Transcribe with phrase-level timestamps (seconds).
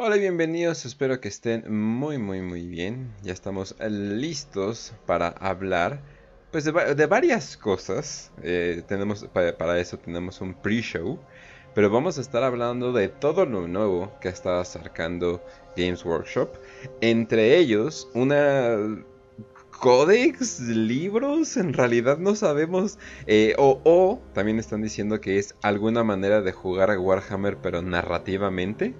[0.00, 3.12] Hola y bienvenidos, espero que estén muy muy muy bien.
[3.24, 6.00] Ya estamos listos para hablar
[6.52, 8.30] pues de, varias cosas.
[8.44, 11.18] Eh, tenemos para, eso tenemos un pre-show,
[11.74, 15.44] pero vamos a estar hablando de todo lo nuevo que está acercando
[15.76, 16.50] Games Workshop.
[17.00, 19.04] Entre ellos, una
[19.80, 23.00] códex, libros, en realidad no sabemos.
[23.26, 28.94] Eh, o, también están diciendo que es alguna manera de jugar a Warhammer, pero narrativamente.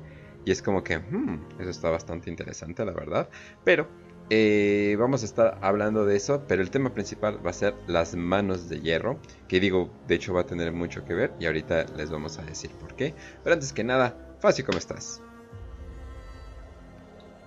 [0.49, 3.29] Y es como que, hmm, eso está bastante interesante, la verdad.
[3.65, 3.87] Pero
[4.31, 8.17] eh, vamos a estar hablando de eso, pero el tema principal va a ser las
[8.17, 11.85] manos de hierro, que digo, de hecho va a tener mucho que ver y ahorita
[11.99, 13.13] les vamos a decir por qué.
[13.45, 15.21] Pero antes que nada, Fácil, ¿cómo estás?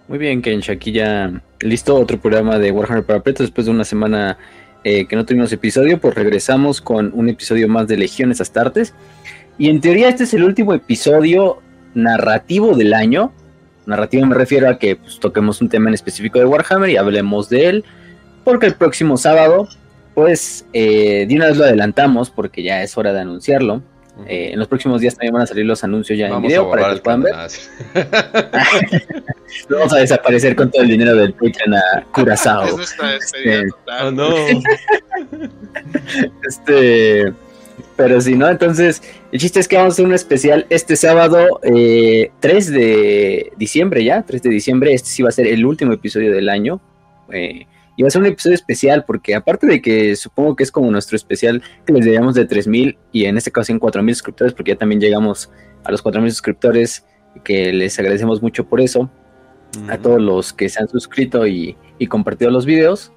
[0.08, 4.38] Muy bien, Kench, aquí ya listo otro programa de Warhammer para después de una semana
[4.84, 8.94] eh, que no tuvimos episodio, pues regresamos con un episodio más de Legiones Astartes.
[9.58, 13.32] Y en teoría este es el último episodio narrativo del año.
[13.86, 17.50] Narrativo me refiero a que pues, toquemos un tema en específico de Warhammer y hablemos
[17.50, 17.86] de él.
[18.44, 19.68] Porque el próximo sábado,
[20.14, 23.82] pues, eh, de una vez lo adelantamos porque ya es hora de anunciarlo.
[24.28, 26.94] Eh, en los próximos días también van a salir los anuncios ya en video para
[26.94, 27.34] que puedan ver.
[29.70, 32.66] Vamos a desaparecer con todo el dinero del Patreon a Curazao.
[32.80, 33.64] Eso está este,
[34.02, 34.30] oh, no.
[36.48, 37.34] este
[37.96, 41.60] pero si no, entonces el chiste es que vamos a hacer un especial este sábado
[41.62, 45.94] 3 eh, de diciembre ya, 3 de diciembre, este sí va a ser el último
[45.94, 46.82] episodio del año.
[47.32, 50.72] Eh, y va a ser un episodio especial porque aparte de que supongo que es
[50.72, 54.54] como nuestro especial que les debíamos de 3.000 y en este caso en 4.000 suscriptores
[54.54, 55.52] porque ya también llegamos
[55.84, 57.06] a los 4.000 suscriptores
[57.44, 59.10] que les agradecemos mucho por eso.
[59.88, 63.14] A todos los que se han suscrito y, y compartido los videos.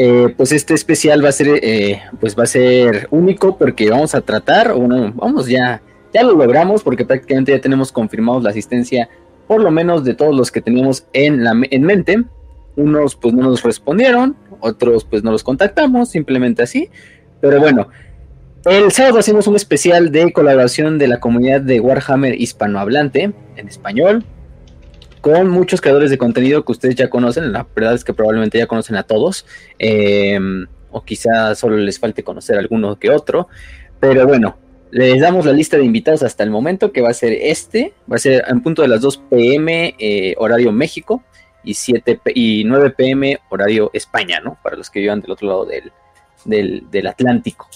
[0.00, 4.14] Eh, pues este especial va a ser, eh, pues va a ser único porque vamos
[4.14, 5.82] a tratar, bueno, vamos ya,
[6.14, 9.08] ya lo logramos porque prácticamente ya tenemos confirmados la asistencia,
[9.48, 12.22] por lo menos de todos los que teníamos en, la, en mente.
[12.76, 16.90] Unos pues no nos respondieron, otros pues no los contactamos, simplemente así.
[17.40, 17.88] Pero bueno,
[18.66, 24.24] el sábado hacemos un especial de colaboración de la comunidad de Warhammer hispanohablante en español
[25.32, 27.52] con muchos creadores de contenido que ustedes ya conocen.
[27.52, 29.44] La verdad es que probablemente ya conocen a todos.
[29.78, 33.48] Em, o quizá solo les falte conocer alguno que otro.
[34.00, 34.56] Pero bueno,
[34.90, 37.92] les damos la lista de invitados hasta el momento, que va a ser este.
[38.10, 41.22] Va a ser en punto de las 2 pm eh, horario México
[41.62, 44.56] y, 7 y 9 pm horario España, ¿no?
[44.62, 45.92] Para los que vivan del otro lado del,
[46.90, 47.68] del, Atlántico.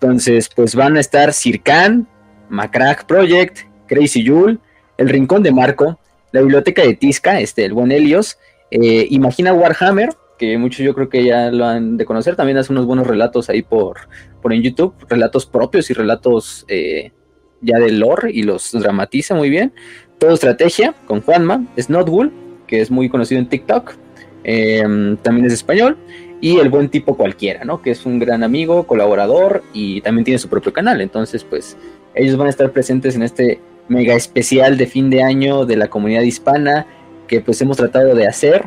[0.00, 2.08] Entonces, pues van a estar Circan,
[2.48, 4.56] Macrack Project, Crazy Jule,
[4.96, 5.98] El Rincón de Marco,
[6.34, 8.38] la biblioteca de Tisca, este, el buen Helios,
[8.72, 12.72] eh, Imagina Warhammer, que muchos yo creo que ya lo han de conocer, también hace
[12.72, 14.08] unos buenos relatos ahí por,
[14.42, 17.12] por en YouTube, relatos propios y relatos eh,
[17.60, 19.74] ya de lore y los dramatiza muy bien.
[20.18, 22.32] Todo estrategia con Juanma, Snotwool,
[22.66, 23.94] que es muy conocido en TikTok,
[24.42, 25.96] em, también es español,
[26.40, 27.80] y el buen tipo cualquiera, ¿no?
[27.80, 31.00] Que es un gran amigo, colaborador y también tiene su propio canal.
[31.00, 31.76] Entonces, pues
[32.12, 35.88] ellos van a estar presentes en este mega especial de fin de año de la
[35.88, 36.86] comunidad hispana
[37.28, 38.64] que pues hemos tratado de hacer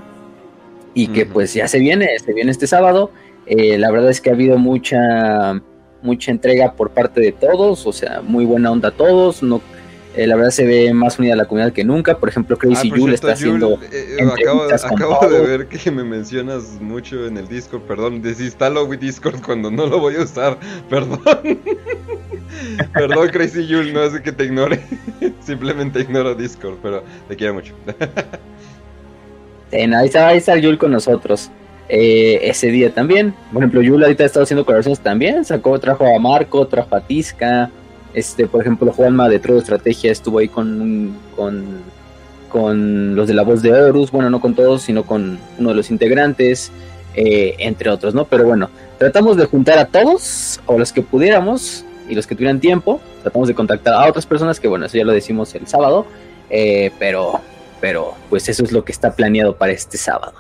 [0.93, 3.11] y que pues ya se viene, se viene este sábado.
[3.45, 5.61] Eh, la verdad es que ha habido mucha
[6.01, 9.61] mucha entrega por parte de todos, o sea, muy buena onda a todos, no
[10.17, 12.17] eh, la verdad se ve más unida la comunidad que nunca.
[12.17, 13.79] Por ejemplo, Crazy ah, está haciendo.
[13.91, 17.83] Eh, acabo, de ver que me mencionas mucho en el Discord.
[17.83, 20.57] Perdón, desinstalo Discord cuando no lo voy a usar.
[20.89, 21.19] Perdón.
[22.93, 24.81] Perdón, Crazy Yul, no es que te ignore.
[25.41, 27.73] Simplemente ignoro Discord, pero te quiero mucho.
[29.71, 31.51] ahí está, ahí Yul con nosotros.
[31.89, 33.33] Eh, ese día también.
[33.51, 35.45] Por ejemplo, Yul ahorita ha estado haciendo colaboraciones también.
[35.45, 37.69] Sacó, trajo a Marco, trajo a Tisca.
[38.13, 43.61] Este, por ejemplo, Juanma de Trodo Estrategia estuvo ahí con, con, los de la voz
[43.61, 46.71] de Horus, bueno, no con todos, sino con uno de los integrantes,
[47.13, 48.25] eh, entre otros, ¿no?
[48.25, 52.59] Pero bueno, tratamos de juntar a todos, o los que pudiéramos, y los que tuvieran
[52.59, 56.05] tiempo, tratamos de contactar a otras personas, que bueno, eso ya lo decimos el sábado,
[56.49, 57.41] eh, pero,
[57.81, 60.33] pero pues eso es lo que está planeado para este sábado.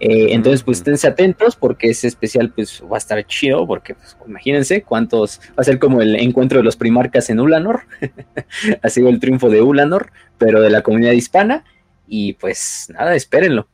[0.00, 4.16] Eh, entonces, pues esténse atentos porque ese especial pues va a estar chido porque pues,
[4.28, 7.82] imagínense cuántos, va a ser como el encuentro de los primarcas en Ulanor,
[8.82, 11.64] ha sido el triunfo de Ulanor, pero de la comunidad hispana
[12.06, 13.66] y pues nada, espérenlo.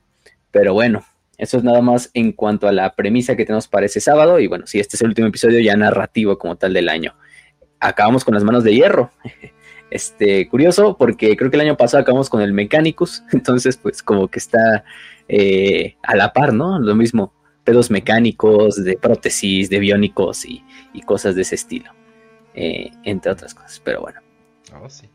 [0.51, 1.05] Pero bueno,
[1.39, 4.47] eso es nada más en cuanto a la premisa que tenemos para ese sábado y
[4.47, 7.15] bueno, si este es el último episodio ya narrativo como tal del año.
[7.81, 9.11] Acabamos con las manos de hierro.
[9.91, 14.27] Este, curioso porque creo que el año pasado acabamos con el Mechanicus, entonces pues como
[14.27, 14.83] que está
[15.29, 16.81] eh, a la par, ¿no?
[16.81, 17.33] Lo mismo,
[17.63, 20.65] pedos mecánicos, de prótesis, de biónicos y,
[21.07, 21.93] cosas de ese estilo,
[22.55, 24.21] eh, entre otras cosas, pero bueno.
[24.83, 25.09] Oh, sí.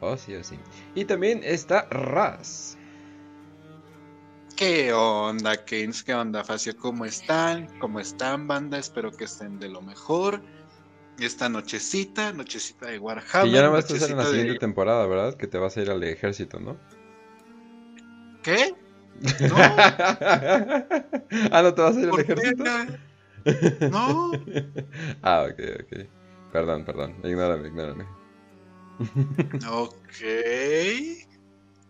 [0.00, 0.58] Oh, sí, oh, sí.
[0.94, 2.78] Y también está Raz.
[4.56, 6.04] ¿Qué onda, Keynes?
[6.04, 6.76] ¿Qué onda, Facio?
[6.76, 7.66] ¿Cómo están?
[7.80, 8.78] ¿Cómo están, banda?
[8.78, 10.40] Espero que estén de lo mejor.
[11.18, 13.48] Esta nochecita, nochecita de Warhammer.
[13.48, 15.34] Y ya nada más estás en la siguiente temporada, ¿verdad?
[15.34, 16.76] Que te vas a ir al ejército, ¿no?
[18.44, 18.74] ¿Qué?
[19.20, 19.56] No.
[21.50, 22.64] ah, ¿no te vas a ir al ejército?
[23.90, 24.32] No.
[25.22, 26.08] ah, ok, ok.
[26.52, 27.16] Perdón, perdón.
[27.24, 28.06] Ignórame, ignórame.
[29.68, 29.98] ok.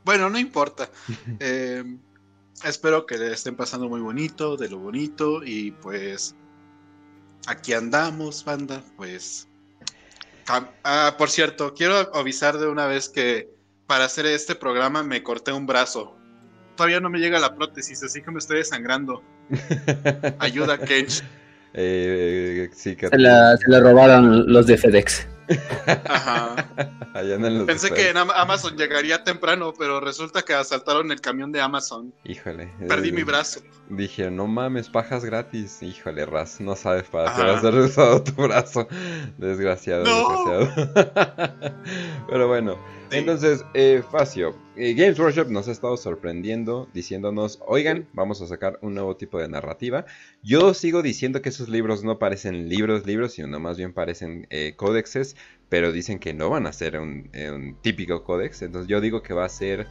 [0.04, 0.88] Bueno, no importa.
[1.40, 1.84] Eh,
[2.62, 5.42] espero que le estén pasando muy bonito, de lo bonito.
[5.44, 6.34] Y pues
[7.46, 8.82] aquí andamos, banda.
[8.96, 9.48] Pues.
[10.84, 13.48] Ah, por cierto, quiero avisar de una vez que
[13.86, 16.16] para hacer este programa me corté un brazo.
[16.76, 19.22] Todavía no me llega la prótesis, así que me estoy desangrando.
[20.38, 21.22] Ayuda, Kench.
[21.72, 25.26] Eh, sí, se, la, se la robaron los de FedEx.
[26.06, 26.56] Ajá.
[27.66, 32.12] Pensé que en Amazon llegaría temprano, pero resulta que asaltaron el camión de Amazon.
[32.24, 32.72] Híjole.
[32.88, 33.60] Perdí mi brazo.
[33.88, 35.80] Dije, no mames, pajas gratis.
[35.82, 38.88] Híjole, Raz, no sabes para qué vas a usado tu brazo.
[39.38, 41.74] Desgraciado, desgraciado.
[42.28, 42.78] pero bueno,
[43.14, 48.78] entonces, eh, Facio, eh, Games Workshop nos ha estado sorprendiendo, diciéndonos, oigan, vamos a sacar
[48.82, 50.04] un nuevo tipo de narrativa.
[50.42, 54.74] Yo sigo diciendo que esos libros no parecen libros, libros, sino más bien parecen eh,
[54.76, 55.36] códexes,
[55.68, 57.30] pero dicen que no van a ser un,
[57.82, 58.62] típico códex.
[58.62, 59.86] Entonces yo digo que va a ser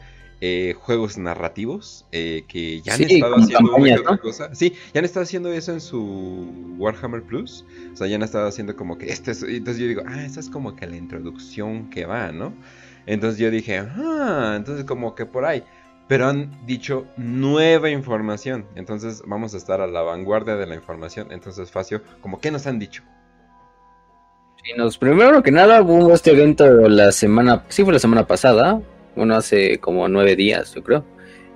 [0.76, 4.54] juegos narrativos que ya han estado haciendo cosa.
[4.54, 7.64] Sí, ya han estado haciendo eso en su Warhammer Plus.
[7.94, 10.40] O sea, ya han estado haciendo como que este es, entonces yo digo, ah, esa
[10.40, 12.52] es como que la introducción que va, ¿no?
[13.06, 15.62] Entonces yo dije, ah, entonces como que por ahí.
[16.06, 18.66] Pero han dicho nueva información.
[18.74, 21.28] Entonces vamos a estar a la vanguardia de la información.
[21.30, 23.02] Entonces, Facio, como qué nos han dicho?
[24.76, 28.80] Nos, primero que nada hubo este evento la semana, sí fue la semana pasada,
[29.14, 31.04] bueno, hace como nueve días, yo creo.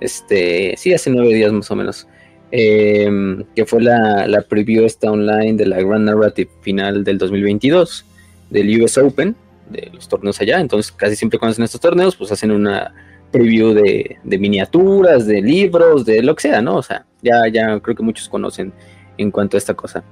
[0.00, 2.06] Este, sí, hace nueve días más o menos.
[2.50, 8.06] Em, que fue la, la preview esta online de la Grand Narrative final del 2022
[8.50, 9.36] del US Open
[9.70, 10.60] de los torneos allá.
[10.60, 12.94] Entonces, casi siempre cuando hacen estos torneos, pues hacen una
[13.30, 16.76] preview de, miniaturas, de libros, de lo que sea, ¿no?
[16.76, 18.72] O sea, ya, ya creo que muchos conocen
[19.16, 20.04] en cuanto a esta cosa.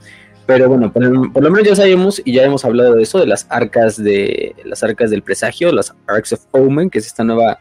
[0.47, 3.47] Pero bueno, por, lo menos ya sabemos y ya hemos hablado de eso, de las
[3.51, 7.59] arcas de las arcas del presagio, las Arcs of Omen, que es esta nueva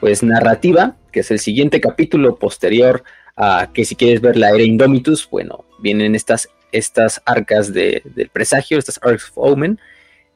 [0.00, 3.04] pues narrativa, que es el siguiente capítulo posterior
[3.36, 8.28] a que si quieres ver la era Indomitus, bueno, vienen estas, estas arcas de, del
[8.30, 9.78] presagio, estas Arcs of Omen,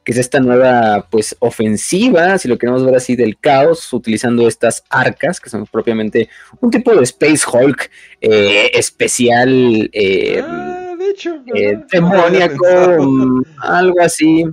[0.03, 4.83] que es esta nueva pues ofensiva, si lo queremos ver así, del caos, utilizando estas
[4.89, 6.29] arcas, que son propiamente
[6.59, 7.89] un tipo de Space Hulk
[8.21, 12.65] eh, especial, eh, ah, de hecho, eh, demoníaco,
[13.59, 14.45] algo así.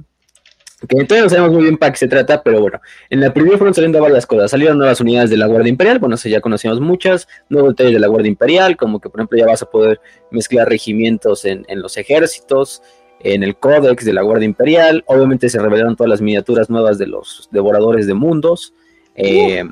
[0.88, 2.80] Que todavía no sabemos muy bien para qué se trata, pero bueno,
[3.10, 4.50] en la primera fueron saliendo varias cosas.
[4.50, 8.00] Salieron nuevas unidades de la Guardia Imperial, bueno, eso ya conocíamos muchas, nuevos detalles de
[8.00, 10.00] la Guardia Imperial, como que por ejemplo ya vas a poder
[10.30, 12.82] mezclar regimientos en, en los ejércitos,
[13.20, 15.04] en el códex de la Guardia Imperial.
[15.06, 18.74] Obviamente se revelaron todas las miniaturas nuevas de los devoradores de mundos.
[19.14, 19.64] Eh,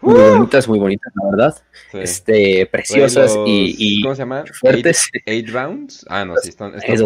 [0.00, 1.62] muy bonitas, muy bonitas, la verdad.
[1.92, 4.44] Este, preciosas y, ¿Cómo se llama?
[4.60, 5.08] Fuertes.
[5.26, 6.04] Eight, rounds.
[6.08, 6.98] Ah, no, sí, están, están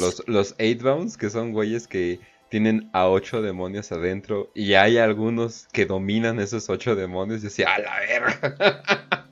[0.00, 4.96] los, los eight rounds, que son güeyes que tienen a ocho demonios adentro y hay
[4.96, 9.24] algunos que dominan esos ocho demonios y así, a la verga.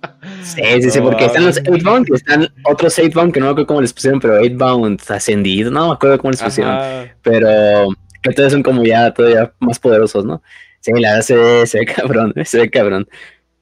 [0.42, 3.66] Sí, sí, sí, porque están los 8-bound y están otros 8-bound que no me acuerdo
[3.66, 6.78] cómo les pusieron, pero 8-bound ascendido, no me acuerdo cómo les pusieron,
[7.22, 7.88] pero
[8.22, 10.42] que todos son como ya todavía más poderosos, ¿no?
[10.80, 13.08] Sí, la verdad se, ve cabrón, se ve cabrón.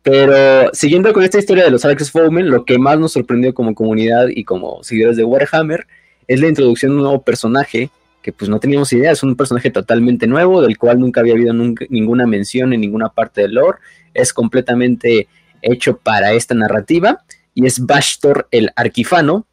[0.02, 3.74] Pero siguiendo con esta historia de los Alex Foreman, lo que más nos sorprendió como
[3.74, 5.86] comunidad y como seguidores de Warhammer
[6.28, 7.90] es la introducción de un nuevo personaje
[8.24, 11.52] que pues no teníamos idea, es un personaje totalmente nuevo, del cual nunca había habido
[11.52, 13.78] ninguna mención en ninguna parte del lore,
[14.14, 15.28] es completamente
[15.64, 19.46] hecho para esta narrativa, y es Bashtor el Arquifano,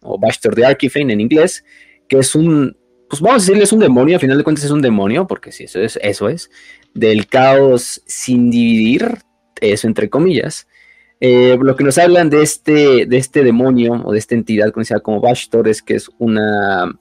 [0.00, 1.64] o Bashtor de Archifane en inglés,
[2.08, 2.76] que es un,
[3.08, 5.52] pues vamos a decirle, es un demonio, a final de cuentas es un demonio, porque
[5.52, 6.50] sí, eso es, eso es,
[6.94, 9.18] del caos sin dividir,
[9.60, 10.66] eso entre comillas.
[11.20, 14.98] Eh, lo que nos hablan de este, de este demonio o de esta entidad conocida
[15.00, 16.98] como Bashtor es que es una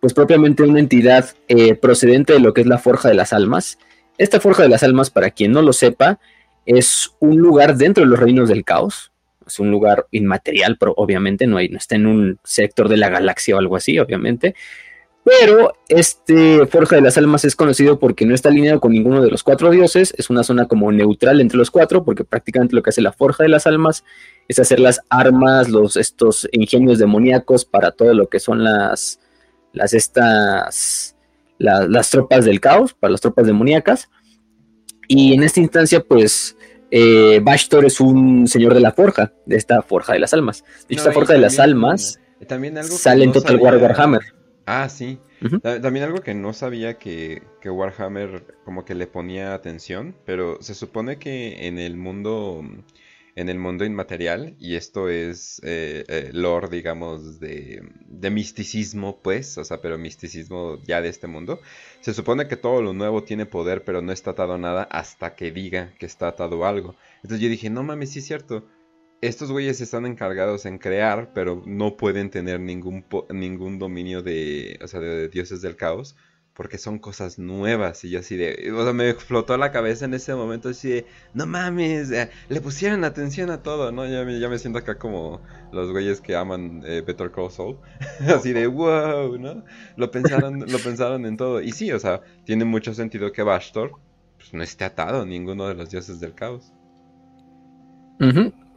[0.00, 3.78] pues propiamente una entidad eh, procedente de lo que es la Forja de las Almas.
[4.18, 6.18] Esta Forja de las Almas, para quien no lo sepa,
[6.66, 9.12] es un lugar dentro de los reinos del caos.
[9.46, 13.58] Es un lugar inmaterial, pero obviamente no, está en un sector de la galaxia o
[13.58, 14.54] algo así, obviamente.
[15.22, 19.30] Pero este Forja de las Almas es conocido porque no está alineado con ninguno de
[19.30, 20.14] los cuatro dioses.
[20.16, 23.42] Es una zona como neutral entre los cuatro, porque prácticamente lo que hace la Forja
[23.42, 24.04] de las Almas
[24.48, 29.20] es hacer las armas, los, estos ingenios demoníacos para todo lo que son las,
[29.72, 31.16] las estas,
[31.58, 34.08] las tropas del caos, para las tropas demoníacas.
[35.12, 36.56] Y en esta instancia, pues,
[36.92, 40.64] eh, Bashtor es un señor de la forja, de esta forja de las almas.
[40.88, 44.22] De esta forja de las almas también algo sale en Total War Warhammer.
[44.66, 45.18] Ah, sí.
[45.62, 50.74] También algo que no sabía que, que, Warhammer como que le ponía atención, pero se
[50.74, 52.62] supone que en el mundo
[53.36, 59.56] en el mundo inmaterial y esto es eh, eh, lore, digamos, de, de, misticismo, pues,
[59.58, 61.60] o sea, pero misticismo ya de este mundo.
[62.00, 65.34] Se supone que todo lo nuevo tiene poder, pero no está atado a nada hasta
[65.34, 66.96] que diga que está atado algo.
[67.16, 68.66] Entonces yo dije, no mames, sí es cierto.
[69.20, 74.88] Estos güeyes están encargados en crear, pero no pueden tener ningún, ningún dominio de, o
[74.88, 76.16] sea, de dioses del caos
[76.60, 78.04] porque son cosas nuevas.
[78.04, 81.06] Y yo así de, o sea, me explotó la cabeza en ese momento, así de,
[81.32, 84.04] no mames, eh, le pusieron atención a todo, ¿no?
[84.04, 85.40] Ya me, ya me siento acá como
[85.72, 87.78] los güeyes que aman eh, Better Call Saul,
[88.28, 89.64] así de, wow, ¿no?
[89.96, 91.62] Lo pensaron, lo pensaron en todo.
[91.62, 93.92] Y sí, o sea, tiene mucho sentido que Bastor
[94.36, 96.74] pues, no esté atado a ninguno de los dioses del caos.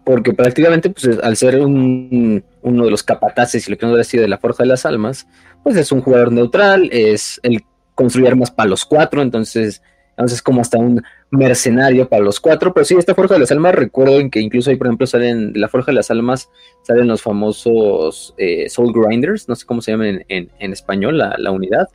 [0.05, 4.05] Porque prácticamente, pues al ser un, uno de los capataces y lo que no hubiera
[4.05, 5.27] sido de la Forja de las Almas,
[5.63, 7.61] pues es un jugador neutral, es el
[7.95, 9.81] construir armas para los cuatro, entonces,
[10.11, 13.75] entonces como hasta un mercenario para los cuatro, pero sí, esta Forja de las Almas,
[13.75, 16.49] recuerdo en que incluso ahí, por ejemplo, salen, de la Forja de las Almas,
[16.83, 21.51] salen los famosos eh, Soul Grinders, no sé cómo se llaman en, español la, la,
[21.51, 21.87] unidad,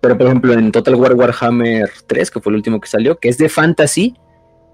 [0.00, 3.28] pero por ejemplo en Total War Warhammer 3, que fue el último que salió, que
[3.28, 4.14] es de fantasy,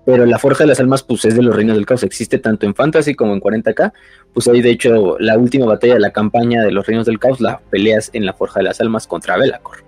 [0.04, 2.66] pero la Forja de las Almas pues es de los Reinos del Caos, existe tanto
[2.66, 3.92] en Fantasy como en 40k,
[4.32, 7.40] pues ahí de hecho la última batalla de la campaña de los Reinos del Caos
[7.40, 9.78] la peleas en la Forja de las Almas contra Belacor.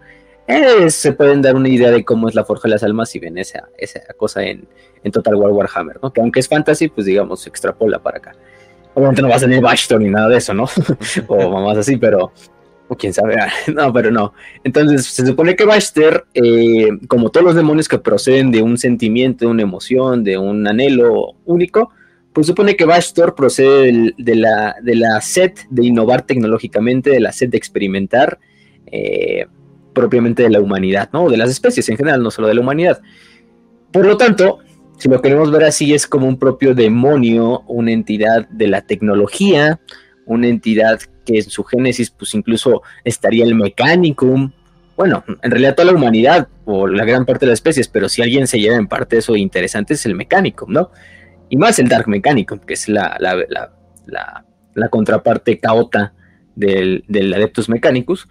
[0.48, 3.18] Eh, se pueden dar una idea de cómo es la Forja de las Almas si
[3.18, 4.66] ven esa, esa cosa en,
[5.12, 6.12] Total War Warhammer, ¿no?
[6.12, 8.34] Que aunque es fantasy, pues digamos, se extrapola para acá.
[8.94, 10.64] Obviamente no va a tener Bastion ni nada de eso, ¿no?
[11.28, 12.32] o mamás así, pero,
[12.88, 13.36] o quién sabe,
[13.74, 14.32] no, pero no.
[14.64, 19.44] Entonces, se supone que Baxter, eh, como todos los demonios que proceden de un sentimiento,
[19.44, 21.92] de una emoción, de un anhelo único,
[22.32, 27.32] pues supone que Baxter procede de, la, de la sed de innovar tecnológicamente, de la
[27.32, 28.38] sed de experimentar,
[28.86, 29.46] eh,
[29.96, 31.28] propiamente de la humanidad, ¿no?
[31.30, 33.00] De las especies en general, no solo de la humanidad.
[33.90, 34.58] Por lo tanto,
[34.98, 39.80] si lo queremos ver así, es como un propio demonio, una entidad de la tecnología,
[40.26, 44.52] una entidad que en su génesis pues incluso estaría el Mechanicum,
[44.96, 48.22] bueno, en realidad toda la humanidad o la gran parte de las especies, pero si
[48.22, 50.90] alguien se lleva en parte eso interesante es el Mechanicum, ¿no?
[51.48, 56.14] Y más el Dark Mechanicum, que es la, la, contraparte caota
[56.54, 58.26] del, del, Adeptus Mechanicus.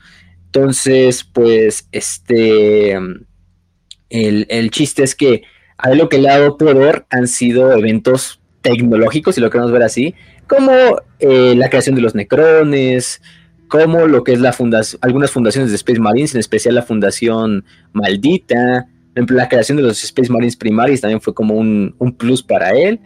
[0.55, 5.43] Entonces, pues, este, el, el chiste es que
[5.77, 9.83] a lo que le ha dado poder han sido eventos tecnológicos, si lo queremos ver
[9.83, 10.15] así,
[10.47, 10.71] como
[11.19, 13.21] eh, la creación de los necrones,
[13.67, 17.65] como lo que es la fundación, algunas fundaciones de Space Marines, en especial la Fundación
[17.91, 23.01] Maldita, la creación de los Space Marines primarios también fue como un, plus para él,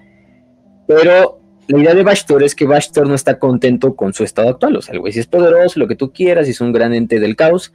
[0.88, 1.39] pero
[1.70, 4.82] la idea de Bashtor es que Bashtor no está contento con su estado actual, o
[4.82, 7.36] sea, el güey sí es poderoso, lo que tú quieras, es un gran ente del
[7.36, 7.74] caos,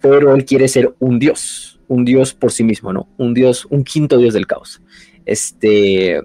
[0.00, 3.08] pero él quiere ser un dios, un dios por sí mismo, ¿no?
[3.18, 4.80] Un dios, un quinto dios del caos.
[5.26, 6.20] Este,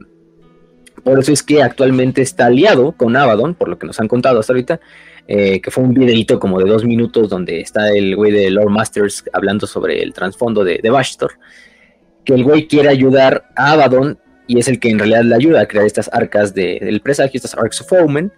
[1.03, 4.39] por eso es que actualmente está aliado con Abaddon, por lo que nos han contado
[4.39, 4.79] hasta ahorita,
[5.27, 8.69] eh, que fue un videito como de dos minutos donde está el güey de Lord
[8.69, 11.31] Masters hablando sobre el trasfondo de, de Bastor,
[12.23, 15.61] que el güey quiere ayudar a Abaddon y es el que en realidad le ayuda
[15.61, 18.31] a crear estas arcas del presagio, estas Arcs of Omen,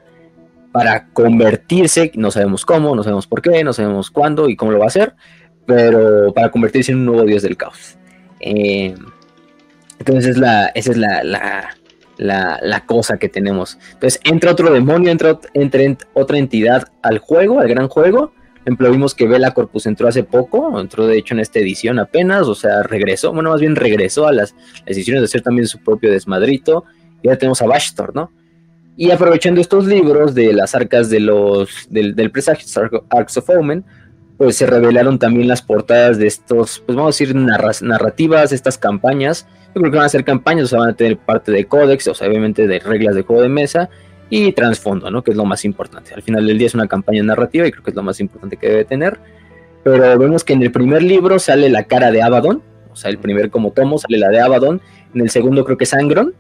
[0.72, 4.80] para convertirse, no sabemos cómo, no sabemos por qué, no sabemos cuándo y cómo lo
[4.80, 5.16] va a hacer,
[5.66, 7.98] pero para convertirse en un nuevo dios del caos.
[8.40, 8.96] Eh,
[10.00, 11.24] entonces la, esa es la,
[12.18, 13.78] la, cosa que tenemos.
[13.94, 15.82] Entonces entra otro demonio, entra, entra,
[16.14, 18.34] otra entidad al juego, al gran juego.
[18.70, 22.48] Ejemplo, vimos que Vela Corpus entró hace poco, entró de hecho en esta edición apenas,
[22.48, 26.12] o sea, regresó, bueno, más bien regresó a las decisiones de hacer también su propio
[26.12, 26.86] desmadrito.
[27.22, 28.32] Y ya tenemos a Bashtor, ¿no?
[28.96, 32.66] Y aprovechando estos libros de las arcas de los, del, del presagio,
[33.10, 33.84] Arcs of Omen,
[34.38, 39.46] pues se revelaron también las portadas de estos, pues vamos a decir, narrativas, estas campañas
[39.76, 42.08] yo creo que van a ser campañas, o sea, van a tener parte de códex,
[42.08, 43.90] o sea, obviamente de reglas de juego de mesa
[44.30, 45.24] y trasfondo, ¿no?
[45.24, 46.14] Que es lo más importante.
[46.14, 48.58] Al final del día es una campaña narrativa y creo que es lo más importante
[48.58, 49.20] que debe tener.
[49.84, 53.18] Pero vemos que en el primer libro sale la cara de Abaddon, o sea, el
[53.18, 54.82] primer como tomo sale la de Abaddon.
[55.14, 56.34] En el segundo creo que es Sangron,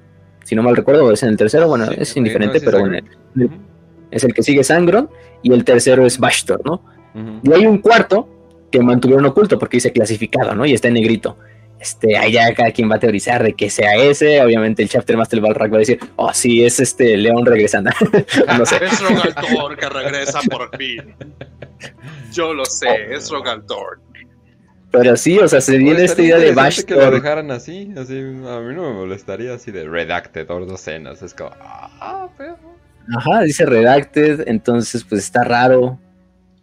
[0.44, 2.98] si no mal recuerdo, es en el tercero, bueno, es indiferente, pero bueno,
[4.12, 5.10] es el que sigue Sangron
[5.42, 6.84] y el tercero es Bashtor, ¿no?
[7.44, 8.28] Y hay un cuarto
[8.72, 10.66] que mantuvieron oculto porque dice clasificado, ¿no?
[10.66, 11.38] Y está en negrito.
[11.80, 14.42] Este, ahí ya cada quien va a teorizar de que sea ese.
[14.42, 17.92] Obviamente el Chapter Master Balrack va a decir, oh sí, es este León regresando.
[18.58, 18.80] no sé.
[18.84, 21.16] Es Rogaltor que regresa por fin.
[22.34, 24.02] Yo lo sé, es Rogaltor.
[24.92, 28.18] Pero sí, o sea, se viene esta idea de Bash que lo dejaran así, así,
[28.20, 32.58] a mí no me molestaría así de Redacted o docenas, es como, ah, pero...
[33.16, 36.00] Ajá, dice Redacted, entonces pues está raro.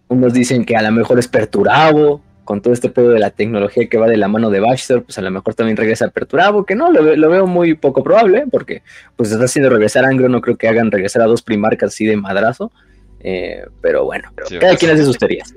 [0.08, 3.88] Unos dicen que a lo mejor es Perturabo, con todo este pedo de la tecnología
[3.88, 6.74] que va de la mano de Baxter, pues a lo mejor también regresa Perturabo, que
[6.74, 8.82] no, lo, veo muy poco probable, porque
[9.16, 12.16] pues está haciendo regresar Angro, no creo que hagan regresar a dos primarcas así de
[12.16, 12.72] madrazo.
[13.20, 15.52] Eh, pero bueno, cada quien hace sus teorías.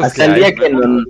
[0.00, 1.04] Hasta el día que no...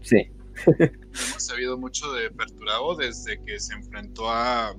[0.00, 0.28] Sí.
[0.66, 4.74] Hemos sabido mucho de Perturabo desde que se enfrentó a,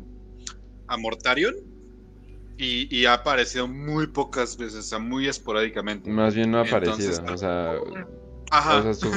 [0.88, 1.56] a Mortarion
[2.58, 6.10] y, ha aparecido muy pocas veces, o sea, muy esporádicamente.
[6.10, 7.76] Más bien no ha aparecido, o sea,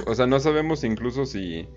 [0.07, 1.69] o sea, no sabemos incluso si,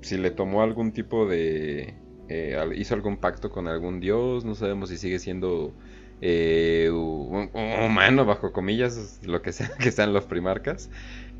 [0.00, 1.94] si le tomó algún tipo de...
[2.28, 5.74] Eh, hizo algún pacto con algún dios, no sabemos si sigue siendo
[6.20, 10.88] eh, humano, bajo comillas, lo que sea que sean los primarcas.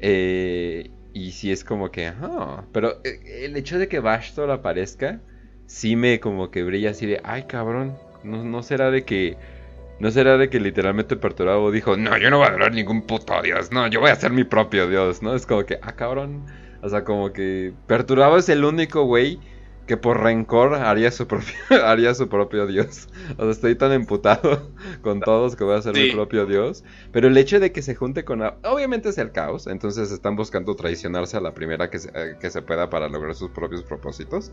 [0.01, 2.13] Eh, y si es como que,
[2.73, 5.21] pero el hecho de que Bastor aparezca,
[5.67, 9.37] sí me como que brilla así de, ay cabrón, no, no será de que
[10.03, 13.41] ¿No será de que literalmente Perturabo dijo, no, yo no voy a adorar ningún puto
[13.41, 15.33] dios, no, yo voy a ser mi propio dios, ¿no?
[15.33, 16.45] Es como que, ah, cabrón.
[16.83, 19.39] O sea, como que Perturabo es el único güey
[19.87, 21.55] que por rencor haría su propio,
[21.87, 23.11] haría su propio dios.
[23.37, 26.83] O sea, estoy tan emputado con todos que voy a ser mi propio dios.
[27.13, 28.43] Pero el hecho de que se junte con...
[28.65, 32.51] Obviamente es el caos, entonces están buscando traicionarse a la primera que se, eh, que
[32.51, 34.51] se pueda para lograr sus propios propósitos.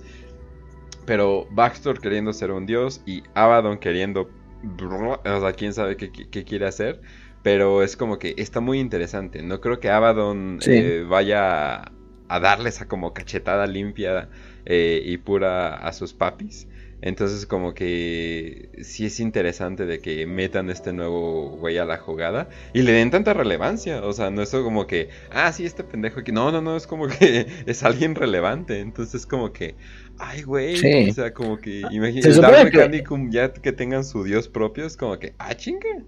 [1.08, 4.30] Pero Baxter queriendo ser un dios y Abaddon queriendo
[4.64, 7.02] o sea, quién sabe qué, quiere hacer.
[7.42, 9.42] Pero es como que está muy interesante.
[9.42, 11.94] No creo que Abaddon eh, vaya
[12.30, 14.30] a darle esa como cachetada limpia
[14.66, 16.69] eh, y pura a sus papis.
[17.02, 22.50] Entonces como que sí es interesante de que metan este nuevo güey a la jugada
[22.74, 24.04] y le den tanta relevancia.
[24.04, 26.32] O sea, no es como que, ah, sí, este pendejo aquí.
[26.32, 28.80] No, no, no, es como que es alguien relevante.
[28.80, 29.76] Entonces como que,
[30.20, 31.10] Ay, güey.
[31.10, 35.18] O sea, como que imagínate Dark Mechanicum ya que tengan su dios propio, es como
[35.18, 36.04] que, ah, chingue.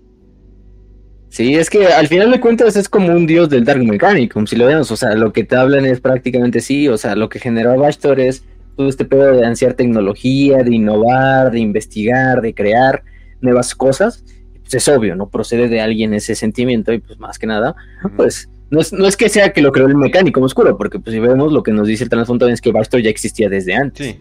[1.30, 4.58] Sí, es que al final de cuentas es como un dios del Dark Mechanicum, si
[4.58, 7.40] lo vemos, o sea, lo que te hablan es prácticamente sí, o sea, lo que
[7.40, 8.44] generó Bastor es
[8.76, 13.04] todo este pedo de ansiar tecnología, de innovar, de investigar, de crear
[13.42, 14.24] nuevas cosas,
[14.62, 15.30] pues es obvio, ¿no?
[15.30, 17.76] Procede de alguien ese sentimiento y pues más que nada,
[18.16, 21.52] pues no es, que sea que lo creó el mecánico oscuro, porque pues si vemos
[21.52, 24.16] lo que nos dice el trasfondo es que Baxter ya existía desde antes.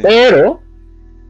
[0.00, 0.62] Pero,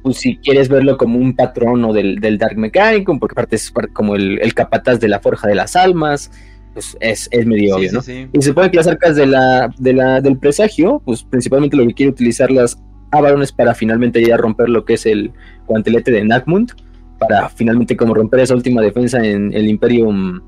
[0.05, 4.55] pues si quieres verlo como un patrono del, Dark Mechanic, porque aparte es como el,
[4.55, 6.31] capataz de la Forja de las Almas,
[6.75, 8.01] pues es, medio obvio, ¿no?
[8.01, 11.87] Y se supone que las arcas de la, de la, del presagio, pues principalmente lo
[11.87, 12.79] que quiere utilizar las
[13.13, 15.33] Avarones para finalmente ya romper lo que es el
[15.67, 16.73] guantelete de Nagmund,
[17.19, 20.41] para finalmente como romper esa última defensa en el Imperium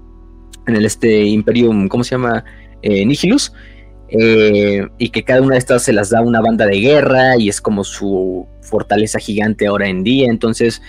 [0.66, 2.44] en el este Imperium, ¿cómo se llama?
[2.82, 3.52] Eh, Nihilus.
[4.08, 7.48] Eh, y que cada una de estas se las da una banda de guerra y
[7.48, 10.28] es como su fortaleza gigante ahora en día.
[10.28, 10.82] Entonces,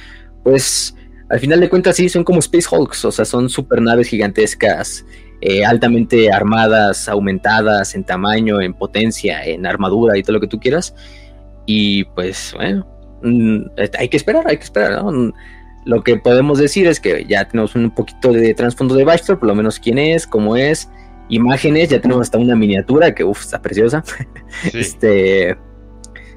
[0.43, 0.95] pues
[1.33, 5.03] al final de cuentas sí, son como Space Hulks, o sea, son super naves gigantescas,
[5.41, 10.59] eh, altamente armadas, aumentadas en tamaño, en potencia, en armadura y todo lo que tú
[10.59, 10.93] quieras.
[11.65, 12.85] Y pues bueno,
[13.23, 13.61] mm,
[13.97, 15.33] hay que esperar, hay que esperar, ¿no?
[15.85, 19.47] Lo que podemos decir es que ya tenemos un poquito de trasfondo de Baxter, por
[19.47, 20.87] lo menos quién es, cómo es,
[21.29, 24.03] imágenes, ya tenemos hasta una miniatura que, uff, está preciosa.
[24.71, 25.57] este.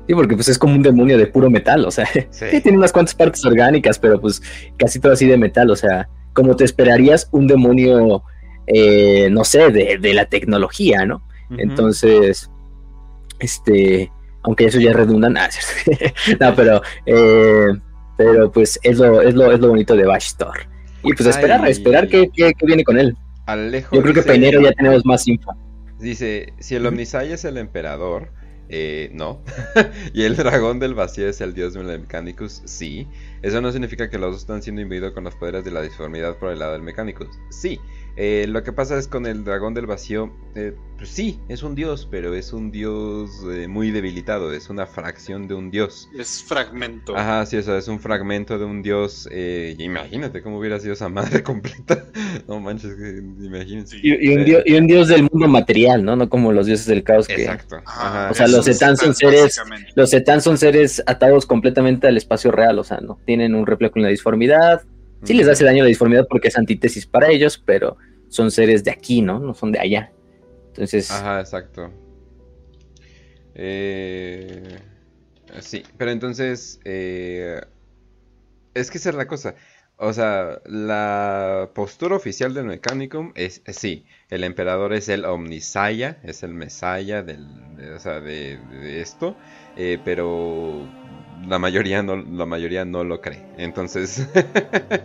[0.07, 2.61] Sí, porque pues es como un demonio de puro metal, o sea, sí.
[2.63, 4.43] tiene unas cuantas partes orgánicas, pero pues
[4.77, 8.23] casi todo así de metal, o sea, como te esperarías un demonio,
[8.67, 11.23] eh, no sé, de, la tecnología, ¿no?
[11.59, 12.51] Entonces,
[13.39, 14.11] este,
[14.43, 15.49] aunque eso ya redunda, nada,
[16.41, 17.69] no, pero eh,
[18.17, 20.57] pero pues es lo, es lo, es lo bonito de Bastor.
[21.03, 22.31] Y pues esperar, esperar que,
[22.63, 23.17] viene con él.
[23.93, 25.53] Yo creo que Peinero ya tenemos más info.
[25.99, 28.33] Dice, si el Omnisai es el emperador,
[28.69, 29.41] eh, no.
[30.13, 33.07] y el dragón del vacío es el dios de Mechanicus, sí.
[33.43, 36.37] Eso no significa que los dos están siendo imbuidos con los poderes de la disformidad
[36.37, 37.81] por el lado del Mechanicus, sí.
[38.17, 41.75] Eh, lo que pasa es con el dragón del vacío, eh, pues sí, es un
[41.75, 46.09] dios, pero es un dios eh, muy debilitado, es una fracción de un dios.
[46.19, 47.15] Es fragmento.
[47.15, 49.29] Ajá, sí, eso es un fragmento de un dios.
[49.79, 52.07] imagínate cómo hubiera sido esa madre completa.
[52.49, 52.97] no manches,
[53.39, 53.99] imagínense.
[54.03, 56.17] Y, un dios, y, un dios, del mundo material, ¿no?
[56.17, 57.29] No como los dioses del caos.
[57.29, 57.83] Exacto.
[58.31, 59.61] o sea, los Etán son seres,
[59.95, 63.97] los Etán son seres atados completamente al espacio real, o sea, no tienen un reflejo
[63.97, 64.83] en la disformidad
[65.25, 67.97] Sí les hace daño la disformidad porque es antítesis para ellos, pero
[68.29, 69.39] son seres de aquí, ¿no?
[69.39, 70.13] No son de allá.
[70.69, 71.11] Entonces.
[71.11, 71.91] Ajá, exacto.
[73.55, 74.79] Eh,
[75.61, 76.81] sí, pero entonces.
[76.85, 77.61] Eh,
[78.75, 79.55] es que esa es la cosa.
[79.97, 86.43] o sea, la postura oficial del Mechanicum es, sí, el emperador es el Omnisaya, es
[86.43, 88.59] el Mesaya del, de, o sea, de,
[89.01, 89.35] esto,
[89.79, 90.87] eh, pero
[91.47, 93.45] la mayoría no, la mayoría no lo cree.
[93.59, 95.03] Entonces, el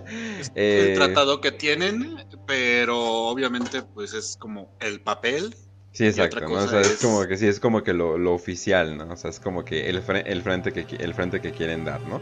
[0.55, 5.53] eh, tratado que tienen, pero obviamente pues es como el papel
[5.93, 6.99] Sí, exacto, O sea, es...
[7.01, 9.11] como que sí, es como que lo, lo, oficial, ¿no?
[9.11, 12.21] O sea, es como que el, el, frente, que, el frente que quieren dar, ¿no?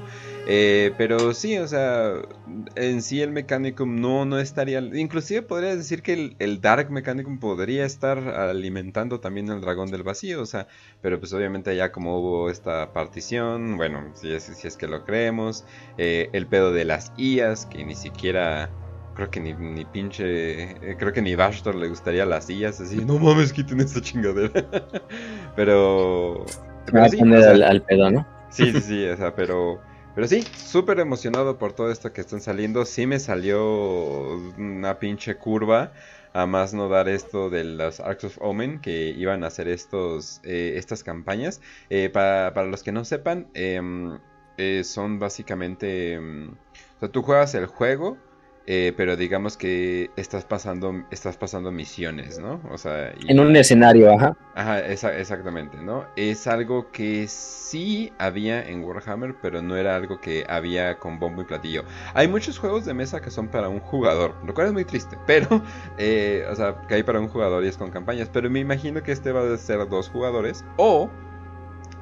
[0.52, 2.12] Eh, pero sí, o sea,
[2.74, 4.80] en sí el Mechanicum no, no estaría...
[4.80, 10.42] Inclusive podría decir que el, Dark Mechanicum podría estar alimentando también el Dragón del Vacío,
[10.42, 10.66] o sea,
[11.04, 15.06] pero pues obviamente ya como hubo esta partición, bueno, si es, si es que lo
[15.06, 15.66] creemos,
[16.00, 18.72] eh, el pedo de las IAS, que ni siquiera
[19.14, 20.64] creo que ni, ni pinche.
[20.64, 22.82] Eh, creo que ni Bastor le gustaría las sillas.
[22.82, 24.66] Así, no mames, quiten esta chingadera.
[25.56, 26.44] pero.
[26.96, 28.26] va a poner al, pedo, ¿no?
[28.50, 29.80] Sí, sí, sí, o sea, pero.
[30.20, 32.84] Pero sí, súper emocionado por todo esto que están saliendo.
[32.84, 35.94] Sí me salió una pinche curva.
[36.34, 40.42] A más no dar esto de los Arcs of Omen, que iban a hacer estos,
[40.44, 41.62] eh, estas campañas.
[41.90, 44.20] Eh, para, para, los que no sepan, em,
[44.84, 46.16] son básicamente...
[46.16, 48.18] Em, o sea, tú juegas el juego
[48.72, 52.62] eh, pero digamos que estás pasando, estás pasando misiones, ¿no?
[52.70, 54.38] O sea, en un escenario, ajá.
[54.54, 56.06] Ajá, exactamente, ¿no?
[56.16, 61.42] Es algo que sí había en Warhammer, pero no era algo que había con bombo
[61.42, 61.84] y platillo.
[62.14, 65.18] Hay muchos juegos de mesa que son para un jugador, lo cual es muy triste,
[65.26, 65.64] pero,
[65.98, 69.02] eh, o sea, que hay para un jugador y es con campañas, pero me imagino
[69.02, 71.10] que este va a ser dos jugadores o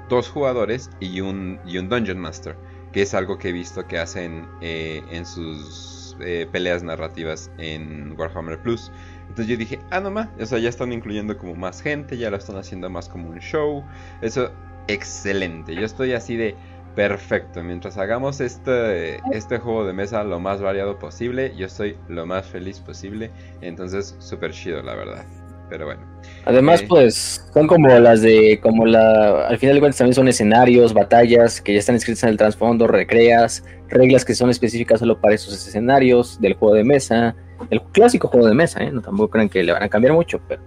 [0.09, 2.57] dos jugadores y un, y un Dungeon Master,
[2.91, 8.15] que es algo que he visto que hacen eh, en sus eh, peleas narrativas en
[8.17, 8.91] Warhammer Plus.
[9.21, 12.29] Entonces yo dije, ah, no más, o sea, ya están incluyendo como más gente, ya
[12.29, 13.83] lo están haciendo más como un show.
[14.21, 14.51] Eso,
[14.87, 15.75] excelente.
[15.75, 16.55] Yo estoy así de
[16.97, 17.63] perfecto.
[17.63, 22.47] Mientras hagamos este, este juego de mesa lo más variado posible, yo estoy lo más
[22.47, 23.29] feliz posible.
[23.61, 25.23] Entonces, súper chido, la verdad.
[25.69, 26.01] Pero bueno.
[26.45, 30.93] Además, pues, son como las de, como la, al final de cuentas también son escenarios,
[30.93, 35.35] batallas que ya están escritas en el trasfondo, recreas, reglas que son específicas solo para
[35.35, 37.35] esos escenarios del juego de mesa,
[37.69, 38.91] el clásico juego de mesa, ¿eh?
[38.91, 40.61] No tampoco crean que le van a cambiar mucho, pero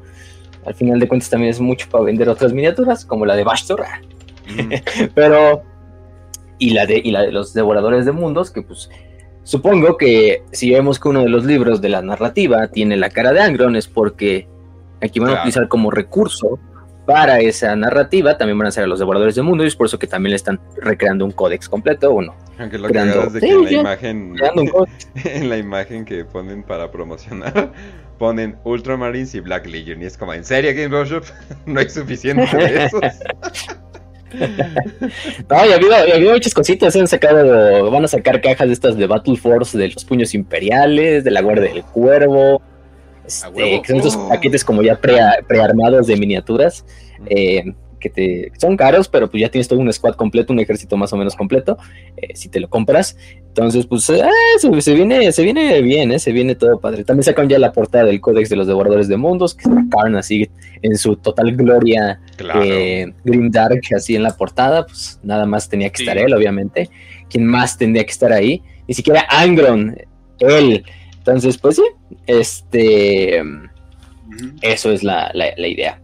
[0.66, 3.84] al final de cuentas también es mucho para vender otras miniaturas, como la de Bastor.
[5.14, 5.62] pero,
[6.58, 8.90] y la de, y la de los devoradores de mundos, que pues
[9.42, 13.32] Supongo que si vemos que uno de los libros de la narrativa tiene la cara
[13.32, 14.46] de Angron es porque
[15.02, 16.58] Aquí van a utilizar como recurso
[17.10, 19.88] para esa narrativa, también van a ser a los devoradores del mundo, y es por
[19.88, 22.36] eso que también le están recreando un códex completo, ¿o no?
[22.56, 24.36] Aunque lo creando, es de que en la imagen,
[25.24, 27.72] en la imagen que ponen para promocionar,
[28.18, 31.24] ponen Ultramarines y Black Legion, y es como, ¿en serio Game Workshop?
[31.66, 33.00] no hay suficiente de esos.
[35.48, 36.94] no, y ha habido, muchas cositas.
[36.94, 41.24] Han sacado, van a sacar cajas de estas de Battle Force, de los puños imperiales,
[41.24, 42.62] de la Guardia del Cuervo,
[43.26, 46.84] este, que son estos paquetes como ya prearmados de miniaturas.
[47.26, 50.96] Eh, que te son caros, pero pues ya tienes todo un squad completo, un ejército
[50.96, 51.76] más o menos completo,
[52.16, 53.16] eh, si te lo compras.
[53.36, 54.22] Entonces, pues eh,
[54.58, 57.04] se, viene, se viene bien, se viene todo padre.
[57.04, 60.50] También sacan ya la portada del Códex de los Devoradores de Mundos, que está así
[60.82, 62.20] en su total gloria
[63.24, 66.88] Grim Dark, así en la portada, pues nada más tenía que estar él, obviamente.
[67.28, 68.62] ¿Quién más tendría que estar ahí?
[68.88, 69.96] Ni siquiera Angron,
[70.40, 70.84] él.
[71.20, 71.84] Entonces, pues sí,
[72.26, 73.42] este,
[74.62, 76.00] eso es la, idea.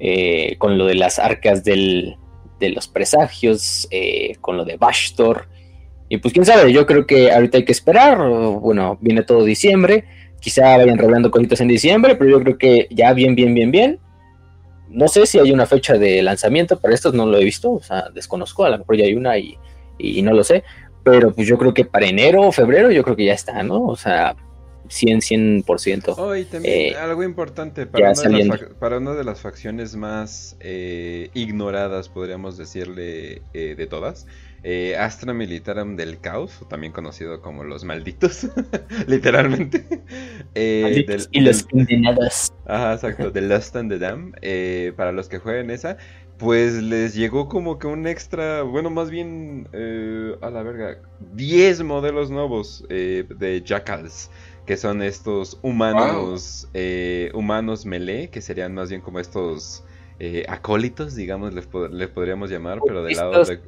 [0.00, 2.16] Eh, con lo de las arcas de
[2.60, 5.48] los presagios, eh, con lo de Bastor.
[6.08, 8.18] Y pues quién sabe, yo creo que ahorita hay que esperar.
[8.18, 10.04] Bueno, viene todo diciembre.
[10.40, 14.00] Quizá vayan revelando cositas en diciembre, pero yo creo que ya bien, bien, bien, bien.
[14.88, 17.82] No sé si hay una fecha de lanzamiento, para estos no lo he visto, o
[17.82, 19.56] sea, desconozco, a lo mejor ya hay una y,
[19.98, 20.64] y no lo sé.
[21.04, 23.84] Pero pues yo creo que para enero o febrero yo creo que ya está, ¿no?
[23.84, 24.34] O sea,
[24.88, 26.14] 100, 100%.
[26.16, 28.12] Oh, y también eh, algo importante para
[28.98, 34.26] una, de las facciones más eh, ignoradas, podríamos decirle, eh, de todas.
[34.98, 38.48] Astra Militarum del Caos, también conocido como los malditos,
[39.06, 39.84] literalmente.
[40.54, 42.52] y los condenados.
[42.66, 44.32] Ajá, exacto, The Lust and the Dam.
[44.96, 45.96] para los que jueguen esa,
[46.38, 49.68] pues les llegó como que un extra, bueno, más bien,
[50.42, 51.00] a la verga,
[51.34, 54.28] 10 modelos nuevos de Jackals
[54.68, 59.82] que son estos humanos, eh, humanos melee, que serían más bien como estos
[60.18, 63.60] eh, acólitos, digamos, les, podríamos llamar, pero del lado de...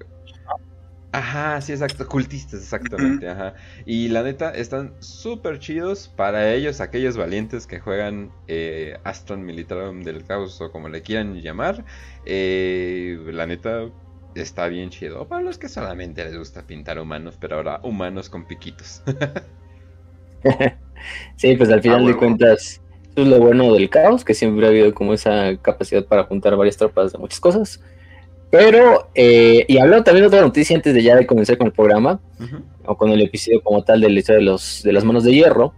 [1.13, 3.55] Ajá, sí, exacto, cultistas, exactamente, ajá.
[3.87, 10.03] Y la neta, están súper chidos para ellos, aquellos valientes que juegan eh, Astron Militarum
[10.03, 11.83] del Caos o como le quieran llamar.
[12.27, 13.87] Eh, la neta,
[14.35, 15.27] está bien chido.
[15.27, 19.03] Para los que solamente les gusta pintar humanos, pero ahora humanos con piquitos.
[21.37, 24.71] sí, pues al final de cuentas, eso es lo bueno del caos, que siempre ha
[24.71, 27.81] habido como esa capacidad para juntar varias tropas de muchas cosas.
[28.51, 31.73] Pero, eh, y hablando también de otra noticia antes de ya de comenzar con el
[31.73, 32.21] programa,
[32.85, 35.33] o con el episodio como tal de la historia de, los, de las manos de
[35.33, 35.73] hierro,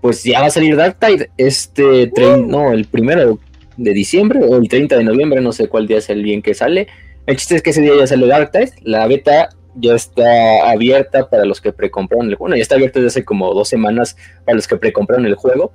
[0.00, 3.38] pues ya va a salir Dark Tide este tren, no, el primero
[3.76, 6.54] de diciembre o el 30 de noviembre, no sé cuál día es el bien que
[6.54, 6.86] sale.
[7.26, 11.28] El chiste es que ese día ya sale Dark Tide, la beta ya está abierta
[11.28, 12.44] para los que precompraron el juego.
[12.44, 15.72] Bueno, ya está abierta desde hace como dos semanas para los que precompraron el juego.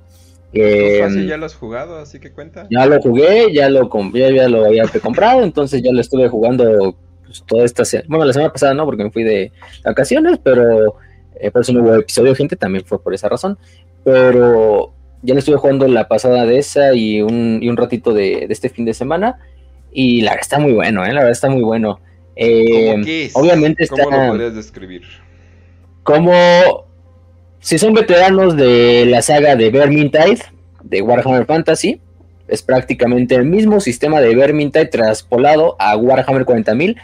[0.52, 2.66] Eh, ya lo has jugado, así que cuenta.
[2.70, 7.44] Ya lo jugué, ya lo, ya, lo había precomprado, entonces ya lo estuve jugando pues,
[7.46, 8.06] toda esta semana.
[8.08, 9.52] Bueno, la semana pasada no, porque me fui de
[9.84, 10.96] vacaciones, pero
[11.36, 13.58] eh, por eso no hubo episodio, gente, también fue por esa razón.
[14.02, 18.46] Pero ya le estuve jugando la pasada de esa y un, y un ratito de,
[18.46, 19.38] de, este fin de semana.
[19.92, 21.12] Y la verdad está muy bueno, ¿eh?
[21.12, 22.00] la verdad está muy bueno.
[22.42, 24.02] Eh, obviamente está.
[24.02, 25.02] ¿Cómo lo podrías describir?
[26.02, 26.86] Como
[27.60, 30.38] si son veteranos de la saga de Vermintide,
[30.82, 32.00] de Warhammer Fantasy,
[32.48, 36.96] es prácticamente el mismo sistema de Vermintide traspolado a Warhammer 40.000.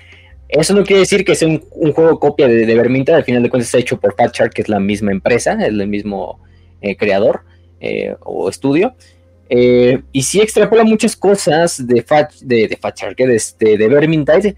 [0.48, 3.50] Eso no quiere decir que sea un, juego copia de, de, Vermintide, al final de
[3.50, 6.40] cuentas está hecho por Fatshark, que es la misma empresa, es el mismo
[6.80, 7.42] eh, creador
[7.80, 8.94] eh, o estudio.
[9.50, 12.02] Eh, y sí extrapola muchas cosas de,
[12.40, 14.56] de, de Fatshark, de, este, de Vermintide,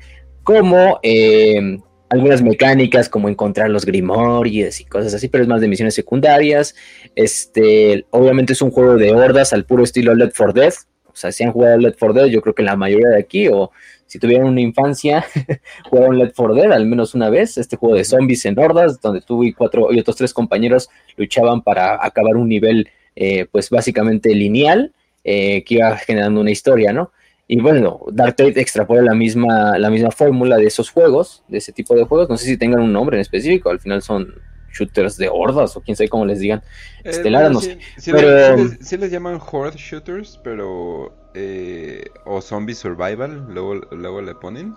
[0.48, 5.68] como eh, algunas mecánicas como encontrar los Grimories y cosas así, pero es más de
[5.68, 6.74] misiones secundarias.
[7.14, 10.72] Este, obviamente es un juego de hordas al puro estilo Left 4 Dead.
[11.04, 13.48] O sea, si han jugado Left 4 Dead, yo creo que la mayoría de aquí,
[13.48, 13.72] o
[14.06, 15.22] si tuvieron una infancia,
[15.90, 17.58] jugaron Left 4 Dead al menos una vez.
[17.58, 21.60] Este juego de zombies en hordas, donde tú y cuatro y otros tres compañeros luchaban
[21.60, 27.12] para acabar un nivel, eh, pues básicamente lineal, eh, que iba generando una historia, ¿no?
[27.50, 31.72] Y bueno, Dark Tide extrapola la misma, la misma fórmula de esos juegos, de ese
[31.72, 32.28] tipo de juegos.
[32.28, 34.34] No sé si tengan un nombre en específico, al final son
[34.70, 36.62] shooters de hordas o quién sabe cómo les digan.
[37.04, 37.78] Eh, no sé.
[38.04, 38.68] pero...
[38.80, 41.14] sí, les, llaman horde shooters, pero.
[41.32, 44.74] Eh, o zombie survival, luego, luego le ponen.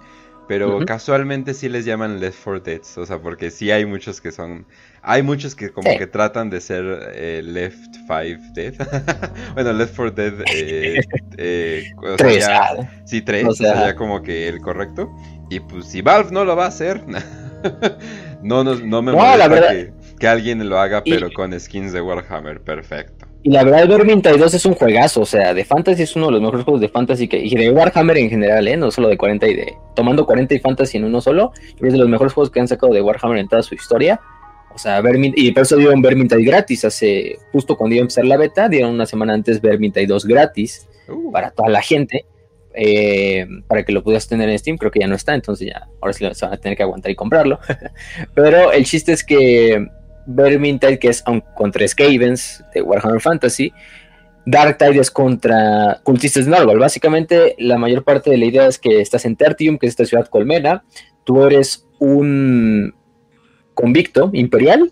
[0.47, 4.33] Pero casualmente sí les llaman Left 4 Dead, o sea, porque sí hay muchos que
[4.33, 4.65] son...
[5.03, 8.73] Hay muchos que como que tratan de ser eh, Left 5 Dead.
[9.53, 10.33] bueno, Left 4 Dead...
[10.53, 11.01] Eh,
[11.37, 15.11] eh, o tres, sea, sí, tres, o sea, sería como que el correcto.
[15.49, 17.03] Y pues si Valve no lo va a hacer,
[18.43, 22.61] no, no, no me molesta que, que, alguien lo haga, pero con skins de Warhammer,
[22.61, 23.25] perfecto.
[23.43, 26.33] Y la verdad, Vermintide 2 es un juegazo, o sea, de Fantasy es uno de
[26.33, 28.77] los mejores juegos de Fantasy que, y de Warhammer en general, ¿eh?
[28.77, 29.73] No solo de 40 y de.
[29.95, 32.93] Tomando 40 y Fantasy en uno solo, es de los mejores juegos que han sacado
[32.93, 34.21] de Warhammer en toda su historia.
[34.73, 37.37] O sea, Vermintide, y por eso dieron Vermintide gratis hace.
[37.51, 41.31] Justo cuando iba a empezar la beta, dieron una semana antes Vermintide 2 gratis uh.
[41.31, 42.25] para toda la gente.
[42.73, 45.89] Eh, para que lo pudieras tener en Steam, creo que ya no está, entonces ya,
[45.99, 47.59] ahora sí se van a tener que aguantar y comprarlo.
[48.33, 49.87] Pero el chiste es que
[50.25, 51.23] Vermintide, que es
[51.55, 53.73] contra Skavens de Warhammer Fantasy.
[54.45, 56.79] Darktide es contra cultistas de.
[56.79, 60.05] Básicamente, la mayor parte de la idea es que estás en Tertium, que es esta
[60.05, 60.83] ciudad colmena.
[61.25, 62.95] Tú eres un
[63.81, 64.91] convicto imperial,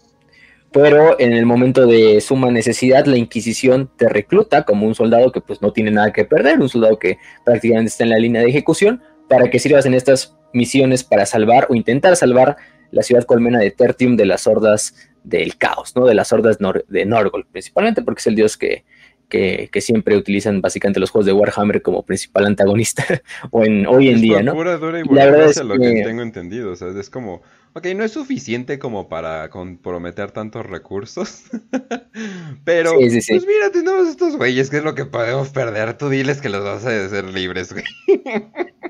[0.72, 5.42] pero en el momento de suma necesidad, la Inquisición te recluta como un soldado que
[5.42, 8.50] pues no tiene nada que perder, un soldado que prácticamente está en la línea de
[8.50, 12.58] ejecución, para que sirvas en estas misiones para salvar o intentar salvar
[12.92, 16.06] la ciudad colmena de Tertium de las hordas del caos, ¿no?
[16.06, 18.84] De las hordas de Norgol, principalmente porque es el dios que,
[19.30, 23.04] que, siempre utilizan básicamente los juegos de Warhammer como principal antagonista
[23.52, 24.54] o en, hoy en día, ¿no?
[24.54, 26.04] Pura dura y la verdad es lo que...
[26.04, 27.42] tengo entendido, o sea, es como,
[27.80, 31.44] ok, no es suficiente como para comprometer tantos recursos,
[32.64, 35.98] pero, pues mira, tenemos estos güeyes, ¿qué es lo que podemos perder?
[35.98, 37.86] Tú diles que los vas a hacer libres, güey.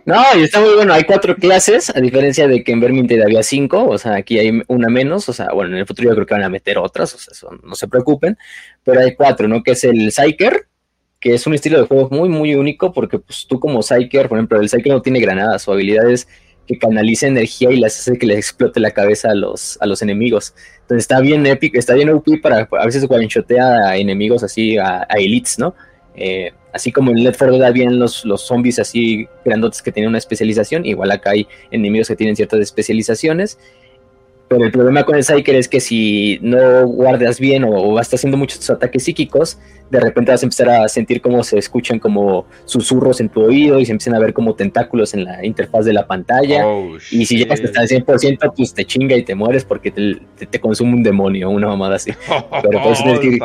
[0.05, 0.93] No, y está muy bueno.
[0.93, 4.63] Hay cuatro clases, a diferencia de que en Vermintide había cinco, o sea, aquí hay
[4.67, 7.13] una menos, o sea, bueno, en el futuro yo creo que van a meter otras,
[7.13, 8.37] o sea, no se preocupen,
[8.83, 9.61] pero hay cuatro, ¿no?
[9.61, 10.67] Que es el Psyker,
[11.19, 14.39] que es un estilo de juego muy, muy único, porque pues tú como Psyker, por
[14.39, 16.27] ejemplo, el Psyker no tiene granadas, su habilidad es
[16.69, 20.03] que canaliza energía y les hace que les explote la cabeza a los, a los
[20.03, 20.53] enemigos.
[20.81, 23.27] Entonces está bien épico, está bien OP para a veces one
[23.59, 25.73] a enemigos así, a, a elites, ¿no?
[26.15, 30.09] Eh, así como en Left 4 Dead habían los, los zombies así grandotes que tienen
[30.09, 33.57] una especialización, igual acá hay enemigos que tienen ciertas especializaciones.
[34.49, 38.35] Pero el problema con el Psyker es que si no guardas bien o, vas haciendo
[38.35, 39.59] muchos ataques psíquicos,
[39.91, 43.79] de repente vas a empezar a sentir cómo se escuchan como susurros en tu oído
[43.79, 46.65] y se empiezan a ver como tentáculos en la interfaz de la pantalla.
[46.65, 50.59] Oh, y si llegas hasta el 100%, pues te chinga y te mueres porque te,
[50.59, 52.11] consume un demonio, una mamada así.
[52.63, 53.39] Pero pues tienes que ir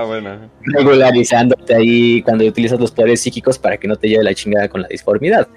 [0.63, 4.81] regularizándote ahí cuando utilizas los poderes psíquicos para que no te lleve la chingada con
[4.81, 5.49] la disformidad.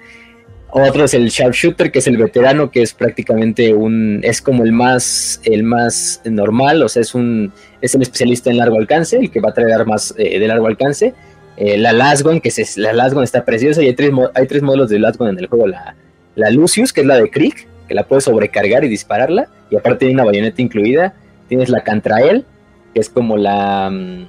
[0.70, 4.72] Otro es el sharpshooter, que es el veterano, que es prácticamente un, es como el
[4.72, 9.30] más, el más normal, o sea, es un, es el especialista en largo alcance, el
[9.30, 11.14] que va a traer armas eh, de largo alcance.
[11.56, 14.90] Eh, la Lasgon, que es, la Lasgon está preciosa, y hay tres, hay tres modelos
[14.90, 15.96] de Lasgon en el juego, la,
[16.34, 20.00] la Lucius, que es la de Krieg, que la puedes sobrecargar y dispararla, y aparte
[20.00, 21.14] tiene una bayoneta incluida.
[21.48, 22.44] Tienes la Cantrael,
[22.92, 24.28] que es como la, mm,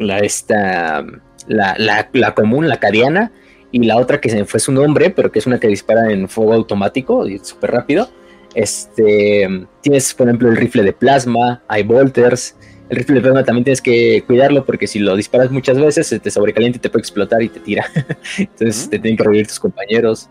[0.00, 1.04] la esta,
[1.46, 3.30] la, la, la común, la cariana,
[3.74, 6.28] y la otra que se fue su nombre, pero que es una que dispara en
[6.28, 8.08] fuego automático y súper rápido.
[8.54, 9.48] Este,
[9.80, 12.54] tienes, por ejemplo, el rifle de plasma, hay volters.
[12.88, 16.20] El rifle de plasma también tienes que cuidarlo porque si lo disparas muchas veces se
[16.20, 17.84] te sobrecalienta y te puede explotar y te tira.
[18.38, 20.28] Entonces te tienen que revivir tus compañeros.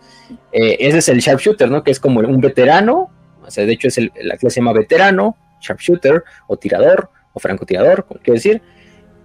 [0.54, 1.84] Eh, ese es el sharpshooter, ¿no?
[1.84, 3.12] Que es como un veterano.
[3.46, 8.06] O sea, de hecho es la clase se llama veterano, sharpshooter o tirador o francotirador,
[8.06, 8.62] como quiero decir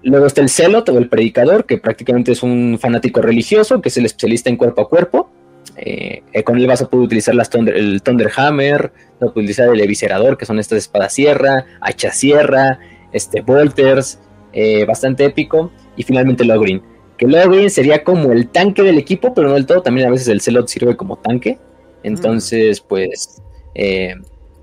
[0.02, 3.96] Luego está el Celot o el Predicador, que prácticamente es un fanático religioso, que es
[3.96, 5.30] el especialista en cuerpo a cuerpo.
[5.76, 9.80] Eh, eh, con él vas a poder utilizar las el Thunderhammer, vas a utilizar el
[9.80, 12.78] Eviscerador, que son estas espadas sierra, hacha sierra,
[13.12, 14.20] este, Volters,
[14.52, 15.70] eh, bastante épico.
[15.96, 16.80] Y finalmente Logrin,
[17.16, 19.82] que Logrin sería como el tanque del equipo, pero no del todo.
[19.82, 21.58] También a veces el Celot sirve como tanque.
[22.04, 23.42] Entonces, pues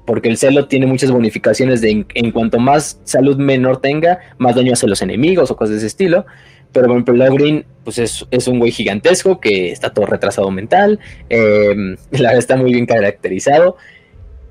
[0.05, 4.73] porque el celo tiene muchas bonificaciones de en, cuanto más salud menor tenga, más daño
[4.73, 6.25] hace los enemigos o cosas de ese estilo.
[6.71, 11.95] Pero por ejemplo, Logrin, pues es, un güey gigantesco que está todo retrasado mental, em,
[12.11, 13.77] la verdad está muy bien caracterizado.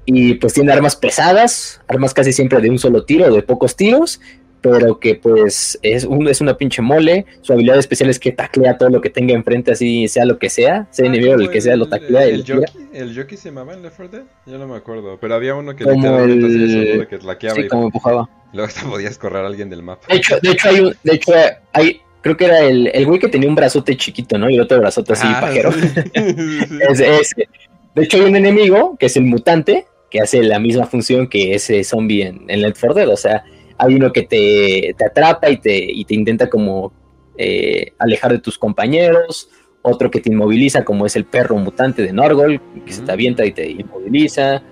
[0.07, 4.21] Y pues tiene armas pesadas, armas casi siempre de un solo tiro, de pocos tiros,
[4.71, 7.27] pero que pues es, un, es una pinche mole.
[7.43, 10.49] Su habilidad especial es que taclea todo lo que tenga enfrente, así sea lo que
[10.49, 12.25] sea, sea ah, enemigo el que sea, lo taclea.
[12.25, 14.27] El, el, ¿El jockey se llamaba en Left 4 Dead?
[14.47, 18.29] Yo no me acuerdo, pero había uno que que tlaqueaba sí, como empujaba.
[18.55, 20.07] Luego hasta podías correr a alguien del mapa.
[20.09, 21.33] De hecho, de hecho, hay, un, de hecho
[21.73, 24.49] hay, creo que era el, el güey que tenía un brazote chiquito, ¿no?
[24.49, 25.71] Y otro brazote así, ah, pajero.
[26.15, 27.49] es, ese.
[27.95, 31.55] De hecho, hay un enemigo que es el mutante, que hace la misma función que
[31.55, 33.45] ese zombie en, en Left 4 Dead, o sea
[33.79, 36.93] hay uno que te, atrapa y te, y te intenta como
[37.37, 39.49] eh, alejar de tus compañeros,
[39.83, 43.45] otro que te inmoviliza como es el perro mutante de Norgol, que se te avienta
[43.45, 44.63] y te inmoviliza.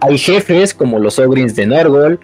[0.00, 2.20] Hay jefes como los Ogrins de Norgol,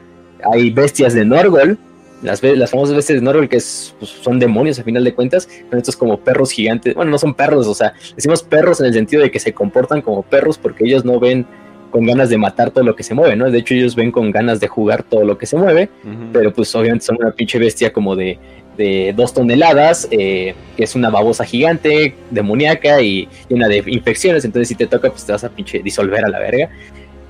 [0.52, 1.78] hay bestias de Norgol,
[2.22, 5.48] las, las famosas bestias de Norgol que es, pues, son demonios a final de cuentas,
[5.70, 8.92] pero estos como perros gigantes, bueno, no son perros, o sea, decimos perros en el
[8.92, 11.46] sentido de que se comportan como perros porque ellos no ven
[11.90, 13.50] con ganas de matar todo lo que se mueve, ¿no?
[13.50, 15.88] De hecho, ellos ven con ganas de jugar todo lo que se mueve,
[16.32, 18.38] pero pues obviamente son una pinche bestia como de,
[18.76, 24.68] de dos toneladas, eh, que es una babosa gigante, demoníaca y llena de infecciones, entonces
[24.68, 26.70] si te toca, pues te vas a pinche disolver a la verga.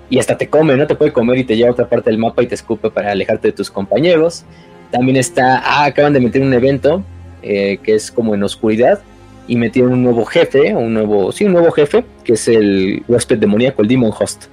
[0.08, 0.86] Y hasta te come, ¿no?
[0.86, 3.12] Te puede comer y te lleva a otra parte del mapa y te escupe para
[3.12, 4.44] alejarte de tus compañeros.
[4.90, 7.04] También está, ah, acaban de meter un evento
[7.42, 9.00] eh, que es como en oscuridad,
[9.50, 13.36] y metieron un nuevo jefe, un nuevo, sí, un nuevo jefe, que es el huésped
[13.36, 14.44] demoníaco, el Demon Host.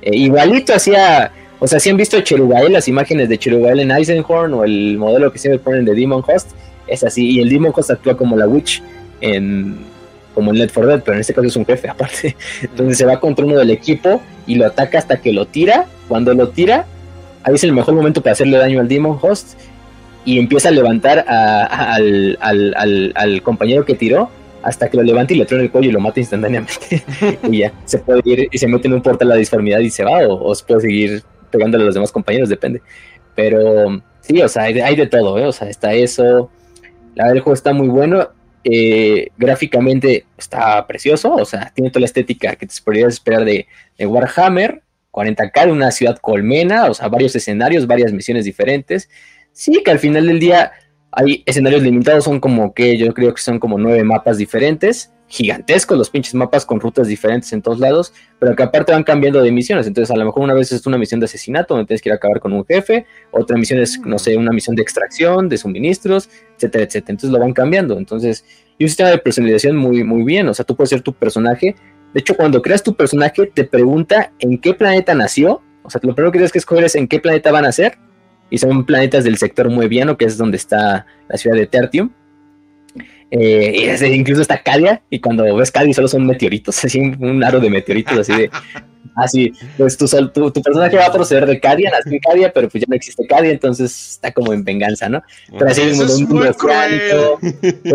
[0.00, 4.54] Eh, igualito hacía, o sea, si han visto Cherugael, las imágenes de Cherugael en Eisenhorn
[4.54, 6.52] o el modelo que siempre ponen de Demon Host,
[6.86, 8.82] es así, y el Demon Host actúa como la Witch
[9.20, 9.76] en
[10.32, 12.34] como en Let for Dead, pero en este caso es un jefe aparte.
[12.62, 15.84] Entonces se va contra uno del equipo y lo ataca hasta que lo tira.
[16.08, 16.86] Cuando lo tira,
[17.42, 19.58] ahí es el mejor momento para hacerle daño al Demon Host
[20.26, 24.28] y empieza a levantar al, al, compañero que tiró
[24.66, 27.04] hasta que lo levanta y le truena el cuello y lo mata instantáneamente.
[27.50, 30.02] y ya, se puede ir y se mete en un portal la disformidad y se
[30.02, 32.82] va, o, se puede seguir pegándole a los demás compañeros, depende.
[33.36, 35.46] Pero sí, o sea, hay de, todo, ¿eh?
[35.46, 36.50] O sea, está eso.
[37.14, 38.28] La verdad, el juego está muy bueno.
[38.64, 43.68] Eh, gráficamente está precioso, o sea, tiene toda la estética que te podrías esperar de,
[44.00, 49.08] Warhammer, 40k de una ciudad colmena, o sea, varios escenarios, varias misiones diferentes.
[49.52, 50.72] Sí, que al final del día
[51.16, 55.96] hay escenarios limitados, son como que yo creo que son como nueve mapas diferentes, gigantescos
[55.96, 59.50] los pinches mapas con rutas diferentes en todos lados, pero que aparte van cambiando de
[59.50, 59.86] misiones.
[59.86, 62.12] Entonces, a lo mejor una vez es una misión de asesinato donde tienes que ir
[62.12, 65.56] a acabar con un jefe, otra misión es, no sé, una misión de extracción, de
[65.56, 67.12] suministros, etcétera, etcétera.
[67.12, 67.96] Entonces lo van cambiando.
[67.96, 68.44] Entonces,
[68.76, 70.46] y un sistema de personalización muy, muy bien.
[70.48, 71.74] O sea, tú puedes ser tu personaje.
[72.12, 75.62] De hecho, cuando creas tu personaje, te pregunta en qué planeta nació.
[75.82, 77.96] O sea, lo primero que tienes que escoger es en qué planeta van a ser
[78.50, 82.10] y son planetas del sector mueviano, que es donde está la ciudad de Tertium.
[83.30, 87.60] Eh, y incluso está Cadia, y cuando ves Cadia solo son meteoritos, así un aro
[87.60, 88.50] de meteoritos, así de.
[89.14, 92.68] Así, pues tu, tu, tu, personaje va a proceder de Cadia, nació en Cadia, pero
[92.68, 95.22] pues ya no existe Cadia, entonces está como en venganza, ¿no?
[95.58, 97.40] Pero así un mundo, un mundo oceánico,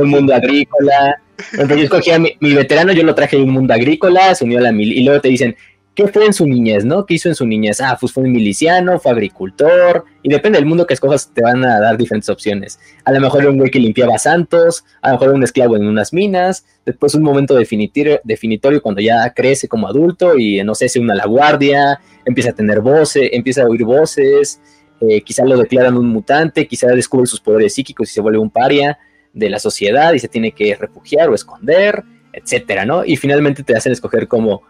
[0.02, 1.22] un mundo agrícola.
[1.52, 4.58] Entonces yo escogí a mi, veterano, yo lo traje de un mundo agrícola, se unió
[4.58, 5.56] a la mil, y luego te dicen,
[5.96, 7.06] ¿qué fue en su niñez, no?
[7.06, 7.82] ¿Qué hizo en su niñez?
[7.82, 11.80] Ah, pues fue miliciano, fue agricultor, y depende del mundo que escojas, te van a
[11.80, 12.80] dar diferentes opciones.
[13.04, 15.76] A lo mejor era un güey que limpiaba santos, a lo mejor era un esclavo
[15.76, 20.90] en unas minas, después un momento definitorio, cuando ya crece como adulto y no sé,
[20.90, 24.62] se une a la guardia, empieza a tener voces, empieza a oír voces,
[25.02, 28.50] eh, quizá lo declaran un mutante, quizá descubre sus poderes psíquicos y se vuelve un
[28.50, 29.00] paria
[29.34, 33.04] de la sociedad y se tiene que refugiar o esconder, etcétera, ¿no?
[33.04, 34.64] Y finalmente te hacen escoger como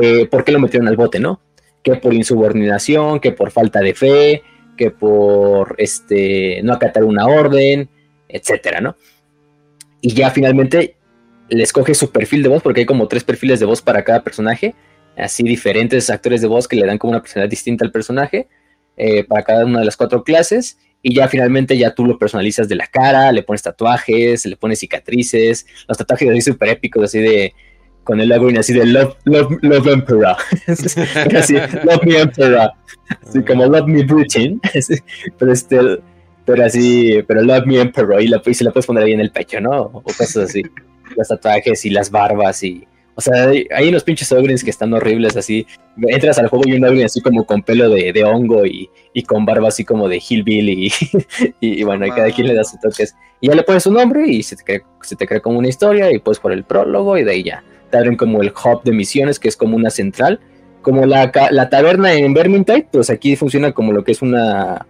[0.00, 1.40] eh, por qué lo metieron al bote, ¿no?
[1.82, 4.42] Que por insubordinación, que por falta de fe,
[4.76, 7.88] que por este, no acatar una orden,
[8.28, 8.96] etcétera, ¿no?
[10.00, 10.96] Y ya finalmente
[11.48, 14.22] le escoge su perfil de voz, porque hay como tres perfiles de voz para cada
[14.24, 14.74] personaje,
[15.16, 18.48] así diferentes actores de voz que le dan como una personalidad distinta al personaje,
[18.96, 22.68] eh, para cada una de las cuatro clases, y ya finalmente ya tú lo personalizas
[22.68, 27.18] de la cara, le pones tatuajes, le pones cicatrices, los tatuajes así súper épicos, así
[27.18, 27.54] de
[28.04, 30.36] con el login así de Love, love, love Emperor.
[30.66, 32.72] así, Love Me Emperor.
[33.26, 34.60] Así como Love Me Britain.
[35.38, 35.78] pero este,
[36.44, 38.20] pero así, pero Love Me Emperor.
[38.20, 39.82] Y, la, y se la puedes poner ahí en el pecho, ¿no?
[39.82, 40.62] O cosas así.
[41.16, 42.86] Los tatuajes y las barbas y.
[43.14, 45.66] O sea, hay, unos pinches ogrins que están horribles así.
[45.98, 49.22] Entras al juego y un ogrin así como con pelo de, de hongo y, y,
[49.22, 50.90] con barba así como de hillbilly.
[51.60, 53.14] Y, y, bueno, y cada quien le da sus toques.
[53.42, 55.68] Y ya le pones su nombre y se te, crea, se te crea como una
[55.68, 57.62] historia y puedes por el prólogo y de ahí ya
[57.96, 60.40] abren como el hub de misiones, que es como una central.
[60.82, 64.86] Como la, la taberna en Vermintide, pues aquí funciona como lo que es una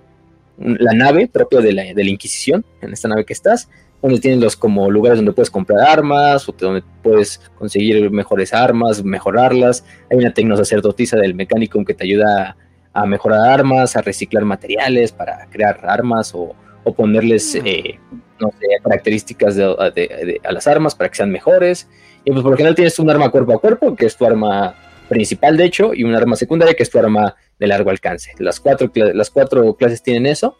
[0.58, 3.68] la nave propia de la, de la Inquisición, en esta nave que estás,
[4.00, 9.04] donde tienen los como lugares donde puedes comprar armas, o donde puedes conseguir mejores armas,
[9.04, 9.84] mejorarlas.
[10.10, 12.56] Hay una tecnosacerdotisa del mecánico que te ayuda
[12.92, 17.66] a mejorar armas, a reciclar materiales para crear armas o, o ponerles, mm.
[17.66, 18.00] eh,
[18.40, 21.88] no sé, características a las armas para que sean mejores.
[22.24, 24.74] Y pues por lo general tienes un arma cuerpo a cuerpo, que es tu arma
[25.08, 28.32] principal, de hecho, y un arma secundaria, que es tu arma de largo alcance.
[28.38, 30.56] Las cuatro, las cuatro clases tienen eso,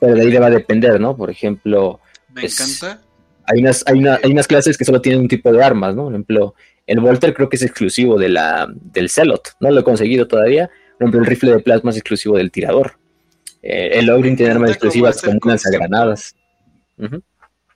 [0.00, 1.16] pero de ahí le va a depender, ¿no?
[1.16, 2.00] Por ejemplo...
[2.30, 3.02] Me pues, encanta.
[3.44, 6.04] Hay unas, hay, una, hay unas clases que solo tienen un tipo de armas, ¿no?
[6.04, 6.54] Por ejemplo,
[6.86, 10.68] el Volter creo que es exclusivo de la, del Celot, no lo he conseguido todavía.
[10.98, 12.98] Por ejemplo, el rifle de plasma es exclusivo del tirador.
[13.62, 16.34] Eh, el Ogrin tiene armas exclusivas como lanzagranadas.
[16.96, 17.24] granadas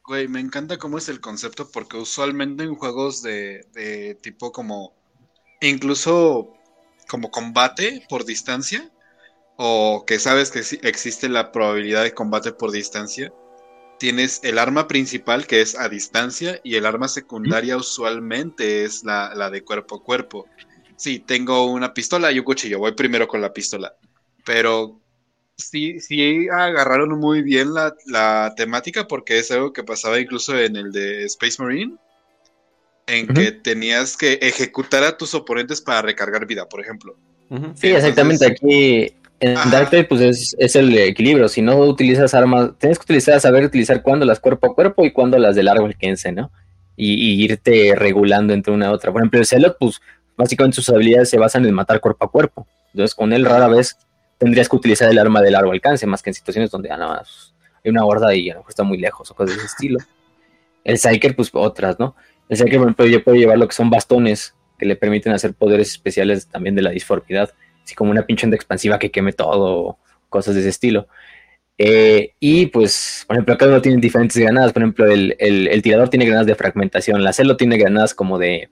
[0.07, 4.95] Güey, me encanta cómo es el concepto porque usualmente en juegos de, tipo como
[5.61, 6.53] incluso
[7.09, 8.93] como combate por distancia
[9.57, 13.33] o que sabes que existe la probabilidad de combate por distancia,
[13.99, 19.35] tienes el arma principal que es a distancia y el arma secundaria usualmente es la,
[19.35, 20.47] la de cuerpo a cuerpo.
[20.97, 23.97] Sí, tengo una pistola y un cuchillo, voy primero con la pistola,
[24.45, 25.01] pero
[25.57, 30.93] sí, sí agarraron muy bien la, temática porque es algo que pasaba incluso en el
[30.93, 31.97] de Space Marine,
[33.07, 37.17] en que tenías que ejecutar a tus oponentes para recargar vida, por ejemplo.
[37.77, 38.47] Sí, exactamente.
[38.47, 41.49] Aquí en Dark pues es, el equilibrio.
[41.49, 45.13] Si no utilizas armas, tienes que utilizar, saber utilizar cuándo las cuerpo a cuerpo y
[45.13, 46.51] cuándo las de largo alcance, ¿no?
[46.97, 49.13] Y, irte regulando entre una y otra.
[49.13, 50.01] Por ejemplo, el Celot, pues
[50.37, 52.67] básicamente sus habilidades se basan en matar cuerpo a cuerpo.
[52.93, 53.99] Entonces, con él rara vez
[54.39, 57.55] tendrías que utilizar el arma de largo alcance, más que en situaciones donde nada más
[57.85, 59.99] hay una horda y a lo mejor está muy lejos o cosas de ese estilo.
[60.85, 62.15] El Psyker, pues otras, ¿no?
[62.49, 65.89] El Psyker, por ejemplo, puede llevar lo que son bastones que le permiten hacer poderes
[65.89, 70.55] especiales también de la disformidad, así como una pinche onda expansiva que queme todo, cosas
[70.55, 71.09] de ese estilo.
[71.79, 74.73] Eh, y pues, por ejemplo, cada uno tiene diferentes granadas.
[74.73, 78.71] Por ejemplo, el, tirador tiene granadas de fragmentación, la celo tiene granadas como de,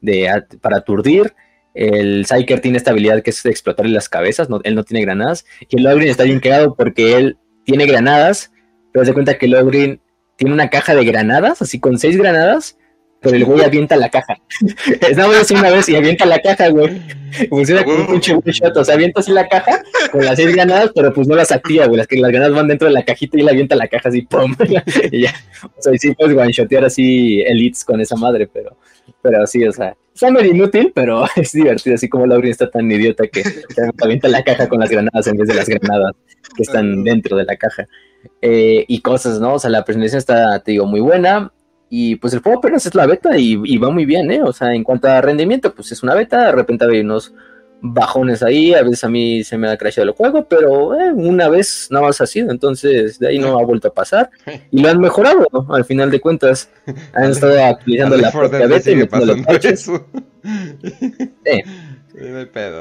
[0.00, 1.34] de para aturdir
[1.76, 5.44] el Psyker tiene esta habilidad que es de explotarle las cabezas, él no tiene granadas.
[5.68, 8.50] Y el Ogrin está bien quedado porque él tiene granadas,
[8.92, 10.00] pero se cuenta que el Ogrin
[10.36, 12.78] tiene una caja de granadas, así con seis granadas,
[13.20, 14.38] pero el güey avienta la caja.
[15.00, 17.02] Estamos una vez y avienta la caja, güey.
[17.50, 20.92] Funciona como un pinche shot, o sea, avienta así la caja con las seis granadas,
[20.94, 21.98] pero pues no las activa, güey.
[21.98, 24.22] Las, que las granadas van dentro de la cajita y él avienta la caja así,
[24.22, 24.54] ¡pum!
[25.12, 25.34] y ya.
[25.62, 28.78] O sea, y sí puedes one-shotear así elites con esa madre, pero,
[29.20, 32.90] pero sí, o sea, está medio inútil, pero es divertido, así como Laurin está tan
[32.90, 33.42] idiota que
[34.02, 36.12] avienta la caja con las granadas en vez de las granadas
[36.56, 37.86] que están dentro de la caja.
[38.42, 39.54] Eh, y cosas, ¿no?
[39.54, 41.52] O sea, la presentación está, te digo, muy buena.
[41.88, 44.42] Y pues el juego apenas es la beta y, va muy bien, ¿eh?
[44.42, 47.32] O sea, en cuanto a rendimiento, pues es una beta, de repente hay unos
[47.92, 51.48] bajones ahí, a veces a mí se me ha crashado el juego, pero eh, una
[51.48, 54.30] vez nada más ha sido, entonces de ahí no ha vuelto a pasar
[54.70, 55.66] y lo han mejorado, ¿no?
[55.74, 56.70] Al final de cuentas
[57.14, 59.08] han estado actualizando la propia beta y
[59.62, 60.06] Eso.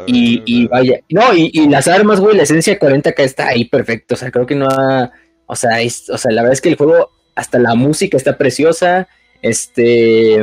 [0.07, 4.15] y, y vaya, no, y, y, las armas, güey, la esencia 40k está ahí perfecto,
[4.15, 5.11] o sea, creo que no ha,
[5.45, 5.77] o sea,
[6.09, 9.07] o sea, la verdad es que el juego, hasta la música está preciosa,
[9.41, 10.41] este,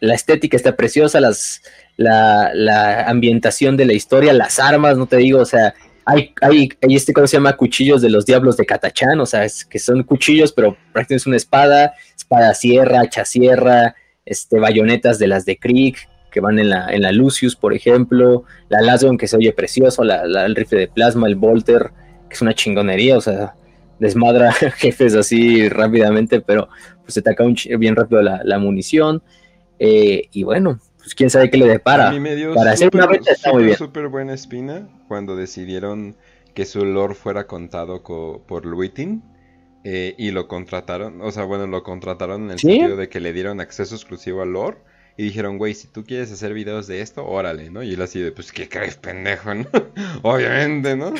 [0.00, 1.62] la estética está preciosa, las,
[1.96, 5.74] la, ambientación de la historia, las armas, no te digo, o sea,
[6.04, 7.56] hay, hay, hay este, ¿cómo se llama?
[7.56, 11.26] Cuchillos de los diablos de Catachán, o sea, es que son cuchillos, pero prácticamente es
[11.26, 15.96] una espada, espada sierra, hacha sierra, este, bayonetas de las de Krieg,
[16.32, 20.02] que van en la, en la Lucius, por ejemplo, la Lasgon que se oye precioso,
[20.02, 21.90] la, el rifle de plasma, el Volter,
[22.28, 23.54] que es una chingonería, o sea,
[23.98, 26.68] desmadra jefes así rápidamente, pero
[27.02, 29.22] pues se taca un bien rápido la, munición.
[29.78, 32.12] Eh, y bueno, pues quién sabe qué le depara.
[32.54, 33.76] Para hacer una beta está muy bien.
[33.76, 36.16] Súper buena espina cuando decidieron
[36.54, 39.22] que su lore fuera contado por Luitin.
[39.84, 43.32] Eh, y lo contrataron, o sea, bueno, lo contrataron en el sentido de que le
[43.32, 44.76] dieron acceso exclusivo al lore
[45.16, 47.82] y dijeron, güey, si tú quieres hacer videos de esto, órale, ¿no?
[47.82, 49.66] Y él así de, pues, ¿qué crees, pendejo, no?
[50.22, 51.12] obviamente, ¿no?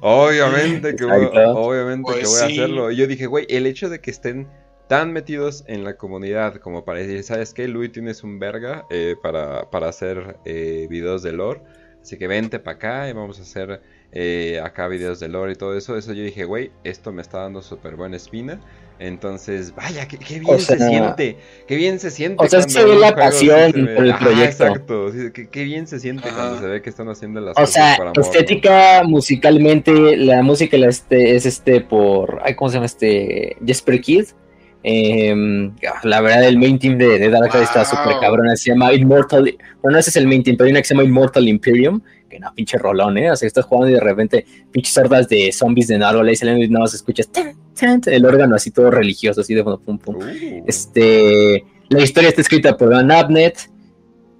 [0.00, 2.90] Obviamente que voy, obviamente que voy a pues hacerlo.
[2.90, 4.48] Y yo dije, güey, el hecho de que estén
[4.88, 7.68] tan metidos en la comunidad como para decir, ¿sabes qué?
[7.68, 11.60] Luis tienes un verga eh, para, para hacer eh, videos de lore.
[12.02, 13.80] Así que vente para acá y vamos a hacer
[14.12, 15.96] eh, acá videos de lore y todo eso.
[15.96, 18.60] Eso yo dije, güey, esto me está dando súper buena espina.
[19.00, 21.36] Entonces, vaya, qué, bien se siente.
[21.66, 22.44] Qué bien se siente.
[22.44, 24.64] O sea, se ve la pasión por el proyecto.
[24.66, 25.12] exacto.
[25.50, 27.98] qué, bien se siente cuando se ve que están haciendo las cosas.
[27.98, 32.40] O sea, estética, musicalmente, la música este, es este por.
[32.44, 33.56] Ay, ¿Cómo se llama este?
[33.66, 34.26] Jesper Kid.
[34.88, 35.72] Em,
[36.04, 37.26] la verdad, el main team de, de
[37.60, 38.56] está súper cabrón.
[38.56, 39.56] Se llama Immortal.
[39.82, 42.38] Bueno, ese es el main team, pero hay una que se llama Immortal Imperium que
[42.38, 43.30] no, pinche rolón, ¿eh?
[43.30, 46.58] O sea, estás jugando y de repente pinches hordas de zombies de Naruto y salen
[46.58, 47.28] y nada más escuchas
[48.06, 50.16] el órgano así todo religioso, así de pum, pum, pum.
[50.16, 50.64] Uh.
[50.66, 53.70] Este, la historia está escrita por Van Abnet,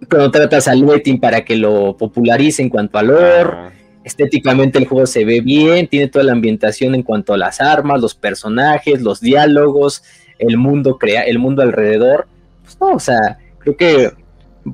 [0.08, 3.76] tratas al Wetting para que lo popularice en cuanto a lore.
[4.04, 8.00] Estéticamente el juego se ve bien, tiene toda la ambientación en cuanto a las armas,
[8.00, 10.04] los personajes, los diálogos,
[10.38, 12.26] el mundo crea, el mundo alrededor.
[12.62, 14.12] Pues no, o sea, creo que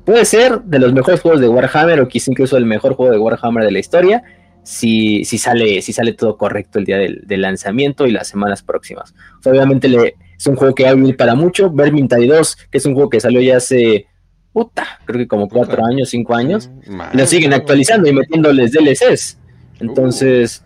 [0.05, 3.19] puede ser de los mejores juegos de Warhammer o quizá incluso el mejor juego de
[3.19, 4.23] Warhammer de la historia
[4.63, 9.13] si, si, sale, si sale todo correcto el día del, lanzamiento y las semanas próximas.
[9.45, 11.69] obviamente le, es un juego que va a vivir para mucho.
[11.69, 14.07] Vermintide 2, que es un juego que salió ya hace,
[14.51, 16.69] puta, creo que como cuatro años, cinco años,
[17.13, 19.37] lo siguen actualizando y metiéndoles DLCs.
[19.79, 20.63] Entonces,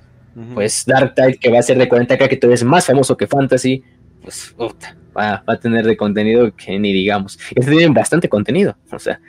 [0.54, 3.26] pues Dark Tide, que va a ser de 40k, que todavía es más famoso que
[3.26, 3.84] Fantasy,
[4.28, 4.54] pues
[5.18, 7.40] va, a tener de contenido que ni digamos.
[7.56, 9.22] Este tiene bastante contenido, o sea,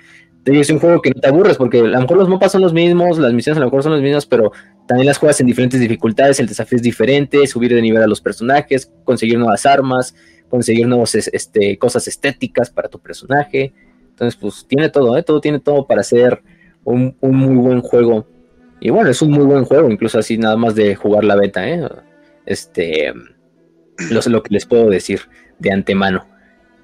[0.44, 2.72] es un juego que no te aburres porque a lo mejor los mapas son los
[2.72, 4.50] mismos, las misiones a lo mejor son las mismas, pero
[4.88, 8.20] también las juegas en diferentes dificultades, el desafío es diferente, subir de nivel a los
[8.20, 10.16] personajes, conseguir nuevas armas,
[10.48, 13.72] conseguir nuevas este, cosas estéticas para tu personaje.
[14.10, 15.22] Entonces, pues tiene todo, ¿eh?
[15.22, 16.42] todo tiene todo para ser
[16.82, 18.26] un, muy buen juego.
[18.80, 21.68] Y bueno, es un muy buen juego, incluso así nada más de jugar la beta,
[21.68, 21.86] ¿eh?
[22.46, 23.12] Este,
[24.10, 25.22] lo, lo que les puedo decir
[25.58, 26.26] de antemano.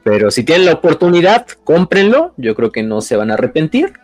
[0.04, 2.34] Pero si tienen la oportunidad, cómprenlo.
[2.36, 3.94] Yo creo que no se van a arrepentir.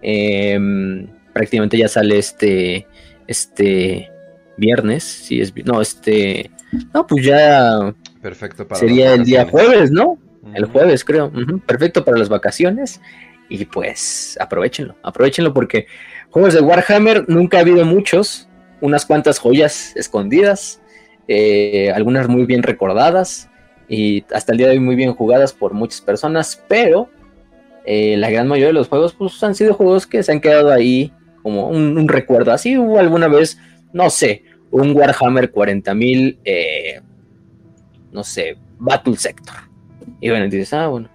[0.00, 2.86] Em, prácticamente ya sale este,
[3.26, 4.10] este
[4.56, 5.02] viernes.
[5.02, 6.52] Si es, no, este,
[6.94, 7.92] no, pues ya.
[8.22, 10.18] Perfecto para Sería el día jueves, ¿no?
[10.54, 11.32] El jueves, creo.
[11.66, 13.00] Perfecto para las vacaciones.
[13.48, 15.86] Y pues aprovechenlo, aprovechenlo porque
[16.30, 18.48] juegos de Warhammer nunca ha habido muchos.
[18.80, 20.80] Unas cuantas joyas escondidas.
[21.30, 23.50] Eh, algunas muy bien recordadas
[23.86, 27.10] y hasta el día de hoy muy bien jugadas por muchas personas, pero
[27.84, 30.72] eh, la gran mayoría de los juegos pues, han sido juegos que se han quedado
[30.72, 31.12] ahí
[31.42, 32.52] como un, recuerdo.
[32.52, 33.58] Así hubo alguna vez,
[33.92, 37.00] no sé, un Warhammer 40.000, eh,
[38.10, 39.56] no sé, Battle Sector.
[40.20, 41.10] Y bueno, dices, ah, bueno,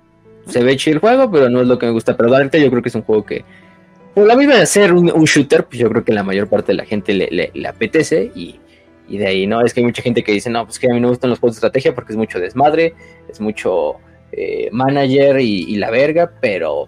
[0.48, 2.16] se ve chido el juego, pero no es lo que me gusta.
[2.16, 3.44] Pero realmente yo creo que es un juego que,
[4.14, 6.78] por la misma de ser un, shooter, pues yo creo que la mayor parte de
[6.78, 8.60] la gente le, le apetece y
[9.08, 9.62] y de ahí, ¿no?
[9.62, 11.30] Es que hay mucha gente que dice, no, pues que a mí no me gustan
[11.30, 12.94] los juegos de estrategia porque es mucho desmadre,
[13.30, 13.96] es mucho
[14.32, 16.88] eh, manager y, la verga, pero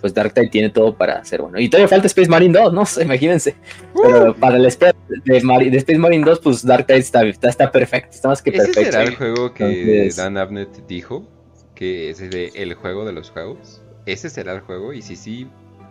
[0.00, 1.58] pues Dark Tide tiene todo para ser bueno.
[1.58, 2.84] Y todavía falta Space Marine 2, ¿no?
[3.02, 3.56] Imagínense.
[4.00, 4.34] Pero uh.
[4.34, 8.40] para el Space, de, Space Marine 2, pues Dark Tide está, está, perfecto, está más
[8.40, 8.80] que perfecto.
[8.80, 11.28] ¿Ese será el juego que Dan Abnett dijo?
[11.74, 13.82] Que es el juego de los juegos.
[14.06, 14.92] ¿Ese será el juego?
[14.92, 15.48] Y si sí,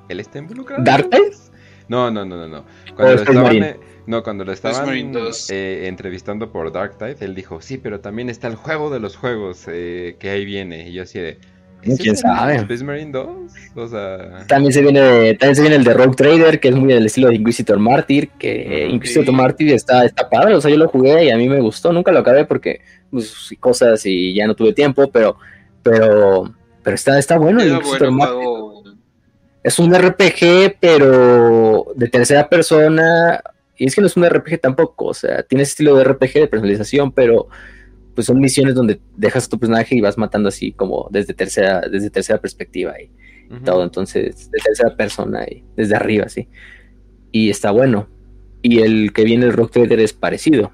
[0.09, 0.83] ¿él está involucrado?
[0.83, 1.31] ¿Dark Tide?
[1.89, 2.47] No, no, no, no.
[2.47, 2.65] no.
[2.95, 3.77] Cuando estaban,
[4.07, 4.89] no, cuando lo estaban
[5.49, 9.17] eh, entrevistando por Dark Tide, él dijo, sí, pero también está el juego de los
[9.17, 10.87] juegos eh, que ahí viene.
[10.89, 11.37] Y yo así de...
[11.81, 12.55] ¿Quién sabe?
[12.55, 13.27] Space Marine 2?
[13.75, 14.45] O sea...
[14.47, 17.27] También se, viene, también se viene el de Rogue Trader, que es muy del estilo
[17.27, 21.29] de Inquisitor Martyr, que Inquisitor Martyr está, está padre, o sea, yo lo jugué y
[21.29, 22.81] a mí me gustó, nunca lo acabé porque
[23.11, 25.37] pues, cosas y ya no tuve tiempo, pero
[25.83, 26.51] pero
[26.83, 28.47] pero está, está bueno el Inquisitor Martyr.
[29.63, 31.46] Es un RPG, pero
[31.97, 33.41] de tercera persona,
[33.75, 36.33] y es que no es un RPG tampoco, o sea, tiene ese estilo de RPG
[36.33, 37.47] de personalización, pero
[38.13, 41.81] pues son misiones donde dejas a tu personaje y vas matando así como desde tercera,
[41.81, 42.93] desde tercera perspectiva.
[43.01, 43.11] Y,
[43.63, 46.49] todo, entonces de tercera persona y desde arriba, sí.
[47.31, 48.07] Y está bueno.
[48.61, 50.71] Y el que viene el Rock Trader es parecido,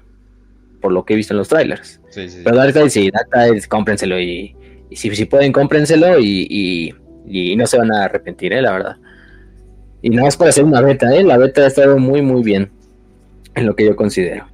[0.80, 2.00] por lo que he visto en los trailers.
[2.10, 4.56] Sí, sí, Pero Dark sí, Dark cómprenselo y,
[4.90, 6.92] y si, si, pueden, cómprenselo y,
[7.26, 8.60] y, no se van a arrepentir, ¿eh?
[8.60, 8.96] la verdad.
[10.04, 11.24] Y nada más para hacer una beta, ¿eh?
[11.24, 12.70] la beta ha estado muy, muy bien,
[13.54, 14.44] en lo que yo considero.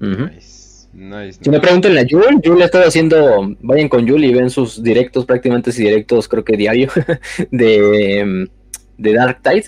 [0.00, 4.82] Si me preguntan a Jul, Jul ha estado haciendo, vayan con Jul y ven sus
[4.82, 6.88] directos, prácticamente y directos, creo que diario,
[7.50, 8.48] de,
[8.96, 9.66] de Dark Tide.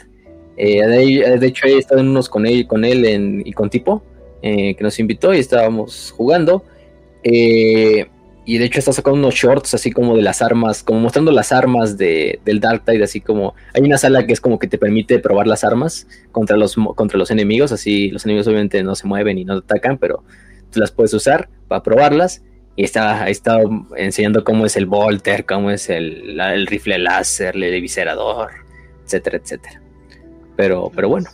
[0.56, 4.02] Eh, de, hecho, he estado en unos con él, con él en, y con Tipo,
[4.40, 6.64] eh, que nos invitó y estábamos jugando.
[7.22, 8.06] Eh,
[8.50, 11.52] y de hecho está sacando unos shorts así como de las armas, como mostrando las
[11.52, 14.76] armas de, del Dark Tide, así como hay una sala que es como que te
[14.76, 19.06] permite probar las armas contra los, contra los enemigos, así los enemigos obviamente no se
[19.06, 20.24] mueven y no atacan, pero
[20.74, 22.42] las puedes usar para probarlas.
[22.74, 28.50] Y está, estado enseñando cómo es el Volter, cómo es el, rifle láser, el eviscerador,
[29.04, 29.80] etcétera, etcétera.
[30.56, 31.30] Pero, pero bueno.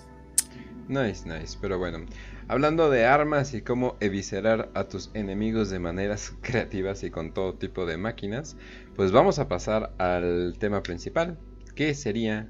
[0.86, 1.56] Nice, nice.
[1.62, 2.04] Pero bueno,
[2.48, 7.54] hablando de armas y cómo eviscerar a tus enemigos de maneras creativas y con todo
[7.54, 8.56] tipo de máquinas,
[8.94, 11.38] pues vamos a pasar al tema principal,
[11.74, 12.48] que sería...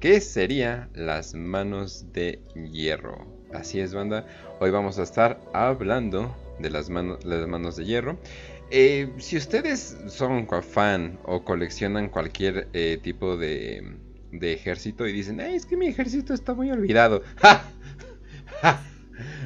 [0.00, 3.26] ¿Qué sería las manos de hierro?
[3.54, 4.26] Así es, banda.
[4.60, 8.18] Hoy vamos a estar hablando de las, las manos de hierro.
[8.70, 13.96] Eh, si ustedes son fan o coleccionan cualquier eh, tipo de,
[14.40, 17.22] ejército y dicen, es que mi ejército está muy olvidado.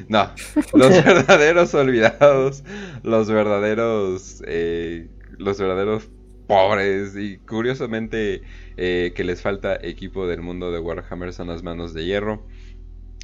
[0.08, 0.30] No,
[0.74, 2.64] los verdaderos olvidados,
[3.02, 6.08] los verdaderos, eh, los verdaderos
[6.46, 8.42] pobres y curiosamente
[8.76, 12.46] que les falta equipo del mundo de Warhammer son las manos de hierro.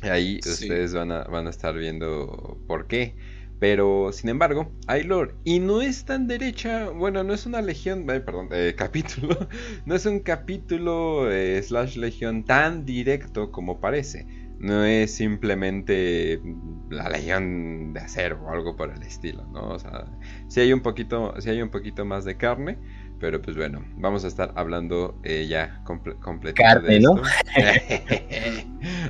[0.02, 3.14] Ahí ustedes van a, van a estar viendo por qué.
[3.60, 5.34] Pero, sin embargo, hay lore.
[5.44, 6.90] Y no es tan derecha.
[6.90, 8.04] Bueno, no es una legión.
[8.06, 9.48] perdón, eh, capítulo.
[9.86, 14.26] No es un capítulo eh, slash legión tan directo como parece.
[14.64, 16.40] No es simplemente
[16.88, 19.68] la legión de acero o algo por el estilo, ¿no?
[19.68, 20.06] O sea,
[20.48, 22.78] si hay un poquito, si hay un poquito más de carne.
[23.20, 26.14] Pero pues bueno, vamos a estar hablando eh, ya comple
[26.54, 27.14] de esto.
[27.14, 27.22] ¿no?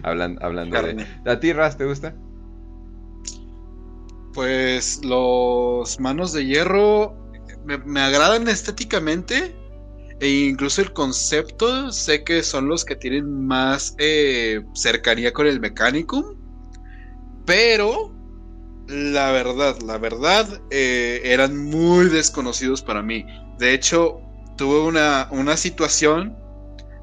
[0.03, 1.07] hablando, hablando de...
[1.25, 2.15] ¿A ti, Raz, te gusta?
[4.33, 7.17] Pues los manos de hierro
[7.65, 9.55] me, agradan estéticamente
[10.21, 15.61] e incluso el concepto sé que son los que tienen más eh, cercanía con el
[15.61, 16.37] mecánico
[17.45, 18.13] pero
[18.87, 23.25] la verdad, la verdad eh, eran muy desconocidos para mí.
[23.59, 24.21] De hecho,
[24.57, 26.37] tuve una, una situación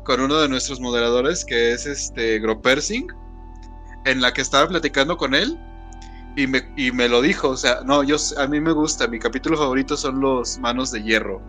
[0.04, 3.08] con uno de nuestros moderadores, que es este Gropersing,
[4.06, 5.58] en la que estaba platicando con él
[6.36, 7.50] y me, y me lo dijo.
[7.50, 11.04] O sea, no, yo, a mí me gusta, mi capítulo favorito son los manos de
[11.04, 11.42] hierro.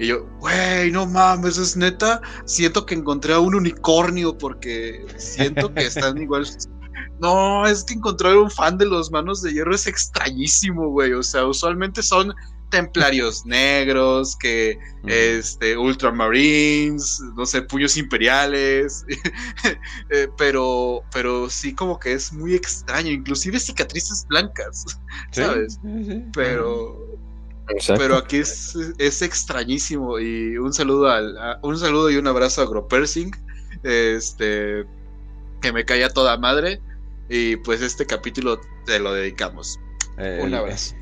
[0.00, 2.22] Y yo, güey, no mames, es neta.
[2.46, 6.46] Siento que encontré a un unicornio porque siento que están igual.
[7.20, 11.12] No, es que encontrar un fan de los manos de hierro es extrañísimo, güey.
[11.12, 12.34] O sea, usualmente son
[12.70, 19.04] templarios negros, que este, ultramarines, no sé, puños imperiales,
[20.08, 24.98] eh, pero, pero sí como que es muy extraño, inclusive cicatrices blancas,
[25.32, 25.78] ¿sabes?
[26.32, 26.96] Pero,
[27.96, 32.66] pero aquí es, es, extrañísimo y un saludo al, un saludo y un abrazo a
[32.66, 33.30] Gropersing,
[33.82, 34.84] este,
[35.60, 36.80] que me cae a toda madre
[37.28, 39.78] y pues este capítulo te lo dedicamos.
[40.18, 40.96] Eh, un abrazo.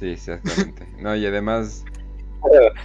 [0.00, 0.86] Sí, exactamente.
[1.00, 1.84] No, y además.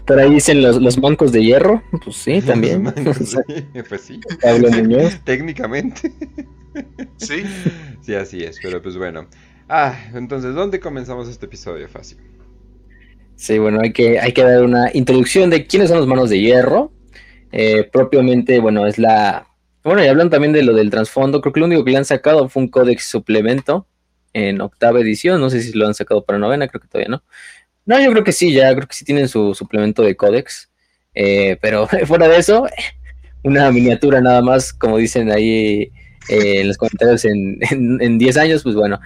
[0.06, 1.84] Pero, ahí dicen los, los, mancos de hierro.
[2.04, 2.84] Pues sí, también.
[3.90, 4.22] pues sí.
[4.42, 5.20] Pablo Muñoz.
[5.26, 6.14] Técnicamente.
[7.18, 7.44] Sí.
[8.02, 8.58] Sí, así es.
[8.62, 9.28] Pero pues bueno.
[9.68, 12.18] Ah, entonces, ¿dónde comenzamos este episodio, Fácil?
[13.40, 16.42] Sí, bueno, hay que, hay que dar una introducción de quiénes son los manos de
[16.42, 16.92] hierro.
[17.54, 19.48] Eh, propiamente, bueno, es la.
[19.82, 21.40] Bueno, y hablan también de lo del trasfondo.
[21.40, 23.88] Creo que lo único que le han sacado fue un códex suplemento
[24.34, 25.40] en octava edición.
[25.40, 27.24] No sé si lo han sacado para novena, creo que todavía no.
[27.86, 30.70] No, yo creo que sí, ya creo que sí tienen su suplemento de códex.
[31.16, 32.68] Eh, pero fuera de eso,
[33.44, 35.94] una miniatura nada más, como dicen ahí
[36.28, 39.00] eh, en los comentarios, en 10 años, pues bueno.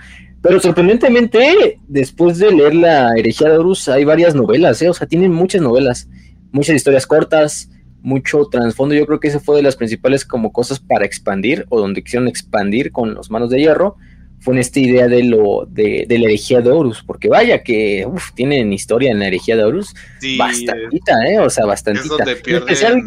[0.44, 4.90] Pero sorprendentemente, después de leer la herejía de Horus, hay varias novelas, ¿eh?
[4.90, 6.10] o sea, tienen muchas novelas,
[6.52, 7.70] muchas historias cortas,
[8.02, 8.94] mucho trasfondo.
[8.94, 12.28] Yo creo que esa fue de las principales como cosas para expandir, o donde quisieron
[12.28, 13.96] expandir con los manos de hierro
[14.42, 18.74] fue en esta idea de lo de, la herejía de Horus, porque vaya que tienen
[18.74, 19.96] historia en la herejía de Horus,
[20.38, 21.40] bastantita, ¿eh?
[21.40, 22.26] O sea, bastantita.
[22.46, 23.04] En especial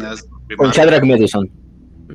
[0.57, 1.66] con Shadrach Meduson.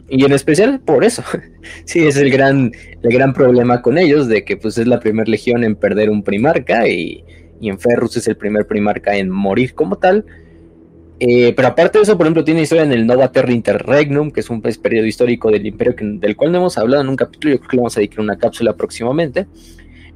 [0.09, 1.22] Y en especial por eso.
[1.84, 2.72] sí, es el gran,
[3.03, 6.22] el gran problema con ellos, de que pues es la primera legión en perder un
[6.22, 7.24] primarca y,
[7.61, 10.24] y en Ferrus es el primer primarca en morir como tal.
[11.20, 14.40] Eh, pero aparte de eso, por ejemplo, tiene historia en el Nova Terra Interregnum, que
[14.40, 17.55] es un periodo histórico del imperio del cual no hemos hablado en un capítulo.
[17.55, 19.47] Yo creo que le vamos a dedicar una cápsula próximamente.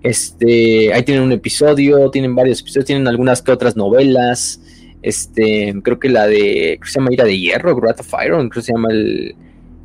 [0.02, 4.60] Este, ahí tienen un episodio, tienen varios episodios, tienen algunas que otras novelas.
[5.00, 8.48] Este, creo que la de, creo que se llama Ira de Hierro, Wrath of Iron,
[8.48, 9.36] creo se llama el,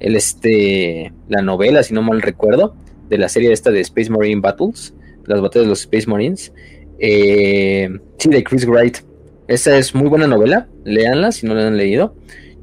[0.02, 2.76] el, este, la novela, si no mal recuerdo,
[3.10, 4.93] de la serie esta de Space Marine Battles,
[5.26, 6.52] las batallas de los Space Marines.
[6.99, 8.97] Eh, sí, de Chris Wright.
[9.47, 12.16] Esa es muy buena novela, léanla si no la han leído.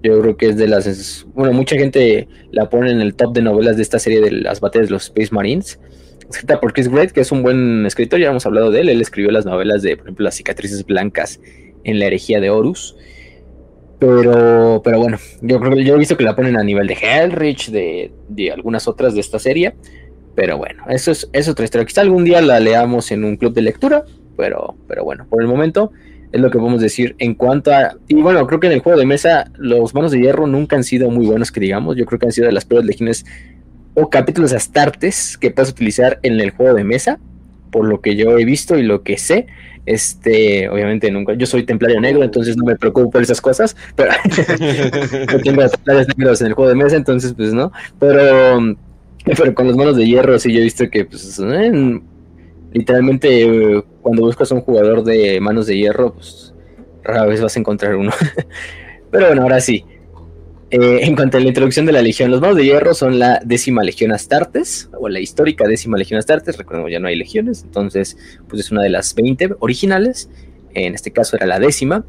[0.03, 1.27] Yo creo que es de las.
[1.35, 4.61] Bueno, mucha gente la pone en el top de novelas de esta serie de las
[4.61, 5.81] batallas de los Space Marines.
[6.31, 8.89] Escrita por Chris Wright, que es un buen escritor, ya hemos hablado de él.
[8.89, 11.41] Él escribió las novelas de, por ejemplo, Las cicatrices blancas
[11.85, 12.97] en la herejía de Horus.
[13.99, 16.95] Pero, pero bueno, yo creo que yo he visto que la ponen a nivel de
[16.95, 19.75] Hellrich, de, de algunas otras de esta serie.
[20.35, 21.85] Pero bueno, eso es, es otra historia.
[21.85, 24.05] Quizá algún día la leamos en un club de lectura.
[24.37, 25.91] Pero, pero bueno, por el momento
[26.31, 27.97] es lo que podemos decir en cuanto a...
[28.07, 30.85] Y bueno, creo que en el juego de mesa los manos de hierro nunca han
[30.85, 31.97] sido muy buenos, que digamos.
[31.97, 33.27] Yo creo que han sido de las peores legiones
[33.95, 37.19] o capítulos astartes que puedes utilizar en el juego de mesa,
[37.71, 39.47] por lo que yo he visto y lo que sé.
[39.87, 44.11] Este, obviamente nunca, yo soy templario negro, entonces no me preocupo por esas cosas, pero
[45.33, 48.77] no tengo templarios negros en el juego de mesa, entonces pues no, pero,
[49.25, 51.41] pero con los manos de hierro sí yo he visto que pues
[52.73, 56.53] literalmente cuando buscas un jugador de manos de hierro, pues
[57.03, 58.13] rara vez vas a encontrar uno.
[59.11, 59.85] Pero bueno, ahora sí.
[60.71, 63.41] Eh, en cuanto a la introducción de la Legión, los manos de hierro son la
[63.43, 66.59] décima Legión Astartes, o la histórica décima Legión Astartes.
[66.59, 70.29] Recordemos, ya no hay legiones, entonces, pues es una de las 20 originales.
[70.75, 72.05] En este caso era la décima.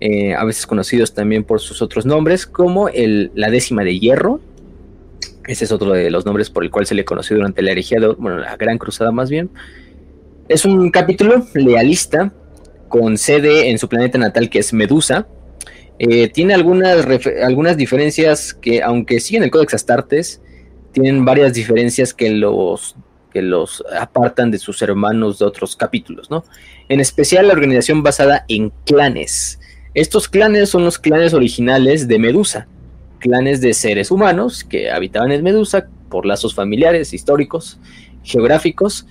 [0.00, 4.40] Eh, a veces conocidos también por sus otros nombres, como la décima de hierro.
[5.46, 7.98] Ese es otro de los nombres por el cual se le conoció durante la herejía,
[8.18, 9.50] bueno, la Gran Cruzada más bien.
[10.48, 12.32] Es un capítulo lealista
[12.88, 15.26] con sede en su planeta natal que es Medusa.
[15.98, 17.06] Eh, tiene algunas,
[17.42, 20.40] algunas diferencias que, aunque siguen el Codex Astartes,
[20.92, 22.96] tienen varias diferencias que los,
[23.32, 26.44] que los apartan de sus hermanos de otros capítulos, ¿no?
[26.88, 29.58] En especial la organización basada en clanes.
[29.94, 32.66] Estos clanes son los clanes originales de Medusa,
[33.18, 37.78] clanes de seres humanos que habitaban en Medusa por lazos familiares, históricos,
[38.22, 39.06] geográficos,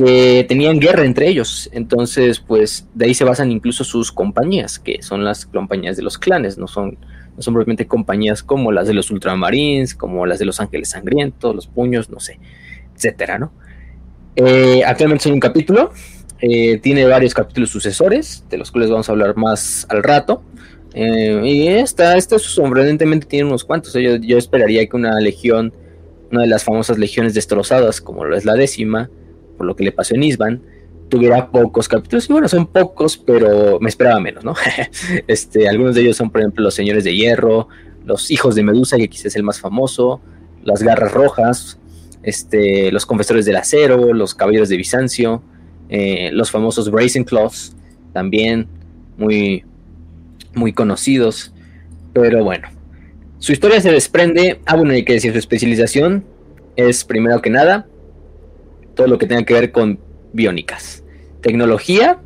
[0.00, 1.68] que tenían guerra entre ellos.
[1.72, 6.16] Entonces, pues de ahí se basan incluso sus compañías, que son las compañías de los
[6.16, 6.96] clanes, no son,
[7.36, 11.54] no son propiamente compañías como las de los ultramarines, como las de los ángeles sangrientos,
[11.54, 12.38] los puños, no sé,
[12.96, 13.52] etcétera, ¿no?
[14.36, 15.92] Eh, actualmente son un capítulo,
[16.40, 20.42] eh, tiene varios capítulos sucesores, de los cuales vamos a hablar más al rato.
[20.94, 23.92] Eh, y esta, esta sorprendentemente tiene unos cuantos.
[23.92, 25.74] Yo, yo esperaría que una legión,
[26.32, 29.10] una de las famosas legiones destrozadas, como lo es la décima,
[29.60, 30.62] por lo que le pasó en Isban,
[31.10, 32.30] tuviera pocos capítulos.
[32.30, 34.54] Y bueno, son pocos, pero me esperaba menos, ¿no?
[35.26, 37.68] este, algunos de ellos son, por ejemplo, los Señores de Hierro,
[38.06, 40.22] los Hijos de Medusa, que quizás es el más famoso,
[40.64, 41.78] las Garras Rojas,
[42.22, 45.42] este, los Confesores del Acero, los Caballeros de Bizancio,
[45.90, 47.76] eh, los famosos Brazen Claws,
[48.14, 48.66] también
[49.18, 49.62] muy,
[50.54, 51.52] muy conocidos.
[52.14, 52.66] Pero bueno,
[53.38, 54.62] su historia se desprende.
[54.64, 56.24] Ah, bueno, hay que decir, su especialización
[56.76, 57.89] es primero que nada
[59.00, 59.98] todo lo que tenga que ver con
[60.34, 61.02] biónicas.
[61.40, 62.20] Tecnología,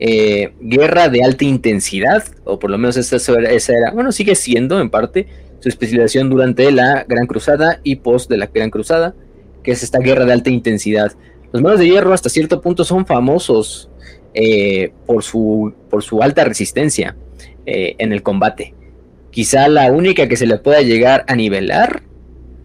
[0.00, 4.80] eh, guerra de alta intensidad, o por lo menos esa, esa era, bueno, sigue siendo
[4.80, 5.28] en parte
[5.60, 9.14] su especialización durante la Gran Cruzada y post de la Gran Cruzada,
[9.62, 11.12] que es esta guerra de alta intensidad.
[11.52, 13.88] Los manos de hierro hasta cierto punto son famosos
[14.34, 17.14] eh, por, su, por su alta resistencia
[17.64, 18.74] eh, en el combate.
[19.30, 22.02] Quizá la única que se le pueda llegar a nivelar,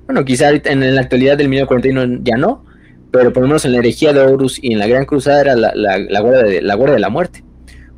[0.07, 2.65] bueno, quizá en la actualidad del 1941 ya no,
[3.13, 5.55] pero por lo menos en la herejía de Horus y en la Gran Cruzada era
[5.55, 7.43] la, la, guardia de, la de la muerte.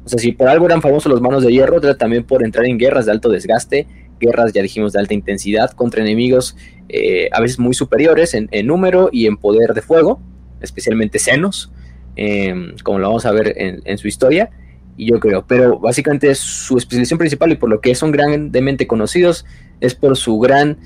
[0.04, 2.66] O sea, si por algo eran famosos los manos de hierro, era también por entrar
[2.66, 3.88] en guerras de alto desgaste,
[4.20, 6.58] guerras, ya dijimos, de alta intensidad, contra enemigos
[6.90, 10.20] eh, a veces muy superiores en, número y en poder de fuego,
[10.60, 11.72] especialmente senos,
[12.18, 14.50] em, como lo vamos a ver en, en, su historia.
[14.98, 19.46] Y yo creo, pero básicamente su especialización principal y por lo que son grandemente conocidos
[19.80, 20.78] es por su gran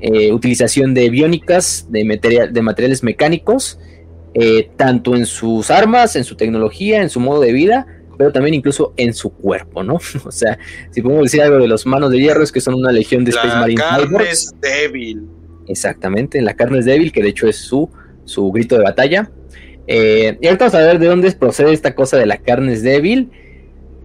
[0.00, 3.78] eh, utilización de biónicas, de, material, de materiales mecánicos,
[4.34, 7.86] eh, tanto en sus armas, en su tecnología, en su modo de vida,
[8.16, 9.98] pero también incluso en su cuerpo, ¿no?
[10.24, 10.58] o sea,
[10.90, 13.30] si podemos decir algo de los manos de hierro, es que son una legión de
[13.30, 13.80] Space Marine.
[13.80, 15.26] La carne es débil.
[15.66, 17.90] Exactamente, la carne es débil, que de hecho es su,
[18.24, 19.30] su grito de batalla.
[19.86, 22.82] Eh, y ahorita vamos a ver de dónde procede esta cosa de la carne es
[22.82, 23.30] débil.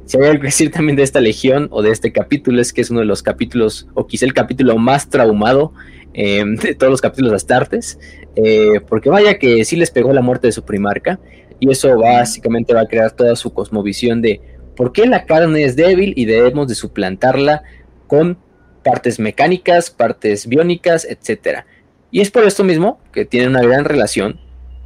[0.05, 2.81] Si hay algo que decir también de esta legión o de este capítulo es que
[2.81, 5.73] es uno de los capítulos, o quizá el capítulo más traumado
[6.13, 7.99] eh, de todos los capítulos de Astartes,
[8.35, 11.19] eh, porque vaya que sí les pegó la muerte de su primarca,
[11.59, 14.41] y eso básicamente va a crear toda su cosmovisión de
[14.75, 17.63] por qué la carne es débil y debemos de suplantarla
[18.07, 18.37] con
[18.83, 21.65] partes mecánicas, partes biónicas, etcétera.
[22.11, 24.39] Y es por esto mismo que tiene una gran relación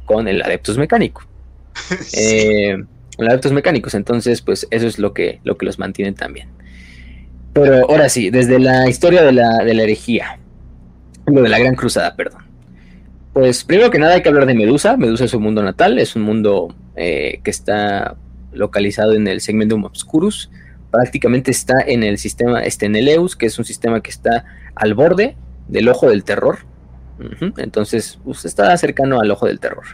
[0.04, 1.22] con el Adeptus Mecánico.
[2.18, 2.76] Eh,
[3.18, 6.48] los Adeptus Mecánicos, entonces, pues eso es lo que, lo que los mantiene también.
[7.52, 10.38] Pero ahora sí, desde la historia de la, de la herejía,
[11.26, 12.42] lo de la Gran Cruzada, perdón.
[13.32, 14.96] Pues primero que nada hay que hablar de Medusa.
[14.96, 18.16] Medusa es un mundo natal, es un mundo eh, que está
[18.52, 20.50] localizado en el segmento Obscurus.
[20.90, 24.44] Prácticamente está en el sistema Steneleus, que es un sistema que está
[24.74, 25.36] al borde
[25.68, 26.58] del ojo del terror.
[27.58, 29.84] Entonces, pues, está cercano al ojo del terror.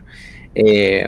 [0.54, 1.06] Eh,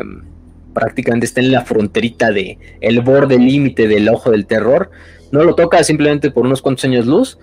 [0.77, 4.91] prácticamente está en la fronterita de el borde límite del ojo del terror.
[5.33, 7.39] No lo toca simplemente por unos cuantos años luz,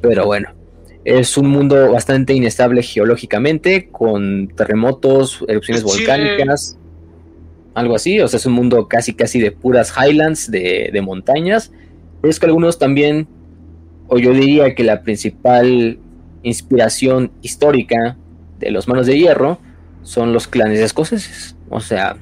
[0.00, 0.54] pero bueno,
[1.04, 6.78] es un mundo bastante inestable geológicamente, con terremotos, erupciones volcánicas,
[7.74, 8.20] algo así.
[8.20, 11.70] O sea, es un mundo casi casi de puras highlands, de, de montañas.
[12.22, 13.28] Pero es que algunos también,
[14.06, 15.98] o yo diría que la principal
[16.42, 18.16] inspiración histórica
[18.58, 19.58] de los manos de hierro
[20.02, 21.54] son los clanes escoceses.
[21.68, 22.16] O sea,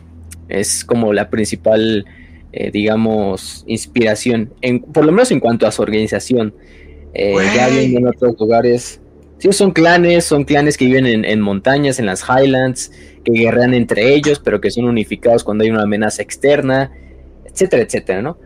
[0.49, 2.05] es como la principal,
[2.53, 6.55] eh, digamos, inspiración, en, por lo menos en cuanto a su organización.
[7.15, 9.01] Eh, ya viendo en otros lugares,
[9.39, 12.93] sí, son clanes, son clanes que viven en, en, montañas, en las Highlands,
[13.25, 16.93] que guerrean entre ellos, pero que son unificados cuando hay una amenaza externa,
[17.45, 18.39] etcétera, etcétera, ¿no?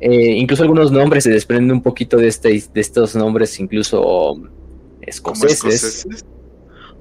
[0.00, 4.36] Eh, incluso algunos nombres se desprenden un poquito de, este, de estos nombres, incluso
[5.00, 6.04] escoceses.
[6.04, 6.24] escoceses?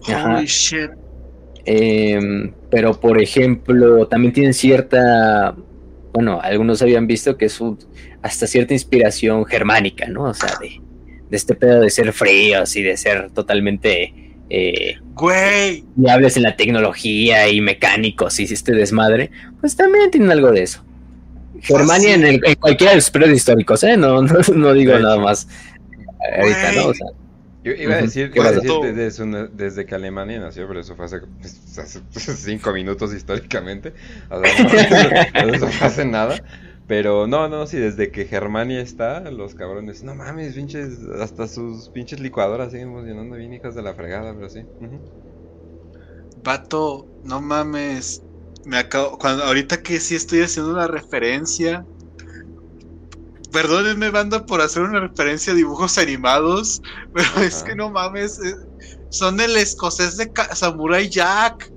[0.08, 0.92] Holy shit.
[1.66, 5.56] Eh, pero por ejemplo, también tienen cierta,
[6.14, 7.80] bueno, algunos habían visto que es un,
[8.22, 10.24] hasta cierta inspiración germánica, ¿no?
[10.24, 10.82] O sea, de,
[11.30, 14.14] de este pedo de ser fríos y de ser totalmente
[14.50, 15.84] eh, Güey.
[15.98, 20.64] y hables en la tecnología y mecánicos y este desmadre, pues también tienen algo de
[20.64, 20.84] eso.
[21.62, 23.98] Germania en, el, en, cualquiera de los periodos históricos, ¿eh?
[23.98, 25.48] No, no, no digo nada más
[26.38, 26.88] ahorita, ¿no?
[26.88, 27.08] O sea,
[27.66, 30.96] yo iba a decir, iba a decir desde, una, desde, que Alemania nació, pero eso
[30.96, 32.00] fue hace, pues, hace
[32.36, 33.92] cinco minutos históricamente.
[34.30, 36.36] O sea, no, eso fue hace nada.
[36.86, 41.90] Pero no, no, sí, desde que Germania está, los cabrones, no mames, pinches, hasta sus
[41.90, 44.60] pinches licuadoras siguen funcionando bien, hijas de la fregada, pero sí.
[44.60, 45.00] Uh -huh.
[46.44, 48.22] Vato, no mames.
[48.64, 51.84] Me acabo, cuando, ahorita que sí estoy haciendo una referencia
[53.56, 56.82] perdónenme, banda, por hacer una referencia a dibujos animados,
[57.14, 57.46] pero Ajá.
[57.46, 58.54] es que no mames, eh,
[59.10, 61.72] son el escocés de Samurai Jack.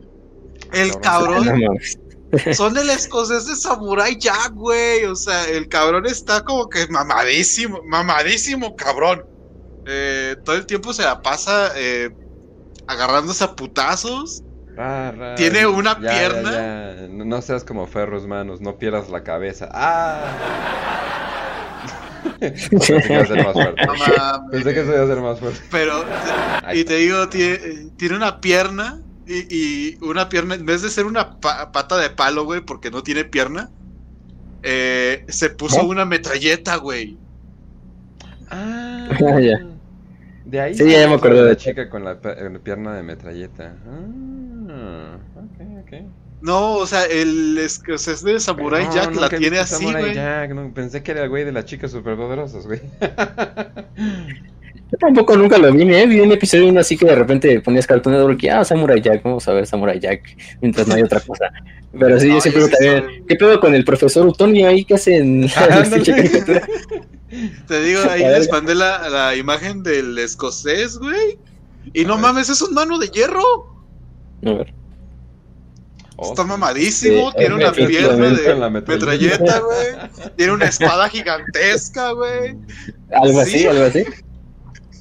[0.72, 1.46] El no, cabrón.
[1.46, 5.04] No, son el escocés de Samurai Jack, güey.
[5.04, 9.24] O sea, el cabrón está como que mamadísimo, mamadísimo, cabrón.
[9.86, 12.10] Eh, todo el tiempo se la pasa eh,
[12.88, 14.42] agarrándose a putazos.
[14.76, 16.52] Ah, Tiene una ya, pierna.
[16.52, 17.08] Ya, ya.
[17.08, 19.68] No, no seas como ferros manos, no pierdas la cabeza.
[19.72, 21.27] ¡Ah!
[22.40, 23.86] Pensé que iba a ser más fuerte.
[23.86, 25.60] No, Pensé que eso iba a ser más fuerte.
[25.70, 26.04] Pero,
[26.72, 27.58] y te digo, tiene,
[27.96, 32.10] tiene una pierna y, y, una pierna, en vez de ser una pa pata de
[32.10, 33.70] palo, güey, porque no tiene pierna,
[34.62, 37.16] eh, se puso una metralleta, güey.
[38.50, 39.08] Ah,
[39.40, 39.60] ya.
[40.44, 42.18] De ahí sí, ya me acuerdo de la chica con la,
[42.62, 43.76] pierna de metralleta.
[43.86, 45.92] Ah, ok, ok.
[46.40, 50.14] No, o sea, el escocés de Samurai no, Jack no, la tiene así, güey.
[50.14, 52.80] Jack, no, pensé que era el güey de las chicas superpoderosas, güey.
[54.90, 56.06] Yo tampoco nunca lo vi, ¿eh?
[56.06, 59.22] Vi un episodio uno así que de repente ponías Cartoon Network y, ah, Samurai Jack,
[59.22, 61.50] vamos a ver Samurai Jack, mientras no hay otra cosa.
[61.98, 65.46] Pero sí, yo siempre me también, ¿qué pedo con el profesor Utonio ahí que hacen
[65.56, 65.82] ah,
[67.66, 71.38] Te digo, ahí les mandé la, la imagen del escocés, güey.
[71.92, 73.42] Y no mames, es un mano de hierro.
[74.44, 74.77] A ver.
[76.20, 79.86] Está mamadísimo, sí, tiene una pierna de metralleta, güey.
[80.36, 82.56] Tiene una espada gigantesca, güey.
[83.12, 84.04] Algo así, algo así.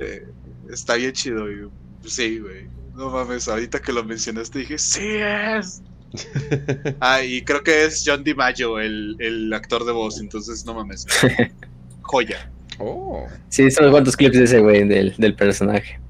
[0.00, 0.26] eh,
[0.68, 1.68] está bien chido, güey.
[2.04, 2.66] Sí, güey.
[2.96, 5.82] No mames, ahorita que lo mencionaste dije, sí es.
[7.00, 11.06] ah, y creo que es John DiMaggio, el, el actor de voz, entonces no mames.
[12.02, 12.50] Joya.
[12.78, 13.26] Oh.
[13.48, 16.00] Sí, son cuantos clips de ese güey, del, del personaje.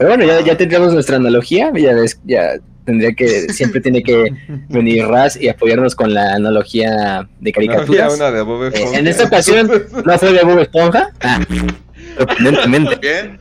[0.00, 2.54] Pero bueno, ya, ya tendríamos nuestra analogía, ya ves, ya
[2.86, 4.32] tendría que, siempre tiene que
[4.70, 8.08] venir Raz y apoyarnos con la analogía de caricaturas.
[8.08, 8.96] No una de Bob Esponja.
[8.96, 9.70] Eh, en esta ocasión
[10.02, 11.12] no fue de Bob Esponja.
[11.20, 11.38] Ah,
[12.16, 12.96] sorprendentemente.
[12.96, 13.38] Bien.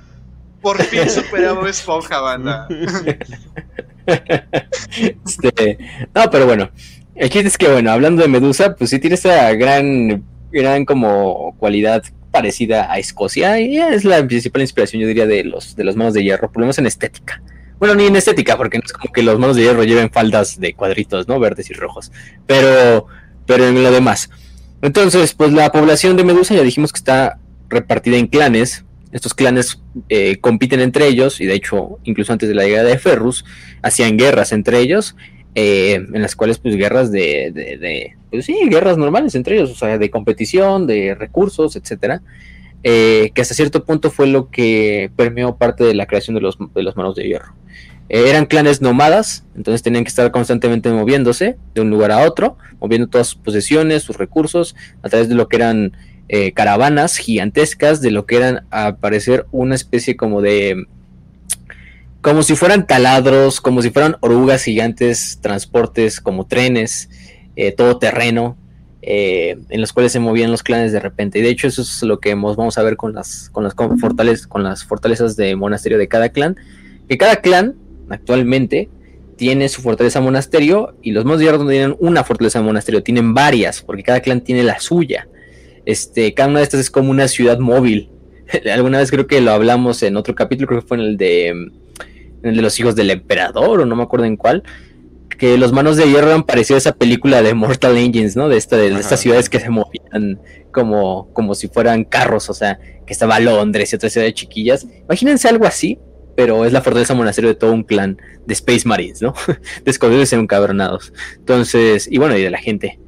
[0.62, 2.68] Por fin superé a Bob Esponja, banda.
[5.26, 5.78] Este,
[6.14, 6.72] no, pero bueno.
[7.16, 11.55] El chiste es que, bueno, hablando de Medusa, pues sí tiene esa gran, gran como
[11.57, 15.95] cualidad parecida a Escocia y es la principal inspiración, yo diría, de los, de los
[15.95, 17.41] manos de hierro, por lo menos en estética.
[17.80, 20.59] Bueno, ni en estética, porque no es como que los manos de hierro lleven faldas
[20.59, 21.39] de cuadritos, ¿no?
[21.39, 22.11] Verdes y rojos.
[22.45, 23.07] Pero
[23.49, 24.30] pero en lo demás.
[24.84, 28.86] Entonces, pues la población de Medusa ya dijimos que está repartida en clanes.
[29.11, 32.99] Estos clanes eh, compiten entre ellos y de hecho, incluso antes de la llegada de
[32.99, 33.43] Ferrus,
[33.82, 35.15] hacían guerras entre ellos,
[35.62, 39.97] eh, en las cuales pues guerras de, pues sí, guerras normales entre ellos, o sea,
[39.97, 42.22] de competición, de recursos, etcétera.
[42.82, 46.57] Eh, que hasta cierto punto fue lo que permeó parte de la creación de los,
[46.74, 47.53] de los manos de hierro.
[48.07, 52.57] Eh, eran clanes nómadas, entonces tenían que estar constantemente moviéndose de un lugar a otro,
[52.80, 55.91] moviendo todas sus posesiones, sus recursos, a través de lo que eran
[56.30, 60.86] eh, caravanas gigantescas, de lo que eran a parecer una especie como de...
[62.22, 67.09] como si fueran taladros, como si fueran orugas gigantes, transportes como trenes,
[67.76, 68.57] todo terreno,
[69.01, 71.39] eh, en los cuales se movían los clanes de repente.
[71.39, 74.47] Y de hecho eso es lo que vamos a ver con las, con las, fortalezas,
[74.47, 76.57] con las fortalezas de monasterio de cada clan.
[77.07, 77.76] Que cada clan
[78.09, 78.89] actualmente
[79.38, 84.03] tiene su fortaleza monasterio y los más no tienen una fortaleza monasterio, tienen varias, porque
[84.03, 85.28] cada clan tiene la suya.
[85.86, 88.09] Este, cada una de estas es como una ciudad móvil.
[88.72, 91.72] Alguna vez creo que lo hablamos en otro capítulo, creo que fue en el de,
[92.43, 94.63] en el de los hijos del emperador, o no me acuerdo en cuál,
[95.37, 98.49] que los manos de hierro han parecido esa película de Mortal Engines, ¿no?
[98.49, 100.39] De, esta, de, estas ciudades que se movían
[100.71, 102.77] como, como si fueran carros, o sea,
[103.07, 104.85] que estaba Londres y otra ciudad de chiquillas.
[105.05, 105.97] Imagínense algo así,
[106.35, 109.33] pero es la fortaleza monasterio de todo un clan de Space Marines, ¿no?
[109.85, 111.13] de ser encabronados.
[111.37, 112.99] Entonces, y bueno, y de la gente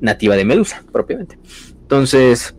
[0.00, 1.38] nativa de Medusa, propiamente.
[1.70, 2.54] Entonces,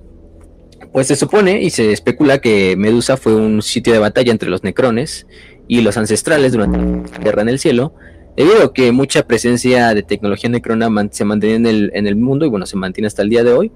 [0.92, 4.64] pues se supone y se especula que Medusa fue un sitio de batalla entre los
[4.64, 5.28] necrones
[5.70, 7.94] y los ancestrales durante la guerra en el cielo,
[8.40, 12.46] Debido a que mucha presencia de tecnología necrona se mantenía en el, en el mundo
[12.46, 13.70] y bueno, se mantiene hasta el día de hoy.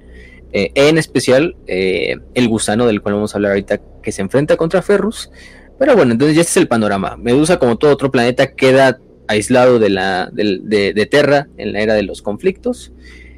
[0.54, 4.56] Eh, en especial eh, el gusano del cual vamos a hablar ahorita que se enfrenta
[4.56, 5.32] contra Ferrus.
[5.78, 7.18] Pero bueno, entonces ya este es el panorama.
[7.18, 12.04] Medusa, como todo otro planeta, queda aislado de, la, de, Terra en la era de
[12.04, 12.94] los conflictos.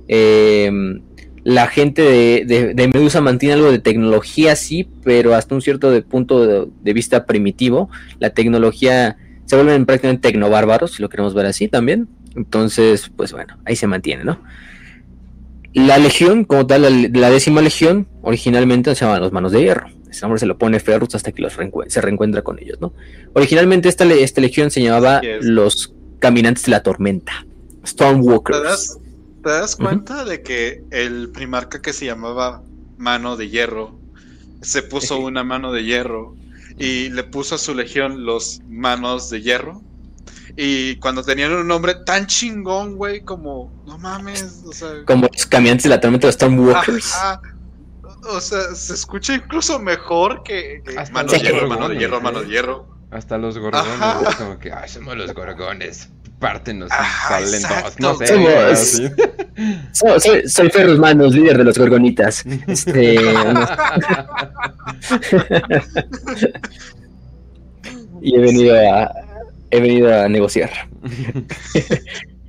[0.07, 0.69] Eh,
[1.45, 2.01] la gente
[2.43, 7.87] de, Medusa mantiene algo de tecnología, sí, pero hasta un cierto punto de, vista primitivo.
[8.19, 12.07] La tecnología se vuelven prácticamente tecnobárbaros, si lo queremos ver así también.
[12.35, 14.41] Entonces, pues bueno, ahí se mantiene, ¿no?
[15.75, 19.87] La legión, como tal, la, décima legión, originalmente se llama los Manos de Hierro.
[20.09, 21.53] Ese nombre se lo pone Ferrus hasta que los
[21.89, 22.91] se reencuentra con ellos, ¿no?
[23.33, 27.45] Originalmente esta, esta legión se llamaba los Caminantes de la Tormenta,
[27.85, 28.97] Stormwalkers.
[29.45, 32.63] ¿Te das, cuenta de que el primarca que se llamaba
[32.97, 33.95] Mano de Hierro
[34.63, 36.35] se puso una mano de hierro
[36.79, 39.83] y le puso a su legión los manos de hierro.
[40.57, 45.05] Y cuando tenían un nombre tan chingón, güey, como, no mames, o sea.
[45.05, 47.13] Como los caminantes de la tormenta de Stormwalkers.
[48.27, 50.81] O sea, se escucha incluso mejor que,
[51.11, 52.87] manos de hierro, mano de hierro, mano de hierro.
[53.11, 56.09] Hasta los gorgones, como que, ay, somos los gorgones,
[56.89, 59.11] salen dos, no sé.
[59.91, 62.43] soy, soy Ferrus Manos, líder de los gorgonitas.
[62.67, 63.15] Este,
[68.21, 69.11] y he venido a,
[69.71, 70.71] he venido a negociar.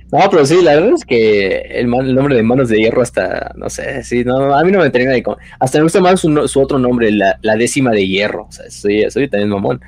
[0.09, 3.69] No, pero sí, la verdad es que el, nombre de Manos de Hierro hasta, no
[3.69, 5.23] sé, sí, no, a mí no me termina de...
[5.59, 9.27] Hasta me gusta más su, otro nombre, la, décima de hierro, o sea, soy, soy
[9.27, 9.81] también mamón.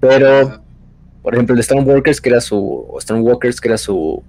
[0.00, 0.62] Pero,
[1.24, 4.22] por ejemplo, el Stormwalkers, que era su, Stormwalkers, que era su,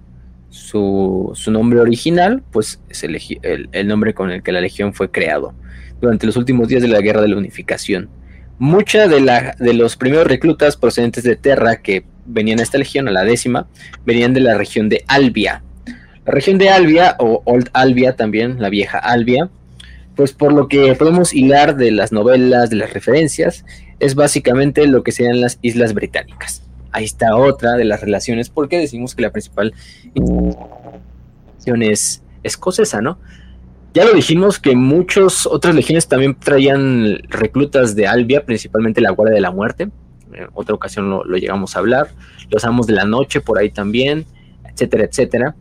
[0.48, 5.10] su, su nombre original, pues es el, el, nombre con el que la legión fue
[5.10, 5.52] creado
[6.00, 8.08] durante los últimos días de la Guerra de la Unificación.
[8.58, 13.10] Mucha de, de los primeros reclutas procedentes de Terra que venían a esta legión, a
[13.10, 13.68] la décima,
[14.06, 15.62] venían de la región de Albia.
[16.24, 19.50] La región de Albia, o Old Albia también, la vieja Albia,
[20.14, 23.66] pues por lo que podemos hilar de las novelas, de las referencias,
[24.00, 26.65] es básicamente lo que serían las Islas Británicas.
[26.96, 29.74] Ahí está otra de las relaciones, porque decimos que la principal
[31.82, 33.18] es escocesa, ¿no?
[33.92, 39.34] Ya lo dijimos que muchas otras legiones también traían reclutas de Albia, principalmente la Guardia
[39.34, 39.90] de la Muerte.
[40.32, 42.08] En otra ocasión lo, llegamos a hablar.
[42.48, 44.24] Los Amos de la Noche por ahí también,
[44.64, 45.54] etcétera, etcétera.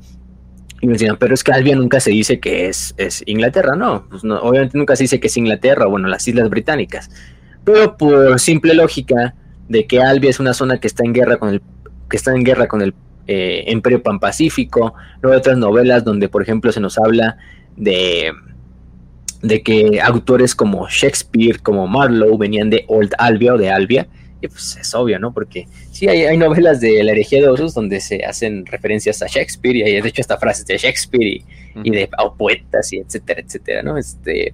[0.80, 3.74] Y me decían, pero es que Albia nunca se dice que es, Inglaterra,
[4.10, 7.10] pues no, obviamente nunca se dice que es Inglaterra, bueno, las Islas Británicas.
[7.66, 9.36] Pero por simple lógica
[9.70, 11.62] de que Albia es una zona que está en guerra con el,
[12.10, 12.94] que está en guerra con el
[13.28, 17.38] eh, Imperio Pan-Pacífico, luego hay otras novelas donde, por ejemplo, se nos habla
[17.76, 18.32] de,
[19.42, 24.08] de que autores como Shakespeare, como Marlowe, venían de Old Albia o de Albia,
[24.42, 25.34] y pues es obvio, ¿no?
[25.34, 29.78] Porque sí, hay, novelas de la herejía de osos donde se hacen referencias a Shakespeare
[29.78, 31.44] y hay de hecho hasta frases de Shakespeare
[31.84, 33.98] y, de poetas y etcétera, etcétera, ¿no?
[33.98, 34.54] Este,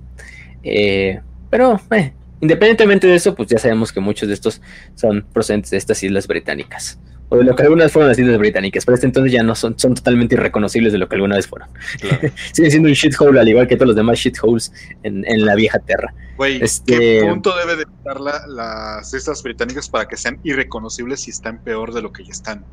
[0.63, 4.61] eh, pero, eh, Independientemente de eso, pues ya sabemos que muchos de estos
[4.95, 6.99] son procedentes de estas islas británicas.
[7.29, 9.55] o de lo que alguna vez fueron las Islas Británicas, pero este entonces ya no
[9.55, 11.69] son, son totalmente irreconocibles de lo que alguna vez fueron.
[12.01, 12.29] Claro.
[12.51, 14.73] Siguen siendo un shithole al igual que todos los demás shitholes
[15.03, 16.13] en, en la vieja tierra.
[16.35, 21.25] Güey, Este- ¿qué punto debe de estar la- las islas británicas para que sean irreconocibles
[21.29, 22.65] y están peor de lo que ya están?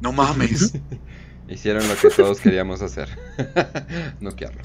[0.00, 0.72] No mames.
[1.48, 3.08] Hicieron lo que todos queríamos hacer.
[4.20, 4.60] Noquearlo.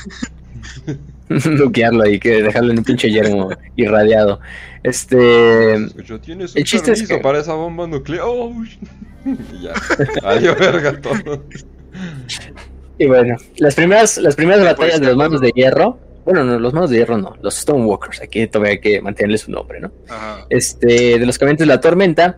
[1.30, 4.40] Nuquearlo ahí, que dejarlo en un pinche yermo irradiado.
[4.84, 5.74] Este.
[5.76, 8.24] Escucho, ¿tienes el chiste es que- para esa bomba nuclear?
[8.26, 8.54] Oh,
[9.26, 9.74] y ya.
[10.24, 11.44] Adiós, verga todo.
[12.98, 16.00] Y bueno, las primeras, las primeras Sí, batallas pues, de los de manos de hierro.
[16.24, 18.22] Bueno, no, los manos de hierro no, los Stonewalkers.
[18.22, 19.92] Aquí todavía hay que mantenerle su nombre, ¿no?
[20.08, 20.46] Ajá.
[20.50, 22.38] este, de los caminantes de la tormenta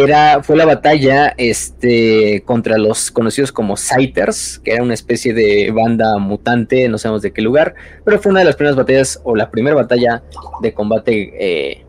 [0.00, 5.70] era, fue la batalla este, contra los conocidos como Sighters, que era una especie de
[5.70, 7.74] banda mutante, no sabemos de qué lugar,
[8.04, 10.22] pero fue una de las primeras batallas, o la primera batalla
[10.62, 11.84] de combate eh,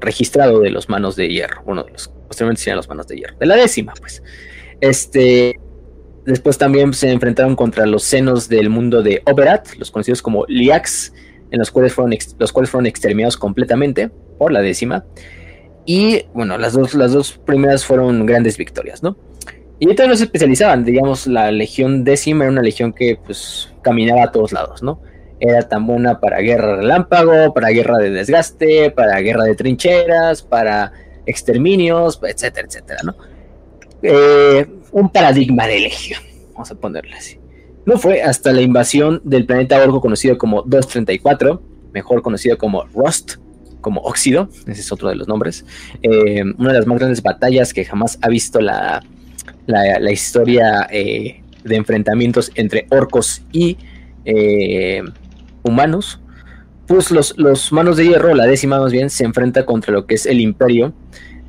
[0.00, 3.36] registrado de los manos de hierro, uno de los, posteriormente serían los manos de hierro,
[3.38, 4.22] de la décima, pues.
[4.80, 5.60] Este,
[6.24, 11.12] después también se enfrentaron contra los senos del mundo de Oberat, los conocidos como Liax,
[11.50, 15.04] en los cuales fueron, los cuales fueron exterminados completamente por la décima.
[15.84, 19.16] Y bueno, las dos, las dos primeras fueron grandes victorias, ¿no?
[19.78, 24.22] Y entonces no se especializaban, digamos, la legión décima era una legión que pues caminaba
[24.22, 25.00] a todos lados, ¿no?
[25.40, 30.92] Era tan buena para guerra relámpago, para guerra de desgaste, para guerra de trincheras, para
[31.26, 33.16] exterminios, etcétera, etcétera, ¿no?
[34.02, 36.20] Eh, un paradigma de legión,
[36.52, 37.40] vamos a ponerle así.
[37.84, 41.60] No fue hasta la invasión del planeta Orgo conocido como 234,
[41.92, 43.41] mejor conocido como Rust,
[43.82, 45.66] como óxido, ese es otro de los nombres,
[46.02, 49.02] eh, una de las más grandes batallas que jamás ha visto la,
[49.66, 53.76] la, historia eh, de enfrentamientos entre orcos y
[54.24, 55.02] eh,
[55.62, 56.20] humanos,
[56.86, 60.14] pues los, los manos de hierro, la décima más bien, se enfrenta contra lo que
[60.14, 60.94] es el imperio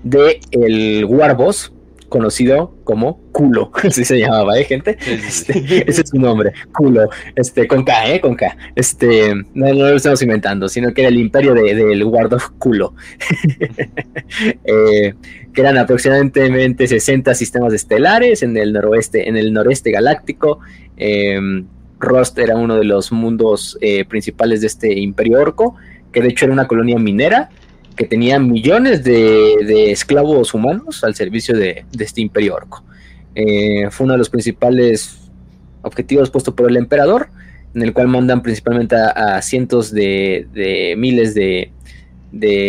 [0.03, 1.72] de el Warboss,
[2.13, 4.97] conocido como culo, así se llamaba, ¿eh, gente?
[5.07, 8.21] Este, ese es su nombre, culo, este, con K, ¿eh?
[8.21, 8.55] Con K.
[8.75, 12.93] Este, no, no lo estamos inventando, sino que era el imperio de- del Wardog culo.
[14.65, 15.13] Eh,
[15.53, 20.59] que eran aproximadamente 60 sistemas estelares en el noroeste, en el noreste galáctico.
[20.97, 21.39] Eh,
[21.99, 25.75] Rost era uno de los mundos eh, principales de este imperio orco,
[26.11, 27.49] que de hecho era una colonia minera
[27.93, 32.83] que tenía millones de, esclavos humanos al servicio de, este imperio orco.
[33.35, 35.19] Eh, fue uno de los principales
[35.81, 37.29] objetivos puestos por el emperador,
[37.73, 41.71] en el cual mandan principalmente a, cientos de, miles de,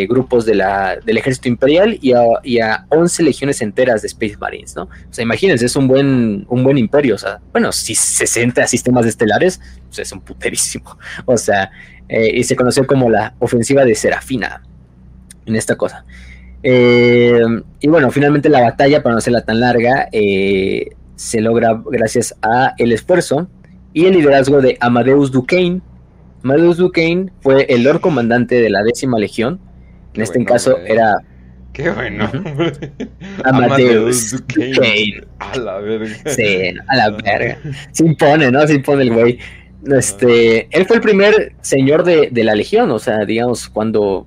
[0.09, 4.37] grupos de la, del ejército imperial y a, y a 11 legiones enteras de Space
[4.39, 4.85] Marines, ¿no?
[4.85, 9.07] O sea, imagínense, es un buen, un buen imperio, o sea, bueno, si 60 sistemas
[9.07, 11.71] estelares, pues es un puterísimo, o sea,
[12.09, 14.63] eh, y se conoció como la ofensiva de Serafina
[15.47, 16.05] en esta cosa.
[16.63, 17.43] Eh,
[17.81, 22.75] y bueno, finalmente la batalla, para no hacerla tan larga, eh, se logra gracias a
[22.79, 23.49] el esfuerzo
[23.93, 25.83] y el liderazgo de Amadeus Duquesne.
[26.43, 29.61] Amadeus Duquesne fue el Lord Comandante de la décima legión.
[30.09, 30.85] En Qué este caso ¿eh?
[30.87, 31.17] era
[31.75, 32.31] Qué bueno.
[32.33, 32.93] Hombre.
[33.45, 34.75] Amadeus Duquesne.
[34.75, 35.25] Duquesne.
[35.39, 36.15] A la verga.
[36.27, 37.59] Sí, a la verga.
[37.93, 38.67] Se impone, ¿no?
[38.67, 39.39] Se impone el güey.
[39.87, 44.27] Este, él fue el primer señor de, de la legión, o sea, digamos, cuando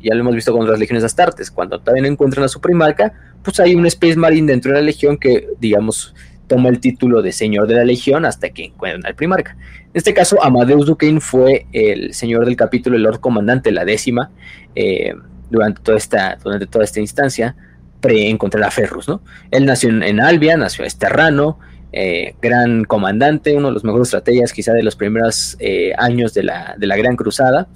[0.00, 3.58] ya lo hemos visto con las legiones astartes, cuando no encuentran a su primarca, pues
[3.60, 6.14] hay un Space Marine dentro de la legión que, digamos,
[6.46, 9.56] toma el título de señor de la legión hasta que encuentran al primarca.
[9.84, 14.30] En este caso, Amadeus Duquesne fue el señor del capítulo, el Lord Comandante, la décima,
[14.74, 15.14] eh,
[15.50, 17.54] durante, toda esta, durante toda esta instancia,
[18.00, 19.20] pre-encontrar a Ferrus, ¿no?
[19.50, 21.58] Él nació en, en Albia, nació esterrano,
[21.90, 26.42] eh, gran comandante, uno de los mejores estrategias quizá de los primeros eh, años de
[26.42, 27.68] la, de la Gran Cruzada,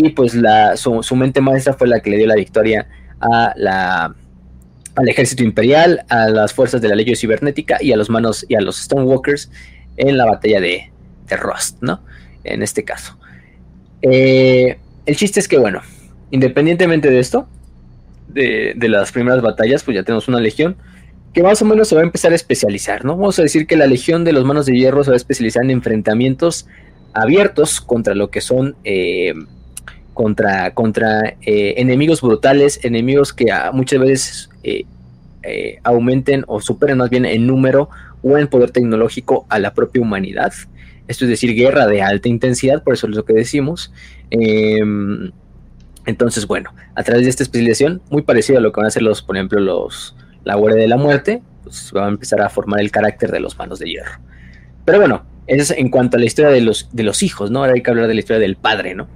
[0.00, 0.38] y pues
[0.76, 2.86] su, su mente maestra fue la que le dio la victoria
[3.20, 4.14] a la,
[4.94, 8.54] al ejército imperial, a las fuerzas de la ley cibernética y a los manos y
[8.54, 9.50] a los Stonewalkers
[9.96, 10.92] en la batalla de,
[11.26, 12.00] de Rust, ¿no?
[12.44, 13.18] En este caso.
[14.00, 15.80] Eh, el chiste es que, bueno,
[16.30, 17.48] independientemente de esto,
[18.28, 20.76] de, de, las primeras batallas, pues ya tenemos una legión
[21.34, 23.16] que más o menos se va a empezar a especializar, ¿no?
[23.16, 25.64] Vamos a decir que la legión de los manos de hierro se va a especializar
[25.64, 26.68] en enfrentamientos
[27.14, 29.34] abiertos contra lo que son eh,
[30.18, 34.84] contra, contra eh, enemigos brutales, enemigos que a, muchas veces eh,
[35.84, 37.88] aumenten o superen más bien en número
[38.24, 40.52] o en poder tecnológico a la propia humanidad.
[41.06, 43.92] Esto es decir, guerra de alta intensidad, por eso es lo que decimos.
[44.30, 45.30] Em,
[46.04, 49.02] entonces, bueno, a través de esta especialización, muy parecido a lo que van a hacer
[49.02, 52.80] los, por ejemplo, los la Guardia de la Muerte, pues va a empezar a formar
[52.80, 54.18] el carácter de los manos de hierro.
[54.84, 57.60] Pero bueno, eso es en cuanto a la historia de los, de los hijos, ¿no?
[57.60, 59.06] Ahora hay que hablar de la historia del padre, ¿no?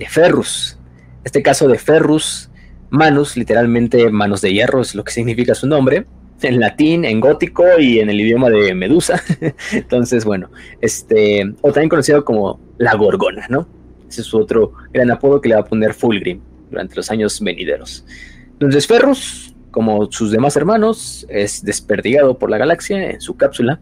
[0.00, 0.78] De Ferrus.
[1.24, 2.50] Este caso de Ferrus,
[2.88, 6.06] Manus, literalmente manos de hierro, es lo que significa su nombre.
[6.42, 9.22] en latín, en gótico y en el idioma de Medusa.
[9.72, 10.50] Entonces, bueno,
[10.80, 13.68] este, o también conocido como la Gorgona, ¿no?
[14.08, 16.40] Ese es su otro gran apodo que le va a poner Fulgrim
[16.70, 18.06] durante los años venideros.
[18.52, 23.80] Entonces, Ferrus, como sus demás hermanos, es desperdigado por la galaxia en su cápsula,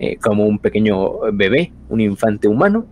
[0.00, 2.88] eh, como un pequeño bebé, un infante humano.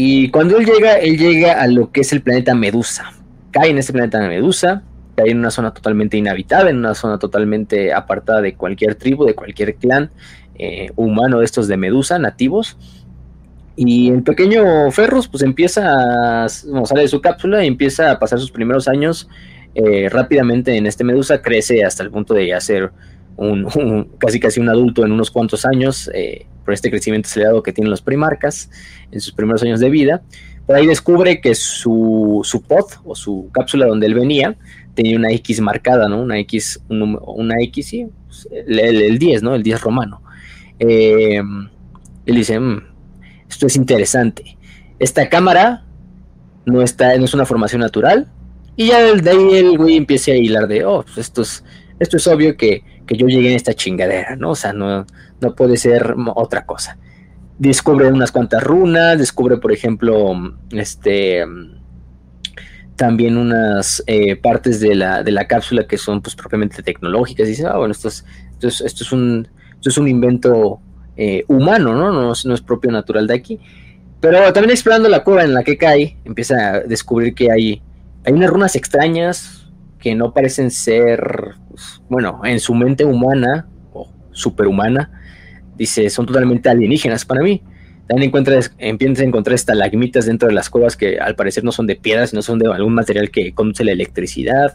[0.00, 3.10] Y cuando él llega, él llega a lo que es el planeta Medusa.
[3.50, 4.84] Cae en este planeta Medusa,
[5.16, 9.34] cae en una zona totalmente inhabitada, en una zona totalmente apartada de cualquier tribu, de
[9.34, 10.12] cualquier clan
[10.54, 12.76] eh, humano de estos de Medusa, nativos.
[13.74, 18.38] Y el pequeño Ferrus pues empieza a, sale de su cápsula y empieza a pasar
[18.38, 19.28] sus primeros años
[19.74, 22.92] eh, rápidamente en este Medusa, crece hasta el punto de ya ser
[23.38, 27.72] un, casi casi un adulto en unos cuantos años, eh, por este crecimiento acelerado que
[27.72, 28.70] tienen los primarcas
[29.10, 30.22] en sus primeros años de vida.
[30.66, 34.56] Por ahí descubre que su, su pod o su cápsula donde él venía
[34.94, 36.20] tenía una X marcada, ¿no?
[36.20, 39.54] Una X, una X, sí, pues, el, 10, ¿no?
[39.54, 40.20] El 10 romano.
[40.80, 41.40] Eh,
[42.26, 42.82] él dice, mm,
[43.48, 44.58] esto es interesante.
[44.98, 45.84] Esta cámara
[46.66, 48.28] no, está, no es una formación natural.
[48.76, 51.64] Y ya de ahí el güey empieza a hilar de, oh, pues esto es,
[51.98, 52.82] esto es obvio que,
[53.16, 54.50] yo llegué en esta chingadera, ¿no?
[54.50, 55.06] O sea, no,
[55.40, 56.98] no puede ser otra cosa.
[57.58, 60.32] Descubre unas cuantas runas, descubre, por ejemplo,
[60.70, 61.44] este
[62.96, 67.46] también unas eh, partes de la, de la cápsula que son pues propiamente tecnológicas.
[67.46, 70.80] Y dice, ah, bueno, esto es, esto es, esto es, un, esto es un invento
[71.16, 72.12] eh, humano, ¿no?
[72.12, 72.32] ¿no?
[72.44, 73.60] No es propio natural de aquí.
[74.20, 77.80] Pero también explorando la cueva en la que cae, empieza a descubrir que hay,
[78.24, 79.57] hay unas runas extrañas
[79.98, 85.10] que no parecen ser, pues, bueno, en su mente humana o superhumana,
[85.76, 87.62] dice, son totalmente alienígenas para mí.
[88.06, 91.86] También encuentras, empiezas a encontrar estalagmitas dentro de las cuevas que al parecer no son
[91.86, 94.74] de piedras, sino son de algún material que conduce la electricidad.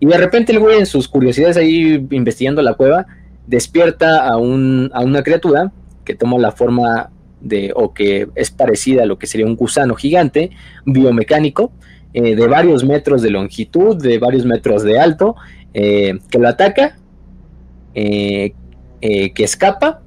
[0.00, 3.06] Y de repente el güey en sus curiosidades ahí investigando la cueva,
[3.46, 5.72] despierta a, un, a una criatura
[6.04, 7.10] que toma la forma
[7.40, 10.50] de, o que es parecida a lo que sería un gusano gigante,
[10.84, 11.72] biomecánico,
[12.20, 15.36] eh, de varios metros de longitud, de varios metros de alto,
[15.72, 16.98] eh, que lo ataca,
[17.94, 18.52] eh,
[19.00, 20.02] que escapa,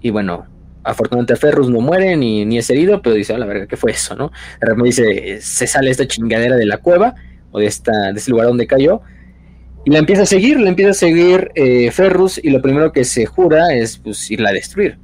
[0.00, 0.46] y bueno,
[0.82, 3.92] afortunadamente Ferrus no muere ni, ni es herido, pero dice, a la verga, ¿qué fue
[3.92, 4.32] eso, no?
[4.60, 7.14] De repente dice, se sale esta chingadera de la cueva,
[7.52, 9.02] o de, esta, de ese lugar donde cayó,
[9.84, 11.52] y la empieza a seguir, la empieza a seguir
[11.92, 14.98] Ferrus y lo primero que se jura es pues irla a destruir.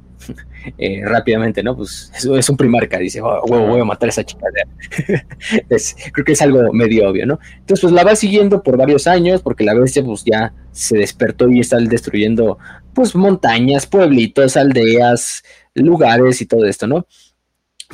[0.77, 1.75] Eh, rápidamente, ¿no?
[1.75, 4.47] Pues es, es un primarca, dice, oh, voy a matar a esa chica.
[6.11, 7.39] creo que es algo medio obvio, ¿no?
[7.59, 11.49] Entonces, pues la va siguiendo por varios años, porque la bestia pues ya se despertó
[11.49, 12.57] y está destruyendo
[12.93, 17.07] pues montañas, pueblitos, aldeas, lugares y todo esto, ¿no?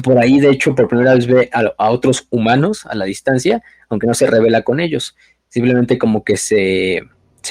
[0.04, 3.62] Por ahí, de hecho, por primera vez ve a, a otros humanos a la distancia,
[3.90, 5.16] aunque no se revela con ellos
[5.56, 7.02] simplemente como que se,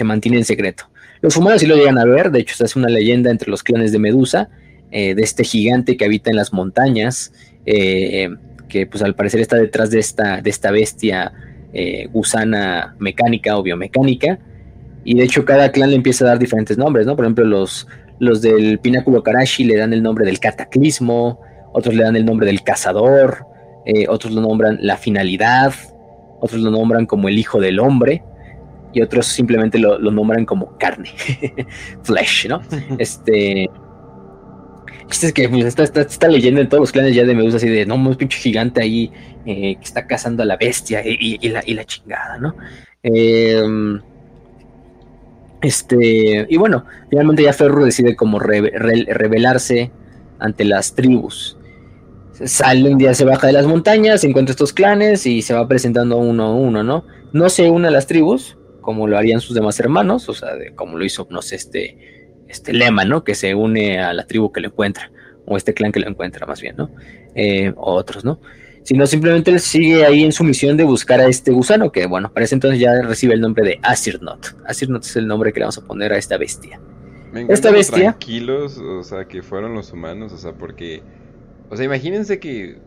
[0.03, 0.91] mantiene en secreto.
[1.23, 3.63] Los humanos sí lo llegan a ver, de hecho, se hace una leyenda entre los
[3.63, 4.51] clanes de Medusa,
[4.97, 7.33] eh, de este gigante que habita en las montañas,
[7.67, 8.29] eh,
[8.69, 11.33] que pues al parecer está detrás de esta, de esta bestia
[11.73, 14.39] eh, gusana mecánica o biomecánica,
[15.03, 17.17] y de hecho cada clan le empieza a dar diferentes nombres, ¿no?
[17.17, 17.89] Por ejemplo, los,
[18.21, 21.41] los del Pináculo Karashi le dan el nombre del cataclismo,
[21.73, 23.47] otros le dan el nombre del cazador,
[24.09, 25.75] otros lo nombran la finalidad,
[26.39, 28.23] otros lo nombran como el hijo del hombre
[28.93, 31.11] y otros simplemente lo, nombran como carne,
[32.05, 32.63] flesh, ¿no?
[32.99, 33.69] este...
[35.11, 37.95] Es que pues, está, leyendo en todos los clanes ya de Medusa así de, no,
[37.95, 39.13] un pinche gigante ahí
[39.47, 42.57] eh, que está cazando a la bestia y, la, chingada, ¿no?
[43.03, 44.01] Em,
[45.63, 49.91] este, y bueno, finalmente ya Ferro decide como rebelarse
[50.39, 51.57] ante las tribus
[52.45, 56.17] sale un día, se baja de las montañas, encuentra estos clanes y se va presentando
[56.19, 57.05] uno a uno, ¿no?
[57.33, 60.99] No se une a las tribus, como lo harían sus demás hermanos, o sea, como
[60.99, 62.14] lo hizo, no sé, este,
[62.55, 63.25] este Lema, ¿no?
[63.25, 65.11] Que se une a la tribu que lo encuentra,
[65.47, 66.91] o este clan que lo encuentra más bien, ¿no?
[67.35, 68.41] Eh, o otros, ¿no?
[68.83, 72.33] Sino simplemente él sigue ahí en su misión de buscar a este gusano, que bueno,
[72.33, 74.57] parece entonces ya recibe el nombre de Asirnot.
[74.67, 76.81] Asirnot es el nombre que le vamos a poner a esta bestia.
[77.49, 78.13] esta bestia.
[78.13, 81.03] Tranquilos, o sea, que fueron los humanos, o sea, porque
[81.71, 82.79] o sea, imagínense que,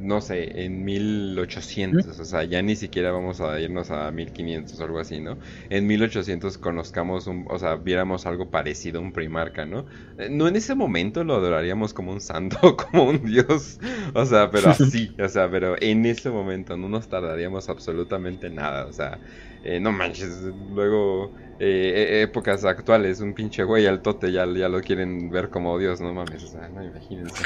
[0.00, 4.84] no sé, en 1800, o sea, ya ni siquiera vamos a irnos a 1500 o
[4.84, 5.38] algo así, ¿no?
[5.70, 9.86] En 1800 conozcamos, un, o sea, viéramos algo parecido a un primarca, ¿no?
[10.18, 13.78] Eh, no en ese momento lo adoraríamos como un santo, como un dios,
[14.14, 18.86] o sea, pero así, o sea, pero en ese momento no nos tardaríamos absolutamente nada,
[18.86, 19.18] o sea,
[19.64, 20.42] eh, no manches,
[20.74, 25.78] luego eh, épocas actuales, un pinche güey al tote ya, ya lo quieren ver como
[25.78, 27.42] Dios, no mames, o sea, no imagínense.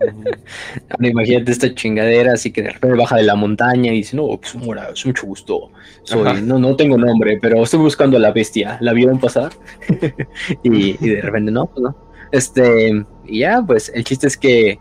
[0.98, 4.26] no, imagínate esta chingadera, así que de repente baja de la montaña y dice, no,
[4.40, 5.70] pues mora, es mucho gusto,
[6.02, 9.52] soy, no, no tengo nombre, pero estoy buscando a la bestia, ¿la vieron pasar?
[10.62, 11.96] y, de repente, no, pues no.
[12.32, 14.78] Este, y ya, pues el chiste es que,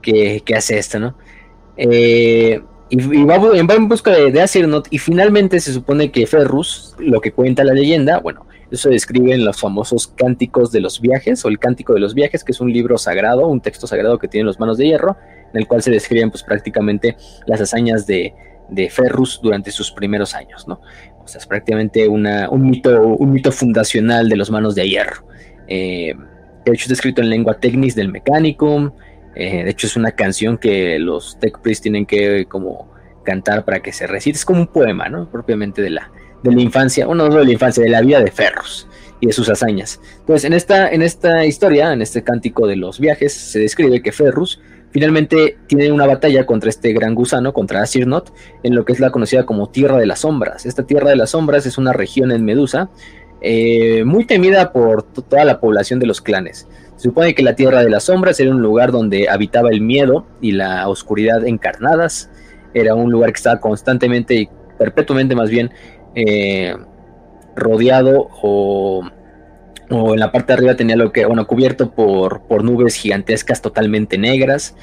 [0.00, 1.16] que, que hace esto, ¿no?
[1.76, 2.62] Eh,
[2.96, 3.36] y, va,
[3.74, 8.18] en busca de, de y finalmente se supone que Ferrus, lo que cuenta la leyenda,
[8.18, 12.00] bueno, eso se describe en los famosos cánticos de los viajes o el cántico de
[12.00, 14.86] los viajes, que es un libro sagrado, un texto sagrado que tiene los manos de
[14.86, 15.16] hierro,
[15.52, 17.16] en el cual se describen pues prácticamente
[17.46, 18.34] las hazañas de,
[18.90, 20.80] Ferrus durante sus primeros años, ¿no?
[21.22, 25.26] O sea, es prácticamente una, un, mito, un mito fundacional de los manos de hierro.
[25.68, 26.14] Eh,
[26.64, 28.90] de hecho, está escrito en lengua technis del Mechanicum,
[29.34, 32.92] eh, de hecho, es una canción que los Tech Priests tienen que como
[33.24, 34.36] cantar para que se recite.
[34.36, 35.28] Es como un poema, ¿no?
[35.30, 36.10] Propiamente de la,
[36.42, 38.86] de la infancia, bueno, no de la infancia, de la vida de Ferros
[39.20, 40.00] y de sus hazañas.
[40.20, 44.12] Entonces, en esta, en esta historia, en este cántico de los viajes, se describe que
[44.12, 48.32] Ferrus finalmente tiene una batalla contra este gran gusano, contra Asirnot,
[48.62, 50.66] en lo que es la conocida como Tierra de las Sombras.
[50.66, 52.90] Esta Tierra de las Sombras es una región en Medusa
[53.40, 56.66] eh, muy temida por toda la población de los clanes.
[57.04, 60.26] Se supone que la Tierra de las Sombras era un lugar donde habitaba el miedo
[60.40, 62.30] y la oscuridad encarnadas.
[62.72, 64.48] Era un lugar que estaba constantemente y
[64.78, 65.70] perpetuamente más bien
[66.14, 66.74] eh,
[67.56, 69.02] rodeado o,
[69.90, 74.16] en la parte de arriba tenía lo que, bueno, cubierto por, por nubes gigantescas totalmente
[74.16, 74.74] negras.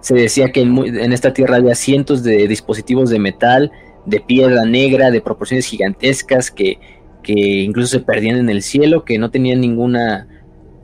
[0.00, 3.70] Se decía que en, esta tierra había cientos de dispositivos de metal,
[4.04, 6.80] de piedra negra, de proporciones gigantescas que,
[7.22, 10.26] que incluso se perdían en el cielo, que no tenían ninguna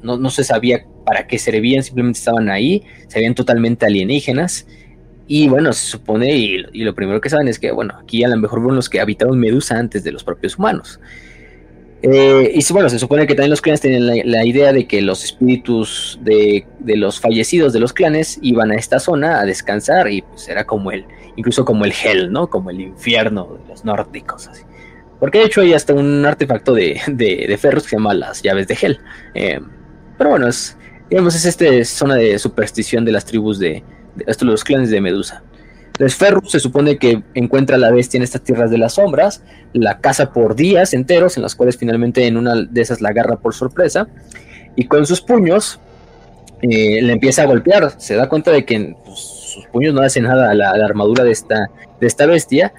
[0.05, 4.67] no, se sabía para qué servían, simplemente estaban ahí, se veían totalmente alienígenas.
[5.27, 8.37] Y bueno, se supone, y, lo primero que saben es que, bueno, aquí a lo
[8.37, 11.01] mejor fueron los que habitaron Medusa antes de los propios humanos.
[12.03, 15.25] Eh, y bueno, se supone que también los clanes tenían la, idea de que los
[15.25, 20.47] espíritus de, los fallecidos de los clanes iban a esta zona a descansar y pues
[20.51, 21.07] era como el,
[21.37, 22.51] incluso como el Hell, ¿no?
[22.51, 24.65] Como el infierno de los nórdicos, así.
[25.19, 28.69] Porque de hecho hay hasta un artefacto de, de, ferros que se llama las llaves
[28.69, 29.01] de Hell.
[29.35, 29.61] Eh,
[30.17, 30.77] pero bueno, es,
[31.11, 33.83] digamos, es esta zona de superstición de las tribus de,
[34.15, 35.43] de los clanes de Medusa.
[35.95, 39.45] Entonces Ferrus se supone que encuentra a la bestia en estas tierras de las sombras,
[39.73, 43.37] la caza por días enteros, en las cuales finalmente en una de esas la agarra
[43.37, 44.09] por sorpresa,
[44.75, 45.79] y con sus puños
[46.63, 47.93] eh, le empieza a golpear.
[47.99, 51.31] Se da cuenta de que pues, sus puños no hacen nada a la, armadura de
[51.31, 51.71] esta,
[52.01, 52.73] de esta bestia,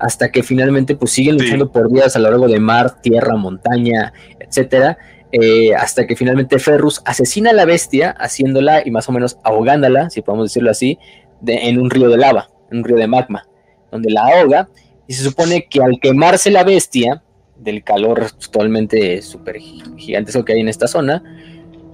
[0.00, 4.14] hasta que finalmente pues siguen luchando por días a lo largo de mar, tierra, montaña,
[4.40, 4.96] etcétera,
[5.32, 10.10] eh, hasta que finalmente Ferrus asesina a la bestia, haciéndola y más o menos ahogándola,
[10.10, 10.98] si podemos decirlo así,
[11.46, 13.46] en un río de lava, en un río de magma,
[13.90, 14.68] donde la ahoga.
[15.06, 17.22] Y se supone que al quemarse la bestia,
[17.56, 19.58] del calor totalmente súper
[19.96, 21.22] gigantesco que hay en esta zona,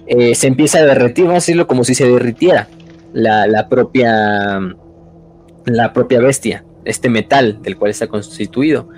[0.07, 2.67] eh, se empieza a derretir, vamos a decirlo como si se derritiera
[3.13, 4.59] la, la, propia,
[5.65, 8.89] la propia bestia, este metal del cual está constituido.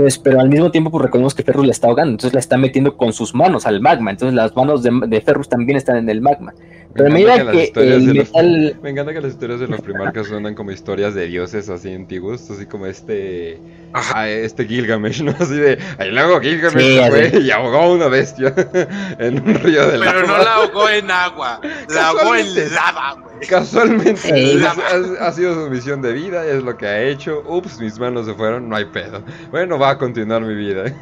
[0.00, 2.56] Entonces, pero al mismo tiempo, pues recordemos que Ferrus la está ahogando, entonces la está
[2.56, 4.10] metiendo con sus manos al magma.
[4.10, 6.54] Entonces las manos de, de Ferrus también están en el magma.
[6.94, 8.76] Pero me encanta que, el metal...
[8.82, 12.50] me encanta que las historias de los primarcas suenan como historias de dioses así antiguos,
[12.50, 13.60] así como este
[13.92, 15.32] a este Gilgamesh, ¿no?
[15.38, 18.54] Así de, ahí luego Gilgamesh fue y ahogó una bestia
[19.18, 20.12] en un río de lava.
[20.12, 23.48] Pero no la ahogó en agua, la ahogó en lava, güey.
[23.48, 24.62] Casualmente
[25.18, 27.42] ha, sido su misión de vida, es lo que ha hecho.
[27.46, 29.22] Ups, mis manos se fueron, no hay pedo.
[29.50, 30.94] Bueno, va a continuar mi vida.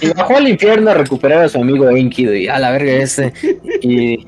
[0.00, 3.32] Y bajó al infierno a recuperar a su amigo Enkidu y a la verga ese.
[3.82, 4.26] Y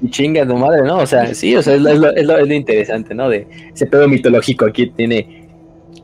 [0.10, 0.98] chinga tu madre, ¿no?
[0.98, 3.28] O sea, sí, o sea, es lo, es lo, interesante, ¿no?
[3.28, 5.48] De ese pedo mitológico aquí tiene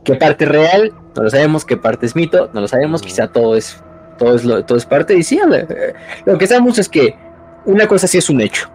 [0.03, 3.55] qué parte real, no lo sabemos, qué parte es mito, no lo sabemos, quizá todo
[3.55, 3.81] es,
[4.17, 5.93] todo es, lo, todo es parte, y sí, eh,
[6.25, 7.15] lo que sabemos es que
[7.65, 8.69] una cosa sí es un hecho.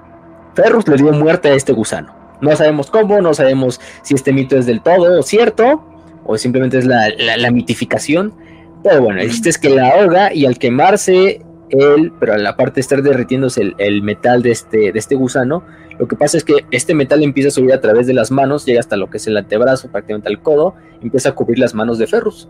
[0.55, 2.15] Ferrus le dio muerte a este gusano.
[2.41, 5.85] No sabemos cómo, no sabemos si este mito es del todo cierto,
[6.25, 8.35] o simplemente es la, la, mitificación.
[8.83, 11.41] Pero bueno, el chiste es que la ahoga y al quemarse
[11.71, 15.65] él, pero a la parte de estar derritiéndose el, metal de este, de este gusano,
[15.99, 18.65] lo que pasa es que este metal empieza a subir a través de las manos,
[18.65, 21.99] llega hasta lo que es el antebrazo, prácticamente al codo, empieza a cubrir las manos
[21.99, 22.49] de Ferrus.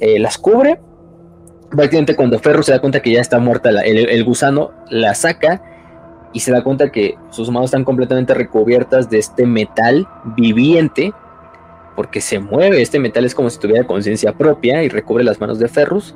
[0.00, 0.80] Eh, las cubre,
[1.70, 5.62] prácticamente cuando Ferrus se da cuenta que ya está muerta el, gusano, la saca
[6.32, 10.06] y se da cuenta que sus manos están completamente recubiertas de este metal
[10.36, 11.12] viviente,
[11.96, 15.58] porque se mueve, este metal es como si tuviera conciencia propia y recubre las manos
[15.58, 16.14] de Ferrus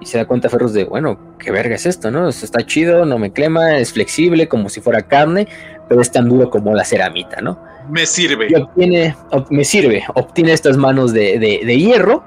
[0.00, 2.28] y se da cuenta Ferrus de, bueno, qué verga es esto, ¿no?
[2.28, 5.48] está chido, no me quema, es flexible como si fuera carne,
[5.88, 7.58] pero es tan duro como la ceramita, ¿no?
[7.90, 8.48] Me sirve.
[8.50, 9.16] Y obtiene,
[9.50, 11.38] me sirve, obtiene estas manos de,
[11.78, 12.22] hierro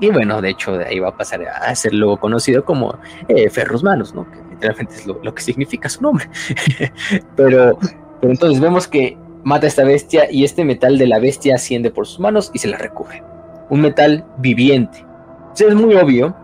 [0.00, 3.50] Y bueno, de hecho, de ahí va a pasar a ser luego conocido como eh,
[3.50, 4.28] Ferrus Manos, ¿no?
[4.30, 6.28] Que literalmente es lo, que significa su nombre.
[7.36, 7.78] pero,
[8.20, 11.90] pero entonces vemos que mata a esta bestia y este metal de la bestia asciende
[11.90, 13.22] por sus manos y se la recubre.
[13.68, 15.04] Un metal viviente.
[15.42, 16.34] Entonces es muy obvio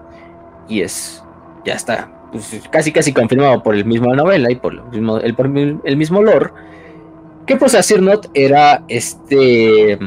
[0.70, 1.22] y es,
[1.66, 5.80] ya está, pues, casi casi confirmado por el mismo novela y por, el mismo, el,
[5.84, 6.51] el mismo lore,
[7.47, 9.98] que pues Asirnot era este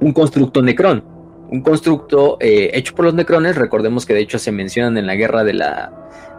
[0.00, 1.02] un constructo Necron,
[1.50, 5.16] un constructo eh, hecho por los Necrones, recordemos que de hecho se mencionan en la
[5.16, 5.92] guerra de la,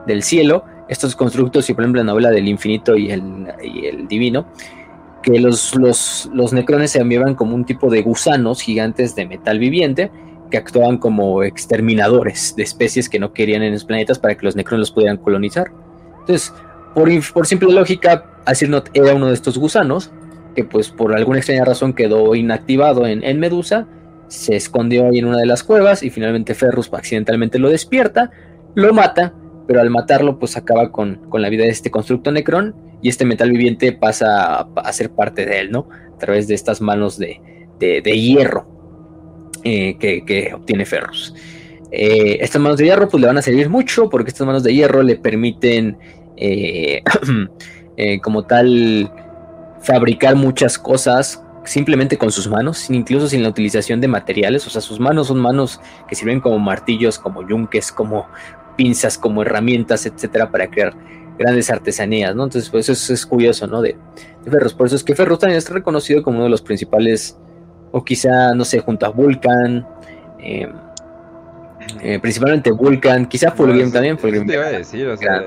[0.08, 4.08] del cielo, estos constructos y por ejemplo la novela del infinito y el, y el
[4.08, 4.48] divino,
[5.22, 9.60] que los, los, los necrones se enviaban como un tipo de gusanos gigantes de metal
[9.60, 10.12] viviente
[10.50, 14.56] que actuaban como exterminadores de especies que no querían en los planetas para que los
[14.56, 15.72] necrones los pudieran colonizar.
[16.22, 16.54] Entonces,
[16.94, 20.12] por, por simple lógica, Asirnot era uno de estos gusanos
[20.56, 23.88] que pues por alguna extraña razón quedó inactivado en, en Medusa,
[24.28, 28.32] se escondió ahí en una de las cuevas y finalmente Ferrus accidentalmente lo despierta,
[28.76, 29.34] lo mata,
[29.68, 33.26] pero al matarlo pues acaba con, con la vida de este constructo Necron y este
[33.26, 35.88] metal viviente pasa a, ser parte de él, ¿no?
[36.16, 37.40] A través de estas manos de,
[37.80, 38.79] hierro
[39.64, 41.34] eh, que, obtiene Ferrus.
[41.92, 44.74] Eh, estas manos de hierro pues le van a servir mucho porque estas manos de
[44.74, 45.98] hierro le permiten
[46.38, 47.02] eh,
[48.24, 49.12] como tal
[49.82, 54.66] fabricar muchas cosas simplemente con sus manos, incluso sin la utilización de materiales.
[54.66, 58.28] O sea, sus manos son manos que sirven como martillos, como yunques, como
[58.76, 60.96] pinzas, como herramientas, etcétera, para crear
[61.40, 62.44] grandes artesanías, ¿no?
[62.44, 63.82] Entonces, pues eso es, curioso, ¿no?
[63.82, 63.98] De,
[64.44, 64.74] Ferros.
[64.74, 67.38] Por eso es que Ferros también está reconocido como uno de los principales,
[67.92, 69.88] o quizá, no sé, junto a Vulcan,
[70.40, 70.72] em,
[72.02, 74.18] eh, principalmente Vulcan, quizá Fulgrim también.
[74.18, 75.44] Fulgrim te iba a decir, o sea,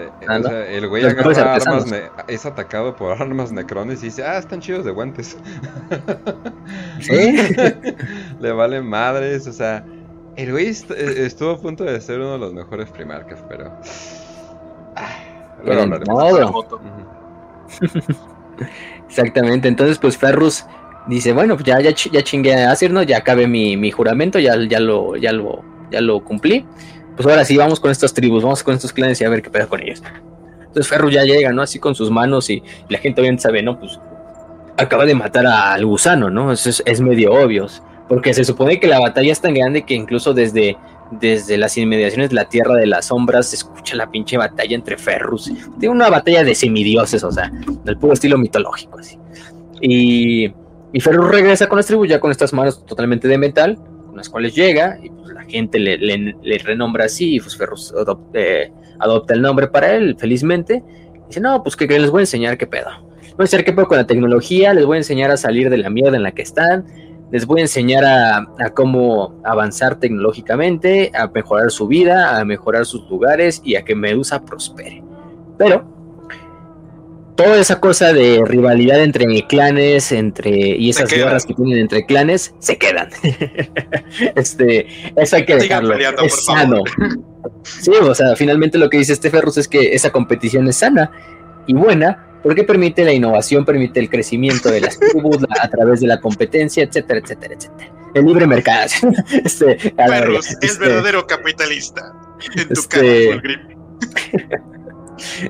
[0.68, 1.86] el güey agarra armas,
[2.26, 5.36] es atacado por armas necrones y dice, ah, están chidos de guantes.
[7.00, 7.36] ¿Sí?
[8.40, 9.84] Le valen madres, o sea,
[10.36, 13.72] el güey eh, estuvo a punto de ser uno de los mejores primarcas, pero...
[19.06, 20.64] Exactamente, entonces pues Ferrus
[21.06, 23.02] dice, bueno, pues ya, ya, ya chingué a Asir, ¿no?
[23.02, 26.64] Ya acabé mi, juramento, ya, ya, lo, ya, lo, ya lo cumplí.
[27.16, 29.50] Pues ahora sí, vamos con estas tribus, vamos con estos clanes y a ver qué
[29.50, 30.02] pedo con ellos.
[30.60, 31.62] Entonces Ferrus ya llega, ¿no?
[31.62, 33.78] Así con sus manos y, la gente obviamente sabe, ¿no?
[33.78, 34.00] Pues
[34.78, 36.52] acaba de matar al gusano, ¿no?
[36.52, 37.66] Eso es, es medio obvio.
[38.08, 40.76] Porque se supone que la batalla es tan grande que incluso desde
[41.20, 44.96] desde las inmediaciones de la Tierra de las Sombras se escucha la pinche batalla entre
[44.96, 45.52] Ferrus.
[45.78, 47.50] Tiene una batalla de semidioses, o sea,
[47.84, 49.18] del puro estilo mitológico, así.
[49.80, 50.52] Y,
[50.92, 54.28] y Ferrus regresa con las tribus ya con estas manos totalmente de metal, con las
[54.28, 57.94] cuales llega, y pues la gente le, renombra así, y pues Ferrus
[58.34, 60.82] eh, adopta, el nombre para él, felizmente.
[61.28, 62.90] dice, no, pues que, les voy a enseñar qué pedo.
[63.00, 65.78] Voy a enseñar qué pedo con la tecnología, les voy a enseñar a salir de
[65.78, 66.84] la mierda en la que están,
[67.30, 73.08] les voy a enseñar a, cómo avanzar tecnológicamente, a mejorar su vida, a mejorar sus
[73.08, 75.02] lugares y a que Medusa prospere.
[75.56, 75.91] Pero
[77.34, 82.54] toda esa cosa de rivalidad entre clanes, entre y esas guerras que tienen entre clanes,
[82.58, 83.10] se quedan.
[84.36, 84.86] este,
[85.16, 85.94] eso hay que dejarlo.
[85.94, 86.82] es sano.
[87.62, 91.10] Sí, o sea, finalmente lo que dice este Ferrus es que esa competición es sana
[91.66, 96.08] y buena porque permite la innovación, permite el crecimiento de las tribus a través de
[96.08, 97.92] la competencia, etcétera, etcétera, etcétera.
[98.14, 98.90] El libre mercado.
[99.44, 102.12] este, Perros, es este, verdadero capitalista.
[102.56, 103.40] En tu este,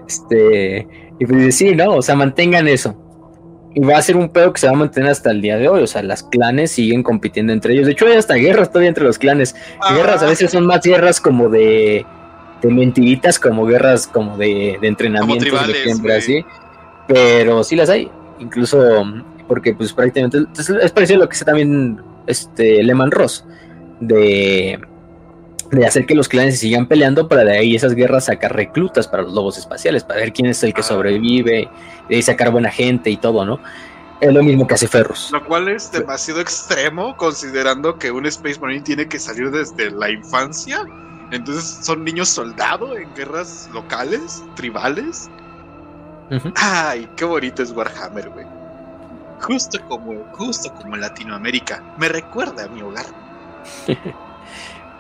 [0.06, 0.88] este,
[1.22, 1.96] y pues sí, ¿no?
[1.96, 2.96] O sea, mantengan eso.
[3.74, 5.68] Y va a ser un pedo que se va a mantener hasta el día de
[5.68, 5.82] hoy.
[5.82, 7.86] O sea, las clanes siguen compitiendo entre ellos.
[7.86, 9.54] De hecho, hay hasta guerras todavía entre los clanes.
[9.94, 12.04] Guerras a veces son más guerras como de,
[12.60, 16.44] de mentiritas, como guerras como de, de entrenamiento, de ejemplo, así
[17.06, 19.04] pero sí las hay, incluso
[19.48, 23.44] porque pues prácticamente es parecido a lo que hace también este Lehman Ross
[24.00, 24.80] de,
[25.78, 29.08] de hacer que los clanes se sigan peleando para de ahí esas guerras sacar reclutas
[29.08, 30.84] para los lobos espaciales, para ver quién es el que ah.
[30.84, 31.68] sobrevive,
[32.08, 33.58] de ahí sacar buena gente y todo, ¿no?
[34.20, 35.30] Es lo mismo que hace Ferrus.
[35.32, 40.10] Lo cual es demasiado extremo considerando que un Space Marine tiene que salir desde la
[40.10, 40.84] infancia.
[41.32, 45.28] Entonces son niños soldados en guerras locales, tribales.
[46.54, 48.46] Ay, qué bonito es Warhammer, güey.
[49.40, 51.82] Justo como, justo como Latinoamérica.
[51.98, 53.06] Me recuerda a mi hogar.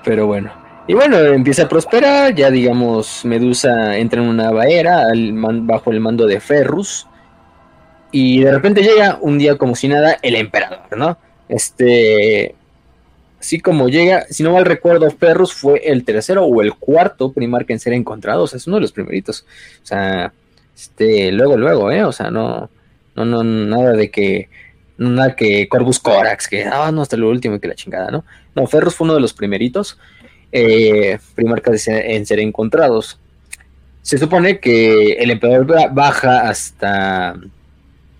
[0.04, 0.61] Pero bueno.
[0.88, 5.06] Y bueno, empieza a prosperar, ya digamos, Medusa entra en una era
[5.62, 7.06] bajo el mando de Ferrus.
[8.10, 11.16] Y de repente llega un día como si nada el emperador, ¿no?
[11.48, 12.54] Este,
[13.38, 17.72] así como llega, si no mal recuerdo, Ferrus fue el tercero o el cuarto primarca
[17.72, 19.46] en ser encontrado, o sea, es uno de los primeritos.
[19.82, 20.32] O sea,
[20.74, 22.04] este, luego, luego, ¿eh?
[22.04, 22.70] O sea, no,
[23.14, 24.48] no, no, nada de que,
[24.98, 28.24] nada que Corvus Corax, que, ah, no, hasta lo último y que la chingada, ¿no?
[28.54, 29.96] No, Ferrus fue uno de los primeritos
[30.52, 33.18] eh, primarcas en ser encontrados.
[34.02, 37.36] Se supone que el emperador baja hasta,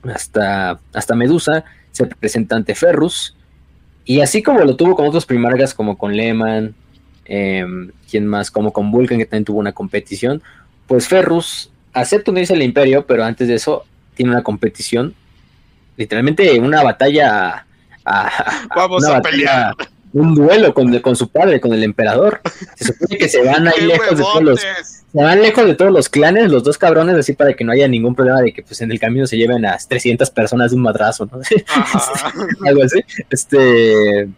[0.04, 3.36] hasta, hasta Medusa, se presenta ante Ferrus,
[4.04, 6.74] y así como lo tuvo con otros primarcas, como con Lehman,
[7.26, 7.64] eh,
[8.10, 10.42] quien más, como con Vulcan, que también tuvo una competición,
[10.86, 13.84] pues Ferrus acepta unirse al imperio, pero antes de eso
[14.14, 15.14] tiene una competición,
[15.96, 17.66] literalmente una batalla.
[18.74, 19.74] Vamos a pelear
[20.12, 22.40] un duelo con, con su padre, con el emperador.
[22.76, 24.68] Se supone que se van ahí lejos de todos los, se
[25.12, 28.14] van lejos de todos los clanes, los dos cabrones, así para que no haya ningún
[28.14, 31.26] problema de que pues en el camino se lleven a 300 personas de un madrazo,
[31.26, 31.40] ¿no?
[32.66, 33.00] Algo así.
[33.30, 34.28] Este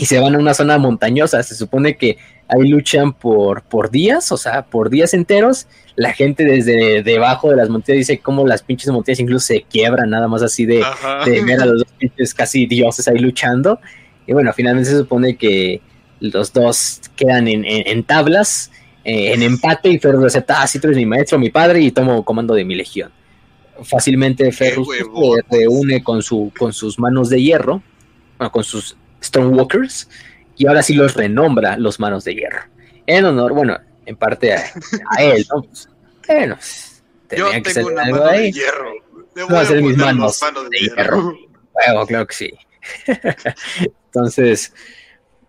[0.00, 2.16] y se van a una zona montañosa, se supone que
[2.48, 7.56] ahí luchan por, por días, o sea, por días enteros, la gente desde debajo de
[7.56, 10.82] las montañas dice cómo las pinches montañas incluso se quiebran, nada más así de,
[11.26, 13.78] de ver a los dos pinches casi dioses ahí luchando,
[14.30, 15.80] y bueno, finalmente se supone que
[16.20, 18.70] los dos quedan en, tablas,
[19.02, 21.90] eh, en empate, y Ferrus acepta, ah, sí, tú eres mi maestro, mi padre, y
[21.90, 23.10] tomo comando de mi legión.
[23.82, 25.04] Fácilmente Ferrus se
[25.50, 27.82] reúne con, su, con sus manos de hierro,
[28.38, 30.08] bueno, con sus Stonewalkers,
[30.56, 32.60] y ahora sí los renombra los manos de hierro.
[33.08, 34.62] En honor, bueno, en parte a,
[35.18, 35.62] él, ¿no?
[35.62, 35.88] Pues,
[36.28, 36.56] bueno,
[37.26, 38.92] tenía Yo que tengo una mano de hierro.
[39.34, 40.40] Debo a hacer mis manos,
[40.70, 41.36] de, hierro.
[41.72, 42.52] Bueno, claro que sí.
[44.12, 44.72] Entonces,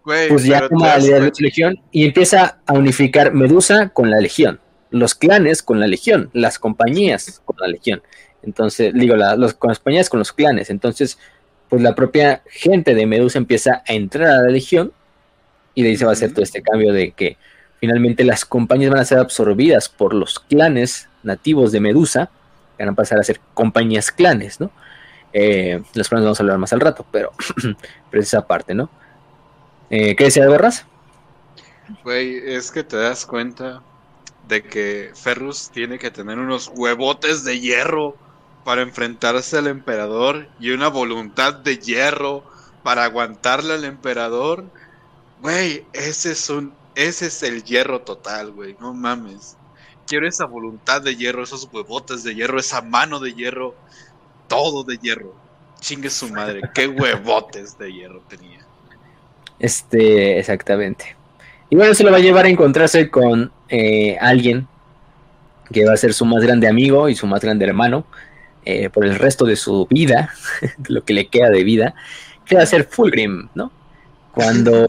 [0.04, 4.60] pues ya toma la de la legión y empieza a unificar Medusa con la legión,
[4.92, 8.02] los clanes con la legión, las compañías con la legión.
[8.44, 10.70] Entonces, digo, las compañías con los clanes.
[10.70, 11.18] Entonces,
[11.70, 14.92] pues la propia gente de Medusa empieza a entrar a la legión
[15.74, 17.38] y de ahí se va a hacer todo este cambio de que
[17.80, 22.30] finalmente las compañías van a ser absorbidas por los clanes nativos de Medusa,
[22.78, 24.72] que van a pasar a ser compañías clanes, ¿no?
[25.34, 27.32] Eh, los planes vamos a hablar más al rato, pero,
[28.12, 28.90] pero esa parte, ¿no?
[29.90, 30.86] Eh, ¿Qué decía de Borras?
[32.04, 33.82] Güey, es que te das cuenta
[34.48, 38.16] de que Ferrus tiene que tener unos huevotes de hierro
[38.64, 42.44] para enfrentarse al emperador y una voluntad de hierro
[42.84, 44.66] para aguantarle al emperador.
[45.42, 49.58] Güey, ese es un ese es el hierro total, güey, no mames.
[50.08, 53.76] Quiero esa voluntad de hierro, esos huevotes de hierro, esa mano de hierro
[54.52, 55.34] todo de hierro.
[55.80, 58.60] Chingue su madre, qué huevotes de hierro tenía.
[59.58, 61.16] Este, exactamente.
[61.70, 64.68] Y bueno, se lo va a llevar a encontrarse con eh, alguien
[65.72, 68.06] que va a ser su más grande amigo y su más grande hermano
[68.66, 70.34] eh, por el resto de su vida,
[70.90, 71.96] lo que le queda de vida,
[72.46, 73.72] que va a ser Fulgrim, ¿no?
[74.34, 74.86] Cuando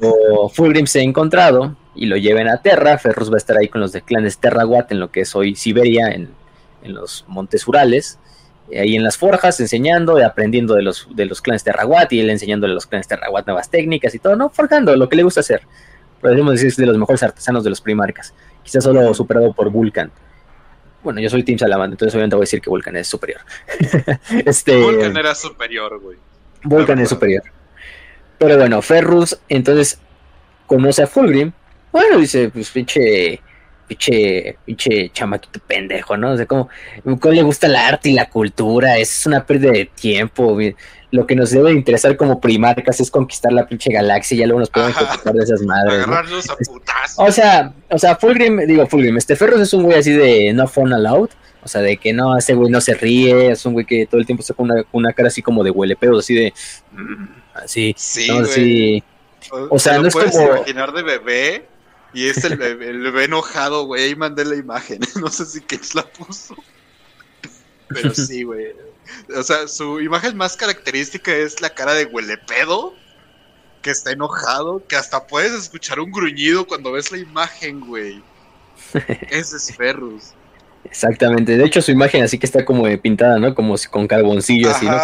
[0.52, 3.80] Fulgrim se ha encontrado y lo lleven a Terra, Ferrus va a estar ahí con
[3.80, 6.30] los de clanes Terraguat en lo que es hoy Siberia, en,
[6.82, 8.18] en los montes Urales
[8.70, 12.30] ahí en las forjas, enseñando y aprendiendo de los, de los clanes Terraguat y él
[12.30, 14.50] enseñándole a los clanes Terraguat nuevas técnicas y todo, ¿no?
[14.50, 15.62] Forjando lo que le gusta hacer.
[16.20, 18.32] Podemos decir es de los mejores artesanos de los primarcas.
[18.62, 20.10] Quizás solo superado por Vulcan.
[21.02, 23.40] Bueno, yo soy Team Salamandra, entonces obviamente voy a decir que Vulcan es superior.
[24.46, 26.16] este, Vulcan era superior, güey.
[26.62, 27.42] Vulcan es superior.
[28.38, 30.00] Pero bueno, Ferrus entonces
[30.66, 31.52] conoce a Fulgrim.
[31.90, 33.40] Bueno, dice, pues pinche
[33.92, 36.32] pinche, pinche chamaquito pendejo, ¿no?
[36.32, 36.68] O sea, como,
[37.20, 38.98] ¿cómo le gusta el arte y la cultura?
[38.98, 40.58] Es una pérdida de tiempo.
[41.10, 44.60] Lo que nos debe interesar como primarcas es conquistar la pinche galaxia y ya luego
[44.60, 46.06] nos podemos ocupar de esas madres.
[47.16, 50.66] O sea, o sea, Fulgrim, digo Fulgrim, este Ferros es un güey así de no
[50.66, 51.30] fun allowed.
[51.64, 54.20] O sea, de que no, ese güey no se ríe, es un güey que todo
[54.20, 56.52] el tiempo está con una, cara así como de huele así de.
[56.90, 57.94] Mm, así.
[57.96, 59.04] Sí, así.
[59.70, 60.56] O, sea, no es como.
[60.56, 61.71] imaginar de bebé
[62.14, 64.04] y es el, bebé enojado, güey.
[64.04, 65.00] Ahí mandé la imagen.
[65.20, 66.56] No sé si Kex la puso.
[67.88, 68.72] Pero sí, güey.
[69.34, 72.94] O sea, su imagen más característica es la cara de huelepedo.
[73.80, 74.86] Que está enojado.
[74.86, 78.22] Que hasta puedes escuchar un gruñido cuando ves la imagen, güey.
[79.30, 80.34] Ese es Ferrus.
[80.84, 81.56] Exactamente.
[81.56, 83.54] De hecho, su imagen así que está como pintada, ¿no?
[83.54, 84.98] Como si con carboncillo, así, ¿no?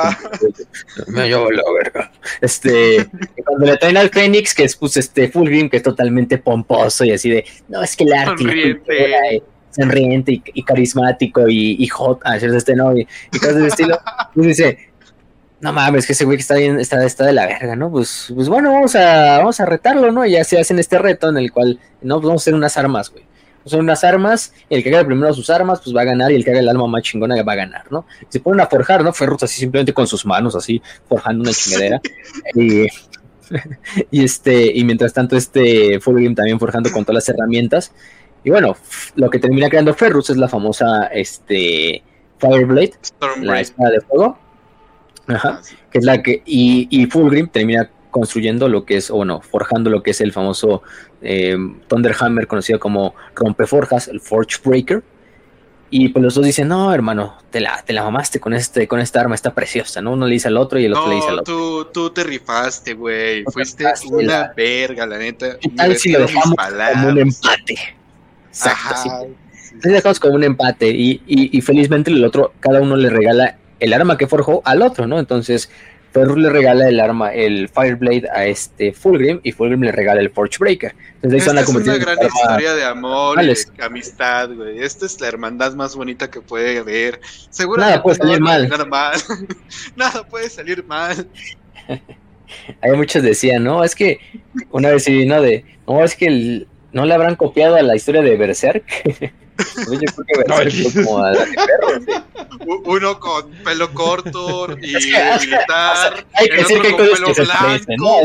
[1.08, 2.12] Me llevo la verga.
[2.40, 3.08] Este,
[3.44, 7.12] cuando le traen al Fénix, que es pues este Fulgrim, que es totalmente pomposo y
[7.12, 12.36] así de, no, es que el arte sonriente, sonriente y, carismático y, y hot, ah,
[12.36, 12.96] este, ¿no?
[12.96, 13.06] Y,
[13.38, 13.98] cosas de estilo.
[14.34, 14.78] Pues dice,
[15.60, 17.90] no mames, que ese güey que está bien, está, está de la verga, ¿no?
[17.90, 20.26] Pues, pues bueno, vamos a, vamos a retarlo, ¿no?
[20.26, 22.76] Y ya se hacen este reto en el cual, no, pues vamos a hacer unas
[22.76, 23.27] armas, güey
[23.64, 26.44] son unas armas, el que haga primero sus armas, pues va a ganar, y el
[26.44, 28.06] que haga el alma más chingona va a ganar, ¿no?
[28.28, 29.12] Se ponen a forjar, ¿no?
[29.12, 32.00] Ferros así simplemente con sus manos, así, forjando una chingadera.
[32.54, 37.92] y, este, y mientras tanto, este Fulgrim también forjando con todas las herramientas.
[38.44, 38.76] Y bueno,
[39.16, 42.02] lo que termina creando Ferrus es la famosa este,
[42.38, 42.92] Fireblade,
[43.40, 44.38] la espada de fuego.
[45.26, 46.42] Ajá, ah, que es la que.
[46.46, 50.32] Y, y Fulgrim termina construyendo lo que es, o bueno, forjando lo que es el
[50.32, 50.82] famoso
[51.22, 51.56] eh,
[51.88, 55.02] Thunderhammer conocido como Rompeforjas, el Forge Breaker.
[55.90, 59.00] Y pues los dos dicen, no, hermano, te la, te la mamaste con este, con
[59.00, 60.12] esta arma, está preciosa, ¿no?
[60.12, 61.54] Uno le dice al otro y el otro le dice al otro.
[61.54, 63.42] Tú, tú te rifaste, güey.
[63.44, 65.58] Fuiste una verga, la neta.
[65.58, 67.96] ¿Qué tal si lo dejamos como un empate?
[68.48, 69.88] Exacto, sí.
[69.88, 73.92] dejamos como un empate y, y, y felizmente el otro, cada uno le regala el
[73.92, 75.18] arma que forjó al otro, ¿no?
[75.18, 75.70] Entonces,
[76.12, 80.30] Ferrus le regala el arma, el Fireblade a este Fulgrim y Fulgrim le regala el
[80.30, 80.94] Forge Breaker.
[81.16, 84.82] Entonces, Esta es una gran historia de amor y de amistad, güey.
[84.82, 87.20] Esta es la hermandad más bonita que puede haber.
[87.50, 88.68] Seguramente nada puede salir mal.
[89.96, 91.28] nada puede salir mal.
[92.80, 94.20] Hay muchos decían, no, es que
[94.70, 98.22] una vez sí, no, de, no, es que no le habrán copiado a la historia
[98.22, 98.84] de Berserk.
[99.58, 102.24] Yo creo que fue como a la de perros,
[102.84, 106.26] Uno con pelo corto y es que, militar.
[106.34, 108.16] hay que decir que hay cosas que se parecen, ¿no?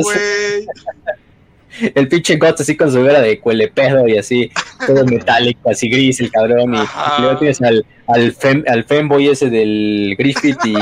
[1.96, 4.52] El pinche Got así con su vera de cuelepedo y así,
[4.86, 6.76] todo metálico, así gris el cabrón.
[6.76, 10.76] Y, y luego tienes al, al, fem, al femboy ese del Griffith y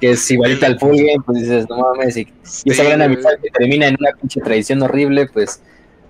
[0.00, 3.30] que es igualita al Fulgen, pues dices, no mames, y, sí, y esa gran amistad
[3.42, 5.62] que termina en una pinche tradición horrible, pues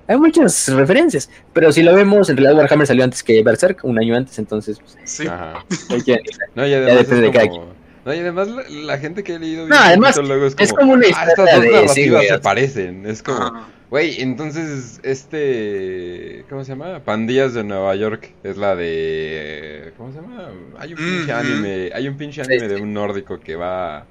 [0.06, 3.98] hay muchas referencias, pero si lo vemos, en realidad Warhammer salió antes que Berserk, un
[3.98, 5.24] año antes, entonces pues, sí.
[6.54, 7.82] no, y además ya de como...
[8.04, 10.72] No, y además la, la, gente que ha leído no, además, luego es como, es
[10.72, 14.98] como una historia ah, estas dos de, narrativas sí, se parecen, es como, güey, entonces
[15.04, 16.98] este, ¿cómo se llama?
[17.04, 20.48] Pandillas de Nueva York es la de, ¿cómo se llama?
[20.78, 21.40] Hay un pinche mm -hmm.
[21.40, 24.04] anime, hay un pinche anime de un nórdico que va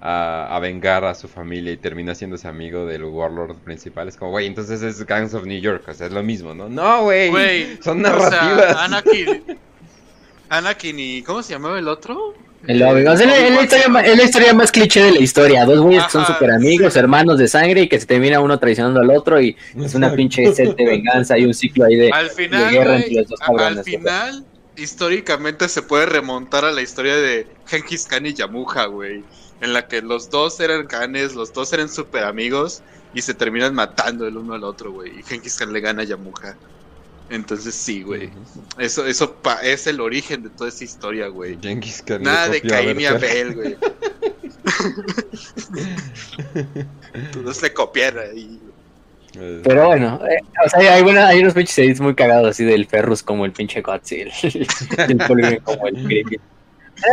[0.00, 4.08] a, a, vengar a su familia y termina siéndose amigo del warlord principal.
[4.08, 6.68] Es como, güey, entonces es Gangs of New York, o sea, es lo mismo, ¿no?
[6.68, 8.30] No, güey, son narrativas.
[8.30, 9.44] O sea, Anakin,
[10.48, 12.34] Anakin y, ¿cómo se llamaba el otro?
[12.66, 15.20] El Obi o sea, es, la historia, más, es la historia más cliché de la
[15.20, 15.64] historia.
[15.64, 16.98] Dos güeyes que son super amigos, sí.
[16.98, 20.52] hermanos de sangre y que se termina uno traicionando al otro y es una pinche
[20.52, 23.28] set de venganza y un ciclo ahí de, al final, de guerra wey, entre los
[23.28, 23.78] dos cabrones.
[23.78, 24.44] Al final,
[24.76, 29.22] históricamente se puede remontar a la historia de Genghis Khan y Yamuja, güey.
[29.60, 32.82] En la que los dos eran canes, los dos eran super amigos
[33.14, 35.18] y se terminan matando el uno al otro, güey.
[35.18, 36.56] Y Genghis Khan le gana a Yamuja.
[37.30, 38.30] Entonces sí, güey.
[38.78, 41.58] Eso, eso pa es el origen de toda esa historia, güey.
[42.20, 43.76] Nada de Caín y Abel, güey.
[47.32, 48.60] Todos le copiaron ahí.
[49.62, 52.86] Pero bueno, eh, o sea, hay, buena, hay unos pinches edits muy cagados así del
[52.86, 54.32] Ferrus como el pinche Godzilla.
[54.42, 56.40] el como el.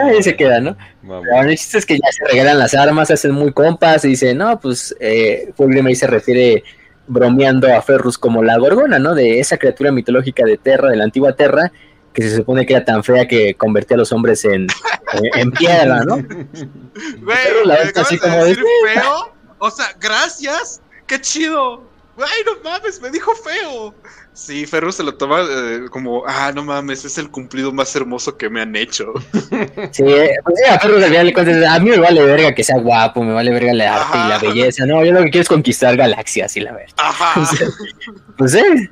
[0.03, 0.76] Ahí se queda, ¿no?
[1.02, 1.26] Vamos.
[1.30, 4.10] Pero el chiste es que ya se regalan las armas, se hacen muy compas y
[4.10, 6.64] dicen, no, pues eh, Fulgrim ahí se refiere
[7.07, 9.14] bromeando a Ferrus como la gorgona, ¿no?
[9.14, 11.72] De esa criatura mitológica de Terra, de la antigua Terra,
[12.14, 14.68] que se supone que era tan fea que convertía a los hombres en,
[15.14, 16.16] en, en piedra, ¿no?
[16.16, 18.64] Güey, la ¿me así como de decir
[18.94, 19.34] feo?
[19.60, 21.84] O sea, gracias, qué chido.
[22.16, 23.94] Güey, no mames, me dijo feo.
[24.36, 28.36] Sí, Ferrus se lo toma eh, como, ah, no mames, es el cumplido más hermoso
[28.36, 29.14] que me han hecho.
[29.91, 32.78] Sí, pues sí, a al final le cuentas, a mí me vale verga que sea
[32.78, 34.26] guapo, me vale verga la arte Ajá.
[34.26, 36.94] y la belleza, no, yo lo que quiero es conquistar galaxias y la verdad.
[36.98, 37.48] Ajá.
[38.38, 38.90] pues sí.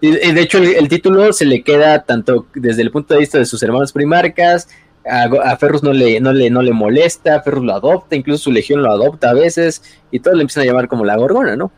[0.00, 3.20] Y, y, de hecho el, el, título se le queda tanto desde el punto de
[3.20, 4.68] vista de sus hermanos primarcas,
[5.08, 8.52] a, a Ferrus no le, no, le, no le molesta, Ferrus lo adopta, incluso su
[8.52, 9.82] legión lo adopta a veces,
[10.12, 11.72] y todos le empiezan a llamar como la gorgona, ¿no?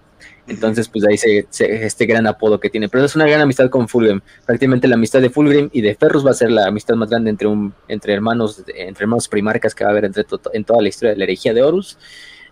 [0.48, 2.88] Entonces, pues ahí se, este gran apodo que tiene.
[2.88, 4.20] Pero es una gran amistad con Fulgrim.
[4.46, 7.30] Prácticamente la amistad de Fulgrim y de Ferrus va a ser la amistad más grande
[7.30, 10.88] entre un entre hermanos entre hermanos primarcas que va a haber entre en toda la
[10.88, 11.98] historia de la herejía de Horus.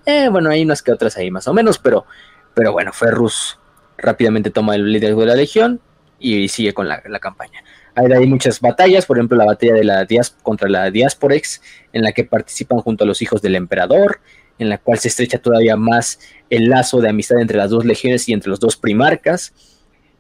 [0.05, 2.07] Eh, bueno, hay unas que otras ahí más o menos, pero,
[2.55, 3.59] pero bueno, Ferrus
[3.99, 5.81] rápidamente toma el liderazgo de la legión
[6.19, 7.65] y sigue con la, la campaña.
[7.97, 10.07] Hay, muchas batallas, por ejemplo, la batalla de la
[10.43, 11.63] contra la Diasporex,
[11.95, 14.21] en la que participan junto a los hijos del emperador,
[14.59, 16.19] en la cual se estrecha todavía más
[16.51, 19.53] el lazo de amistad entre las dos legiones y entre los dos primarcas.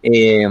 [0.02, 0.46] Eh,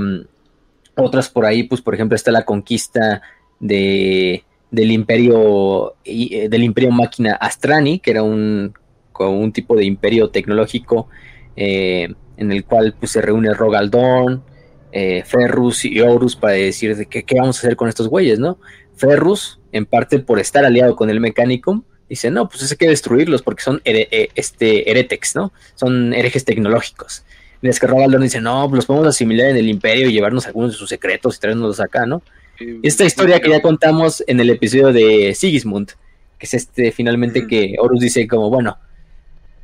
[0.95, 3.22] otras por ahí, pues por ejemplo está la conquista
[3.60, 8.74] de, del imperio del imperio máquina Astrani, que era un,
[9.20, 11.07] un tipo de imperio tecnológico
[11.56, 14.44] eh, en el cual pues, se reúne Rogaldorn,
[14.91, 18.57] eh, Ferrus y Horus para decir de qué vamos a hacer con estos güeyes, ¿no?
[18.95, 22.88] Ferrus, en parte por estar aliado con el Mechanicum, dice, no, pues eso hay que
[22.88, 25.52] destruirlos porque son here eh, este, heretex, ¿no?
[25.76, 27.23] Son herejes tecnológicos.
[27.61, 30.72] Mientras que Rogaldorn dice, no, pues los podemos asimilar en el imperio y llevarnos algunos
[30.72, 32.22] de sus secretos y traernos acá, ¿no?
[32.57, 35.91] Sí, Esta historia que ya contamos en el episodio de Sigismund,
[36.38, 38.77] que es este finalmente que Horus dice como, bueno,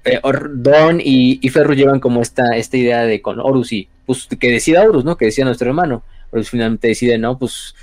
[0.04, 0.20] eh,
[0.54, 4.52] Dorn y, y Ferru llevan como esta, esta idea de con Horus y pues que
[4.52, 5.16] decida Horus, ¿no?
[5.16, 6.04] Que decida nuestro hermano.
[6.32, 7.76] Horus finalmente decide, no, pues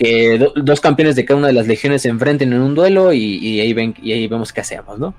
[0.00, 3.12] que do, dos campeones de cada una de las legiones se enfrenten en un duelo
[3.12, 5.14] y, y, ahí ven y ahí vemos qué hacemos, ¿no?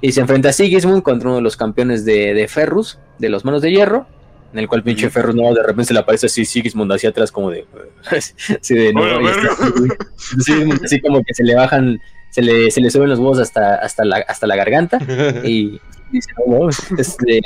[0.00, 3.44] Y se enfrenta a Sigismund contra uno de los campeones de, de Ferrus, de los
[3.44, 4.06] manos de hierro.
[4.52, 7.30] En el cual pinche Ferrus no, de repente se le aparece así Sigismund hacia atrás
[7.30, 7.66] como de...
[8.10, 9.02] así de no,
[10.16, 12.00] Sigismund así como que se le bajan,
[12.30, 14.98] se le, se le suben los huevos hasta, hasta, la, hasta la garganta.
[15.44, 15.80] Y
[16.10, 17.40] dice, no, este,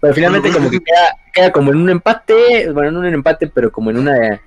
[0.00, 3.46] pero finalmente como que queda, queda como en un empate, bueno, no en un empate,
[3.46, 4.40] pero como en una...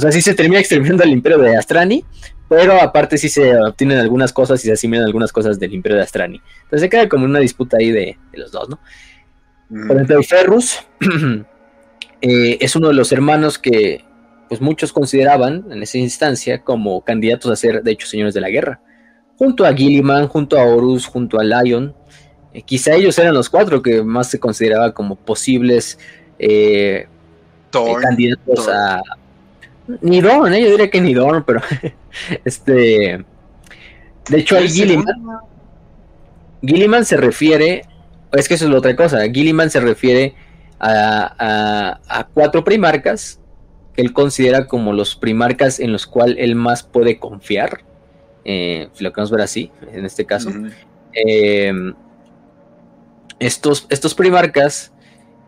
[0.00, 2.02] O sea, sí se termina exterminando al imperio de Astrani,
[2.48, 6.04] pero aparte sí se obtienen algunas cosas y se asimilan algunas cosas del imperio de
[6.04, 6.40] Astrani.
[6.62, 8.78] Entonces se queda como una disputa ahí de, de los dos, ¿no?
[9.68, 10.78] Por ejemplo, Ferrus
[12.22, 14.02] eh, es uno de los hermanos que
[14.48, 18.48] pues muchos consideraban en esa instancia como candidatos a ser, de hecho, señores de la
[18.48, 18.80] guerra.
[19.36, 21.94] Junto a Gilliman, junto a Horus, junto a Lion.
[22.54, 25.98] Eh, quizá ellos eran los cuatro que más se consideraba como posibles
[26.38, 27.06] eh,
[27.70, 29.02] candidatos a...
[30.00, 31.60] Ni Dorn, yo diría que ni Dorn, pero
[32.44, 33.24] este...
[34.28, 35.06] De hecho, hay Gilliman.
[36.62, 37.84] Gilliman se refiere
[38.32, 39.22] es que eso es la otra cosa.
[39.22, 40.34] Gilliman se refiere
[40.78, 43.40] a, cuatro primarcas
[43.94, 47.80] que él considera como los primarcas en los cuales él más puede confiar.
[48.44, 50.50] Eh, si lo queremos ver así, en este caso.
[51.12, 51.72] Eh,
[53.38, 54.92] estos, estos primarcas,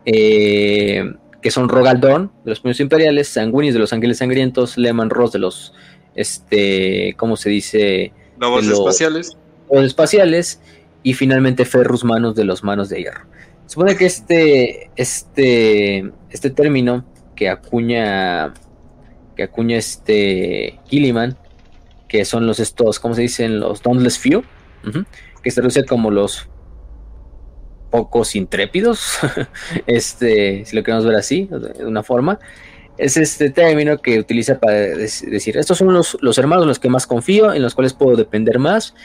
[0.05, 1.13] eh,
[1.43, 5.39] que son Rogaldón, de los puños imperiales, Sanguinis, de los ángeles sangrientos, Lehman Ross, de
[5.39, 5.73] los,
[6.15, 8.13] este, ¿cómo se dice?
[8.39, 9.37] Lobos espaciales.
[9.69, 10.61] Los espaciales
[11.03, 13.25] y finalmente Ferrus Manos de los Manos de Hierro.
[13.67, 17.05] Supone que este, este, este término
[17.35, 18.53] que acuña,
[19.35, 21.37] que acuña este Gilliman,
[22.07, 23.59] que son los estos, ¿cómo se dicen?
[23.59, 24.43] Los Dauntless Few,
[25.41, 26.47] que se traduce como los
[27.93, 29.19] pocos intrépidos,
[29.85, 31.47] este, si lo queremos ver así,
[31.77, 32.39] de una forma,
[32.97, 36.89] es este término que utiliza para decir, estos son los, los hermanos en los que
[36.89, 38.95] más confío, en los cuales puedo depender más,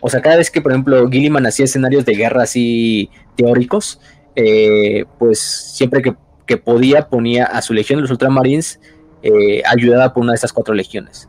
[0.00, 4.00] o sea, cada vez que, por ejemplo, Gilliman hacía escenarios de guerra así teóricos,
[4.34, 8.80] eh, pues siempre que, podía ponía a su legión de los Ultramarines
[9.22, 11.28] eh, ayudada por una de estas cuatro legiones.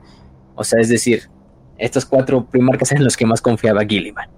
[0.56, 1.24] O sea, es decir,
[1.78, 4.30] estos cuatro primarcas en los que más confiaba Gilliman.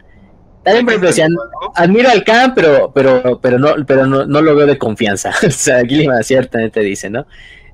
[0.63, 1.41] También, por ejemplo,
[1.75, 5.31] admiro al Khan, pero, pero, pero, no, pero no, lo veo de confianza.
[5.47, 7.25] o sea, Gilliman ciertamente dice, ¿no?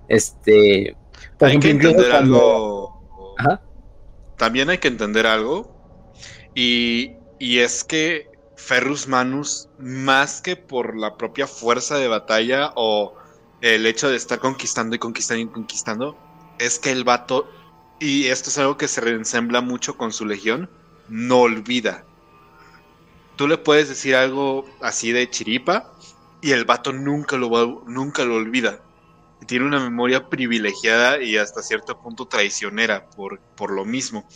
[0.07, 0.95] Este.
[1.39, 2.97] hay que entender algo.
[4.38, 5.77] También hay que entender algo
[6.59, 13.14] y, es que Ferrus Manus, más que por la propia fuerza de batalla o
[13.61, 16.18] el hecho de estar conquistando y conquistando y conquistando,
[16.57, 17.47] es que el vato,
[17.99, 20.68] y esto es algo que se reensembla mucho con su legión,
[21.09, 22.05] no olvida.
[23.38, 25.93] Tú le puedes decir algo así de chiripa
[26.41, 28.81] y el vato nunca lo, va, nunca lo olvida.
[29.45, 34.27] Tiene una memoria privilegiada y hasta cierto punto traicionera por, por lo mismo.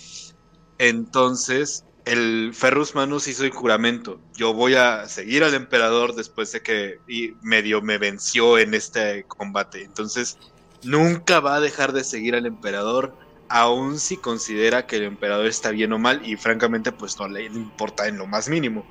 [0.77, 4.19] Entonces, el Ferrus Manus hizo el juramento.
[4.35, 6.99] Yo voy a seguir al emperador después de que
[7.41, 9.83] medio me venció en este combate.
[9.83, 10.37] Entonces,
[10.83, 13.15] nunca va a dejar de seguir al emperador,
[13.51, 16.21] aun si considera que el emperador está bien o mal.
[16.27, 18.87] Y francamente, pues no le importa en lo más mínimo,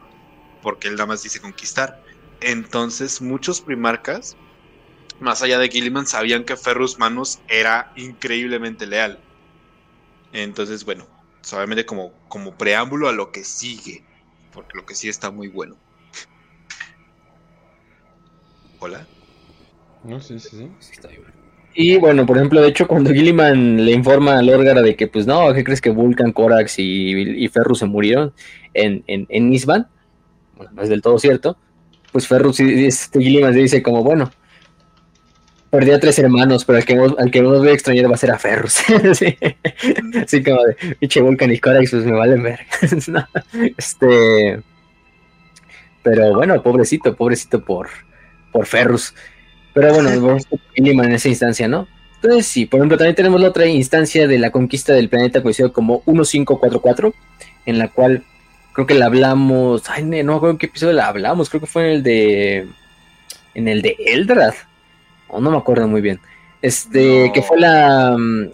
[0.60, 1.94] porque él nada más dice conquistar.
[2.40, 4.38] Entonces, muchos primarcas,
[5.20, 9.24] más allá de Gilliman, sabían que Ferrus Manus era increíblemente leal.
[10.32, 11.06] Entonces, bueno,
[11.42, 14.06] solamente como, como preámbulo a lo que sigue,
[14.50, 15.78] porque lo que sí está muy bueno.
[18.78, 19.08] Hola.
[20.02, 20.76] No, sí, sí, sí.
[21.74, 25.26] Y bueno, por ejemplo, de hecho, cuando Gilliman le informa a Lorgar de que, pues
[25.26, 27.12] no, ¿qué crees que Vulcan, Corax y,
[27.44, 28.32] y Ferrus se murieron
[28.74, 29.88] en, en, en Nisban?
[30.56, 31.56] Bueno, no es del todo cierto.
[32.12, 34.30] Pues Ferrus y este Gilliman dice como, bueno,
[35.70, 38.32] Perdí a tres hermanos, pero al que, al que voy a extrañar va a ser
[38.32, 38.72] a Ferrus.
[39.14, 39.36] sí.
[40.20, 42.60] Así como de pinche Vulcan y Corax, pues me valen ver.
[43.78, 44.60] este.
[46.02, 47.88] Pero bueno, pobrecito, pobrecito por,
[48.50, 49.14] por Ferrus.
[49.72, 51.86] Pero bueno, vamos a en esa instancia, ¿no?
[52.16, 55.72] Entonces, sí, por ejemplo, también tenemos la otra instancia de la conquista del planeta conocido
[55.72, 57.14] como 1544,
[57.66, 58.24] en la cual
[58.72, 59.88] creo que la hablamos.
[59.88, 62.68] Ay, no me acuerdo en qué episodio la hablamos, creo que fue en el de.
[63.54, 64.54] En el de Eldrad
[65.30, 66.20] o no me acuerdo muy bien.
[66.62, 68.16] Este, que fue la.
[68.18, 68.50] Mm,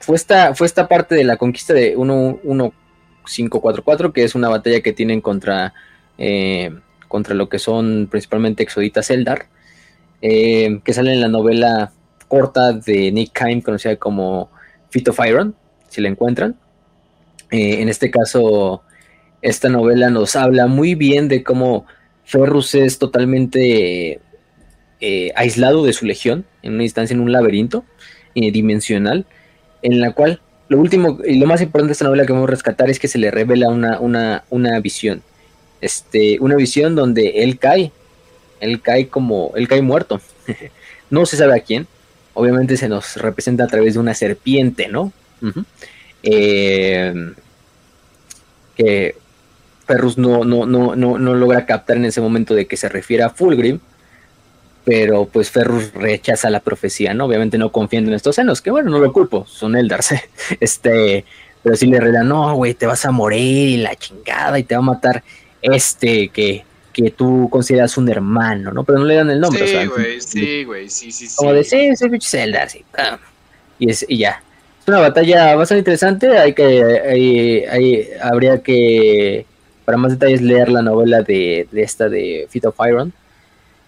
[0.00, 4.92] fue esta, fue esta parte de la conquista de 1544, que es una batalla que
[4.92, 5.74] tienen contra.
[6.18, 6.70] Eh,
[7.08, 9.46] contra lo que son principalmente exoditas Eldar.
[10.22, 11.92] Eh, que sale en la novela
[12.28, 14.50] corta de Nick Kime, conocida como
[14.90, 15.54] Feet of Iron,
[15.88, 16.56] si la encuentran.
[17.50, 18.82] Eh, en este caso,
[19.42, 21.86] esta novela nos habla muy bien de cómo
[22.24, 24.20] Ferrus es totalmente
[25.00, 27.84] eh, aislado de su legión, en una instancia en un laberinto
[28.34, 29.26] dimensional,
[29.82, 32.52] en la cual lo último y lo más importante de esta novela que vamos a
[32.52, 35.22] rescatar es que se le revela una, una, una visión.
[35.82, 37.92] este, una visión donde él cae,
[38.62, 40.20] él cae como, él cae muerto.
[41.10, 41.86] no se sabe a quién,
[42.34, 45.12] obviamente se nos representa a través de una serpiente, ¿no?
[46.22, 47.32] Eh,
[48.76, 49.16] que
[49.86, 53.24] Ferrus no, no, no, no, no logra captar en ese momento de que se refiere
[53.24, 53.80] a Fulgrim,
[54.84, 57.26] pero pues Ferrus rechaza la profecía, ¿no?
[57.26, 60.14] Obviamente no confiando en estos senos, que bueno, no lo culpo, son Eldars,
[60.60, 61.24] este,
[61.62, 64.74] pero sí le reda, no, güey, te vas a morir y la chingada y te
[64.74, 65.22] va a matar
[65.60, 68.84] este que, que tú consideras un hermano, ¿no?
[68.84, 69.66] Pero no le dan el nombre.
[69.66, 71.36] Sí, güey, sí, güey, sí, sí, sí.
[71.36, 72.84] Como de, sí, sí, Zelda, sí.
[73.78, 74.42] Y, es, y ya.
[74.80, 79.46] Es una batalla bastante interesante, hay que, hay, habría que,
[79.84, 83.12] para más detalles, leer la novela de, de esta de Feet of Iron.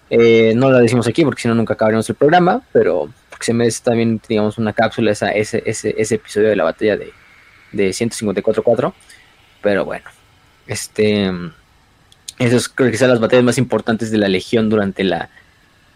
[0.09, 3.53] Eh, no la decimos aquí porque si no nunca acabaremos el programa, pero porque se
[3.53, 7.11] merece también, digamos, una cápsula esa, ese, ese, ese episodio de la batalla de,
[7.71, 8.93] de 154.4.
[9.61, 10.05] Pero bueno,
[10.67, 11.31] este
[12.39, 15.29] esos creo que son las batallas más importantes de la Legión durante la,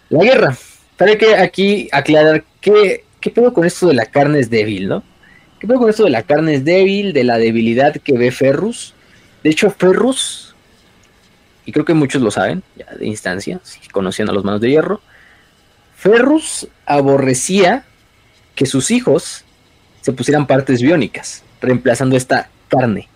[0.09, 0.57] la guerra.
[0.97, 5.03] Pero que aquí aclarar qué, qué pedo con esto de la carne es débil, ¿no?
[5.59, 8.93] ¿Qué pedo con esto de la carne es débil, de la debilidad que ve Ferrus?
[9.43, 10.55] De hecho, Ferrus,
[11.65, 14.69] y creo que muchos lo saben, ya de instancia, si conocían a los manos de
[14.69, 15.01] hierro,
[15.95, 17.85] Ferrus aborrecía
[18.55, 19.43] que sus hijos
[20.01, 23.09] se pusieran partes biónicas, reemplazando esta carne.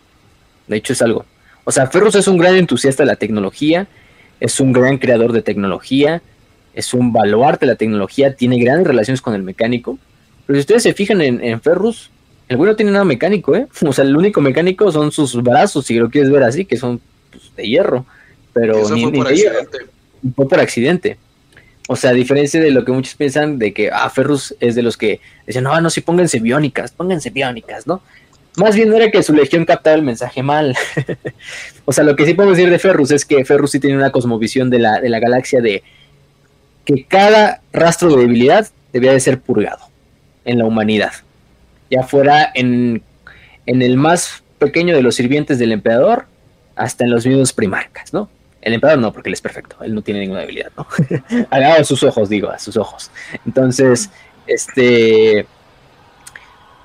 [0.67, 1.25] De hecho, es algo
[1.65, 3.87] o sea, Ferrus es un gran entusiasta de la tecnología,
[4.39, 6.21] es un gran creador de tecnología,
[6.73, 9.97] es un baluarte de la tecnología, tiene grandes relaciones con el mecánico.
[10.45, 12.09] Pero si ustedes se fijan en, Ferrus,
[12.49, 13.67] el güey no tiene nada mecánico, ¿eh?
[13.85, 16.99] O sea, el único mecánico son sus brazos, si lo quieres ver así, que son
[17.31, 18.05] pues, de hierro.
[18.53, 19.77] Pero Eso fue por accidente.
[20.35, 21.17] Fue por accidente.
[21.87, 24.83] O sea, a diferencia de lo que muchos piensan de que, ah, Ferrus es de
[24.83, 28.01] los que dicen, no, no, sí, pónganse biónicas, pónganse biónicas, ¿no?
[28.55, 30.75] Más bien era que su legión captaba el mensaje mal.
[31.85, 34.11] o sea, lo que sí podemos decir de Ferrus es que Ferrus sí tiene una
[34.11, 35.83] cosmovisión de la, de la galaxia de
[36.85, 39.85] que cada rastro de debilidad debía de ser purgado
[40.45, 41.13] en la humanidad.
[41.89, 43.01] Ya fuera en,
[43.65, 46.25] en el más pequeño de los sirvientes del emperador,
[46.75, 48.29] hasta en los mismos primarcas, ¿no?
[48.61, 50.87] El emperador no, porque él es perfecto, él no tiene ninguna debilidad, ¿no?
[51.51, 53.11] a sus ojos, digo, a sus ojos.
[53.45, 54.09] Entonces,
[54.47, 55.45] este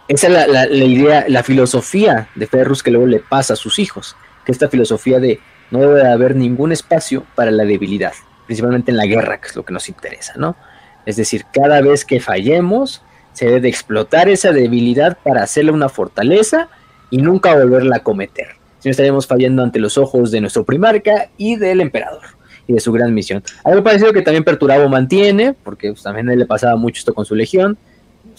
[0.08, 4.16] esa es la, idea, la filosofía de Ferrus que luego le pasa a sus hijos,
[4.44, 5.40] que esta filosofía de
[5.70, 8.14] no debe haber ningún espacio para la debilidad,
[8.46, 10.56] principalmente en la guerra, que es lo que nos interesa, ¿no?
[11.04, 13.02] Es decir, cada vez que fallemos,
[13.32, 16.68] se debe de explotar esa debilidad para hacerle una fortaleza
[17.10, 18.48] y nunca volverla a cometer.
[18.78, 22.22] Si no estaríamos fallando ante los ojos de nuestro primarca y del emperador
[22.66, 23.42] y de su gran misión.
[23.64, 27.34] Algo parecido que también Perturabo mantiene, porque pues, también le pasaba mucho esto con su
[27.34, 27.78] legión,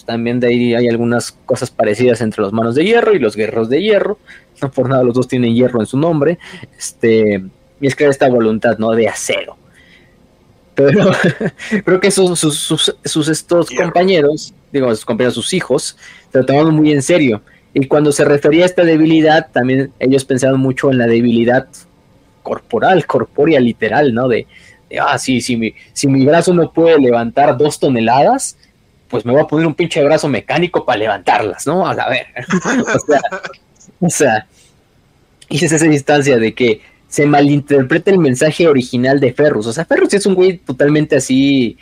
[0.04, 3.68] también de ahí hay algunas cosas parecidas entre los manos de hierro y los guerreros
[3.68, 4.18] de hierro.
[4.60, 6.38] No por nada los dos tienen hierro en su nombre.
[6.76, 7.42] Este,
[7.80, 8.90] y es que esta voluntad, ¿no?
[8.90, 9.56] De acero.
[10.74, 11.10] Pero
[11.84, 15.96] creo que sus, sus, estos compañeros, digo, sus compañeros, sus hijos,
[16.32, 17.42] se lo tomaron muy en serio.
[17.72, 21.68] Y cuando se refería a esta debilidad, también ellos pensaban mucho en la debilidad
[22.42, 24.28] corporal, corpórea, literal, ¿no?
[24.28, 24.46] De,
[25.00, 28.56] ah, sí, si mi, si mi brazo no puede levantar dos toneladas,
[29.10, 31.86] pues me voy a poner un pinche brazo mecánico para levantarlas, ¿no?
[31.86, 32.26] A ver.
[34.00, 34.46] o sea,
[35.50, 39.66] o esa distancia de que se malinterpreta el mensaje original de Ferrus.
[39.66, 41.76] O sea, Ferrus es un güey totalmente así.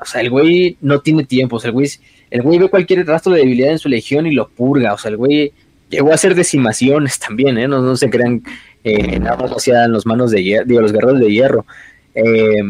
[0.00, 1.56] O sea, el güey no tiene tiempo.
[1.56, 1.88] O sea, el güey,
[2.30, 4.92] el güey ve cualquier rastro de debilidad en su legión y lo purga.
[4.92, 5.52] O sea, el güey
[5.88, 7.66] llegó a hacer decimaciones también, ¿eh?
[7.66, 8.42] No, no se crean
[8.84, 11.64] eh, nada más hacían los manos de hierro, digo, los guerreros de hierro.
[12.14, 12.62] Eh,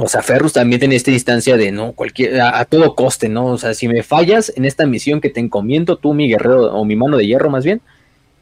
[0.00, 3.46] o sea, Ferrus también tiene esta distancia de no, cualquier, a, todo coste, ¿no?
[3.46, 6.84] O sea, si me fallas en esta misión que te encomiendo tú, mi guerrero, o
[6.84, 7.82] mi mano de hierro más bien,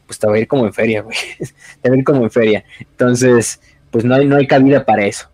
[0.05, 1.17] pues te va a ir como en feria, güey.
[1.81, 2.63] te va a ir como en feria.
[2.79, 3.59] Entonces,
[3.89, 5.31] pues no hay, no hay cabida para eso.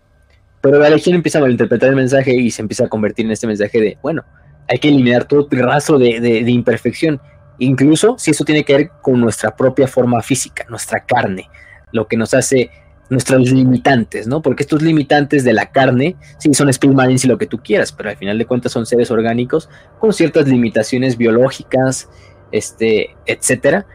[0.61, 3.45] Pero la Legión empieza a malinterpretar el mensaje y se empieza a convertir en este
[3.45, 4.23] mensaje de, bueno,
[4.69, 7.19] hay que eliminar todo rastro de imperfección.
[7.59, 11.49] Incluso si eso tiene que ver con nuestra propia forma física, nuestra carne,
[11.91, 12.71] lo que nos hace
[13.13, 14.41] nuestros limitantes, ¿no?
[14.41, 17.91] Porque estos limitantes de la carne, sí, son Space Marines y lo que tú quieras,
[17.91, 19.69] pero al final de cuentas son seres orgánicos
[19.99, 22.09] con ciertas limitaciones biológicas,
[22.51, 23.85] este, etcétera,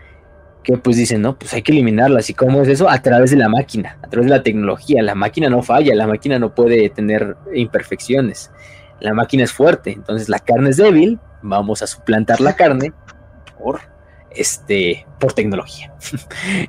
[0.62, 2.28] que pues dicen, no, pues hay que eliminarlas.
[2.30, 2.88] ¿Y cómo es eso?
[2.88, 5.02] A través de la máquina, a través de la tecnología.
[5.02, 8.50] La máquina no falla, la máquina no puede tener imperfecciones.
[9.00, 12.92] La máquina es fuerte, entonces la carne es débil, vamos a suplantar la carne
[13.58, 13.80] por
[14.30, 15.92] este, por tecnología.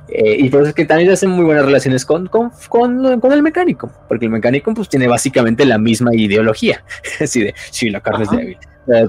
[0.08, 3.42] Eh, y por eso es que también hacen muy buenas relaciones con, con, con, el
[3.42, 6.84] mecánico, porque el mecánico pues tiene básicamente la misma ideología,
[7.20, 8.58] así de, si la carne es débil,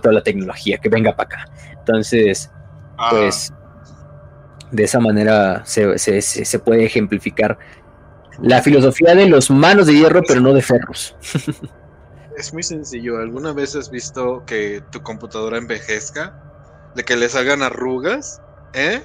[0.01, 1.51] toda la tecnología, que venga para acá.
[1.71, 2.51] Entonces,
[2.97, 3.09] ah.
[3.09, 3.51] pues,
[4.71, 7.57] de esa manera se, se, se puede ejemplificar
[8.41, 11.15] la filosofía de los manos de hierro, pero no de ferros.
[12.37, 13.19] Es muy sencillo.
[13.19, 16.50] ¿Alguna vez has visto que tu computadora envejezca?
[16.95, 18.41] ¿De que le salgan arrugas?
[18.73, 19.01] ¿Eh?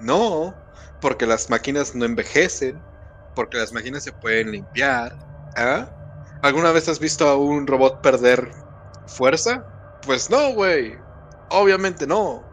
[0.00, 0.54] No,
[1.00, 2.80] porque las máquinas no envejecen,
[3.34, 5.16] porque las máquinas se pueden limpiar.
[5.56, 5.84] ¿eh?
[6.42, 8.50] ¿Alguna vez has visto a un robot perder
[9.06, 9.64] fuerza?
[10.06, 10.96] Pues no, güey.
[11.50, 12.44] Obviamente no.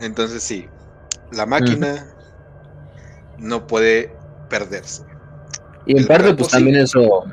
[0.00, 0.68] Entonces sí,
[1.32, 2.06] la máquina
[3.38, 4.14] no puede
[4.48, 5.04] perderse.
[5.86, 7.24] Y en parte, pues también eso,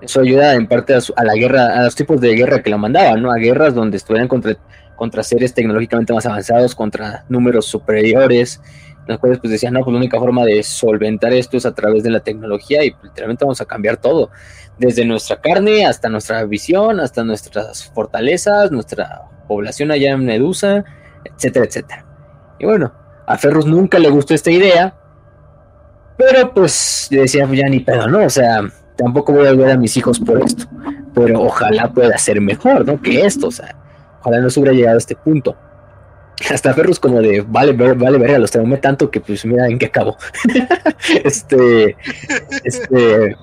[0.00, 3.22] eso ayuda en parte a, la guerra, a los tipos de guerra que la mandaban,
[3.22, 3.32] ¿no?
[3.32, 4.56] A guerras donde estuvieran contra,
[4.96, 8.60] contra seres tecnológicamente más avanzados, contra números superiores,
[9.06, 12.02] las cuales pues decían, no, pues la única forma de solventar esto es a través
[12.02, 14.30] de la tecnología y literalmente vamos a cambiar todo,
[14.78, 20.84] desde nuestra carne hasta nuestra visión, hasta nuestras fortalezas, nuestra población allá en Medusa,
[21.24, 22.04] etcétera, etcétera.
[22.58, 22.92] Y bueno,
[23.26, 24.94] a Ferrus nunca le gustó esta idea,
[26.16, 28.24] pero pues yo decía, pues ya ni pedo, ¿no?
[28.24, 28.62] O sea,
[28.96, 30.64] tampoco voy a ver a mis hijos por esto.
[31.14, 33.00] Pero ojalá pueda ser mejor, ¿no?
[33.00, 33.76] Que esto, o sea,
[34.26, 35.56] ojalá no se hubiera llegado a este punto.
[36.50, 39.86] Hasta Ferrus como de, vale, vale, verga, los traumé tanto que pues mira en qué
[39.86, 40.16] acabo.
[41.24, 41.96] este,
[42.64, 43.36] este,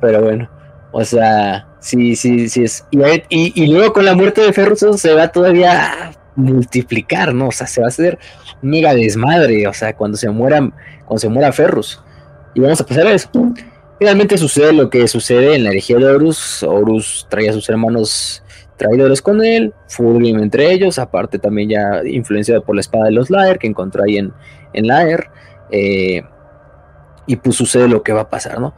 [0.00, 0.50] pero bueno,
[0.90, 2.84] o sea, sí, sí, sí es.
[3.28, 7.48] Y, luego con la muerte de Ferrus eso se va todavía a multiplicar, ¿no?
[7.48, 8.18] O sea, se va a hacer
[8.62, 10.72] mega desmadre, o sea, cuando se mueran
[11.04, 12.02] cuando se muera Ferrus.
[12.54, 13.30] Y vamos a pasar a eso.
[13.98, 16.62] Finalmente sucede lo que sucede en la herejía de Horus.
[16.62, 18.42] Horus trae a sus hermanos
[18.78, 23.28] traidores con él, Fulgrim entre ellos, aparte también ya influenciado por la espada de los
[23.28, 24.32] Laer que encontró ahí en,
[24.72, 25.28] en Laer.
[25.70, 26.22] Eh,
[27.26, 28.72] y pues sucede lo que va a pasar, ¿no?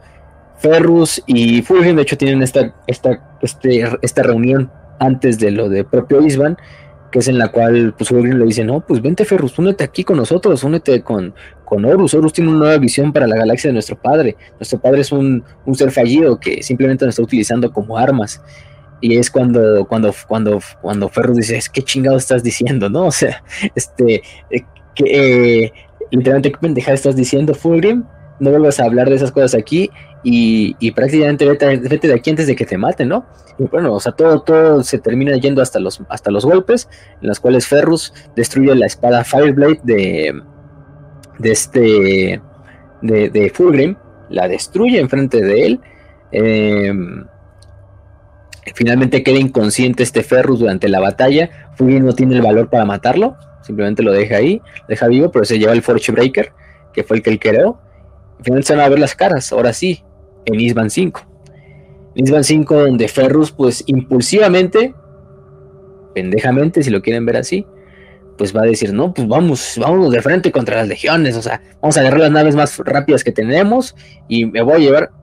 [0.57, 4.69] Ferrus y Fulgrim de hecho tienen esta, esta, este, esta reunión
[4.99, 6.57] antes de lo de propio Isban
[7.11, 10.03] que es en la cual pues Wolverine le dice, no, pues vente Ferrus, únete aquí
[10.03, 13.73] con nosotros, únete con, con Horus, Horus tiene una nueva visión para la galaxia de
[13.73, 17.97] nuestro padre, nuestro padre es un, un ser fallido que simplemente nos está utilizando como
[17.97, 18.41] armas,
[19.01, 23.05] y es cuando, cuando, cuando, cuando Ferrus dice, es que chingado estás diciendo, ¿no?
[23.11, 23.43] O sea,
[23.75, 24.63] este, eh,
[24.95, 25.73] que, eh,
[26.11, 28.03] literalmente, ¿qué pendejada estás diciendo, Fulgrim?
[28.39, 29.89] No vuelvas a hablar de esas cosas aquí,
[30.23, 33.25] y, prácticamente vete, de aquí antes de que te maten, ¿no?
[33.57, 36.87] Y bueno, o sea, todo, todo se termina yendo hasta los, hasta los golpes,
[37.21, 40.41] en los cuales Ferrus destruye la espada Fireblade de,
[41.39, 42.41] de este,
[43.01, 43.95] de, de Fulgrim,
[44.29, 45.79] la destruye enfrente de él.
[46.31, 47.25] Em,
[48.75, 51.71] finalmente queda inconsciente este Ferrus durante la batalla.
[51.75, 55.45] Fulgrim no tiene el valor para matarlo, simplemente lo deja ahí, lo deja vivo, pero
[55.45, 56.51] se lleva el Forge Breaker,
[56.93, 57.79] que fue el que él creó.
[58.41, 60.03] Finalmente se van a ver las caras, ahora sí,
[60.45, 61.21] en Isban 5.
[62.15, 64.93] En Isban 5 donde Ferrus pues impulsivamente,
[66.13, 67.65] pendejamente si lo quieren ver así,
[68.37, 71.61] pues va a decir, no, pues vamos, vamos de frente contra las legiones, o sea,
[71.81, 73.95] vamos a agarrar las naves más rápidas que tenemos
[74.27, 75.20] y me voy a llevar...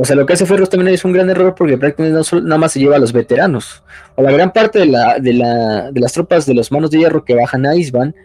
[0.00, 2.56] O sea, lo que hace Ferrus también es un gran error porque prácticamente no nada
[2.56, 3.82] más se lleva a los veteranos.
[4.14, 7.00] O la gran parte de, la, de, la, de las tropas de los manos de
[7.00, 8.16] hierro que bajan a Isban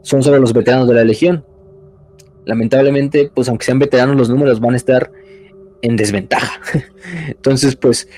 [0.00, 1.44] son solo los veteranos de la legión.
[2.46, 5.12] Lamentablemente, pues aunque sean veteranos, los números van a estar
[5.82, 6.58] en desventaja.
[7.28, 8.08] Entonces, pues,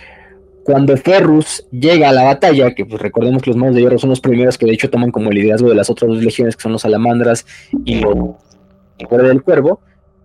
[0.63, 4.11] cuando Ferrus llega a la batalla, que pues recordemos que los manos de hierro son
[4.11, 6.63] los primeros que de hecho toman como el liderazgo de las otras dos legiones, que
[6.63, 7.47] son los salamandras
[7.85, 8.37] y los
[8.97, 9.81] el del cuervo,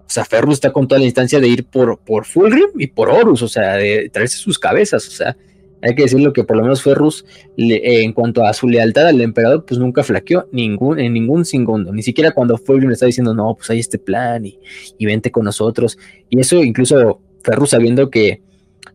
[0.08, 3.10] o sea, Ferrus está con toda la instancia de ir por, por Fulgrim y por
[3.10, 5.36] Horus, o sea, de traerse sus cabezas, o sea,
[5.82, 7.26] hay que decirlo que por lo menos Ferrus,
[7.58, 11.94] eh, en cuanto a su lealtad al emperador, pues nunca flaqueó ningún, en ningún segundo.
[11.94, 14.60] Ni siquiera cuando Fulgrim le está diciendo, no, pues hay este plan y,
[14.98, 15.98] y, vente con nosotros.
[16.30, 18.42] Y eso incluso Ferrus sabiendo que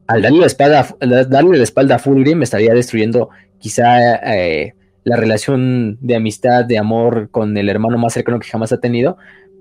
[0.06, 4.74] al darle la, espada, darle la espalda a Fulgrim estaría destruyendo quizá eh,
[5.04, 9.16] la relación de amistad, de amor con el hermano más cercano que jamás ha tenido,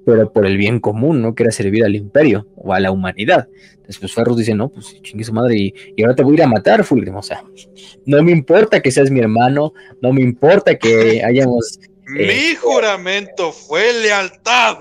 [0.06, 3.48] pero por el bien común, no quiere servir al imperio o a la humanidad.
[3.72, 6.44] Entonces, pues Ferrus dice, no, pues chingue su madre, y, ahora te voy a ir
[6.44, 7.16] a matar, Fulgrim.
[7.16, 7.44] O sea,
[8.06, 11.80] no me importa que seas mi hermano, no me importa que hayamos.
[12.08, 14.78] mi eh, juramento fue lealtad.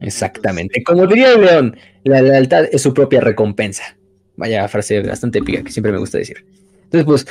[0.00, 0.82] Exactamente.
[0.82, 3.96] Como diría el león, la lealtad es su propia recompensa.
[4.36, 6.44] Vaya frase bastante épica que siempre me gusta decir.
[6.84, 7.26] Entonces, pues,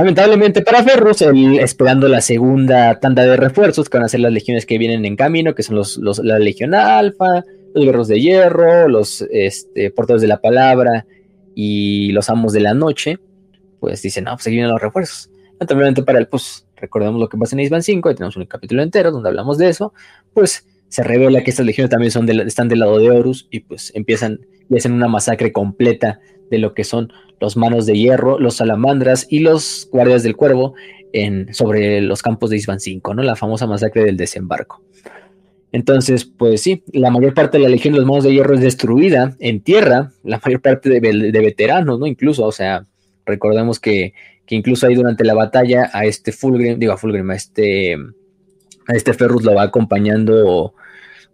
[0.00, 4.64] lamentablemente para Ferrus, esperando la segunda tanda de refuerzos que van a ser las legiones
[4.64, 7.44] que vienen en camino, que son los, la Legión Alfa,
[7.74, 11.06] los Guerreros de Hierro, los este, Portadores de la Palabra
[11.54, 13.18] y los Amos de la Noche,
[13.78, 15.30] pues dicen, no, pues aquí vienen los refuerzos.
[15.58, 18.82] Lamentablemente para él, pues, recordemos lo que pasa en Isban 5, ahí tenemos un capítulo
[18.82, 19.92] entero donde hablamos de eso,
[20.32, 23.92] pues se revela que estas legiones también son están del lado de Horus y pues
[23.94, 24.40] empiezan
[24.70, 26.20] y hacen una masacre completa
[26.50, 30.74] de lo que son los manos de hierro, los salamandras y los guardias del cuervo
[31.12, 33.22] en, sobre los campos de Isban 5, ¿no?
[33.22, 34.82] La famosa masacre del desembarco.
[35.72, 38.60] Entonces, pues sí, la mayor parte de la Legión de los Manos de Hierro es
[38.60, 42.06] destruida en tierra, la mayor parte de, veteranos, ¿no?
[42.06, 42.86] Incluso, o sea,
[43.24, 44.12] recordemos que,
[44.46, 48.94] que, incluso ahí durante la batalla a este Fulgrim, digo a Fulgrim, a este, a
[48.94, 50.74] este Ferrus lo va acompañando,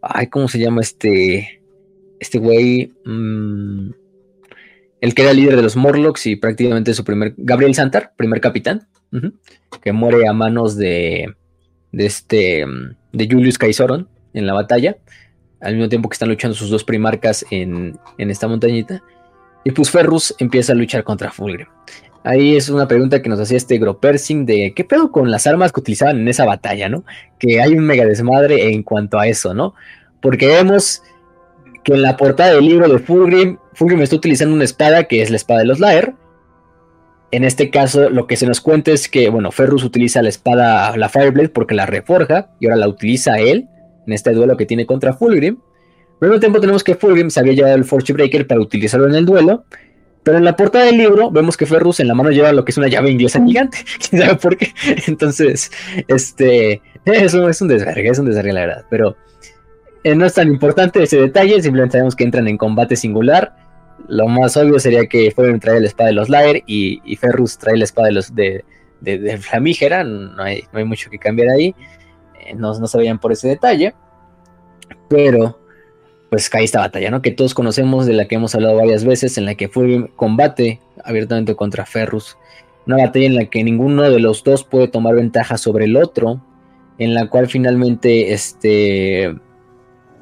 [0.03, 1.63] ay, ¿cómo se llama este,
[2.21, 2.93] este güey?
[3.07, 3.91] Mm,
[5.01, 8.89] el que era líder de los Morlocks y prácticamente su primer, Gabriel Santar, primer capitán,
[9.83, 11.35] que muere a manos de,
[11.93, 12.65] de este,
[13.13, 14.97] de Julius Caisoron en la batalla,
[15.61, 19.03] al mismo tiempo que están luchando sus dos primarcas en, esta montañita.
[19.65, 21.67] Y pues Ferrus empieza a luchar contra Fulgrim.
[22.23, 25.73] Ahí es una pregunta que nos hacía este Gropersing de qué pedo con las armas
[25.73, 27.05] que utilizaban en esa batalla, ¿no?
[27.39, 29.75] Que hay un mega desmadre en cuanto a eso, ¿no?
[30.21, 31.03] Porque vemos
[31.87, 35.31] que en la portada del libro de Fulgrim, Fulgrim está utilizando una espada que es
[35.31, 36.15] la espada de los Laer.
[37.31, 40.97] En este caso, lo que se nos cuenta es que, bueno, Ferrus utiliza la espada,
[40.97, 43.69] la Fireblade, porque la reforja y ahora la utiliza él
[44.05, 45.59] en este duelo que tiene contra Fulgrim.
[46.21, 49.15] Al mismo tiempo tenemos que Fulgrim se había llevado el Forge Breaker para utilizarlo en
[49.15, 49.65] el duelo.
[50.25, 52.73] Pero en la portada del libro vemos que Ferrus en la mano lleva lo que
[52.73, 53.79] es una llave inglesa gigante.
[54.11, 54.73] ¿Quién sabe por qué?
[55.07, 55.71] Entonces,
[56.09, 58.85] este, es un, es un desvergue, es un desvergue la verdad.
[58.91, 59.17] Pero
[60.05, 63.57] eh, no es tan importante ese detalle, simplemente sabemos que entran en combate singular.
[64.09, 67.77] Lo más obvio sería que Fulgrim trae la espada de los Lair y, Ferrus trae
[67.77, 68.65] la espada de los de,
[69.41, 70.05] Flamígera.
[70.05, 71.75] No hay, no hay mucho que cambiar ahí.
[72.41, 73.95] Eh, no, no se veían por ese detalle.
[75.09, 75.59] Pero,
[76.31, 77.23] pues cae esta batalla, ¿no?
[77.23, 80.81] Que todos conocemos, de la que hemos hablado varias veces, en la que fue combate
[81.05, 82.37] abiertamente contra Ferrus.
[82.87, 86.41] Una batalla en la que ninguno de los dos puede tomar ventaja sobre el otro,
[86.99, 89.35] en la cual finalmente, este,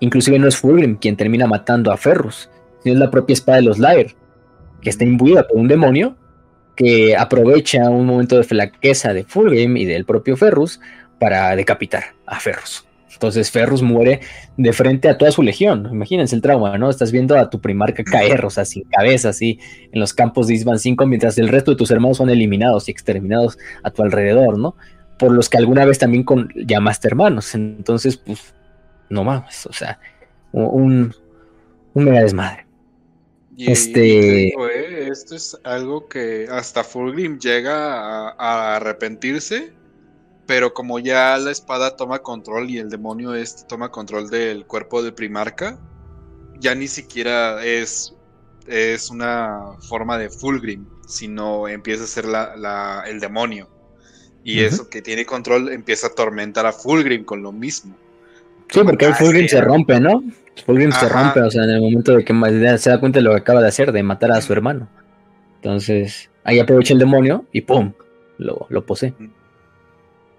[0.05, 2.49] inclusive no es Fulgrim quien termina matando a Ferrus,
[2.83, 4.15] sino es la propia espada de los Lair,
[4.81, 6.17] que está imbuida por un demonio
[6.77, 10.81] que aprovecha un momento de flaqueza de Fulgrim y del propio Ferrus
[11.19, 12.85] para decapitar a Ferrus.
[13.13, 14.21] Entonces Ferrus muere
[14.57, 15.89] de frente a toda su legión.
[15.91, 16.91] Imagínense el trauma, ¿no?
[16.91, 19.59] Estás viendo a tu primarca caer, o sea, sin cabeza, así,
[19.93, 22.91] en los campos de Isban 5, mientras el resto de tus hermanos son eliminados y
[22.91, 24.77] exterminados a tu alrededor, ¿no?
[25.19, 27.55] Por los que alguna vez también con, llamaste hermanos.
[27.55, 28.53] Entonces, pues,
[29.09, 29.99] no mames, o sea,
[30.53, 31.15] un,
[31.95, 32.67] un mega desmadre.
[33.57, 34.49] este...
[34.49, 39.73] Eh, esto es algo que hasta Fulgrim llega a arrepentirse
[40.47, 45.03] pero como ya la espada toma control y el demonio este toma control del cuerpo
[45.03, 45.79] del primarca,
[46.61, 48.15] ya ni siquiera es,
[48.67, 53.71] es una forma de Fulgrim, sino empieza a ser la, el demonio.
[54.47, 57.97] Y eso que tiene control empieza a atormentar a Fulgrim con lo mismo.
[58.71, 60.23] Sí, porque el Fulgrim se rompe, ¿no?
[60.67, 63.31] Fulgrim se rompe, o sea, en el momento de que se da cuenta de lo
[63.33, 64.89] que acaba de hacer, de matar a su hermano.
[65.57, 67.93] Entonces, ahí aprovecha el demonio y ¡pum!
[68.39, 69.15] Lo, lo posee.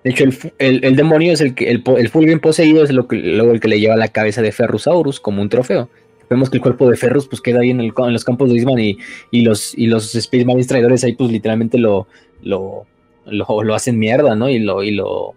[0.03, 0.25] De hecho,
[0.59, 3.67] el, demonio es el que el, el Fulgrim poseído es lo que, luego el que
[3.67, 5.89] le lleva la cabeza de Ferrusaurus como un trofeo.
[6.29, 8.97] Vemos que el cuerpo de Ferrus pues queda ahí en, los campos de Isman y,
[9.31, 12.07] los, y los Space Marines traidores ahí pues literalmente lo,
[12.43, 12.85] lo,
[13.25, 14.49] lo, hacen mierda, ¿no?
[14.49, 15.33] Y lo, y lo,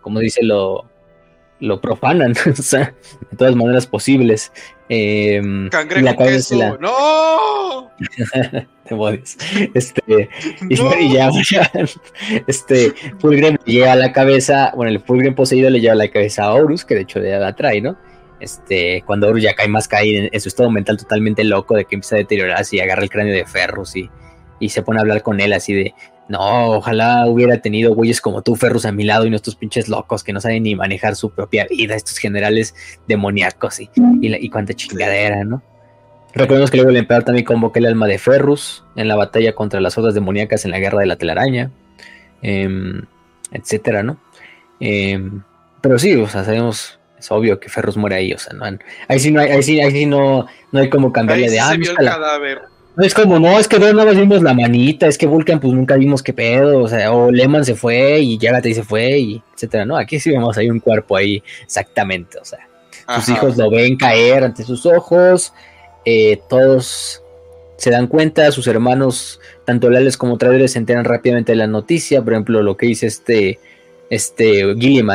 [0.00, 0.86] como dice, lo,
[1.60, 2.94] lo profanan, o sea,
[3.30, 4.52] de todas maneras posibles.
[4.88, 6.76] Eh, Cangrejo queso, la...
[6.80, 7.90] ¡no!
[9.74, 10.28] Este,
[10.70, 11.30] y, ya,
[12.46, 16.54] este, Fulgrim le lleva la cabeza, bueno, el Fulgrim poseído le lleva la cabeza a
[16.54, 17.98] Horus, que de hecho ya la trae, ¿no?
[18.38, 21.96] Este, cuando Horus ya cae más caído en, su estado mental totalmente loco de que
[21.96, 24.08] empieza a deteriorarse y agarra el cráneo de Ferrus y,
[24.60, 25.94] y se pone a hablar con él así de,
[26.28, 29.88] no, ojalá hubiera tenido güeyes como tú, Ferrus, a mi lado y no estos pinches
[29.88, 32.74] locos que no saben ni manejar su propia vida, estos generales
[33.06, 35.62] demoníacos y, y, cuánta chingadera, ¿no?
[36.34, 39.80] Recordemos que luego el emperador también convocó el alma de Ferrus en la batalla contra
[39.80, 41.70] las hordas demoníacas en la guerra de la telaraña,
[42.42, 43.02] em,
[43.52, 44.18] etcétera, ¿no?
[44.80, 45.42] Em,
[45.80, 48.64] pero sí, o sea, sabemos, es obvio que Ferrus muere ahí, o sea, no,
[49.08, 51.76] ahí sí no hay, ahí sí, ahí sí no, no hay como cambiarle de ah,
[51.96, 55.72] cadáver es como, no, es que no nada vimos la manita, es que Vulcan pues
[55.74, 59.42] nunca vimos qué pedo, o sea, o Lehman se fue y Yagata se fue y
[59.54, 59.96] etcétera, ¿no?
[59.96, 62.66] Aquí sí vemos ahí un cuerpo ahí exactamente, o sea,
[63.16, 65.52] sus hijos lo ven caer ante sus ojos,
[66.04, 67.22] eh, todos
[67.76, 72.22] se dan cuenta, sus hermanos, tanto leales como traidores, se enteran rápidamente de la noticia,
[72.22, 73.58] por ejemplo, lo que dice este,
[74.08, 74.64] este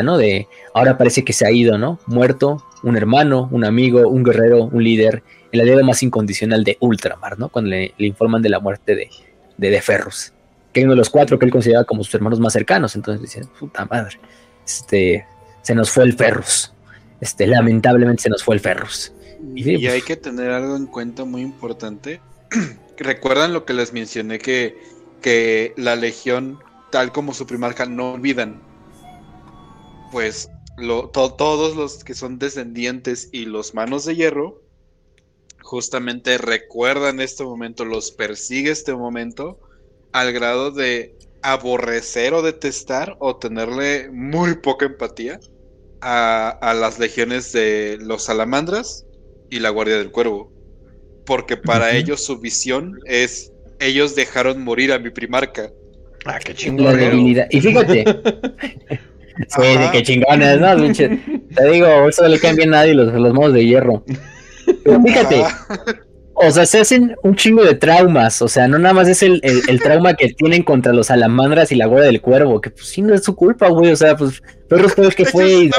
[0.03, 0.17] ¿no?
[0.17, 1.99] De, ahora parece que se ha ido, ¿no?
[2.05, 7.37] Muerto, un hermano, un amigo, un guerrero, un líder, el aliado más incondicional de Ultramar,
[7.37, 7.49] ¿no?
[7.49, 9.09] Cuando le, informan de la muerte de,
[9.57, 10.33] de, Ferrus,
[10.71, 12.95] que es uno de los cuatro que él consideraba como sus hermanos más cercanos.
[12.95, 14.19] Entonces dicen, puta madre,
[14.65, 15.25] este,
[15.61, 16.73] se nos fue el Ferrus.
[17.19, 19.11] Este, lamentablemente se nos fue el Ferrus.
[19.55, 22.21] Y, pues, hay que tener algo en cuenta muy importante.
[22.97, 24.77] Recuerdan lo que les mencioné que,
[25.21, 26.59] que la legión,
[26.91, 28.61] tal como su primarca, no olvidan.
[30.11, 30.49] Pues
[31.13, 34.60] todos los que son descendientes y los manos de hierro,
[35.61, 39.59] justamente recuerdan este momento, los persigue este momento,
[40.11, 45.39] al grado de aborrecer o detestar o tenerle muy poca empatía
[46.01, 49.05] a, las legiones de los salamandras
[49.49, 50.51] y la Guardia del Cuervo.
[51.25, 55.71] Porque para ellos su visión es, ellos dejaron morir a mi primarca.
[56.25, 56.99] Ah, qué chingón.
[57.49, 58.03] Y fíjate.
[59.47, 59.61] sí,
[59.91, 60.93] qué chingones, ¿no?
[60.93, 64.03] Te digo, eso le caen bien nadie los, los modos de hierro.
[64.83, 65.43] Pero fíjate,
[66.43, 68.41] o sea, se hacen un chingo de traumas.
[68.41, 71.75] O sea, no nada más es el, el, trauma que tienen contra los salamandras y
[71.75, 73.91] la guardia del cuervo, que pues sí no es su culpa, güey.
[73.91, 75.69] O sea, pues Ferrus fue el que fue.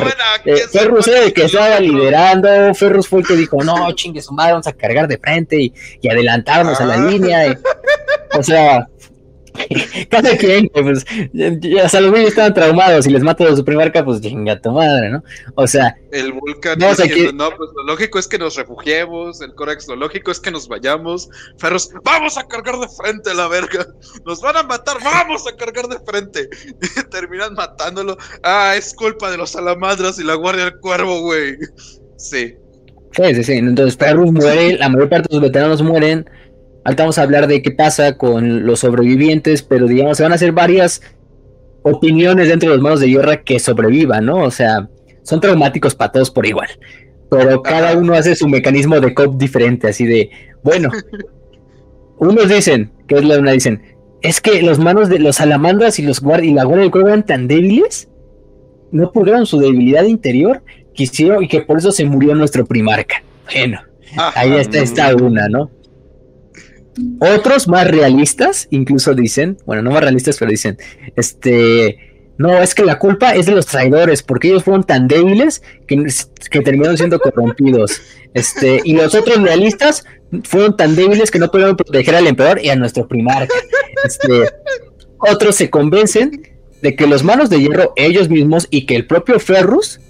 [0.45, 2.75] Eh, Ferrus era el que estaba liderando.
[2.75, 5.75] Ferrus fue el que dijo, no, chingue su madre, vamos a cargar de frente y,
[6.01, 7.11] y adelantarnos a la ah.
[7.11, 7.59] línea.
[8.39, 8.89] o sea,
[10.11, 14.05] Cada quien, pues, ya, o los niños estaban traumados y les mata a su primarca,
[14.05, 15.23] pues chinga tu madre, ¿no?
[15.55, 19.89] O sea, el Vulcan no, no, pues lo lógico es que nos refugiemos, el Corex,
[19.89, 23.87] lo lógico es que nos vayamos, Ferros, vamos a cargar de frente la verga,
[24.25, 26.49] nos van a matar, vamos a cargar de frente,
[27.11, 31.57] terminan matándolo, ah, es culpa de los salamandras y la guardia del cuervo, güey,
[32.17, 32.57] sí.
[33.15, 36.25] Sí, sí, sí, entonces Ferrus muere, la mayor parte de los veteranos mueren,
[36.85, 40.35] Ahorita vamos a hablar de qué pasa con los sobrevivientes, pero digamos, se van a
[40.35, 41.01] hacer varias
[41.83, 44.39] opiniones dentro de los manos de guerra que sobrevivan, ¿no?
[44.39, 44.89] O sea,
[45.23, 46.69] son traumáticos para todos por igual.
[47.31, 50.31] Pero cada uno hace su mecanismo de cop diferente, así de,
[50.63, 50.91] bueno,
[52.19, 53.83] unos dicen, que es la una, dicen,
[54.21, 57.09] es que los manos de los salamandras y los guardias y la guardia del cuervo
[57.09, 58.09] eran tan débiles,
[58.91, 60.63] no pudieron su debilidad interior,
[60.95, 63.23] quisieron y que por eso se murió nuestro primarca.
[63.53, 63.81] Bueno,
[64.35, 65.71] ahí está esta una, ¿no?
[67.21, 70.77] Otros más realistas incluso dicen, bueno, no más realistas, pero dicen,
[71.17, 75.63] este, no, es que la culpa es de los traidores, porque ellos fueron tan débiles
[75.87, 76.05] que,
[76.51, 78.01] que terminaron siendo corrompidos.
[78.35, 80.05] Este, y los otros realistas
[80.45, 83.55] fueron tan débiles que no pudieron proteger al emperador y a nuestro primarca.
[84.05, 84.49] Este,
[85.19, 86.43] otros se convencen
[86.81, 90.01] de que los manos de hierro, ellos mismos y que el propio Ferrus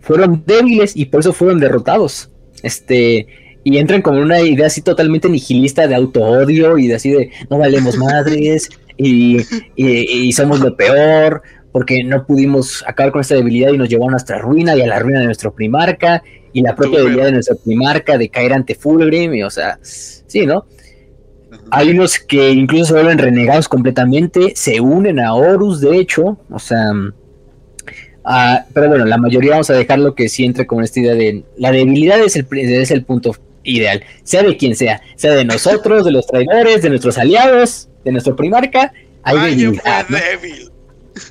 [0.00, 2.30] fueron débiles y por eso fueron derrotados.
[2.62, 3.26] Este,
[3.62, 7.58] y entran como una idea así totalmente nihilista de auto-odio y de así de no
[7.58, 9.38] valemos madres y,
[9.76, 11.42] y, somos lo peor
[11.72, 14.86] porque no pudimos acabar con esta debilidad y nos llevó a nuestra ruina y a
[14.86, 16.22] la ruina de nuestro primarca
[16.52, 20.44] y la propia debilidad de nuestra primarca de caer ante Fulgrim y o sea, sí,
[20.46, 20.66] ¿no?
[21.70, 26.58] Hay unos que incluso se vuelven renegados completamente, se unen a Horus, de hecho, o
[26.58, 26.92] sea,
[28.72, 31.72] pero bueno, la mayoría vamos a dejarlo que sí entre con esta idea de la
[31.72, 33.34] debilidad es el, es el punto
[33.64, 38.12] ideal, sea de quien sea, sea de nosotros, de los traidores, de nuestros aliados, de
[38.12, 38.92] nuestro primarca,
[39.22, 40.06] hay debilidad.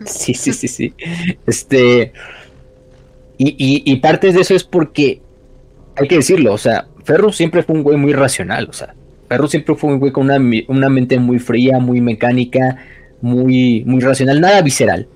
[0.05, 0.93] Sí, sí, sí, sí.
[1.47, 2.13] Este.
[3.37, 5.21] Y, parte de eso es porque,
[5.95, 8.95] hay que decirlo, o sea, Ferro siempre fue un güey muy racional, o sea,
[9.29, 10.37] Ferro siempre fue un güey con una,
[10.67, 12.83] una mente muy fría, muy mecánica,
[13.21, 15.07] muy, muy racional, nada visceral.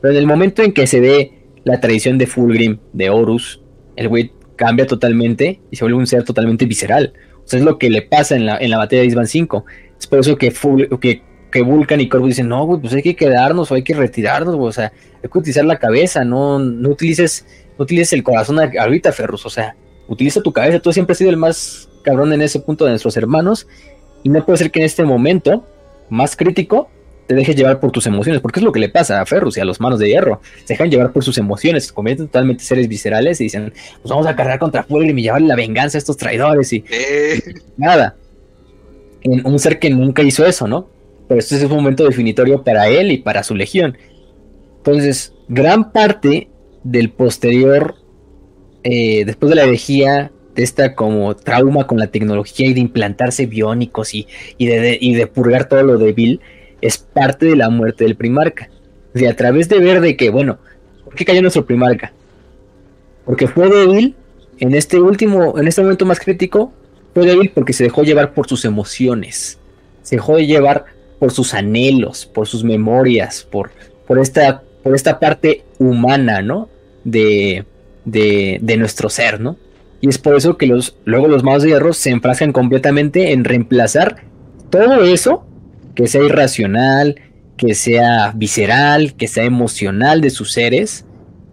[0.00, 1.32] Pero en el momento en que se ve
[1.62, 3.60] la tradición de Fulgrim, de Horus,
[3.94, 7.14] el güey cambia totalmente y se vuelve un ser totalmente visceral.
[7.42, 9.64] O sea, es lo que le pasa en la, en la batalla de Isban 5.
[9.98, 10.52] Es por eso que,
[11.00, 13.94] que, que Vulcan y Corvus dicen, no, güey, pues hay que quedarnos o hay que
[13.94, 14.92] retirarnos, o sea,
[15.22, 17.46] hay que utilizar la cabeza, no, no utilices,
[17.78, 19.74] no utilices el corazón ahorita, Ferrus, o sea,
[20.08, 23.16] utiliza tu cabeza, tú siempre has sido el más cabrón en ese punto de nuestros
[23.16, 23.66] hermanos,
[24.22, 25.64] y no puede ser que en este momento
[26.10, 26.90] más crítico
[27.30, 29.60] te dejes llevar por tus emociones, porque es lo que le pasa a Ferrus y
[29.60, 30.40] a los manos de hierro.
[30.64, 34.26] Se dejan llevar por sus emociones, se convierten totalmente seres viscerales y dicen, pues vamos
[34.26, 37.40] a cargar contra Fulgrim y llevarle la venganza a estos traidores y eh.
[37.76, 38.16] nada.
[39.22, 40.88] En un ser que nunca hizo eso, ¿no?
[41.28, 43.96] Pero este es un momento definitorio para él y para su legión.
[44.78, 46.48] Entonces, gran parte
[46.82, 47.94] del posterior,
[48.82, 53.46] eh, después de la herejía, de esta como trauma con la tecnología y de implantarse
[53.46, 54.26] biónicos y,
[54.58, 56.40] de, y de purgar todo lo débil,
[56.80, 58.68] es parte de la muerte del primarca.
[59.14, 60.58] Y a través de ver de que, bueno,
[61.04, 62.12] ¿por qué cayó nuestro primarca?
[63.24, 64.14] Porque fue débil
[64.58, 66.72] en este último, en este momento más crítico,
[67.14, 69.58] fue débil porque se dejó llevar por sus emociones,
[70.02, 70.84] se dejó llevar
[71.18, 73.70] por sus anhelos, por sus memorias, por,
[74.06, 76.68] por, esta, por esta parte humana, ¿no?
[77.04, 77.64] De,
[78.04, 79.56] de, de nuestro ser, ¿no?
[80.00, 83.44] Y es por eso que los, luego los magos de hierro se enfrascan completamente en
[83.44, 84.22] reemplazar
[84.70, 85.44] todo eso
[85.94, 87.20] que sea irracional,
[87.56, 91.04] que sea visceral, que sea emocional de sus seres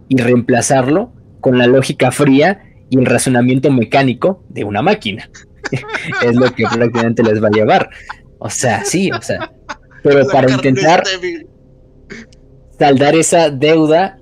[0.08, 5.30] y reemplazarlo con la lógica fría y el razonamiento mecánico de una máquina.
[6.24, 7.90] es lo que prácticamente les va a llevar.
[8.38, 9.52] O sea, sí, o sea.
[10.02, 11.02] Pero para intentar
[12.78, 14.18] saldar esa deuda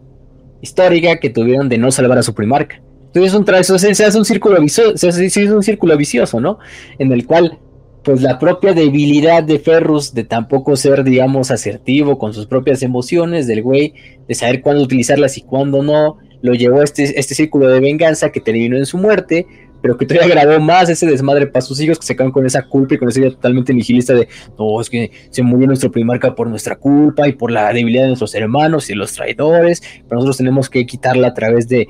[0.61, 2.81] histórica que tuvieron de no salvar a su primarca.
[3.07, 6.59] Entonces un se, hace un círculo vicioso, se hace un círculo vicioso, ¿no?
[6.99, 7.59] En el cual
[8.07, 13.49] pues la propia debilidad de Ferrus de tampoco ser, digamos, asertivo con sus propias emociones,
[13.49, 13.95] del güey,
[14.29, 18.31] de saber cuándo utilizarlas y cuándo no, lo llevó a este, este círculo de venganza
[18.31, 19.49] que terminó en su muerte,
[19.87, 22.63] pero que todavía agravó más ese desmadre para sus hijos que se quedan con esa
[22.63, 24.27] culpa y con esa idea totalmente nihilista de
[24.59, 28.09] no, es que se murió nuestro primarca por nuestra culpa y por la debilidad de
[28.09, 31.87] nuestros hermanos y los traidores, pero nosotros tenemos que quitarla a través de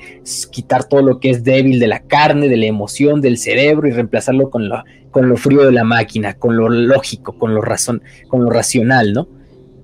[0.50, 3.92] quitar todo lo que es débil de la carne, de la emoción, del cerebro y
[3.92, 8.02] reemplazarlo con lo, con lo frío de la máquina, con lo lógico, con lo razón,
[8.28, 9.26] con lo racional, ¿no?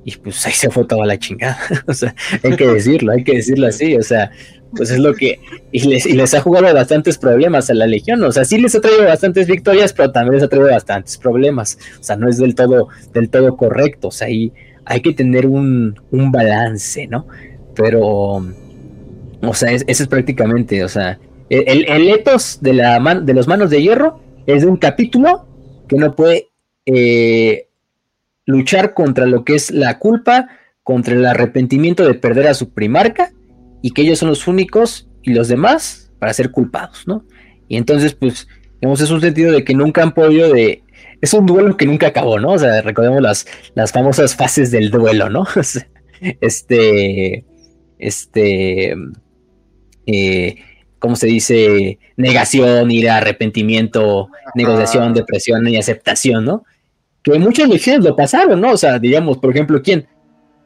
[0.04, 1.56] Y pues ahí se fue toda la chingada.
[1.86, 3.96] o sea, hay que decirlo, hay que decirlo así.
[3.96, 4.32] O sea,
[4.76, 5.40] pues es lo que.
[5.70, 8.22] Y les, y les ha jugado bastantes problemas a la Legión.
[8.24, 11.78] O sea, sí les ha traído bastantes victorias, pero también les ha traído bastantes problemas.
[12.00, 14.08] O sea, no es del todo, del todo correcto.
[14.08, 17.26] O sea, hay que tener un, un balance, ¿no?
[17.74, 18.44] Pero.
[19.44, 20.84] O sea, ese es prácticamente.
[20.84, 21.18] O sea,
[21.48, 25.46] el, el etos de, la de los manos de hierro es de un capítulo
[25.88, 26.48] que no puede.
[26.84, 27.68] Eh,
[28.44, 30.48] luchar contra lo que es la culpa,
[30.82, 33.32] contra el arrepentimiento de perder a su primarca
[33.82, 37.24] y que ellos son los únicos y los demás para ser culpados, ¿no?
[37.68, 38.46] Y entonces, pues,
[38.80, 40.82] digamos, es un sentido de que nunca han podido de...
[41.20, 42.52] Es un duelo que nunca acabó, ¿no?
[42.52, 45.46] O sea, recordemos las, las famosas fases del duelo, ¿no?
[46.40, 47.44] este,
[47.98, 48.94] este,
[50.06, 50.56] eh,
[50.98, 51.98] ¿cómo se dice?
[52.16, 56.64] Negación, ira, arrepentimiento, negociación, depresión y aceptación, ¿no?
[57.22, 58.72] Que muchas legiones lo pasaron, ¿no?
[58.72, 60.06] O sea, digamos, por ejemplo, ¿quién?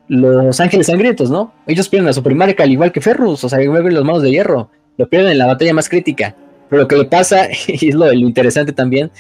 [0.09, 1.53] Los Ángeles Sangrientos, ¿no?
[1.67, 4.31] Ellos pierden a su primarca al igual que Ferrus, o sea, vuelven las manos de
[4.31, 6.37] hierro, lo pierden en la batalla más crítica.
[6.69, 9.11] Pero lo que le pasa, y es lo, interesante también,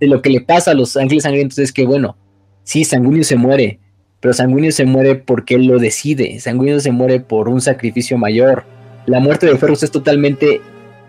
[0.00, 2.16] de lo que le pasa a los Ángeles Sangrientos es que, bueno,
[2.62, 3.80] sí, Sanguinio se muere,
[4.20, 8.64] pero Sanguinio se muere porque él lo decide, Sanguinio se muere por un sacrificio mayor.
[9.06, 10.60] La muerte de Ferrus es totalmente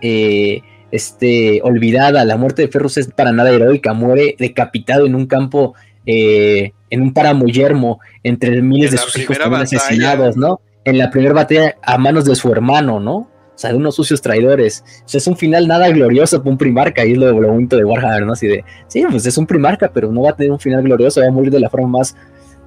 [0.02, 0.62] eh,
[0.92, 5.76] este, olvidada, la muerte de Ferrus es para nada heroica, muere decapitado en un campo
[6.12, 10.60] eh, en un páramo yermo entre miles de sus hijos asesinados, ¿no?
[10.84, 13.16] En la primera batalla a manos de su hermano, ¿no?
[13.16, 14.84] O sea, de unos sucios traidores.
[15.06, 17.78] O sea, es un final nada glorioso para un primarca, y es lo, de bonito
[17.78, 18.34] de Warhammer, ¿no?
[18.34, 21.22] Así de, sí, pues es un primarca, pero no va a tener un final glorioso,
[21.22, 22.16] va a morir de la forma más,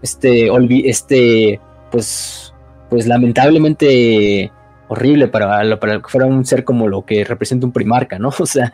[0.02, 0.48] este,
[0.88, 1.60] este,
[1.90, 2.54] pues,
[2.90, 4.52] pues lamentablemente
[4.86, 8.28] horrible para, para que fuera un ser como lo que representa un primarca, ¿no?
[8.38, 8.72] O sea,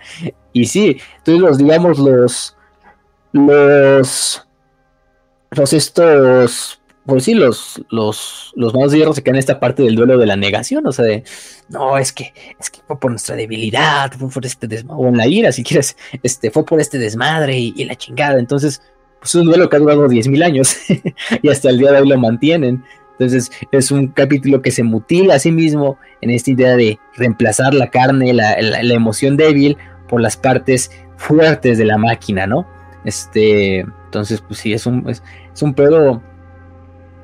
[0.53, 2.57] y sí, entonces los, digamos, los,
[3.33, 4.48] los,
[5.51, 9.83] los estos, pues sí, los, los, los manos de hierro se quedan en esta parte
[9.83, 11.25] del duelo de la negación, o sea, de,
[11.69, 15.17] no, es que, es que fue por nuestra debilidad, fue por este desmadre, o en
[15.17, 18.83] la ira, si quieres, este, fue por este desmadre y, la chingada, entonces,
[19.21, 20.77] pues es un duelo que ha durado 10.000 años
[21.43, 22.85] y hasta el día de hoy lo mantienen.
[23.19, 27.75] Entonces es un capítulo que se mutila a sí mismo en esta idea de reemplazar
[27.75, 29.77] la carne, la, la, la emoción débil
[30.09, 32.65] por las partes fuertes de la máquina, ¿no?
[33.09, 35.23] Este, entonces, pues sí, es un, es,
[35.63, 36.23] un pedo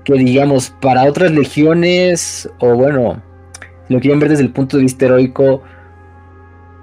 [0.02, 3.22] que digamos, para otras legiones, o bueno,
[3.86, 5.62] si lo quieren ver desde el punto de vista heroico,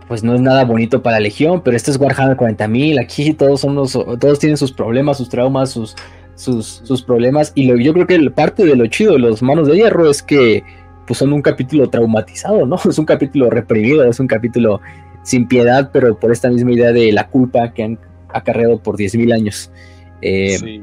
[0.08, 3.62] pues no es nada bonito para la legión, pero este es Warhammer 40.000, aquí todos
[3.62, 5.96] son todos tienen sus problemas, sus traumas, sus,
[6.36, 9.68] sus, sus problemas, y lo, yo creo que parte de lo chido de los manos
[9.68, 10.64] de hierro es que
[11.08, 12.78] pues son un capítulo traumatizado, ¿no?
[12.90, 14.80] Es un capítulo reprimido, es un capítulo
[15.24, 18.00] sin piedad, pero por esta misma idea de la culpa que han
[18.34, 19.72] acarreado por 10.000 años.
[20.22, 20.82] Eh,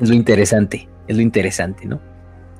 [0.00, 2.00] es lo interesante, es lo interesante, ¿no?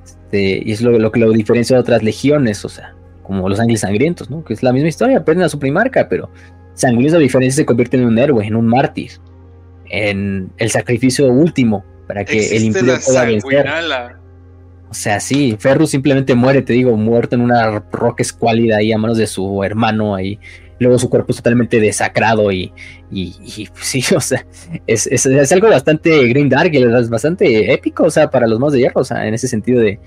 [0.05, 3.81] Este, y es lo, que lo diferencia de otras legiones, o sea, como los ángeles
[3.81, 4.45] sangrientos, ¿no?
[4.45, 6.31] Que es la misma historia, pierden a su primarca, pero
[6.75, 9.13] sanguíneos a diferencia se convierte en un héroe, en un mártir,
[9.89, 13.67] en el sacrificio último para que el imperio pueda vencer.
[14.89, 18.99] O sea, sí, Ferrus simplemente muere, te digo, muerto en una roca escuálida ahí a
[18.99, 20.39] manos de su hermano ahí
[20.79, 22.73] luego su cuerpo es totalmente desacrado y,
[23.11, 23.35] y,
[23.81, 24.47] sí, o sea,
[24.87, 28.75] es, es, algo bastante green dark y es bastante épico, o sea, para los modos
[28.75, 29.99] de hierro, o sea, en ese sentido de,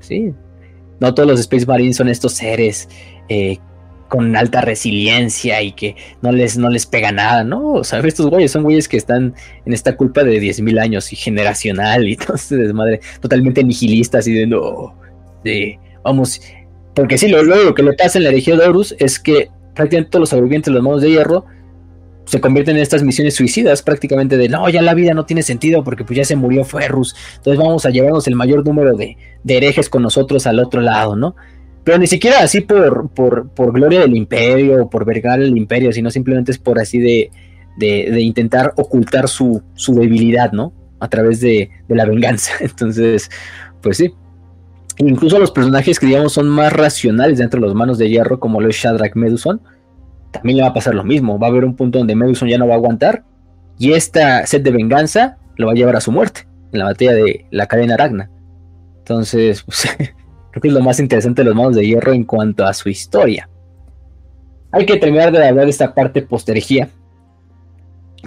[0.00, 0.32] sí,
[1.00, 2.88] no todos los Space Marines son estos seres
[3.28, 3.58] eh,
[4.08, 7.72] con alta resiliencia y que no les, no les pega nada, ¿no?
[7.72, 9.34] O sea, estos güeyes son güeyes que están
[9.66, 14.34] en esta culpa de 10.000 años y generacional y todo este desmadre, totalmente nihilistas y
[14.34, 14.94] de no,
[15.42, 16.40] de, vamos,
[16.94, 20.10] porque sí, lo, lo que le pasa en la región de Horus es que prácticamente
[20.10, 21.44] todos los sobrevivientes de los modos de hierro
[22.26, 25.84] se convierten en estas misiones suicidas, prácticamente de no, ya la vida no tiene sentido
[25.84, 29.88] porque pues ya se murió Ferrus, entonces vamos a llevarnos el mayor número de, herejes
[29.88, 31.36] con nosotros al otro lado, ¿no?
[31.84, 35.92] Pero ni siquiera así por, por, por gloria del imperio o por vergar el imperio,
[35.92, 37.30] sino simplemente es por así de,
[37.76, 40.72] de, intentar ocultar su, su, debilidad, ¿no?
[40.98, 42.54] A través de, de la venganza.
[42.60, 43.30] Entonces,
[43.82, 44.14] pues sí.
[44.98, 48.60] Incluso los personajes que digamos son más racionales dentro de los manos de hierro, como
[48.60, 49.60] lo es Shadrach Meduson,
[50.30, 51.38] también le va a pasar lo mismo.
[51.38, 53.24] Va a haber un punto donde Meduson ya no va a aguantar
[53.78, 57.12] y esta sed de venganza lo va a llevar a su muerte en la batalla
[57.12, 58.30] de la cadena Aragna.
[58.98, 62.64] Entonces, pues, creo que es lo más interesante de los manos de hierro en cuanto
[62.64, 63.48] a su historia.
[64.70, 66.88] Hay que terminar de hablar de esta parte postergía,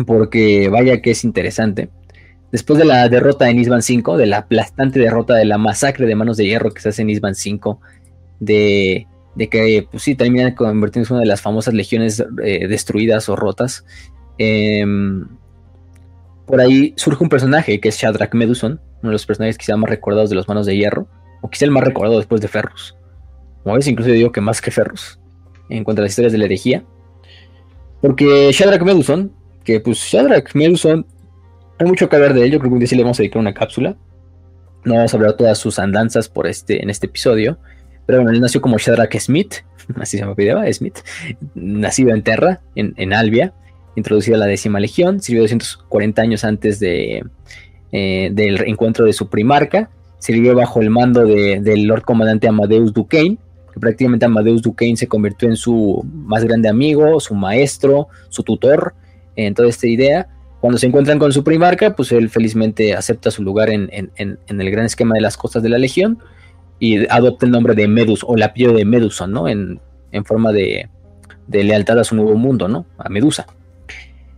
[0.06, 1.90] porque vaya que es interesante.
[2.52, 6.16] Después de la derrota en Isban 5, de la aplastante derrota de la masacre de
[6.16, 7.82] manos de hierro que se hace en Isban 5,
[8.40, 9.08] de,
[9.52, 13.86] que, pues sí, terminan convirtiéndose en una de las famosas legiones eh, destruidas o rotas.
[14.38, 15.28] Em,
[16.46, 19.90] por ahí surge un personaje que es Shadrach Meduson, uno de los personajes quizá más
[19.90, 21.08] recordados de los manos de hierro,
[21.42, 22.96] o quizá el más recordado después de Ferrus.
[23.64, 25.20] Como ves, incluso digo que más que Ferrus
[25.70, 26.84] en cuanto a las historias de la herejía.
[28.02, 29.32] Porque Shadrach Meduson,
[29.64, 31.06] que pues Shadrach Meduson,
[31.80, 33.24] hay mucho que hablar de él, yo creo que un día sí le vamos a
[33.24, 33.96] dedicar una cápsula.
[34.84, 37.58] No vamos a hablar todas sus andanzas por este, en este episodio.
[38.06, 39.56] Pero bueno, él nació como Shadrach Smith,
[40.00, 41.00] así se me pidaba, Smith,
[41.56, 43.54] nacido en Terra, en, en Albia,
[43.96, 47.26] introducido a la décima legión, sirvió 240 años antes de,
[47.92, 49.90] eh, del encuentro de su primarca,
[50.20, 53.38] sirvió bajo el mando del Lord Comandante Amadeus Duquesne,
[53.80, 58.94] prácticamente Amadeus Duquesne se convirtió en su más grande amigo, su maestro, su tutor
[59.36, 60.28] en toda esta idea.
[60.68, 64.86] Cuando se encuentran con su primarca, pues él felizmente acepta su lugar en, el gran
[64.86, 66.20] esquema de las costas de la Legión
[66.78, 69.48] y adopta el nombre de Medus o el apellido de Medusa, ¿no?
[69.48, 69.80] En,
[70.26, 70.90] forma de,
[71.48, 72.86] lealtad a su nuevo mundo, ¿no?
[72.98, 73.48] A Medusa.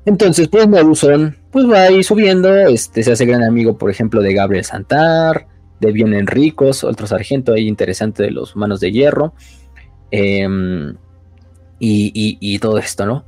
[0.05, 4.31] Entonces, pues Meduson, pues va ahí subiendo, este, se hace gran amigo, por ejemplo, de
[4.31, 5.47] Gabriel Santar,
[5.79, 9.33] de Bien Enricos, otro sargento ahí interesante de los Manos de Hierro.
[10.11, 10.93] Em,
[11.79, 13.25] y, todo esto, ¿no?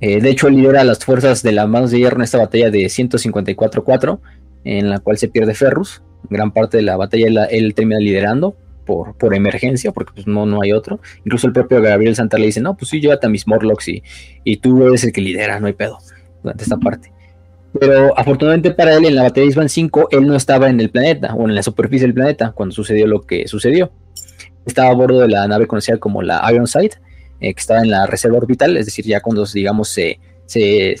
[0.00, 2.84] Eh, de hecho, lidera las fuerzas de las Manos de Hierro en esta batalla de
[2.84, 4.20] 154-4,
[4.64, 6.02] en la cual se pierde Ferrus.
[6.28, 8.56] Gran parte de la batalla él, termina liderando
[8.86, 11.00] por, por emergencia, porque pues no, no hay otro.
[11.24, 14.02] Incluso el propio Gabriel Santa le dice, no, pues sí, llévate a mis Morlocks y,
[14.44, 15.98] y tú eres el que lidera, no hay pedo,
[16.42, 17.12] durante esta parte.
[17.78, 20.90] Pero afortunadamente para él, en la batalla de Isban 5, él no estaba en el
[20.90, 23.92] planeta o en la superficie del planeta cuando sucedió lo que sucedió.
[24.66, 27.00] Estaba a bordo de la nave conocida como la Ironside,
[27.40, 30.20] eh, que estaba en la reserva orbital, es decir, ya cuando, digamos, se,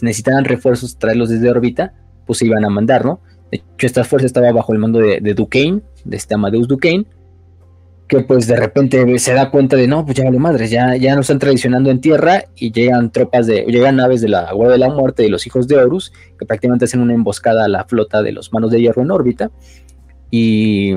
[0.02, 1.92] necesitaban refuerzos, traerlos desde órbita,
[2.26, 3.20] pues se iban a mandar, ¿no?
[3.50, 7.06] De hecho, esta fuerza estaba bajo el mando de, de Duquesne, de este Amadeus Duquesne,
[8.10, 11.14] que pues de repente se da cuenta de no, pues ya vale madres, ya, ya
[11.14, 14.78] nos están traicionando en tierra y llegan tropas de, llegan naves de la Guardia de
[14.78, 18.20] la Muerte y los hijos de Horus, que prácticamente hacen una emboscada a la flota
[18.22, 19.52] de los manos de hierro en órbita.
[20.28, 20.92] Y,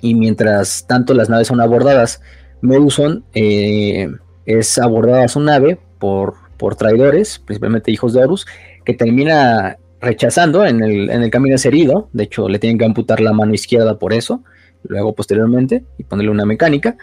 [0.00, 2.20] y mientras tanto las naves son abordadas,
[2.60, 4.08] Meduson eh,
[4.46, 8.46] es abordada su nave por, por traidores, principalmente hijos de Horus,
[8.84, 12.84] que termina rechazando en el, en el camino es herido, de hecho le tienen que
[12.84, 14.42] amputar la mano izquierda por eso
[14.88, 16.96] luego posteriormente, y ponerle una mecánica.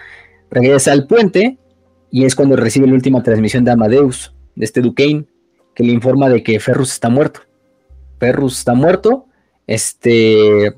[0.49, 1.57] Regresa al puente
[2.11, 5.25] y es cuando recibe la última transmisión de Amadeus, de este Duquesne,
[5.73, 7.41] que le informa de que Ferrus está muerto.
[8.19, 9.25] Ferrus está muerto.
[9.65, 10.73] Este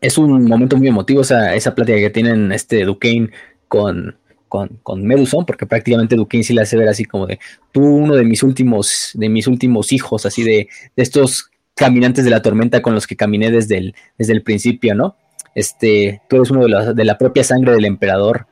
[0.00, 3.30] es un momento muy emotivo esa, esa plática que tienen este Duquesne
[3.68, 4.16] con,
[4.48, 7.38] con, con Meduson, porque prácticamente Duquesne sí le hace ver así como de
[7.72, 12.30] tú, uno de mis últimos, de mis últimos hijos, así de, de estos caminantes de
[12.30, 15.16] la tormenta con los que caminé desde el, desde el principio, ¿no?
[15.56, 18.46] este, tú eres uno de la, de la propia sangre del emperador.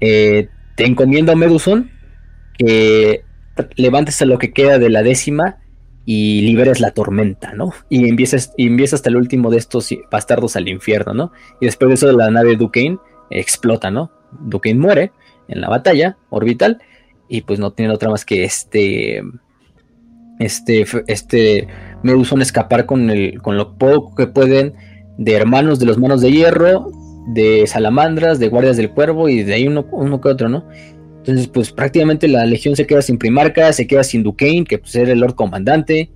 [0.00, 1.90] Eh, te encomiendo a Meduson
[2.56, 3.24] que
[3.74, 5.56] levantes a lo que queda de la décima
[6.04, 7.72] y liberes la tormenta, ¿no?
[7.88, 8.52] Y empiezas,
[8.92, 11.32] hasta el último de estos bastardos al infierno, ¿no?
[11.60, 12.98] Y después de eso la nave Duquesne
[13.30, 14.10] explota, ¿no?
[14.40, 15.12] Duquesne muere
[15.48, 16.82] en la batalla orbital
[17.28, 19.22] y pues no tiene otra más que este
[20.38, 21.68] este este
[22.02, 24.74] Meduson escapar con el con lo poco que pueden
[25.18, 26.90] de hermanos de los manos de hierro,
[27.26, 30.64] de salamandras, de guardias del cuervo y de ahí uno, uno que otro, ¿no?
[31.18, 34.94] Entonces, pues prácticamente la legión se queda sin primarca, se queda sin Duquesne, que pues
[34.94, 36.10] era el Lord Comandante.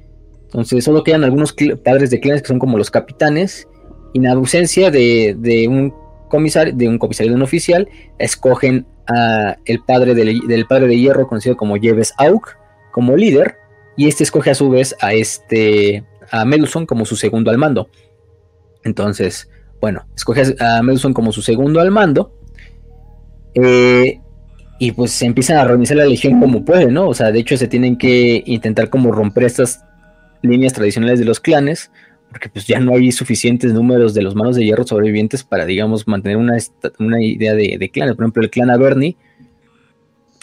[0.44, 3.68] Entonces, solo quedan algunos padres de clanes que son como los capitanes.
[4.14, 5.92] Y en ausencia de, un
[6.32, 7.88] comisario, de un comisario de un oficial,
[8.18, 12.56] escogen a el padre del, padre de hierro, conocido como Jeves Auk,
[12.90, 13.58] como líder.
[13.98, 17.90] Y este escoge a su vez a este a Meduson como su segundo al mando.
[18.82, 19.50] Entonces,
[19.82, 22.32] bueno, escoge a Meduson como su segundo al mando.
[23.54, 24.18] Eh,
[24.78, 27.06] y pues se empiezan a organizar la legión como puede, ¿no?
[27.08, 29.84] O sea, de hecho se tienen que intentar como romper estas
[30.40, 31.90] líneas tradicionales de los clanes,
[32.32, 36.08] porque pues ya no hay suficientes números de los manos de hierro sobrevivientes para, digamos,
[36.08, 38.16] mantener una, idea de, de clanes.
[38.16, 39.16] Por ejemplo, el clan Averni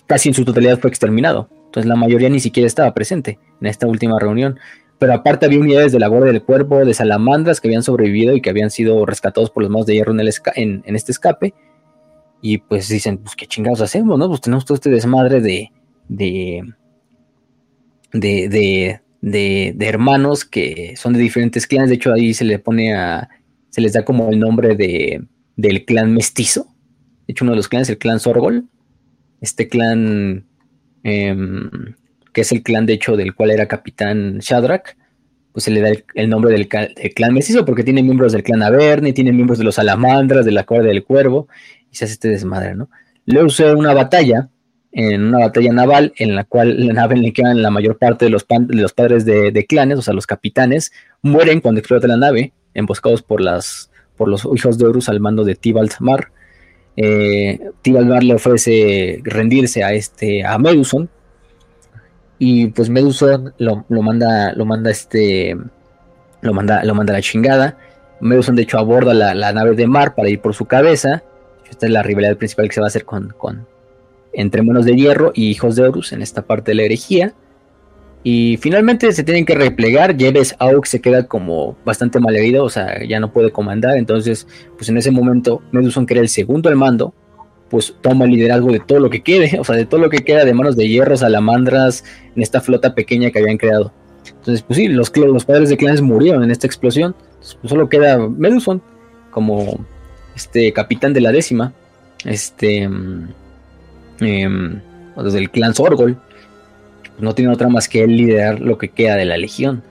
[0.09, 1.49] casi en su totalidad fue exterminado.
[1.65, 4.59] Entonces la mayoría ni siquiera estaba presente en esta última reunión.
[4.97, 8.41] pero aparte había unidades de la Guardia del Cuerpo, de salamandras que habían sobrevivido y
[8.41, 11.53] que habían sido rescatados por los manos de hierro en, en, este escape.
[12.41, 14.27] Y pues dicen, pues qué chingados hacemos, ¿no?
[14.27, 15.71] Pues tenemos todo este desmadre de,
[16.07, 16.73] de,
[18.11, 21.89] de, de, de, hermanos que son de diferentes clanes.
[21.89, 23.29] De hecho, ahí se le pone a,
[23.69, 25.23] se les da como el nombre de,
[25.55, 26.67] del clan mestizo.
[27.27, 28.67] De hecho, uno de los clanes, el clan Sorgol.
[29.41, 30.45] Este clan
[31.03, 31.69] em,
[32.33, 34.95] que es el clan de hecho del cual era capitán Shadrach,
[35.51, 39.13] pues se le da el, nombre del, clan mestizo porque tiene miembros del clan Averni,
[39.13, 41.47] tiene miembros de los salamandras, de la cuerda del cuervo,
[41.91, 42.89] y se hace este desmadre, ¿no?
[43.25, 44.49] Luego sucede una batalla,
[44.91, 48.31] en una batalla naval, en la cual la nave le quedan la mayor parte de
[48.31, 50.91] los, de los padres de, clanes, o sea, los capitanes,
[51.21, 55.43] mueren cuando explota la nave, emboscados por, las, por los hijos de Horus al mando
[55.43, 56.31] de Tibalt Mar.
[56.95, 61.09] Eh, Tibalt Mar le ofrece rendirse a, este, a Meduson,
[62.39, 65.57] y pues Meduson lo, manda, lo manda este,
[66.41, 67.77] lo manda, lo manda a la chingada.
[68.21, 71.21] Meduson de hecho aborda la, nave de Mar para ir por su cabeza.
[71.69, 73.67] Esta es la rivalidad principal que se va a hacer con, con
[74.33, 77.33] entre Monos de Hierro y Hijos de Horus en esta parte de la herejía.
[78.23, 80.17] Y finalmente se tienen que replegar.
[80.17, 83.97] Jeves Auk se queda como bastante mal herido, o sea, ya no puede comandar.
[83.97, 84.45] Entonces,
[84.75, 87.13] pues en ese momento, Meduson, que era el segundo al mando,
[87.69, 90.23] pues toma el liderazgo de todo lo que quede, o sea, de todo lo que
[90.25, 92.03] queda de manos de hierro, salamandras,
[92.35, 93.93] en esta flota pequeña que habían creado.
[94.27, 97.15] Entonces, pues sí, los, los padres de clanes murieron en esta explosión.
[97.39, 98.81] Pues solo queda Meduson
[99.31, 99.85] como
[100.35, 101.73] este capitán de la décima,
[102.25, 102.89] este,
[104.19, 106.17] desde el clan Sorgol.
[107.19, 109.83] No tiene otra más que él liderar lo que queda de la legión.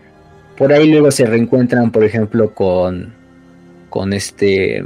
[0.56, 3.12] Por ahí luego se reencuentran, por ejemplo, con,
[3.90, 4.84] con este,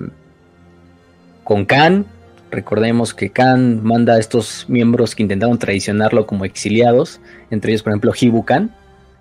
[1.44, 2.06] con Khan,
[2.52, 7.18] Recordemos que Khan manda a estos miembros que intentaron traicionarlo como exiliados,
[7.50, 8.70] entre ellos, por ejemplo, Hibu Khan,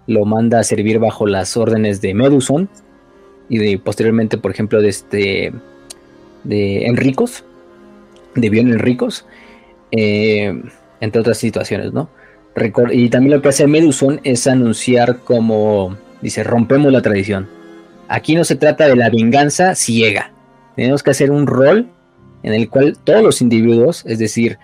[0.06, 2.68] lo manda a servir bajo las órdenes de Meduson.
[3.48, 5.54] Y posteriormente, por ejemplo, de este
[6.44, 7.46] de Enricos,
[8.36, 9.26] de Bion Enricos,
[9.92, 10.62] eh,
[11.00, 12.10] entre otras situaciones, ¿no?
[12.92, 17.48] y también lo que hace Meduson es anunciar como, dice, rompemos la tradición.
[18.10, 20.34] Aquí no se trata de la venganza ciega.
[20.76, 21.88] Tenemos que hacer un rol
[22.44, 24.58] en el cual todos los individuos, es decir,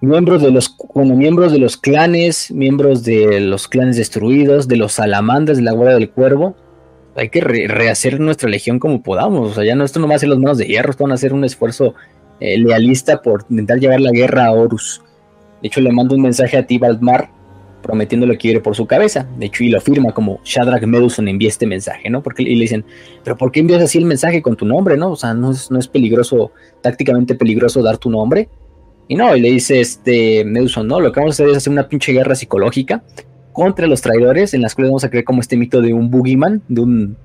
[0.00, 5.56] miembros de los, miembros de los clanes, miembros de los clanes destruidos, de los salamandras
[5.56, 6.56] de la Guardia del Cuervo,
[7.16, 9.50] hay que rehacer nuestra legión como podamos.
[9.50, 11.12] O sea, ya no, esto no va a ser los manos de hierro, esto van
[11.12, 11.94] a hacer un esfuerzo
[12.40, 15.02] eh, lealista por intentar llevar la guerra a Horus.
[15.62, 17.30] De hecho, le mando un mensaje a Tibalt Mar
[17.82, 19.26] prometiéndole que quiere por su cabeza.
[19.38, 22.22] De hecho, y lo firma como Shadrach Meduson envía este mensaje, ¿no?
[22.22, 22.84] Porque y le dicen,
[23.24, 25.12] pero ¿por qué envías así el mensaje con tu nombre, no?
[25.12, 26.52] O sea, no es, no es peligroso,
[26.82, 28.48] tácticamente peligroso dar tu nombre.
[29.08, 31.72] Y no, y le dice este Meduson, no, lo que vamos a hacer es hacer
[31.72, 33.02] una pinche guerra psicológica
[33.52, 36.62] contra los traidores, en las cuales vamos a crear como este mito de un boogeyman,
[36.68, 37.16] de un,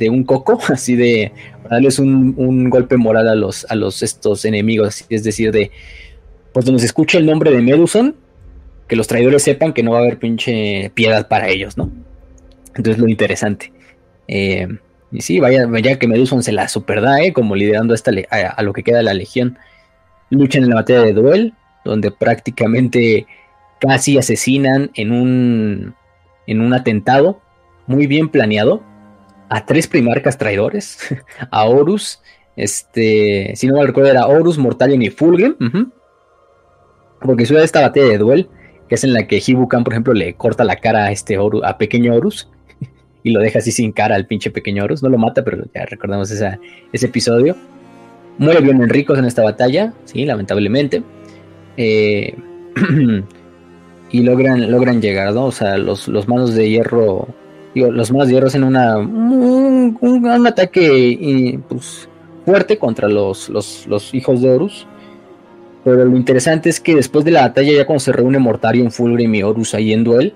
[0.00, 1.30] de un coco, así de
[1.70, 5.70] darles un, un golpe moral a los, a los estos enemigos, es decir, de
[6.52, 8.16] pues donde se escucha el nombre de Meduson,
[8.88, 11.92] que los traidores sepan que no va a haber pinche piedad para ellos, ¿no?
[12.74, 13.72] Entonces lo interesante.
[14.26, 14.66] Eh,
[15.12, 17.32] y sí, vaya, vaya que Meduson se la superda, ¿eh?
[17.32, 19.58] Como liderando esta a, lo que queda la legión.
[20.30, 21.54] Luchan en la batalla de duel,
[21.84, 23.26] donde prácticamente
[23.80, 25.94] casi asesinan en un,
[26.48, 27.40] en un atentado
[27.86, 28.82] muy bien planeado
[29.50, 30.98] a tres primarcas traidores,
[31.50, 32.22] a Horus,
[32.56, 35.56] este, si no me recuerdo era Horus, Mortalion y Fulgrim,
[37.20, 38.48] porque suena esta batalla de duel
[38.90, 41.78] que es en la que Hibukan, por ejemplo, le corta la cara a este a
[41.78, 42.50] pequeño Horus
[43.22, 45.00] y lo deja así sin cara al pinche pequeño Horus.
[45.00, 46.58] No lo mata, pero ya recordamos ese
[46.92, 47.56] episodio.
[48.38, 51.04] Muere bien Enricos en esta batalla, sí, lamentablemente.
[51.76, 52.34] Eh,
[54.10, 55.44] y logran, logran llegar, ¿no?
[55.44, 57.28] O sea, los, manos de hierro,
[57.74, 62.08] los manos de hierro hacen una, un, ataque pues,
[62.44, 64.86] fuerte contra los, los, los hijos de Horus
[65.84, 69.34] pero lo interesante es que después de la batalla, ya cuando se reúne Mortarion, Fulgrim
[69.34, 70.34] y Horus ahí en duel,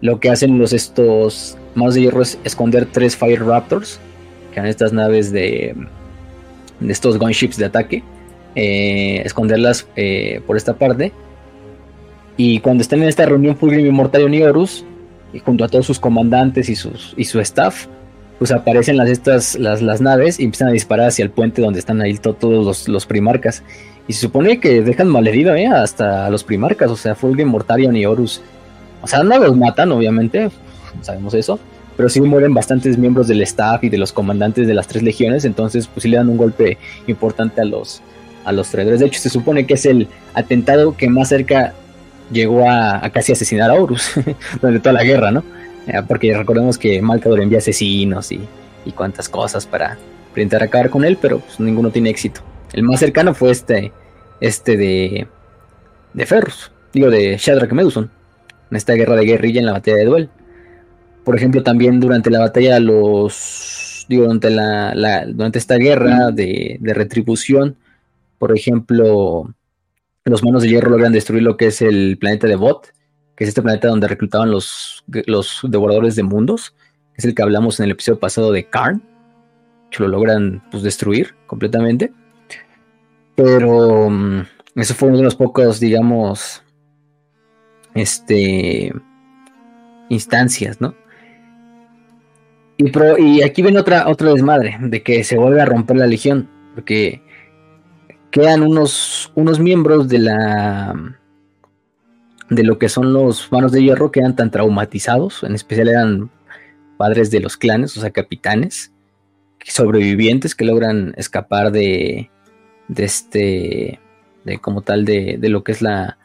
[0.00, 3.98] lo que hacen los estos más de hierro es esconder tres Fire Raptors,
[4.52, 5.74] que eran estas naves de,
[6.80, 8.02] de estos gunships de ataque,
[8.54, 11.12] eh, esconderlas eh, por esta parte.
[12.36, 14.84] Y cuando están en esta reunión Fulgrim y Mortarion y Horus,
[15.36, 17.86] y junto a todos sus comandantes y, sus, y su staff,
[18.38, 21.78] pues aparecen las, estas, las, las naves y empiezan a disparar hacia el puente donde
[21.78, 23.62] están ahí todos los, los primarcas.
[24.08, 25.66] Y se supone que dejan malherido ¿eh?
[25.66, 28.40] hasta los primarcas, o sea, Fulgrim, Mortarion y Horus.
[29.02, 30.48] O sea, no los matan, obviamente,
[31.02, 31.58] sabemos eso,
[31.96, 35.44] pero sí mueren bastantes miembros del staff y de los comandantes de las tres legiones,
[35.44, 38.00] entonces pues sí le dan un golpe importante a los,
[38.44, 39.00] a los traidores.
[39.00, 41.74] De hecho, se supone que es el atentado que más cerca
[42.30, 44.12] llegó a, casi asesinar a Horus
[44.60, 45.44] durante toda la guerra, ¿no?
[46.08, 48.40] porque recordemos que Malcador envía asesinos y,
[48.84, 49.96] y cuantas cosas para
[50.30, 52.40] intentar acabar con él, pero pues, ninguno tiene éxito.
[52.72, 53.92] El más cercano fue este,
[54.40, 55.26] este de,
[56.12, 58.10] de Ferrus, digo de Shadrach Meduson,
[58.70, 60.30] en esta guerra de guerrilla en la batalla de Duel.
[61.24, 66.94] Por ejemplo, también durante la batalla los, digo, durante, la, durante esta guerra de, de
[66.94, 67.76] retribución,
[68.38, 69.54] por ejemplo,
[70.30, 72.92] los manos de hierro logran destruir lo que es el planeta de Bot,
[73.36, 76.74] que es este planeta donde reclutaban los, los devoradores de mundos,
[77.14, 79.02] que es el que hablamos en el episodio pasado de Karn,
[79.90, 82.12] que lo logran pues, destruir completamente.
[83.36, 84.40] Pero mm,
[84.76, 86.62] eso fue uno de los pocos, digamos,
[87.94, 88.92] este,
[90.08, 90.94] instancias, ¿no?
[92.78, 92.90] Y,
[93.22, 97.22] y aquí viene otra, otra desmadre, de que se vuelve a romper la legión, porque
[98.36, 100.94] quedan unos, unos miembros de la
[102.50, 106.30] de lo que son los manos de hierro quedan tan traumatizados, en especial eran
[106.98, 108.92] padres de los clanes, o sea, capitanes,
[109.64, 112.30] sobrevivientes que logran escapar de,
[112.88, 114.00] de este,
[114.44, 116.18] de como tal, de, de lo que es la,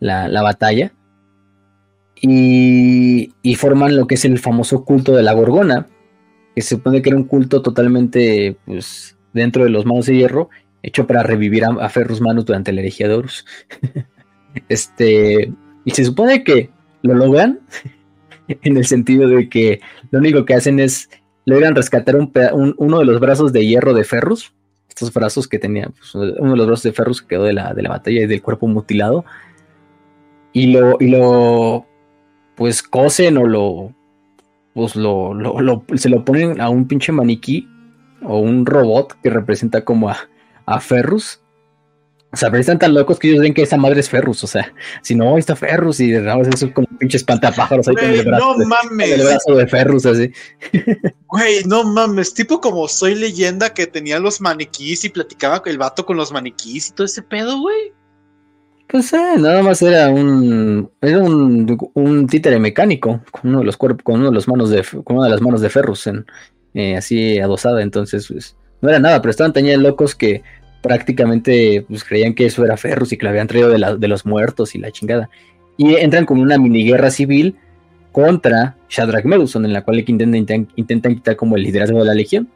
[0.00, 0.92] la, batalla.
[2.18, 5.86] Y, y, forman lo que es el famoso culto de la Gorgona,
[6.56, 10.48] que se supone que era un culto totalmente, pues, dentro de los manos de hierro,
[10.88, 13.44] hecho para revivir a, Ferrus Manus durante la herejía de Horus.
[14.68, 15.52] este,
[15.84, 16.70] y se supone que
[17.02, 17.60] lo logran
[18.48, 21.08] en el sentido de que lo único que hacen es
[21.44, 24.52] logran rescatar un, uno de los brazos de hierro de Ferrus.
[24.88, 27.72] Estos brazos que tenía, pues, uno de los brazos de Ferrus que quedó de la,
[27.72, 29.24] de la batalla y del cuerpo mutilado.
[30.52, 31.86] Y lo, y lo,
[32.56, 33.94] pues cosen o lo,
[34.74, 37.68] pues lo, lo, se lo ponen a un pinche maniquí
[38.22, 40.16] o un robot que representa como a,
[40.74, 41.40] a Ferrus
[42.30, 44.44] o sea, pero están tan locos que ellos ven que esa madre es Ferrus.
[44.44, 46.18] O sea, si no, ahí está Ferrus y de
[46.52, 48.56] eso como un pinche espantapájaros ahí con el brazo.
[48.58, 49.10] No mames.
[49.12, 50.30] el brazo de Ferrus así.
[51.26, 52.34] Güey, no mames.
[52.34, 56.30] Tipo como soy leyenda que tenía los maniquís y platicaba con el vato con los
[56.30, 57.92] maniquís y todo ese pedo, güey.
[58.88, 63.76] Pues eh, nada más era un era un, un, títere mecánico con uno de los
[63.76, 66.24] cuerpos, con uno de los manos de con una de las manos de Ferrus en,
[66.72, 70.42] eh, así adosada, entonces pues, no era nada, pero estaban tan locos que
[70.88, 74.74] prácticamente pues, creían que eso era Ferrus y que lo habían traído de, los muertos
[74.74, 75.28] y la chingada.
[75.76, 77.56] Y entran con una mini guerra civil
[78.10, 82.48] contra Shadrach Meduson, en la cual intentan, intentan, quitar como el liderazgo de la legión.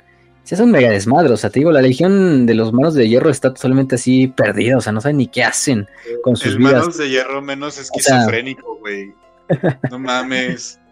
[0.44, 3.08] Se hace un mega desmadre, o sea, te digo, la legión de los manos de
[3.08, 5.86] hierro está totalmente así perdida, o sea, no saben ni qué hacen
[6.24, 9.12] con sus el manos de hierro menos esquizofrénico, güey.
[9.90, 10.78] no mames.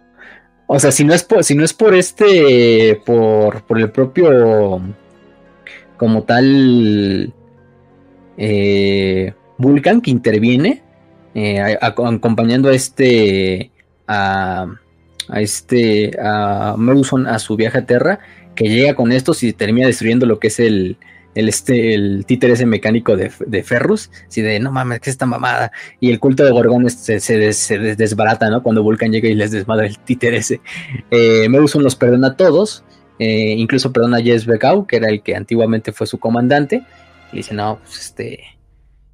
[0.73, 4.81] O sea, si no es por, si no es por este, por, por el propio
[6.01, 7.31] como tal
[8.39, 10.83] eh, Vulcan que interviene
[11.35, 13.71] eh, acompañando a este
[14.09, 14.67] a,
[15.35, 18.21] este a Meuson a su viaje a Terra
[18.55, 20.97] que llega con estos y termina destruyendo lo que es el
[21.35, 25.27] el, este, el títer ese mecánico de, de Ferrus, así de no mames, que esta
[25.27, 25.71] mamada.
[26.01, 28.65] Y el culto de Gorgon se, se, desbarata, ¿no?
[28.65, 30.61] Cuando Vulcan llega y les desmadra el títer ese.
[31.13, 32.83] Eh, Meuson los perdona a todos
[33.21, 36.83] eh, incluso perdona a Jess Begau, que era el que antiguamente fue su comandante.
[37.33, 38.41] Y dice, no, pues este,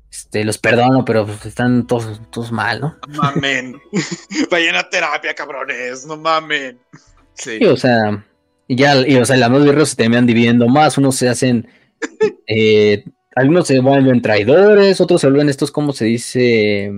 [0.08, 2.96] este, los perdono, pero pues, están todos, todos mal, ¿no?
[3.08, 3.76] No mamen.
[4.50, 6.78] Vayan a terapia, cabrones, no mamen.
[7.34, 7.62] Sí.
[7.64, 8.24] o sea,
[8.68, 11.68] y ya, y, o sea, las dos guerreros se terminan dividiendo más, unos se hacen,
[12.46, 13.04] eh,
[13.34, 16.92] algunos se vuelven traidores, otros se vuelven estos, ¿cómo se dice?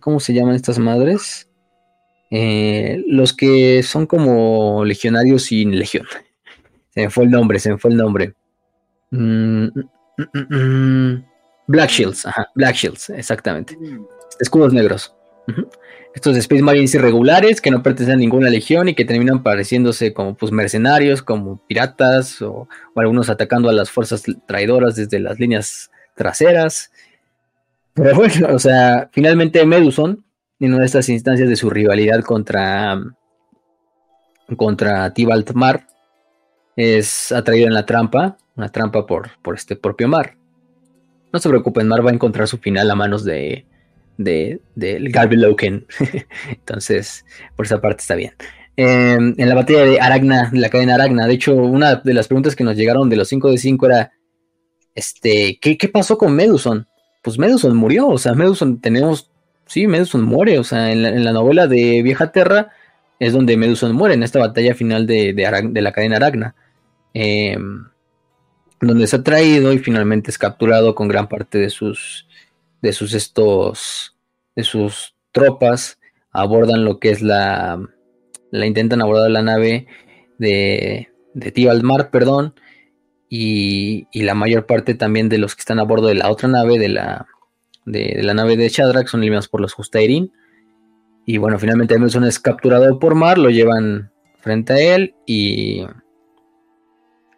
[0.00, 1.48] ¿Cómo se llaman estas madres?
[2.36, 6.04] Eh, los que son como legionarios sin legión.
[6.90, 8.34] Se me fue el nombre, se me fue el nombre.
[9.10, 11.24] Mm, mm, mm,
[11.66, 13.76] Black Shields, ajá, Black Shields, exactamente.
[14.40, 15.14] Escudos negros.
[16.14, 20.36] Estos Space Marines irregulares que no pertenecen a ninguna legión y que terminan pareciéndose como
[20.36, 25.90] pues mercenarios, como piratas o, o algunos atacando a las fuerzas traidoras desde las líneas
[26.14, 26.92] traseras.
[27.92, 30.24] Pero bueno, o sea, finalmente Meduson
[30.60, 33.00] en una de estas instancias de su rivalidad contra,
[34.56, 35.86] contra Tibalt Mar,
[36.76, 40.36] es atraído en la trampa, una trampa por, por este propio Mar.
[41.32, 43.66] No se preocupen, Mar va a encontrar su final a manos de,
[44.16, 45.86] de, del Loken.
[46.48, 47.24] Entonces,
[47.56, 48.32] por esa parte está bien.
[48.76, 52.26] Em, en la batalla de Aragna, de la cadena Aragna, de hecho, una de las
[52.26, 54.12] preguntas que nos llegaron de los 5 de 5 era,
[54.94, 56.86] este, ¿qué, ¿qué pasó con Meduson?
[57.22, 59.30] Pues Meduson murió, o sea, Meduson tenemos
[59.66, 62.70] sí, Meduson muere, o sea, en la, novela de Vieja Terra
[63.18, 65.34] es donde Meduson muere, en esta batalla final de,
[65.74, 66.54] la cadena Aragna,
[67.14, 67.86] em,
[68.80, 72.26] donde es atraído y finalmente es capturado con gran parte de sus,
[72.82, 74.16] de sus estos,
[74.56, 75.98] de sus tropas,
[76.30, 77.80] abordan lo que es la,
[78.50, 79.86] la intentan abordar la nave
[80.38, 82.54] de, de Tibalt perdón,
[83.36, 86.78] y, la mayor parte también de los que están a bordo de la otra nave,
[86.78, 87.26] de la,
[87.84, 90.32] de, la nave de Shadrach, son eliminados por los Justairin.
[91.26, 95.84] Y bueno, finalmente Emerson es capturado por Mar, lo llevan frente a él y,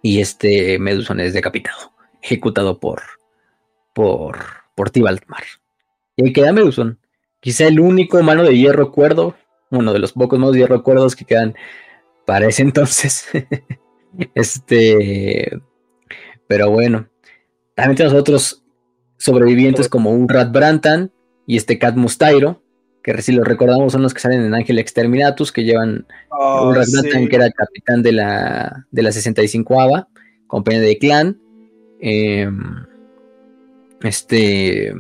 [0.03, 3.03] y este Meduson es decapitado, ejecutado por,
[3.95, 4.39] por,
[4.75, 4.91] por
[5.29, 5.45] Mar.
[6.17, 6.99] Y ahí queda Meduson,
[7.41, 9.37] quizá el único mano de hierro cuerdo,
[9.71, 11.55] uno de los pocos manos de hierro cuerdos que quedan
[12.25, 13.29] para ese entonces.
[14.35, 15.61] este,
[16.49, 17.09] pero bueno,
[17.75, 18.66] también tenemos otros
[19.17, 21.13] sobrevivientes como un Rat Brantan
[21.47, 22.63] y este Cat Mustairo,
[23.03, 26.89] que si lo recordamos son los que salen en Ángel Exterminatus, que llevan un Rat
[26.91, 30.09] Brantan que era capitán de la, de la 65 ava
[30.47, 31.39] compañía de clan.
[32.01, 32.87] Em,
[34.03, 34.93] este.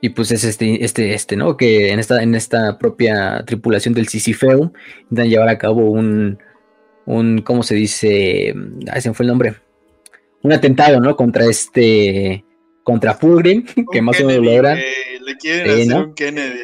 [0.00, 1.56] Y pues es este, este, este, ¿no?
[1.56, 6.38] Que en esta, en esta propia tripulación del Sisifeu intentan llevar a cabo un,
[7.06, 8.52] un, ¿cómo se dice?
[8.90, 9.54] Ay, se me fue el nombre
[10.42, 11.16] un atentado, ¿no?
[11.16, 12.44] Contra este,
[12.82, 14.78] contra Fulgrim, que más o menos logran.
[14.78, 16.60] le quieren hacer un Kennedy.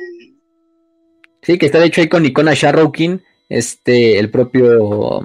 [1.43, 5.23] Sí, que está de hecho ahí con Icona Sharrokin, este, el propio,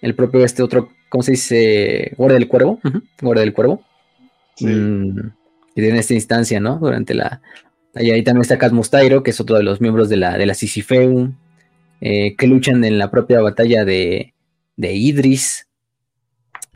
[0.00, 2.12] el propio este otro, ¿cómo se dice?
[2.16, 2.80] Guardia del Cuervo,
[3.20, 3.82] Guardia del Cuervo.
[4.56, 4.66] Sí.
[4.66, 5.32] Mm,
[5.74, 6.78] y en esta instancia, ¿no?
[6.78, 7.42] Durante la...
[7.94, 10.54] Y ahí también está Casmustairo, que es otro de los miembros de la, de la
[10.54, 11.34] Sisifeum,
[12.00, 14.34] eh, que luchan en la propia batalla de,
[14.76, 15.66] de Idris,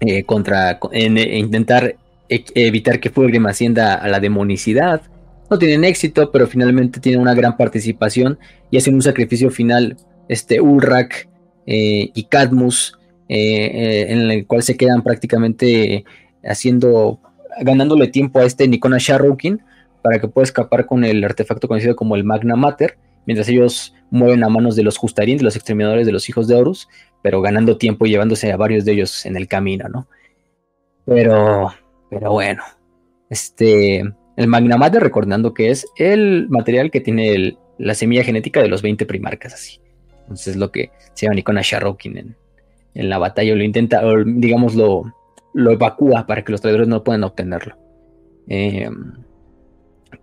[0.01, 1.97] eh, contra en, intentar
[2.31, 5.03] e, evitar que Fulgrim ascienda a la demonicidad.
[5.51, 8.39] No tienen éxito, pero finalmente tienen una gran participación
[8.71, 9.97] y hacen un sacrificio final,
[10.29, 11.29] este Ulrak
[11.67, 12.97] eh, y Cadmus,
[13.29, 16.05] eh, en el cual se quedan prácticamente
[16.45, 17.21] haciendo,
[17.63, 19.61] ganándole tiempo a este Nikona Sharrokin
[20.03, 24.45] para que pueda escapar con el artefacto conocido como el Magna Mater, mientras ellos mueven
[24.45, 26.89] a manos de los Justarín, de los exterminadores de los hijos de Horus,
[27.23, 30.09] pero ganando tiempo y llevándose a varios de ellos en el camino, ¿no?
[31.05, 31.73] Pero,
[32.11, 32.63] pero bueno,
[33.31, 34.01] este,
[34.37, 39.07] el Magnamater, recordando que es el material que tiene la semilla genética de los 20
[39.07, 39.81] primarcas, así.
[40.23, 42.37] Entonces es lo que se llama Nikona Sharrokin en,
[42.95, 45.13] en la batalla, lo intenta, o digamos, lo,
[45.55, 47.77] lo evacúa para que los traidores no puedan obtenerlo.
[48.49, 49.15] Em,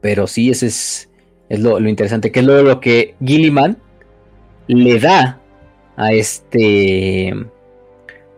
[0.02, 1.10] pero sí, ese es,
[1.50, 3.78] es lo, interesante, que es lo, lo que Gilliman
[4.68, 5.40] le da
[5.96, 7.34] a este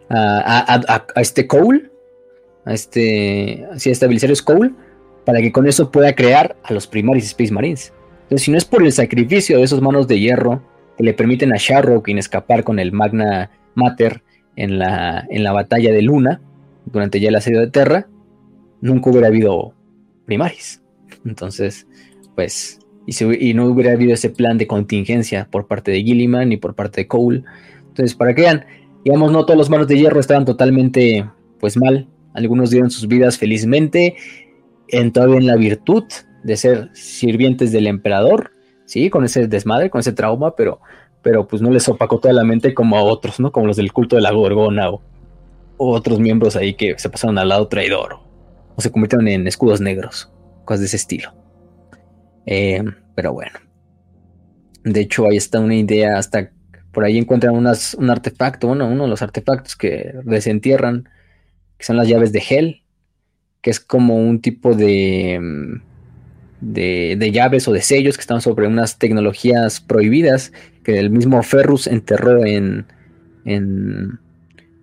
[0.10, 1.89] a, este Cole,
[2.66, 4.72] a este sí, a Cole,
[5.26, 7.94] para que con eso pueda crear a los Primaris Space Marines.
[8.24, 10.62] Entonces, si no es por el sacrificio de esos manos de hierro
[10.98, 14.22] que le permiten a Sharrock escapar con el Magna Mater
[14.56, 16.42] en la, en la batalla de Luna,
[16.86, 18.08] durante ya el asedio de Terra,
[18.82, 19.74] nunca hubiera habido
[20.26, 20.82] Primaris.
[21.26, 21.88] Entonces,
[22.36, 26.76] pues y, no hubiera habido ese plan de contingencia por parte de Gilliman y por
[26.76, 27.44] parte de Cole.
[27.88, 28.66] Entonces, para que vean,
[29.04, 31.28] digamos, no todos los manos de hierro estaban totalmente,
[31.60, 32.08] pues mal.
[32.34, 34.16] Algunos dieron sus vidas felizmente,
[34.88, 36.04] en todavía en la virtud
[36.44, 38.52] de ser sirvientes del emperador,
[38.86, 40.80] sí, con ese desmadre, con ese trauma, pero,
[41.22, 43.52] pero pues no les opacó toda la mente como a otros, ¿no?
[43.52, 45.02] Como los del culto de la gorgona o,
[45.78, 48.20] otros miembros ahí que se pasaron al lado traidor
[48.76, 50.32] o se convirtieron en escudos negros,
[50.66, 51.34] cosas de ese estilo.
[52.46, 52.84] Eh,
[53.16, 53.60] pero bueno.
[54.84, 56.52] De hecho, ahí está una idea, hasta
[56.92, 61.08] por ahí encuentran unas, un artefacto, uno, uno de los artefactos que desentierran,
[61.80, 62.84] que son las llaves de Hell,
[63.62, 65.80] que es como un tipo de,
[66.62, 71.42] de, de, llaves o de sellos que están sobre unas tecnologías prohibidas que el mismo
[71.42, 72.86] Ferrus enterró en,
[73.46, 74.20] en,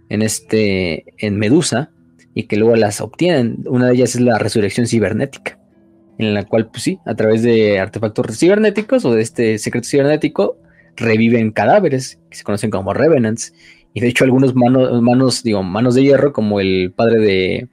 [0.09, 1.91] en, este, en Medusa
[2.35, 3.59] y que luego las obtienen.
[3.67, 5.59] Una de ellas es la resurrección cibernética
[6.19, 10.59] en la cual, pues sí, a través de artefactos cibernéticos o de este secreto cibernético,
[10.97, 13.53] reviven cadáveres, que se conocen como revenants.
[13.97, 17.69] Y de hecho, algunos manos, manos, digo, manos de hierro, como el padre de.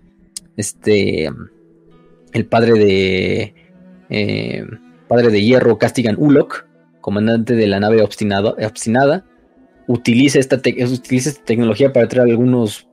[0.55, 1.29] Este.
[2.31, 3.53] El padre de.
[4.09, 4.65] Eh,
[5.09, 6.65] padre de hierro, Castigan Ulok,
[7.01, 9.25] comandante de la nave obstinada,
[9.87, 12.87] utiliza esta, utiliza esta tecnología para traer algunos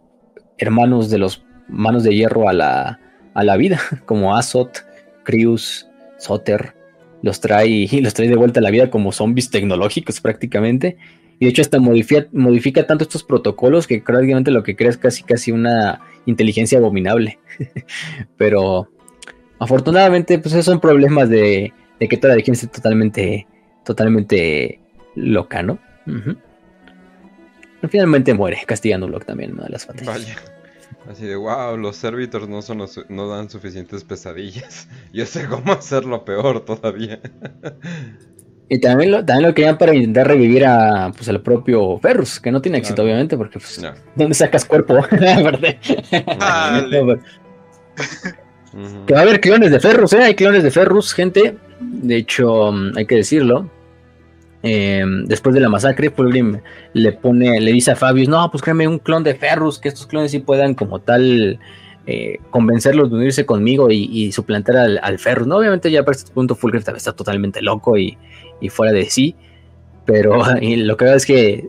[0.59, 2.99] hermanos de los manos de hierro a la,
[3.35, 4.85] a la vida, como Azot,
[5.23, 5.87] Crius,
[6.19, 6.75] Soter,
[7.23, 10.97] los trae y los trae de vuelta a la vida como zombies tecnológicos prácticamente.
[11.41, 14.99] Y de hecho hasta modifica, modifica tanto estos protocolos que prácticamente lo que crea es
[14.99, 17.41] casi casi una inteligencia abominable.
[18.37, 18.89] Pero
[19.59, 23.47] afortunadamente pues esos son problemas de, que toda la gente esté totalmente,
[23.85, 24.81] totalmente
[25.17, 25.79] loca, ¿no?
[27.89, 29.89] Finalmente muere castigando Locke también, una de las.
[31.09, 34.89] Así de, wow, los servitors no, son no dan suficientes pesadillas.
[35.13, 37.21] Yo sé cómo hacerlo peor todavía.
[38.73, 42.53] Y también lo, también lo querían para intentar revivir a pues al propio Ferrus, que
[42.53, 43.91] no tiene éxito, obviamente, porque pues, No.
[44.15, 44.95] ¿dónde sacas cuerpo?
[45.11, 47.19] No, pero-
[48.73, 49.07] Ujú.
[49.07, 50.23] que va a haber clones de Ferrus, ¿eh?
[50.23, 51.57] Hay clones de Ferrus, gente.
[51.81, 53.69] De hecho, mm, hay que decirlo.
[54.63, 56.61] Eh, después de la masacre, Fulgrim
[56.93, 60.07] le pone, le dice a Fabius, no, pues créeme un clon de Ferrus, que estos
[60.07, 61.59] clones sí puedan como tal
[62.07, 65.47] eh, convencerlos de unirse conmigo y, y suplantar al, al Ferrus.
[65.49, 68.17] No, obviamente ya para este punto Fulgrim está totalmente loco y,
[68.61, 69.35] y fuera de sí.
[70.07, 71.69] Pero y lo que veo es que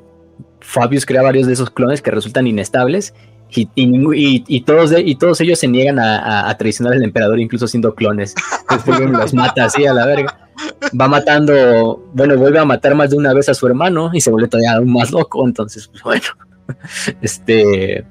[0.60, 3.14] Fabius crea varios de esos clones que resultan inestables
[3.54, 7.40] y, y, todos, de- y todos ellos se niegan a, a- a traicionar al emperador,
[7.40, 8.34] incluso siendo clones.
[8.70, 10.38] Entonces los mata así a la verga.
[11.00, 14.30] Va matando, bueno, vuelve a matar más de una vez a su hermano y se
[14.32, 15.46] vuelve todavía aún más loco.
[15.46, 16.24] Entonces, pues bueno,
[17.22, 18.06] este.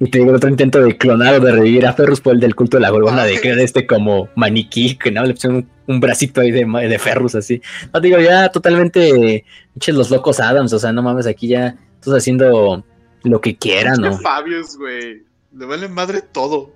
[0.00, 2.54] Y te digo, otro intento de clonar o de revivir a Ferrus por el del
[2.54, 6.00] culto de la gorgona, de crear este como maniquí, que no le pusieron un, un
[6.00, 7.60] bracito ahí de, de Ferrus así.
[7.92, 9.44] No te digo, ya totalmente,
[9.74, 12.84] pinches los locos Adams, o sea, no mames, aquí ya estás haciendo
[13.24, 14.16] lo que quieran, ¿no?
[14.18, 15.24] Fabius, güey.
[15.56, 16.72] Le vale madre todo.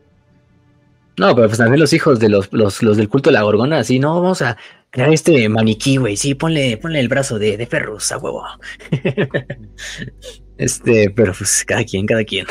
[1.18, 3.78] No, pero pues también los hijos de los, los, los del culto de la gorgona,
[3.78, 4.56] así, no, vamos a
[4.90, 8.44] crear este maniquí, güey, sí, ponle, ponle el brazo de, de Ferrus a huevo.
[10.58, 12.46] este, pero pues cada quien, cada quien.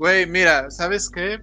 [0.00, 1.40] Güey, mira, ¿sabes qué?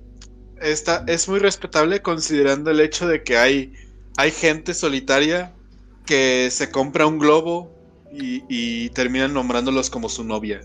[0.60, 3.76] Esta es muy respetable considerando el hecho de que hay,
[4.18, 5.54] hay gente solitaria
[6.08, 7.72] que se compra un globo
[8.12, 10.62] y, y terminan nombrándolos como su novia.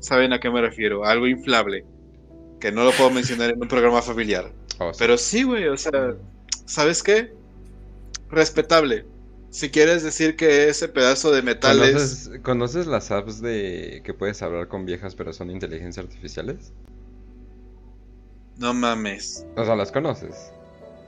[0.00, 1.04] ¿Saben a qué me refiero?
[1.04, 1.84] Algo inflable.
[2.58, 4.52] Que no lo puedo mencionar en un programa familiar.
[4.80, 4.98] Oh, sí.
[4.98, 6.16] Pero sí, güey, o sea,
[6.66, 7.32] ¿sabes qué?
[8.28, 9.06] Respetable.
[9.50, 11.92] Si quieres decir que ese pedazo de metal es...
[11.92, 16.72] ¿Conoces, conoces las apps de que puedes hablar con viejas pero son inteligencias artificiales?
[18.60, 19.46] No mames.
[19.56, 20.52] O sea, las conoces.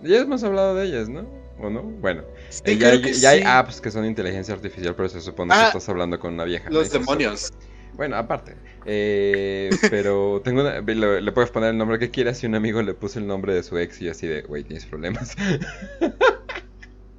[0.03, 1.27] Ya hemos hablado de ellas, ¿no?
[1.61, 1.83] ¿O no?
[1.83, 5.67] Bueno, Sí, eh, ya, hay, apps que son inteligencia artificial, pero se supone Ah, que
[5.79, 6.69] estás hablando con una vieja.
[6.71, 7.53] Los demonios.
[7.95, 8.57] Bueno, aparte.
[8.87, 12.81] Eh, pero tengo una- le, le puedes poner el nombre que quieras y un amigo
[12.81, 15.37] le puso el nombre de su ex y así de, güey, tienes problemas.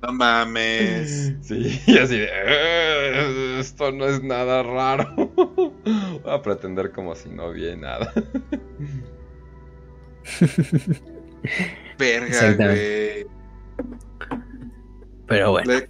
[0.01, 1.31] No mames.
[1.43, 5.05] Sí, y así de, "Eh, esto no es nada raro.
[5.85, 8.11] Voy a pretender como si no vi nada.
[11.99, 13.25] Verga, güey.
[15.27, 15.89] Pero bueno, Le-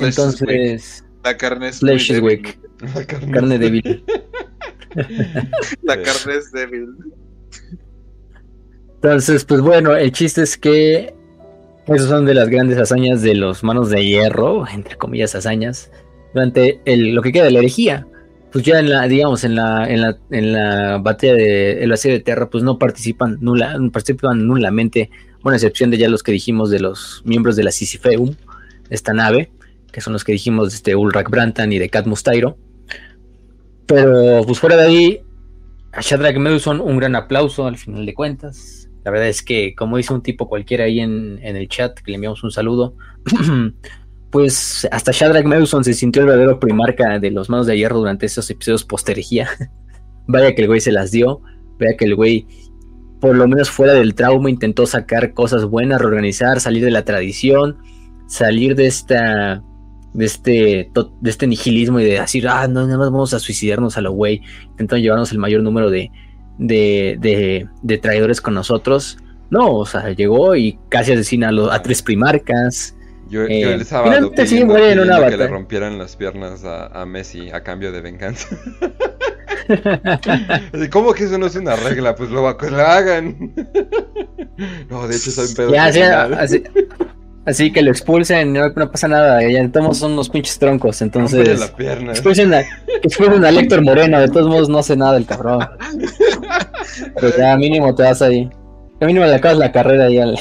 [0.00, 2.24] entonces, La carne es Flesh is débil.
[2.24, 2.58] weak.
[2.94, 4.04] La carne, carne débil.
[5.82, 6.88] La carne es débil.
[8.96, 11.14] Entonces, pues bueno, el chiste es que
[11.86, 15.90] esas son de las grandes hazañas de los manos de hierro, entre comillas hazañas,
[16.34, 18.06] durante el, lo que queda de la herejía.
[18.58, 22.10] Pues ya en la, digamos, en la, en la, en la batalla de el vacío
[22.10, 25.10] de tierra, pues no participan nula, participan nulamente,
[25.42, 28.34] bueno, excepción de ya los que dijimos de los miembros de la Sisypheum,
[28.90, 29.52] esta nave,
[29.92, 32.58] que son los que dijimos de este Ulrak Brantan y de Cat Mustairo.
[33.86, 35.20] Pero pues fuera de ahí,
[35.92, 38.90] a Shadrach Meduson un gran aplauso al final de cuentas.
[39.04, 42.10] La verdad es que, como dice un tipo cualquiera ahí en, en el chat, que
[42.10, 42.96] le enviamos un saludo,
[44.30, 48.26] pues hasta Shadrach Meduson se sintió el verdadero primarca de los manos de hierro durante
[48.26, 49.48] esos episodios postergía.
[50.26, 51.40] Vaya que el güey se las dio,
[51.80, 52.46] vaya que el güey,
[53.18, 57.78] por lo menos fuera del trauma, intentó sacar cosas buenas, reorganizar, salir de la tradición,
[58.26, 59.62] salir de esta
[60.12, 60.90] de este,
[61.22, 64.12] de este nihilismo y de decir, ah, no, nada más vamos a suicidarnos a lo
[64.12, 66.10] güey, intentando llevarnos el mayor número de,
[66.58, 69.16] de, de, de traidores con nosotros.
[69.50, 72.94] No, o sea, llegó y casi asesina a, los- a tres primarcas.
[73.28, 75.98] Yo, Eh, yo el sábado finalmente sí pidiendo, muere en una pidiendo que le rompieran
[75.98, 78.48] las piernas a, a Messi a cambio de venganza.
[80.90, 82.14] ¿Cómo que eso no es una regla?
[82.14, 83.52] Pues lo, que lo hagan.
[84.88, 85.72] no, de hecho soy un pedo.
[85.72, 86.34] ya, criminal.
[86.34, 86.62] así,
[87.44, 91.60] así que lo expulsen, no, no pasa nada, ya son unos pinches troncos, entonces...
[91.60, 92.12] la pierna.
[92.12, 92.62] Expulsen a,
[93.02, 95.60] expulsen a Héctor Moreno, de todos modos no hace nada el cabrón.
[97.14, 98.48] Pero ya mínimo te vas ahí.
[99.00, 100.38] Ya mínimo le acabas la carrera y al...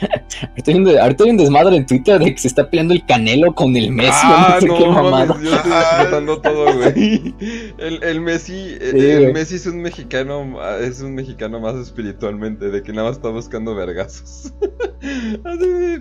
[0.50, 3.04] Ahorita hay, un, ahorita hay un desmadre en Twitter de que se está peleando el
[3.04, 4.10] Canelo con el Messi.
[4.24, 5.38] Ah, no sé no, qué mamada.
[5.42, 7.34] yo estoy explotando todo, güey.
[7.78, 9.32] El, el Messi, el, Sí, el.
[9.32, 13.74] Messi es un mexicano, es un mexicano más espiritualmente, de que nada más está buscando
[13.74, 14.52] vergazos.
[15.02, 15.94] Así de,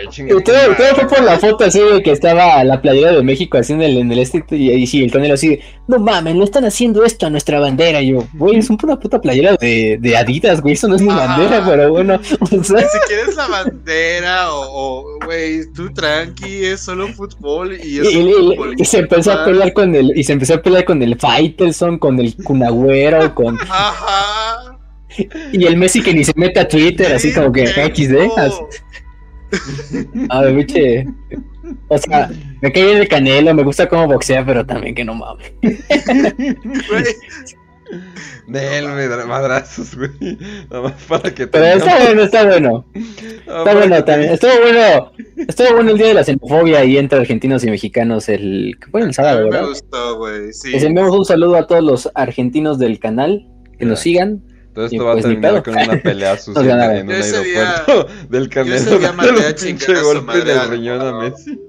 [0.00, 0.94] "Ay, chinga Y todo, todo madre".
[0.94, 3.96] fue por la foto así de que estaba la playera de México así en el,
[3.98, 7.04] en el este y ahí sí, el Canelo así, de, no mames, no están haciendo
[7.04, 8.00] esto a nuestra bandera.
[8.02, 11.10] Y yo, güey, es una puta playera de, de Adidas, güey, eso no es mi
[11.10, 11.26] Ajá.
[11.26, 17.74] bandera, pero bueno, o sea, Si quieres bandera o, güey, tú tranqui, es solo fútbol
[17.74, 20.32] y es y- un y- futbolista y se empezó a pelear con el y se
[20.32, 24.78] empezó a pelear con el Faitelson, con el Kunagüero, con Ajá.
[25.52, 28.30] y el Messi que ni se mete a Twitter, así como que XD.
[30.28, 31.06] A ver, biche.
[31.88, 32.30] O sea,
[32.62, 35.52] me cae bien el canelo, me gusta cómo boxea, pero también que no mames.
[38.46, 38.62] Güey,
[39.08, 40.10] Denme madrazos, güey.
[40.70, 42.84] Nada más para que Pero está tengamos- bueno, está bueno.
[43.46, 44.32] Está bueno también.
[44.32, 45.12] Estuvo bueno.
[45.36, 49.10] Estuvo bueno el día de la xenofobia ahí entre argentinos y mexicanos el fue el
[49.10, 49.68] a sábado, mí me ¿verdad?
[49.68, 50.52] gustó, güey.
[50.52, 50.70] Sí.
[50.70, 53.46] Les enviamos un saludo a todos los argentinos del canal
[53.78, 54.02] que nos Ya.
[54.04, 54.42] sigan.
[54.74, 56.96] Todo Y esto va a pues ni terminar con una pelea sucia ganaron.
[56.96, 58.76] en un Yo ese día- aeropuerto del canelo.
[58.76, 61.12] ese día mandé a chingar a su golpe madre del riñón a.
[61.20, 61.60] Messi.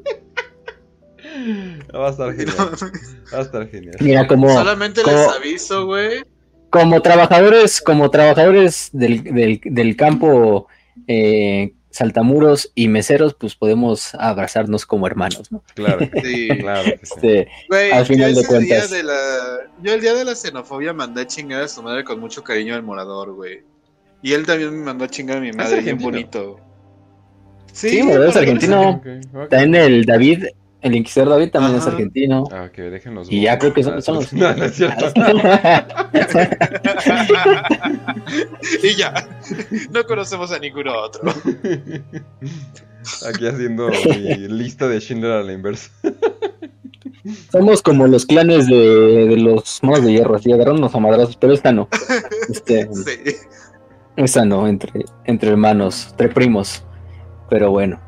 [1.95, 2.55] Va a estar genial.
[3.33, 3.95] Va a estar genial.
[3.99, 6.23] Mira, como, Solamente como- les aviso, güey.
[6.69, 10.67] como trabajadores, como trabajadores del, del, del campo,
[11.07, 15.61] eh, saltamuros y meseros, pues podemos abrazarnos como hermanos, ¿no?
[15.75, 16.47] Claro, Sí.
[16.59, 16.83] claro.
[16.83, 16.93] sí.
[17.01, 18.89] Este, Güey, Al final yo de cuentas.
[18.89, 22.19] de la- Yo el día de la xenofobia mandé a chingar a su madre con
[22.19, 23.63] mucho cariño al morador, güey.
[24.21, 26.57] Y él también me mandó a chingar a mi madre, bien bonito.
[27.73, 28.89] Sí, Morador es argentino.
[28.91, 29.49] Ok, ok.
[29.49, 30.45] también el David,
[30.81, 32.43] el inquisidor David también es argentino.
[32.51, 32.69] Ah.
[33.29, 34.33] Y ya creo que son, son los...
[34.41, 35.05] No, no es cierto.
[38.83, 39.13] y ya.
[39.91, 41.33] No conocemos a ninguno otro.
[43.27, 45.89] Aquí haciendo mi lista de Schindler a la inversa.
[47.51, 51.53] Somos como los clanes de, de los monos de hierro, así agarrarnos a madrazos, pero
[51.53, 51.87] esta no.
[52.49, 53.35] Este, Sí.
[54.15, 56.83] esta no, entre, entre hermanos, entre primos.
[57.49, 57.99] Pero bueno,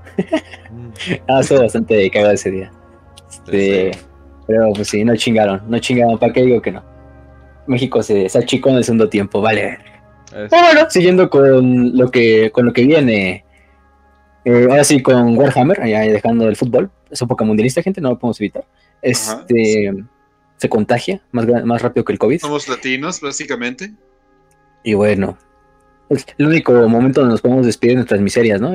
[1.28, 2.72] ha sido bastante cagado ese día.
[3.30, 3.92] Este,
[4.48, 6.84] pero pues sí, no chingaron, no chingaron, ¿para qué digo que no?
[7.68, 9.78] México se, achicó en el segundo tiempo, vale.
[10.32, 13.46] Pero bueno, siguiendo con lo que, con lo que viene.
[14.46, 16.90] eh, ahora sí, con Warhammer, ya dejando el fútbol.
[17.10, 18.66] Es un poco mundialista, gente, no lo podemos evitar.
[19.02, 19.92] Este
[20.64, 22.40] se contagia más, más rápido que el COVID.
[22.40, 23.92] Somos latinos, básicamente.
[24.82, 25.38] Y bueno,
[26.10, 28.72] es el único momento donde nos podemos despedir de nuestras miserias, ¿no?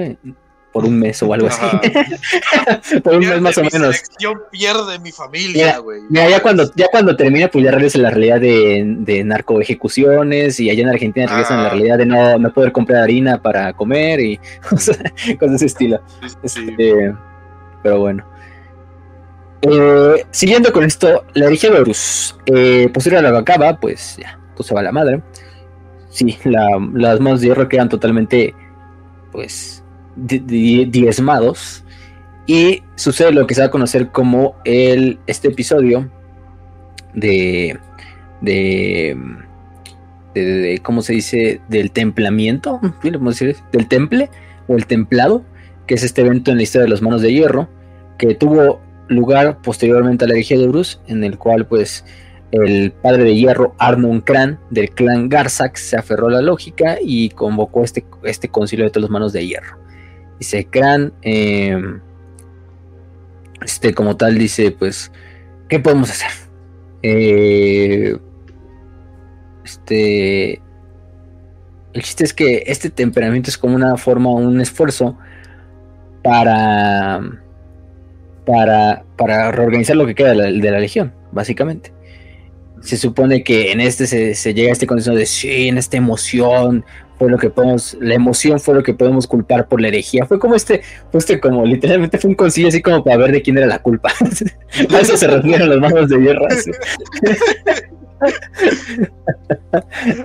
[0.73, 1.63] Por un mes o algo así.
[3.03, 3.97] Por un mes más o menos.
[3.97, 6.03] selección, pierde mi familia, güey.
[6.11, 10.69] Mira, ya cuando, ya cuando termina, pues ya regresa la realidad de, de narcoejecuciones y
[10.71, 11.73] allá en Argentina regresan a la Ah.
[11.73, 14.39] realidad de no, no poder comprar harina para comer y
[14.71, 16.01] cosas de ese estilo.
[16.27, 16.37] Sí.
[16.43, 17.15] Este,
[17.83, 18.25] pero bueno.
[19.63, 22.37] Eh, siguiendo con esto, la de Horus.
[22.47, 25.23] Eh, posterior a la acaba, pues ya, pues se va la madre.
[26.11, 28.55] Sí, la- las manos de hierro quedan totalmente,
[29.33, 29.78] pues,
[30.19, 31.85] diezmados.
[32.47, 36.11] Y sucede lo que se va a conocer como el, este episodio
[37.15, 37.79] de,
[38.41, 39.17] de,
[40.35, 41.61] de, ¿cómo se dice?
[41.69, 43.57] Del templamiento, ¿sí le podemos decir?
[43.71, 44.31] Del temple
[44.67, 45.45] o el templado,
[45.87, 47.69] que es este evento en la historia de las manos de hierro,
[48.17, 52.05] que tuvo lugar posteriormente a la herejía de Horus, en el cual pues
[52.51, 57.29] el padre de hierro Arnon Kran del clan Garsax se aferró a la lógica y
[57.31, 59.77] convocó este, este concilio de todas las manos de hierro.
[60.39, 61.77] Dice Kran, eh,
[63.65, 65.11] este como tal dice pues,
[65.69, 66.31] ¿qué podemos hacer?
[67.03, 68.17] Eh,
[69.65, 70.63] este,
[71.93, 75.17] el chiste es que este temperamento es como una forma, un esfuerzo
[76.23, 77.21] para
[78.49, 81.93] para, para reorganizar lo que queda de la, de la legión, básicamente.
[82.81, 85.99] Se supone que en este se, se llega a este condición de sí, en esta
[85.99, 86.85] emoción
[87.19, 90.25] fue lo que podemos, la emoción fue lo que podemos culpar por la herejía.
[90.27, 93.43] Fue como este, fue este como literalmente fue un concilio así como para ver de
[93.43, 94.11] quién era la culpa.
[94.91, 96.47] a eso se refieren los manos de hierro.
[96.47, 96.71] así.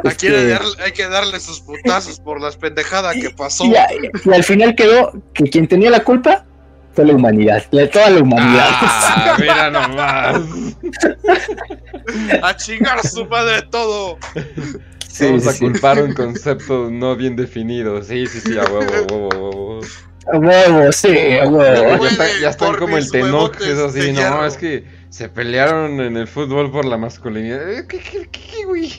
[0.05, 3.65] Aquí Este- hay, que darle, hay que darle sus putazos por las pendejadas que pasó.
[3.65, 3.87] Y, a-
[4.25, 6.45] y al final quedó que quien tenía la culpa
[6.93, 8.67] fue la humanidad, la- toda la humanidad.
[8.69, 10.41] Ah, mira nomás.
[12.41, 14.17] A chingar a su madre todo.
[15.13, 15.59] Sí, Vamos sí, a sí.
[15.59, 18.01] culpar un concepto no bien definido.
[18.03, 19.81] Sí, sí, sí, a huevo, a huevo, a huevo.
[20.25, 22.03] A huevo, sí, a Ya, huevo.
[22.03, 26.17] ya está- ya están como el Tenoch, es así, no, es que se pelearon en
[26.17, 27.65] el fútbol por la masculinidad.
[27.87, 28.91] ¿Qué, qué, qué, qué, güey?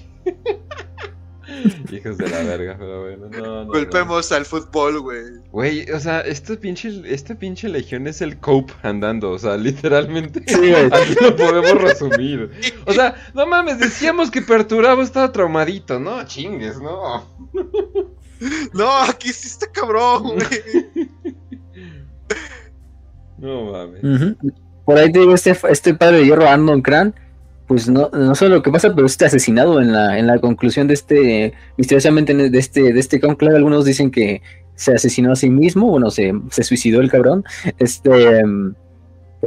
[1.92, 3.72] Hijos de la verga, pero bueno, no, no, no.
[3.72, 5.22] Culpemos al fútbol, güey.
[5.50, 10.42] Güey, o sea, este pinche, este pinche legión es el Cope andando, o sea, literalmente.
[10.46, 10.88] Sí, güey.
[10.92, 12.50] Así lo podemos resumir.
[12.86, 17.26] O sea, no mames, decíamos que Perturabo estaba traumadito, no chingues, no.
[18.74, 21.00] No, aquí sí está cabrón, güey.
[23.38, 24.36] No mames.
[24.84, 27.14] Por ahí te digo, este, este padre de hierro, Arnon Kran,
[27.66, 30.86] pues no, no sé lo que pasa, pero este asesinado en la, en la conclusión
[30.86, 34.42] de este, misteriosamente de este, de este conclave, algunos dicen que
[34.74, 37.44] se asesinó a sí mismo, bueno, se, se suicidó el cabrón,
[37.78, 38.42] este,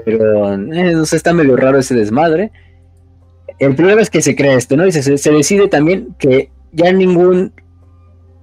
[0.05, 2.51] pero eh, no sé, está medio raro ese desmadre.
[3.59, 4.85] El problema es que se crea esto, ¿no?
[4.85, 7.51] Y se, se decide también que ya ningún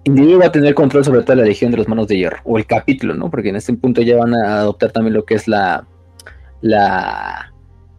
[0.04, 2.58] individuo va a tener control sobre toda la legión de los manos de hierro, o
[2.58, 3.30] el capítulo, ¿no?
[3.30, 5.86] Porque en este punto ya van a adoptar también lo que es la,
[6.60, 7.53] la,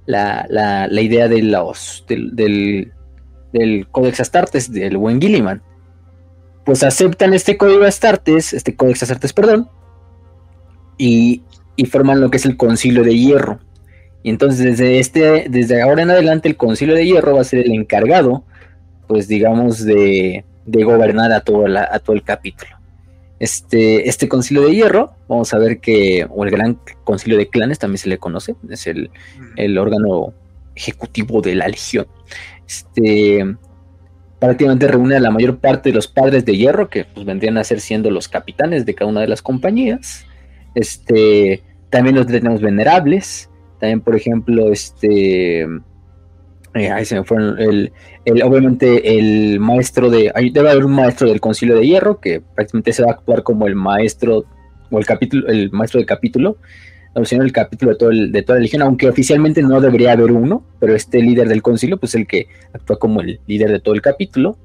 [0.05, 2.91] la, la, idea de los, del,
[3.51, 5.61] del, Codex Astartes, del buen Gilliman.
[6.65, 9.69] Pues aceptan este código Astartes, este Codex Astartes, perdón,
[10.97, 11.43] y,
[11.75, 13.59] y forman lo que es el Concilio de Hierro.
[14.23, 17.59] Y entonces desde, este, desde ahora en adelante el Concilio de Hierro va a ser
[17.59, 18.43] el encargado,
[19.07, 22.74] pues digamos, de, de gobernar a todo, a todo el capítulo.
[23.39, 27.79] Este, este concilio de hierro, vamos a ver que, o el gran concilio de clanes
[27.79, 29.09] también se le conoce, es el,
[29.57, 30.33] el órgano
[30.75, 32.07] ejecutivo de la legión.
[32.67, 33.45] Este,
[34.39, 37.63] prácticamente reúne a la mayor parte de los padres de hierro, que pues, vendrían a
[37.63, 40.25] ser siendo los capitanes de cada una de las compañías.
[40.75, 43.49] Este, también los tenemos venerables,
[43.79, 45.67] también por ejemplo, este,
[46.75, 47.91] eh, ahí se me fueron el,
[48.43, 53.03] obviamente el maestro de, debe haber un maestro del concilio de hierro que prácticamente se
[53.03, 54.43] va a actuar como el maestro
[54.91, 56.57] o el capítulo, el maestro del capítulo,
[57.15, 60.93] el capítulo de, todo de toda la religión, aunque oficialmente no debería haber uno, pero
[60.95, 64.57] este líder del concilio, pues el que actúa como el líder de todo el capítulo.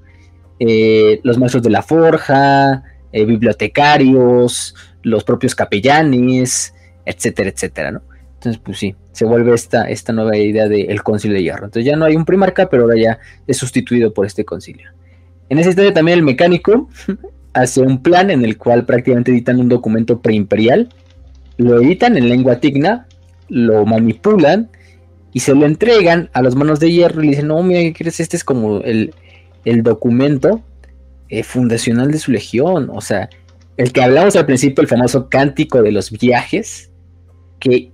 [0.58, 2.82] Eh, los maestros de la forja,
[3.12, 6.74] eh, bibliotecarios, los propios capellanes,
[7.06, 8.02] etcétera, etcétera, ¿no?
[8.40, 11.66] Entonces, pues sí, se vuelve esta, esta nueva idea del concilio de hierro.
[11.66, 14.88] Entonces ya no hay un primarca, pero ahora ya es sustituido por este concilio.
[15.50, 16.88] En esa historia también el mecánico
[17.52, 20.88] hace un plan en el cual prácticamente editan un documento preimperial,
[21.58, 23.06] lo editan en lengua tigna,
[23.50, 24.70] lo manipulan
[25.34, 27.92] y se lo entregan a las manos de hierro y le dicen, no, mira, ¿qué
[27.92, 28.20] quieres?
[28.20, 29.12] Este es como el,
[29.82, 30.62] documento
[31.28, 32.88] eh, fundacional de su legión.
[32.90, 33.28] O sea,
[33.76, 36.90] el que hablamos al principio, el famoso cántico de los viajes,
[37.58, 37.92] que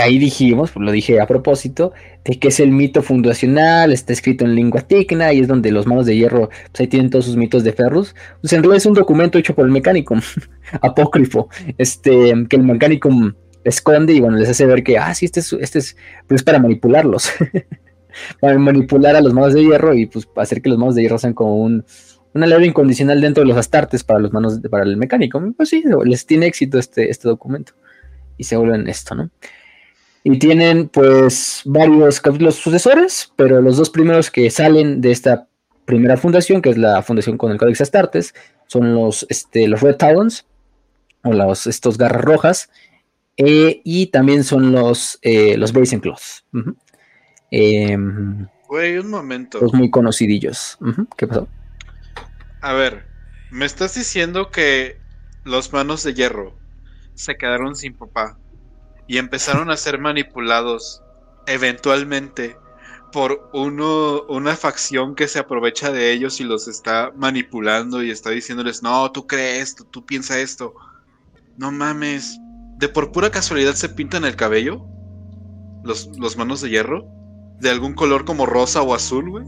[0.00, 1.92] ahí dijimos, pues lo dije a propósito,
[2.24, 5.86] de que es el mito fundacional, está escrito en lengua ticna y es donde los
[5.86, 8.14] manos de hierro, pues ahí tienen todos sus mitos de Ferrus.
[8.40, 10.16] Pues en realidad es un documento hecho por el mecánico,
[10.80, 11.48] apócrifo,
[11.78, 13.10] este, que el mecánico
[13.64, 15.96] esconde y bueno, les hace ver que, ah, sí, este es, este es,
[16.26, 17.30] pues para manipularlos,
[18.40, 21.18] para manipular a los manos de hierro y pues hacer que los manos de hierro
[21.18, 21.84] sean como un,
[22.32, 25.42] una ley incondicional dentro de los astartes para los manos, para el mecánico.
[25.56, 27.72] Pues sí, les tiene éxito este, este documento
[28.36, 29.30] y se vuelven esto, ¿no?
[30.22, 35.48] Y tienen pues varios capítulos sucesores, pero los dos primeros que salen de esta
[35.86, 38.34] primera fundación, que es la fundación con el Codex Astartes,
[38.66, 40.46] son los, este, los Red Talons,
[41.24, 42.70] o los, estos garras rojas,
[43.36, 46.02] eh, y también son los, eh, los Brazen.
[47.50, 49.58] Em, Güey, un momento.
[49.60, 50.78] Los muy conocidillos.
[51.16, 51.48] ¿Qué pasó?
[52.60, 53.04] A ver,
[53.50, 54.96] me estás diciendo que
[55.44, 56.54] los manos de hierro
[57.14, 58.38] se quedaron sin papá
[59.10, 61.02] y empezaron a ser manipulados
[61.48, 62.56] eventualmente
[63.12, 68.30] por uno, una facción que se aprovecha de ellos y los está manipulando y está
[68.30, 70.74] diciéndoles, no, tú crees esto, tú piensa esto.
[71.56, 72.38] No mames.
[72.78, 74.86] ¿De por pura casualidad se pintan el cabello?
[75.82, 77.04] ¿Los, los manos de hierro?
[77.58, 79.44] ¿De algún color como rosa o azul, güey?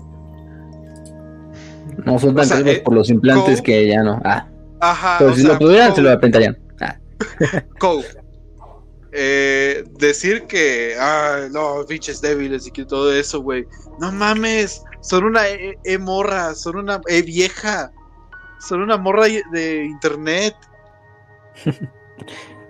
[2.05, 4.21] No, son tan eh, por los implantes que ya no.
[4.25, 4.45] Ah.
[4.81, 5.17] Ajá.
[5.21, 6.59] Pero si lo pudieran, se lo pintarían.
[6.81, 6.99] Ah.
[9.15, 13.67] Eh, decir que, ah, no, pinches débiles y que todo eso, güey.
[14.01, 17.93] No mames, son una e, e morra, son una e vieja,
[18.67, 20.55] son una morra de internet.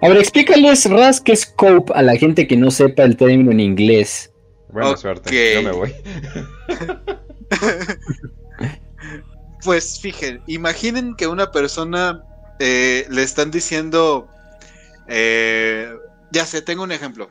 [0.02, 3.52] A ver, explícales, Raz, qué es cope a la gente que no sepa el término
[3.52, 4.32] en inglés.
[4.68, 5.94] Buena suerte, yo me voy.
[9.64, 12.24] pues fíjense, imaginen que una persona
[12.58, 14.26] eh, le están diciendo
[15.06, 15.94] eh,
[16.32, 17.30] ya sé, tengo un ejemplo.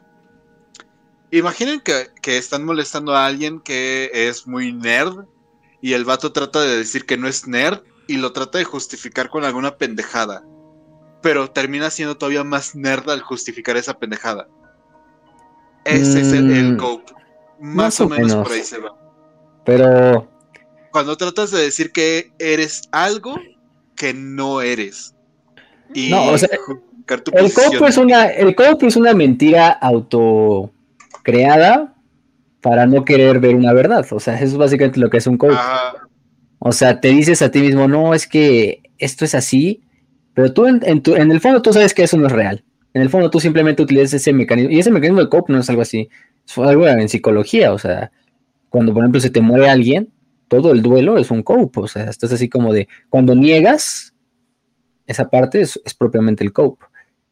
[1.32, 5.26] Imaginen que, están molestando a alguien que es muy nerd
[5.82, 9.30] y el vato trata de decir que no es nerd y lo trata de justificar
[9.30, 10.44] con alguna pendejada.
[11.22, 14.48] Pero termina siendo todavía más nerd al justificar esa pendejada.
[15.86, 17.02] Ese es el, el mm,
[17.60, 18.96] Más, o, menos, por ahí se va.
[19.66, 20.30] Pero.
[20.92, 23.40] Cuando tratas de decir que eres algo
[23.96, 25.16] que no eres.
[25.94, 26.50] Y no, o sea,
[27.08, 30.72] el copo es una, el es una mentira autocreada
[32.62, 34.06] para no querer ver una verdad.
[34.12, 35.58] O sea, eso es básicamente lo que es un copo.
[36.60, 39.82] O sea, te dices a ti mismo, no, es que esto es así,
[40.34, 42.64] pero tú en, en, el fondo tú sabes que eso no es real.
[42.94, 45.70] En el fondo tú simplemente utilizas ese mecanismo, y ese mecanismo de copo no es
[45.70, 46.10] algo así,
[46.46, 48.12] es algo en psicología, o sea,
[48.70, 50.12] cuando por ejemplo se te muere alguien,
[50.50, 54.14] todo el duelo es un cope, o sea, estás así como de, cuando niegas,
[55.08, 56.86] esa parte es, es propiamente el cope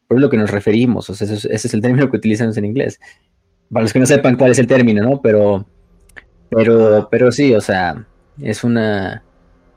[0.09, 2.65] por es lo que nos referimos, o sea, ese, es el término que utilizamos en
[2.65, 2.99] inglés.
[3.71, 5.21] Para los que no sepan cuál es el término, ¿no?
[5.21, 5.67] Pero,
[6.49, 8.07] pero, pero sí, o sea,
[8.41, 9.21] es una,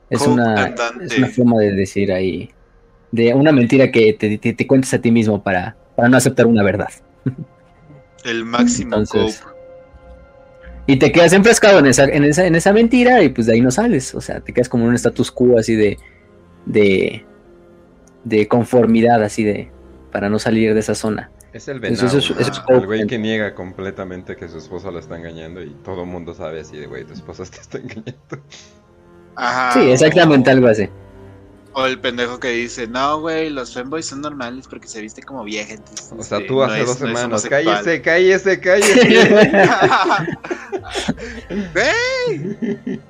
[0.09, 0.73] Es una,
[1.05, 2.49] es una forma de decir ahí,
[3.11, 6.63] de una mentira que te, te, cuentes a ti mismo para, para no aceptar una
[6.63, 6.89] verdad.
[8.25, 9.03] El máximo
[10.87, 13.61] Y te quedas enfrascado en esa, en esa, en esa mentira y pues de ahí
[13.61, 14.15] no sales.
[14.15, 15.99] O sea, te quedas como en un status quo así de,
[16.65, 17.23] de,
[18.23, 19.69] de conformidad, así de,
[20.13, 21.29] para no salir de esa zona.
[21.51, 22.07] Es el venado.
[22.69, 26.33] el güey que niega completamente que su esposa lo está engañando y todo el mundo
[26.35, 28.13] sabe así de, güey, tu esposa te está engañando.
[29.35, 29.73] Ajá.
[29.73, 30.87] Sí, exactamente algo así.
[31.73, 35.43] O el pendejo que dice, no, güey, los femboys son normales porque se viste como
[35.43, 35.73] vieja.
[36.15, 39.47] o sea, tú hace dos semanas, cállese, cállese, cállese.
[42.29, 43.01] ¡Ey!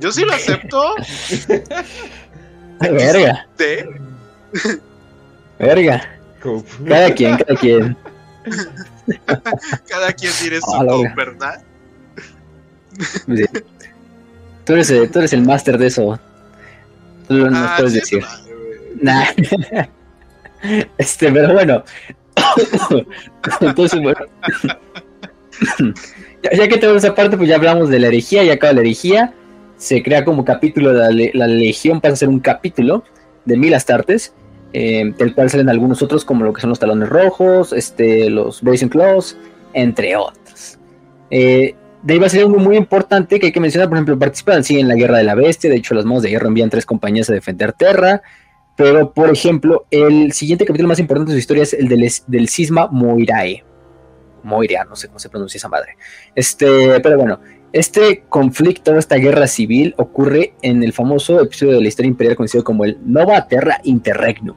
[0.00, 0.94] Yo sí lo acepto.
[2.80, 3.46] Verga.
[5.60, 6.19] Verga.
[6.86, 7.96] Cada quien, cada quien.
[9.88, 11.62] cada quien tiene su ah, ¿verdad?
[14.64, 16.18] Tú, eres, tú eres el máster de eso.
[17.28, 18.24] Tú lo ah, puedes decir.
[19.00, 19.26] nah.
[20.98, 21.84] este, pero bueno.
[23.60, 24.20] Entonces, bueno.
[26.42, 29.34] ya, que tenemos esa parte, pues ya hablamos de la herejía, ya acaba la herejía.
[29.76, 33.04] Se crea como capítulo, la, la legión pasa a ser un capítulo
[33.44, 34.34] de mil astartes
[34.72, 38.62] eh, del cual salen algunos otros como lo que son los talones rojos, este, los
[38.62, 39.36] Brazen Claws,
[39.72, 40.78] entre otros.
[41.30, 44.18] Eh, de ahí va a ser algo muy importante que hay que mencionar, por ejemplo,
[44.18, 46.70] participan sí en la Guerra de la Bestia, de hecho las manos de hierro envían
[46.70, 48.22] tres compañías a defender Terra,
[48.76, 52.48] pero por ejemplo, el siguiente capítulo más importante de su historia es el del, del
[52.48, 53.64] cisma Moirae.
[54.42, 55.96] Moirea, no sé cómo se pronuncia esa madre.
[56.34, 57.40] Este, pero bueno,
[57.72, 62.64] este conflicto, esta guerra civil, ocurre en el famoso episodio de la historia imperial conocido
[62.64, 64.56] como el Nova Terra Interregnum,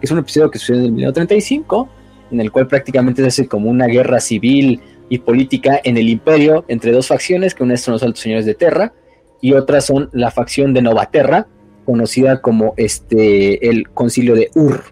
[0.00, 1.88] que es un episodio que sucede en el 1935,
[2.30, 6.64] en el cual prácticamente se hace como una guerra civil y política en el imperio
[6.68, 8.94] entre dos facciones, que una son los altos señores de Terra
[9.42, 11.46] y otra son la facción de Nova Terra,
[11.84, 14.84] conocida como este, el concilio de Ur.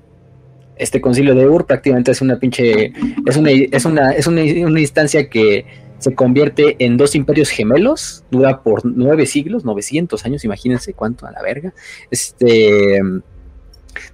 [0.76, 2.92] Este concilio de Ur prácticamente es una pinche,
[3.24, 5.64] es una, es una, es una instancia que
[6.02, 11.30] se convierte en dos imperios gemelos, dura por nueve siglos, 900 años, imagínense cuánto a
[11.30, 11.72] la verga.
[12.10, 13.00] Este,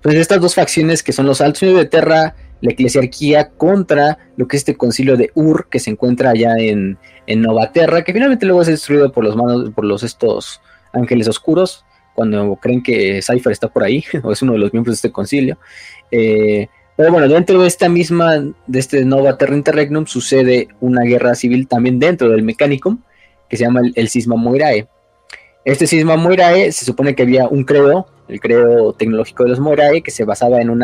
[0.02, 4.57] pues estas dos facciones que son los altos de Terra, la eclesiarquía contra lo que
[4.57, 8.62] es este concilio de Ur que se encuentra allá en, en Novaterra, que finalmente luego
[8.62, 10.60] es destruido por los manos, por los estos
[10.92, 11.84] ángeles oscuros,
[12.15, 15.12] cuando creen que Cypher está por ahí, o es uno de los miembros de este
[15.12, 15.58] concilio.
[16.10, 21.36] Eh, pero bueno, dentro de esta misma, de este Nova Terra Interregnum, sucede una guerra
[21.36, 22.98] civil también dentro del Mechanicum,
[23.48, 24.88] que se llama el, Sisma Moirae.
[25.64, 30.02] Este Sisma Moirae se supone que había un credo, el credo tecnológico de los Moirae,
[30.02, 30.82] que se basaba en un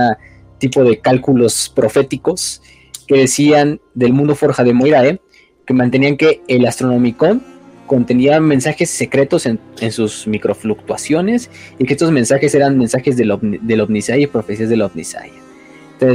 [0.59, 2.63] tipo de cálculos proféticos
[3.09, 5.21] que decían del mundo forja de Moirae,
[5.67, 7.43] que mantenían que el Astronomicon
[7.89, 9.59] contenía mensajes secretos en,
[9.91, 15.44] sus microfluctuaciones y que estos mensajes eran mensajes del, del Omnisai y profecías del Omnisai.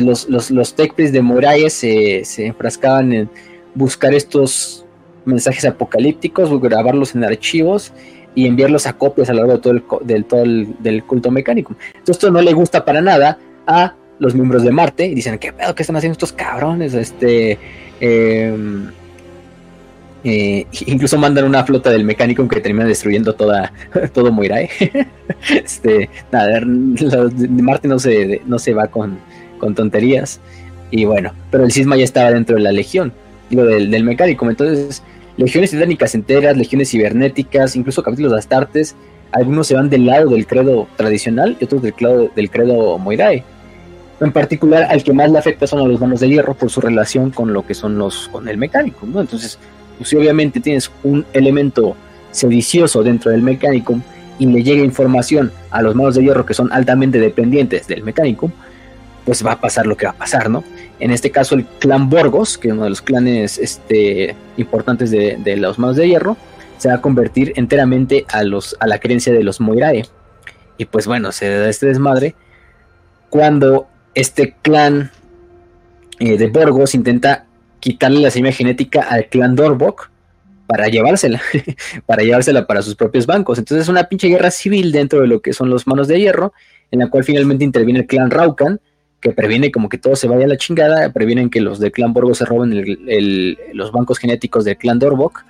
[0.01, 3.29] Los, los, los de Moraes se, enfrascaban en
[3.75, 4.85] buscar estos
[5.25, 7.93] mensajes apocalípticos, grabarlos en archivos
[8.35, 11.31] y enviarlos a copias a lo largo de todo el, del, todo el, del culto
[11.31, 11.75] mecánico.
[11.87, 13.37] Entonces esto no le gusta para nada
[13.67, 15.73] a los miembros de Marte y dicen, ¿qué pedo?
[15.73, 16.93] ¿Qué están haciendo estos cabrones?
[16.93, 17.57] Este...
[17.99, 18.91] Em,
[20.23, 23.71] eh, incluso mandan una flota del mecánico que termina destruyendo toda
[24.13, 24.69] todo Moirae.
[25.63, 29.19] este, nada, Marte no se, no se va con,
[29.59, 30.39] con tonterías.
[30.91, 33.13] Y bueno, pero el cisma ya estaba dentro de la legión,
[33.49, 34.49] digo, del, mecánico.
[34.49, 35.03] Entonces,
[35.37, 38.95] legiones titánicas enteras, legiones cibernéticas, incluso capítulos de Astartes,
[39.31, 43.43] algunos se van del lado del credo tradicional y otros del, credo, del credo Moirae.
[44.19, 46.81] En particular, al que más le afecta son a los manos de hierro por su
[46.81, 49.21] relación con lo que son los con el mecánico, ¿no?
[49.21, 49.59] Entonces,
[49.97, 51.95] pues, si obviamente tienes un elemento
[52.31, 53.99] sedicioso dentro del mecánico
[54.39, 58.51] y le llega información a los manos de hierro que son altamente dependientes del mecánico,
[59.25, 60.63] pues va a pasar lo que va a pasar, ¿no?
[60.99, 65.57] En este caso el clan Borgos, que es uno de los clanes este, importantes de,
[65.57, 66.37] los manos de hierro,
[66.77, 70.05] se va a convertir enteramente a, los, a la creencia de los Moirae.
[70.77, 72.35] Y pues bueno, se da este desmadre
[73.29, 75.11] cuando este clan
[76.19, 77.45] eh, de Borgos intenta
[77.79, 80.09] quitarle la semilla genética al clan Dorbok
[80.67, 81.41] para llevársela,
[82.05, 83.57] para llevársela para sus propios bancos.
[83.57, 86.53] Entonces es una pinche guerra civil dentro de lo que son los manos de hierro,
[86.91, 88.79] en la cual finalmente interviene el clan Raukan,
[89.19, 92.13] que previene como que todo se vaya a la chingada, previenen que los del clan
[92.13, 92.83] Borgo se roben
[93.73, 95.43] los bancos genéticos del clan Dorbok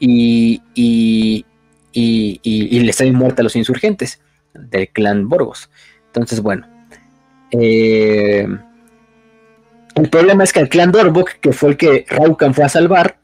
[0.00, 1.44] y, y,
[1.92, 4.20] y, y, le están muertos a los insurgentes
[4.54, 5.68] del clan Borgos.
[6.06, 6.66] Entonces, bueno.
[7.50, 8.46] Eh,
[9.94, 13.18] el problema es que el clan Dorbok, que fue el que Raukan fue a salvar,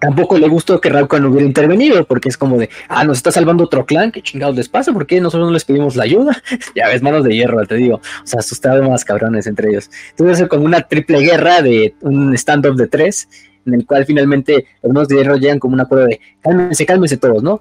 [0.00, 3.64] tampoco le gustó que Raukan hubiera intervenido, porque es como de, ah, nos está salvando
[3.64, 4.92] otro clan, ¿qué chingados les pasa?
[4.92, 6.42] ¿Por qué nosotros no les pedimos la ayuda?
[6.74, 9.90] ya ves, manos de hierro, te digo, o sea, asustaron más cabrones entre ellos.
[10.10, 13.28] Entonces es como una triple guerra de un stand-up de tres,
[13.66, 17.16] en el cual finalmente los manos de hierro llegan como una prueba de, cálmense, cálmense
[17.16, 17.60] todos, ¿no?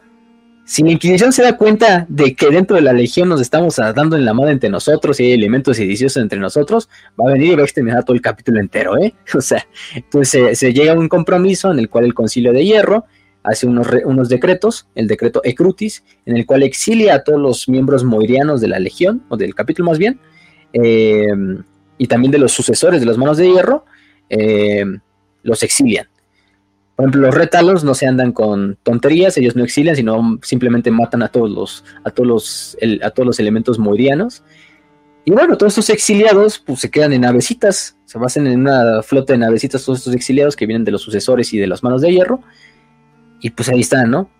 [0.68, 4.18] Si la Inquisición se da cuenta de que dentro de la Legión nos estamos dando
[4.18, 7.56] en la madre entre nosotros y hay elementos sediciosos entre nosotros, va a venir y
[7.56, 9.16] va a exterminar todo el capítulo entero, ¿eh?
[9.34, 9.66] O sea,
[9.96, 13.06] entonces se, llega a un compromiso en el cual el Concilio de Hierro
[13.44, 18.04] hace unos, unos decretos, el decreto Ecrutis, en el cual exilia a todos los miembros
[18.04, 20.20] moirianos de la Legión, o del capítulo más bien,
[20.74, 21.28] eh,
[21.98, 23.86] y también de los sucesores de las manos de hierro,
[24.30, 24.84] eh,
[25.44, 26.10] los exilian.
[26.98, 31.22] Por ejemplo, los retalos no se andan con tonterías, ellos no exilian, sino simplemente matan
[31.22, 34.42] a todos los, a todos los, a todos los elementos moirianos.
[35.24, 39.34] Y bueno, todos estos exiliados pues, se quedan en navecitas, se basan en una flota
[39.34, 42.12] de navecitas, todos estos exiliados que vienen de los sucesores y de las manos de
[42.12, 42.42] hierro.
[43.42, 44.32] Y pues ahí están, ¿no?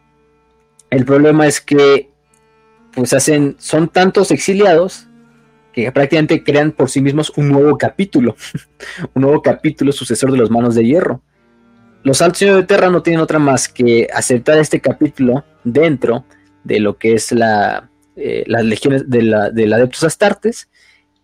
[0.90, 2.10] El problema es que
[2.92, 5.08] pues hacen, son tantos exiliados
[5.74, 8.36] que prácticamente crean por sí mismos un nuevo capítulo,
[9.14, 11.22] un nuevo capítulo sucesor de los manos de hierro
[12.04, 16.26] los altos de Terra no tienen otra más que aceptar este capítulo dentro
[16.64, 20.70] de lo que es la, eh, las legiones de la, del Adeptus Astartes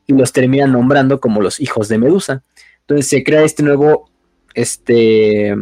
[0.07, 2.43] y los terminan nombrando como los hijos de Medusa.
[2.81, 4.09] Entonces se crea este nuevo,
[4.53, 5.55] este,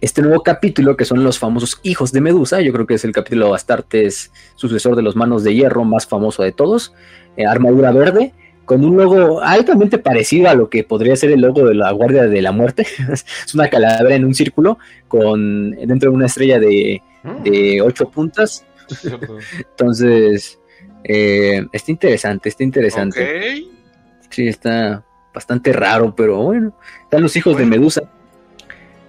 [0.00, 2.60] este nuevo capítulo que son los famosos hijos de Medusa.
[2.60, 6.42] Yo creo que es el capítulo Astartes, sucesor de los manos de hierro más famoso
[6.42, 6.94] de todos.
[7.36, 8.34] Eh, armadura verde
[8.70, 12.28] con un logo altamente parecido a lo que podría ser el logo de la Guardia
[12.28, 12.86] de la Muerte.
[13.12, 17.82] es una calavera en un círculo con dentro de una estrella de, mm.
[17.82, 18.64] ocho puntas.
[19.58, 20.60] Entonces,
[21.02, 23.66] eh, está interesante, está interesante.
[24.28, 26.72] Sí, está bastante raro, pero bueno.
[27.02, 28.02] Están los hijos de Medusa.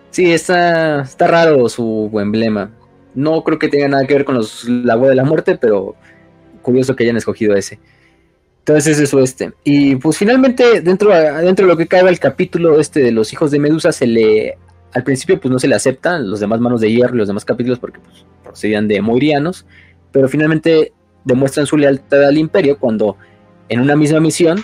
[0.10, 2.72] Sí, está, está raro su emblema.
[3.14, 5.96] No creo que tenga nada que ver con los, la Guardia de la Muerte, pero
[6.64, 7.78] curioso que hayan escogido ese.
[8.62, 9.54] Entonces eso este.
[9.64, 13.52] Y pues finalmente dentro, dentro de lo que cae el capítulo este de los hijos
[13.52, 14.58] de Medusa se le...
[14.94, 17.46] Al principio pues no se le aceptan los demás manos de hierro y los demás
[17.46, 19.66] capítulos porque pues, procedían de moirianos.
[20.12, 23.18] Pero finalmente demuestran su lealtad al imperio cuando
[23.70, 24.64] en una misma misión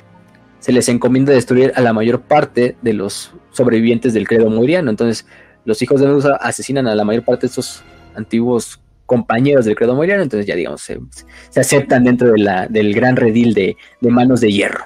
[0.60, 4.92] se les encomienda destruir a la mayor parte de los sobrevivientes del credo moiriano.
[4.92, 5.26] Entonces
[5.66, 7.84] los hijos de Medusa asesinan a la mayor parte de estos
[8.16, 11.00] antiguos compañeros del credo moiriano, entonces ya digamos, se,
[11.60, 14.86] aceptan dentro de del gran redil de, manos de hierro.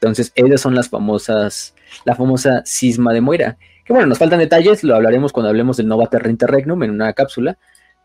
[0.00, 3.58] Entonces, esas son las famosas, la famosa cisma de Moira.
[3.84, 7.12] Que bueno, nos faltan detalles, lo hablaremos cuando hablemos del Nova Terra Interregnum en una
[7.12, 7.58] cápsula,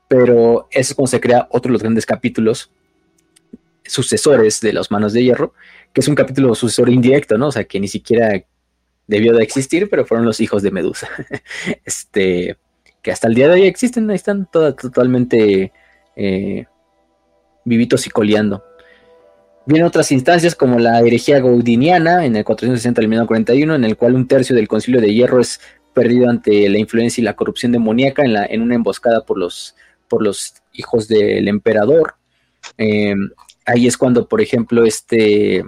[0.08, 2.72] pero eso es cuando se crea otro de los grandes capítulos
[3.86, 5.54] sucesores de las manos de hierro,
[5.94, 7.48] que es un capítulo sucesor indirecto, ¿no?
[7.48, 8.44] O sea, que ni siquiera
[9.06, 11.08] debió de existir, pero fueron los hijos de Medusa.
[11.86, 12.58] este,
[13.04, 15.72] que hasta el día de hoy existen, ahí están todas totalmente
[16.16, 16.66] eh,
[17.66, 18.64] vivitos y coleando.
[19.66, 24.16] Vienen otras instancias como la herejía gaudiniana en el 460 al 1941, en el cual
[24.16, 25.60] un tercio del concilio de hierro es
[25.94, 29.76] perdido ante la influencia y la corrupción demoníaca en, la, en una emboscada por los,
[30.08, 32.16] por los hijos del emperador.
[32.78, 33.16] Eh,
[33.66, 35.64] ahí es cuando, por ejemplo, este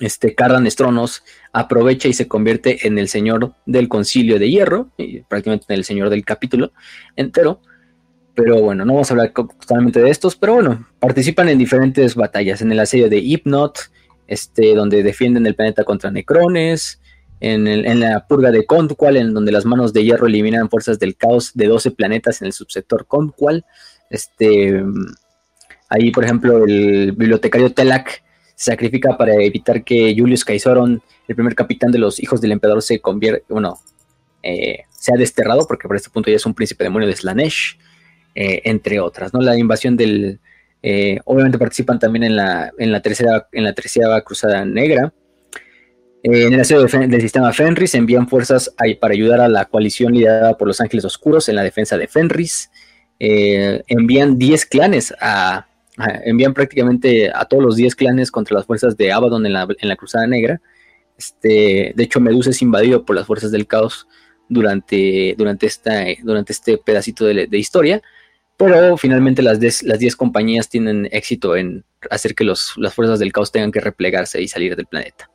[0.00, 1.22] este Cardan Estronos
[1.56, 5.84] aprovecha y se convierte en el señor del concilio de hierro, y prácticamente en el
[5.84, 6.72] señor del capítulo
[7.16, 7.60] entero.
[8.34, 12.60] Pero bueno, no vamos a hablar totalmente de estos, pero bueno, participan en diferentes batallas,
[12.60, 13.78] en el asedio de Hypnot,
[14.26, 17.00] este, donde defienden el planeta contra Necrones,
[17.40, 21.52] en, la purga de Contqual, en donde las manos de hierro eliminan fuerzas del caos
[21.54, 23.64] de 12 planetas en el subsector Contqual.
[24.10, 24.82] Este,
[25.88, 27.72] ahí, por ejemplo, el bibliotecario
[28.56, 33.00] Sacrifica para evitar que Julius Caisoron, el primer capitán de los hijos del emperador, se
[33.00, 33.78] convierta, bueno,
[34.42, 37.78] eh, sea desterrado, porque por este punto ya es un príncipe demonio de Slanesh,
[38.34, 39.40] eh, entre otras, ¿no?
[39.40, 40.40] La invasión del...
[40.82, 45.12] Eh, obviamente participan también en la, en la tercera en la tercera cruzada negra.
[46.22, 50.68] en el asedio del sistema Fenris envían fuerzas para ayudar a la coalición liderada por
[50.68, 52.70] los Ángeles Oscuros en la defensa de Fenris.
[53.18, 55.66] envían 10 clanes a,
[56.24, 59.88] envían prácticamente a todos los 10 clanes contra las fuerzas de Abaddon en la, en
[59.88, 60.60] la Cruzada Negra.
[61.16, 64.06] Este, de hecho, Medusa es invadido por las fuerzas del caos
[64.48, 68.02] durante, durante, esta, durante este pedacito de, historia,
[68.56, 73.32] pero finalmente las 10 las compañías tienen éxito en hacer que los, las fuerzas del
[73.32, 75.30] caos tengan que replegarse y salir del planeta.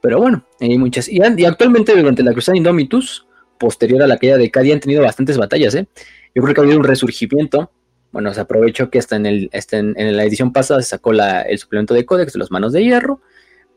[0.00, 1.08] Pero bueno, hay muchas.
[1.08, 3.26] Y, actualmente durante la Cruzada Indomitus,
[3.58, 5.74] posterior a la caída de Cadia, han tenido bastantes batallas.
[5.74, 5.88] ¿eh?
[6.34, 7.72] Yo creo que ha habido un resurgimiento
[8.14, 11.94] bueno, se aprovechó que hasta en, el, en, la edición pasada se sacó el suplemento
[11.94, 13.20] de códex de los manos de hierro,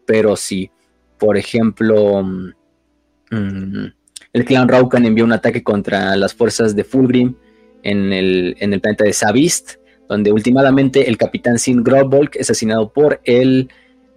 [0.06, 0.70] pero si,
[1.18, 3.86] por ejemplo, mm,
[4.34, 7.34] el clan Raukan envió un ataque contra las fuerzas de Fulgrim
[7.82, 12.94] en el, en el planeta de Savist, donde últimamente el capitán Sin Grobvolk es asesinado
[12.94, 13.72] por el,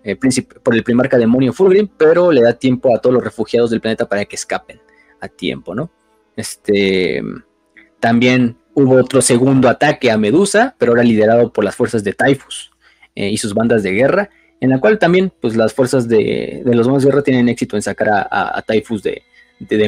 [0.04, 0.18] eh,
[0.62, 4.06] por el primarca demonio Fulgrim, pero le da tiempo a todos los refugiados del planeta
[4.06, 4.82] para que escapen
[5.18, 5.90] a tiempo, ¿no?
[6.36, 7.22] Este,
[8.00, 12.70] también hubo otro segundo ataque a Medusa, pero ahora liderado por las fuerzas de Typhus
[13.14, 16.86] eh, y sus bandas de guerra, en la cual también pues, las fuerzas de, los
[16.86, 19.22] monos de guerra tienen éxito en sacar a, Typhus de,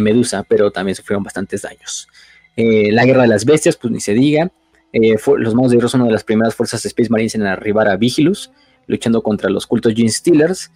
[0.01, 2.09] Medusa, pero también sufrieron bastantes daños.
[2.57, 4.51] Eh, la guerra de las bestias, pues ni se diga.
[4.93, 7.89] Eh, los monos de guerra son una de las primeras fuerzas Space Marines en arribar
[7.89, 8.51] a Vigilus,
[8.87, 10.71] luchando contra los cultos Gene Stealers,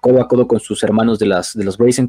[0.00, 2.08] codo a codo con sus hermanos de, de los Brazen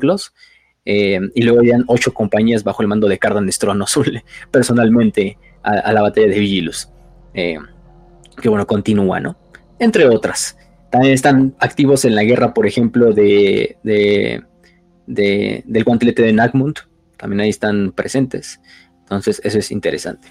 [0.84, 1.32] Claws.
[1.36, 3.86] y luego habían ocho compañías bajo el mando de Cardan Nestrono
[4.52, 6.90] personalmente a, la batalla de Vigilus.
[7.34, 9.38] que bueno, continúa, ¿no?
[9.82, 10.56] entre otras.
[10.92, 16.76] También están activos en la guerra, por ejemplo, de, del guantelete de Nagmund.
[17.18, 18.62] También ahí están presentes.
[19.00, 20.28] Entonces, eso es interesante.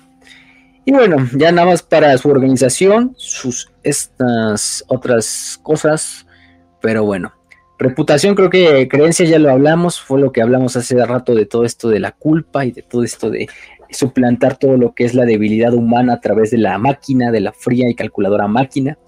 [0.84, 6.26] Y bueno, ya nada más para su organización, sus estas otras cosas.
[6.80, 7.32] Pero bueno,
[7.80, 11.64] reputación, creo que creencia ya lo hablamos, fue lo que hablamos hace rato de todo
[11.64, 13.48] esto de la culpa y de todo esto de
[13.88, 17.52] suplantar todo lo que es la debilidad humana a través de la máquina, de la
[17.52, 18.98] fría y calculadora máquina.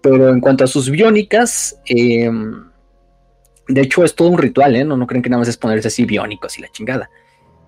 [0.00, 2.70] Pero en cuanto a sus biónicas, em,
[3.66, 4.84] de hecho es todo un ritual, ¿eh?
[4.84, 7.10] No, no creen que nada más es ponerse así biónicos y la chingada.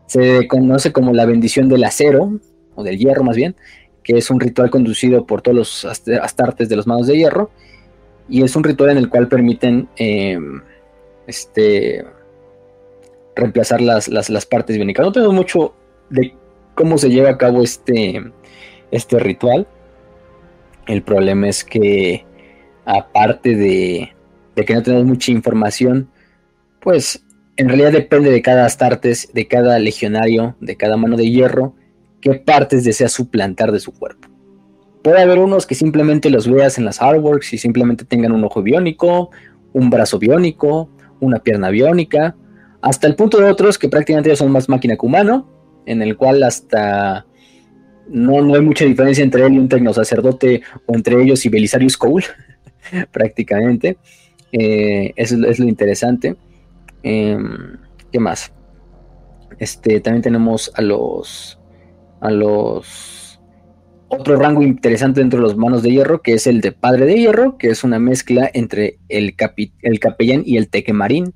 [0.06, 2.38] Se conoce como la bendición del acero,
[2.76, 3.56] o del hierro más bien,
[4.04, 7.50] que es un ritual conducido por todos los astartes de los manos de hierro,
[8.30, 10.62] y es un ritual en el cual permiten em,
[11.26, 12.04] este,
[13.36, 15.04] reemplazar las, las, partes biónicas.
[15.04, 15.74] No tengo mucho
[16.08, 16.34] de
[16.74, 18.22] cómo se lleva a cabo este,
[18.90, 19.66] este ritual,
[20.86, 22.24] el problema es que,
[22.84, 24.12] aparte de,
[24.56, 26.10] que no tenemos mucha información,
[26.80, 27.24] pues
[27.56, 31.74] en realidad depende de cada Astartes, de cada legionario, de cada mano de hierro,
[32.20, 34.29] qué partes desea suplantar de su cuerpo.
[35.02, 38.62] Puede haber unos que simplemente los veas en las artworks y simplemente tengan un ojo
[38.62, 39.30] biónico,
[39.72, 42.36] un brazo biónico, una pierna biónica,
[42.82, 45.48] hasta el punto de otros que prácticamente ya son más máquina que humano,
[45.86, 47.26] en el cual hasta
[48.08, 51.96] no, no hay mucha diferencia entre él y un tecnosacerdote o entre ellos y Belisarius
[51.98, 52.26] Cole,
[53.12, 53.96] prácticamente.
[54.52, 56.36] Eh, eso es lo interesante.
[57.02, 57.76] Em,
[58.10, 58.52] ¿Qué más?
[59.58, 61.58] Este, también tenemos a los.
[62.20, 63.19] A los.
[64.12, 67.14] Otro rango interesante dentro de los manos de hierro, que es el de padre de
[67.14, 69.36] hierro, que es una mezcla entre el,
[69.82, 71.32] el capellán y el tequemarín,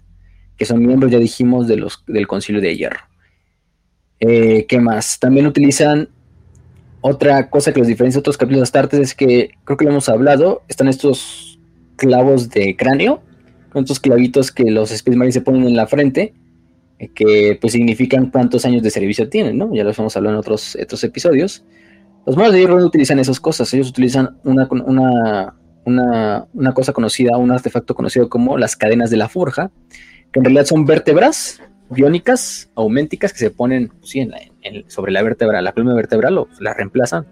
[0.56, 3.00] que son miembros, ya dijimos, de los, del concilio de hierro.
[4.18, 5.20] Eh, ¿Qué más?
[5.20, 6.08] También utilizan
[7.00, 9.92] otra cosa que los diferencia de otros capítulos de Astartes es que, creo que lo
[9.92, 11.60] hemos hablado, están estos
[11.94, 13.22] clavos de cráneo,
[13.70, 16.34] con estos clavitos que los Space Marines se ponen en la frente,
[16.98, 19.72] eh, que pues significan cuántos años de servicio tienen, ¿no?
[19.72, 21.62] Ya los hemos hablado en otros, otros episodios.
[22.26, 25.54] Los malos de hierro no utilizan esas cosas, ellos utilizan una, una,
[25.84, 29.70] una, una cosa conocida, un artefacto conocido como las cadenas de la forja,
[30.32, 34.14] que en realidad son vértebras biónicas, auménticas, que se ponen pues
[34.88, 37.26] sobre la vértebra, la columna vertebral, o la reemplazan.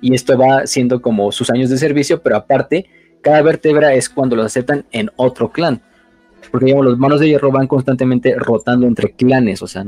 [0.00, 2.86] Y esto va siendo como sus años de servicio, pero aparte,
[3.20, 5.82] cada vértebra es cuando los aceptan en otro clan.
[6.50, 9.84] Porque digamos, los manos de hierro van constantemente rotando entre clanes, o sea,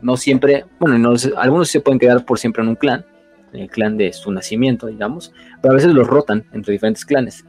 [0.00, 3.04] no siempre, bueno, no, algunos se pueden quedar por siempre en un clan,
[3.52, 7.44] el clan de su nacimiento, digamos, pero a veces los rotan entre diferentes clanes.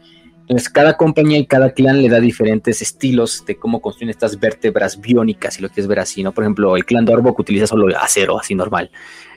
[0.50, 5.00] Entonces, cada compañía y cada clan le da diferentes estilos de cómo construyen estas vértebras
[5.00, 6.32] biónicas, si lo quieres ver así, ¿no?
[6.32, 8.90] Por ejemplo, el clan Dorbok utiliza solo acero, así normal.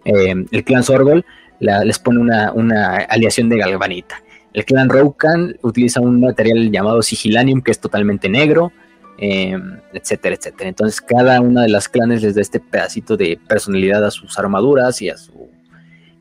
[0.06, 1.22] Eh, el clan Sorgol
[1.60, 4.22] les pone una, aleación de galvanita.
[4.54, 8.72] El clan Roukan utiliza un material llamado Sigilanium, que es totalmente negro,
[9.18, 9.58] eh,
[9.92, 10.70] etcétera, etcétera.
[10.70, 15.00] Entonces, cada una de las clanes les da este pedacito de personalidad a sus armaduras
[15.02, 15.50] y a su,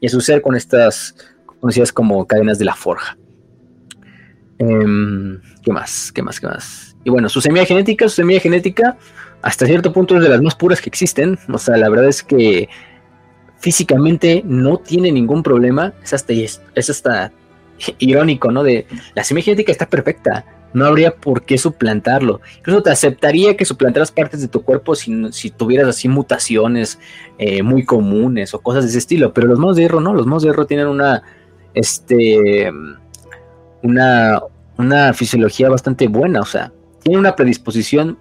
[0.02, 1.16] y a con estas
[1.62, 3.18] conocidas como cadenas de la forja.
[4.58, 6.12] Em, ¿Qué más?
[6.12, 6.40] ¿Qué más?
[6.40, 6.98] ¿Qué más?
[7.04, 8.98] Y bueno, su semilla genética, su semilla genética,
[9.44, 11.38] hasta cierto punto es de las más puras que existen.
[11.52, 12.68] O sea, la verdad es que
[13.60, 15.94] físicamente no tiene ningún problema.
[16.04, 17.32] Es hasta, es, hasta
[18.00, 18.64] irónico, ¿no?
[18.64, 20.46] De la semilla genética está perfecta.
[20.74, 22.42] No habría por qué suplantarlo.
[22.60, 27.00] Incluso te aceptaría que suplantaras partes de tu cuerpo si, si tuvieras así mutaciones
[27.38, 29.34] eh, muy comunes o cosas de ese estilo.
[29.34, 30.14] Pero los modos de hierro no.
[30.14, 31.24] Los modos de hierro tienen una.
[31.74, 32.70] Este
[33.82, 34.42] una,
[34.78, 36.72] una fisiología bastante buena, o sea,
[37.04, 38.18] tiene una predisposición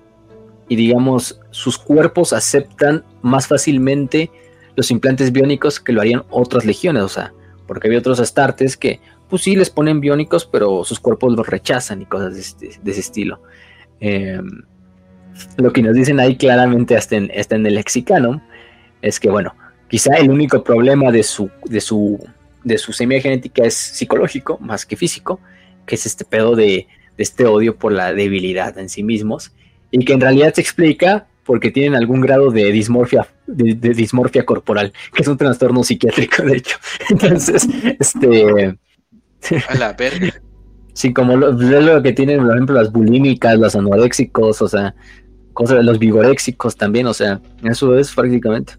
[0.69, 4.31] y digamos sus cuerpos aceptan más fácilmente
[4.77, 7.33] los implantes biónicos que lo harían otras legiones, o sea,
[7.67, 12.03] porque había otros astartes que pues sí les ponen biónicos, pero sus cuerpos los rechazan
[12.03, 13.41] y cosas de, este, ese estilo.
[14.01, 14.63] Em,
[15.57, 18.43] lo que nos dicen ahí claramente hasta en, el lexicano
[19.01, 19.55] es que, bueno,
[19.89, 22.19] quizá el único problema de su, de su,
[22.65, 25.41] de su semilla genética es psicológico más que físico,
[25.87, 29.53] que es este pedo de, de este odio por la debilidad en sí mismos,
[29.91, 34.93] y que en realidad se explica porque tienen algún grado de dismorfia, de, dismorfia corporal,
[35.15, 36.79] que es un trastorno psiquiátrico, de hecho.
[37.11, 37.67] Entonces,
[37.99, 38.79] este.
[39.69, 40.33] A la verga.
[40.93, 44.95] Sí, como lo, que tienen, por ejemplo, las bulímicas, los anoréxicos, o sea,
[45.55, 48.75] cosas de los vigoréxicos también, o sea, eso es prácticamente.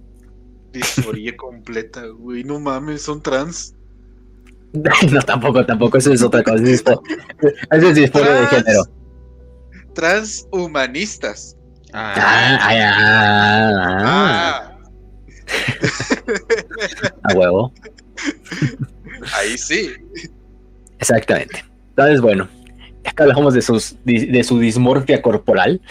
[0.73, 3.75] Disforia completa, güey, no mames, son trans.
[4.73, 6.63] no, tampoco, tampoco, eso es otra cosa.
[6.63, 7.01] Eso
[7.71, 8.83] es disforia de género.
[9.95, 11.57] Transhumanistas.
[11.93, 13.57] Ah, ah,
[14.03, 14.77] ah,
[17.23, 17.73] A huevo.
[19.33, 19.89] Ahí sí.
[21.01, 21.65] Exactamente.
[21.89, 22.47] Entonces, bueno,
[23.03, 25.81] acá hablamos de, sus, de su dismorfia corporal.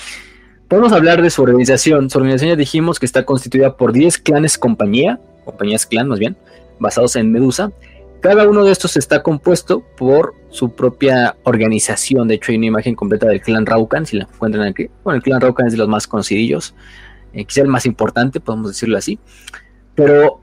[0.68, 2.08] Podemos hablar de su organización.
[2.08, 6.36] Su organización ya dijimos que está constituida por 10 clanes compañía, compañías clan más bien,
[6.78, 7.72] basados en Medusa,
[8.20, 12.28] cada uno de estos está compuesto por su propia organización.
[12.28, 14.90] De hecho, hay una imagen completa del clan Raukan, si la encuentran aquí.
[15.02, 16.74] Bueno, el clan Raukan es de los más conocidos,
[17.32, 19.18] eh, quizá el más importante, podemos decirlo así.
[19.94, 20.42] Pero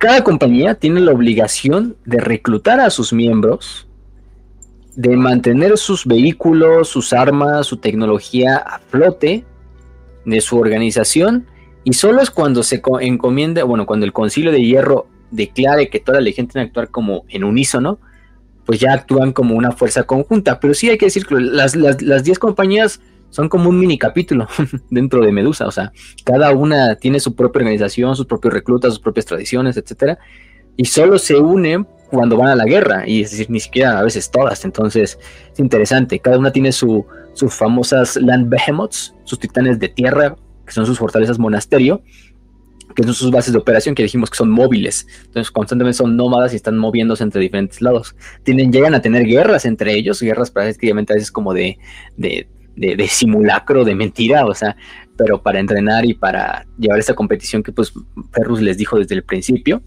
[0.00, 3.86] cada compañía tiene la obligación de reclutar a sus miembros,
[4.96, 9.44] de mantener sus vehículos, sus armas, su tecnología a flote
[10.24, 11.46] de su organización.
[11.84, 16.16] Y solo es cuando se encomienda, bueno, cuando el concilio de hierro declare que toda
[16.16, 17.98] la legión tiene que actuar como en unísono,
[18.64, 20.60] pues ya actúan como una fuerza conjunta.
[20.60, 24.46] Pero sí hay que decir que las 10 compañías son como un mini capítulo
[24.90, 25.66] dentro de Medusa.
[25.66, 25.92] O sea,
[26.24, 30.18] cada una tiene su propia organización, sus propios reclutas, sus propias tradiciones, etcétera.
[30.76, 33.06] Y solo se unen cuando van a la guerra.
[33.06, 34.64] Y es decir, ni siquiera a veces todas.
[34.64, 35.18] Entonces,
[35.52, 36.18] es interesante.
[36.18, 40.36] Cada una tiene su, sus famosas Land Behemoths, sus titanes de tierra,
[40.66, 42.02] que son sus fortalezas monasterio
[42.94, 45.06] que son sus bases de operación, que dijimos que son móviles.
[45.26, 48.14] Entonces, constantemente son nómadas y están moviéndose entre diferentes lados.
[48.42, 51.78] Tienen, llegan a tener guerras entre ellos, guerras prácticamente a veces como de,
[52.16, 54.76] de, de, simulacro, de mentira, o sea,
[55.16, 57.92] pero para entrenar y para llevar esta competición que pues
[58.32, 59.82] Ferrus les dijo desde el principio.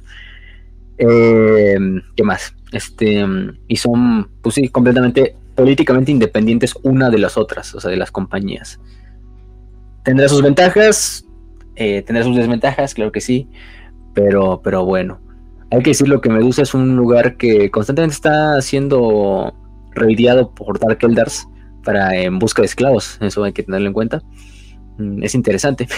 [0.98, 1.78] Eh,
[2.16, 2.54] ¿Qué más?
[2.72, 3.26] Este,
[3.68, 8.12] y son, pues sí, completamente políticamente independientes una de las otras, o sea, de las
[8.12, 8.80] compañías.
[10.04, 11.26] Tendrá sus ventajas,
[11.76, 13.48] eh, tendrá sus desventajas, claro que sí,
[14.14, 15.20] pero, pero bueno.
[15.72, 19.56] Hay que decir lo que Medusa es un lugar que constantemente está siendo
[19.92, 21.48] reideado por Dark Eldars
[21.84, 24.22] para en busca de esclavos, eso hay que tenerlo en cuenta.
[24.98, 25.88] Mm, es interesante.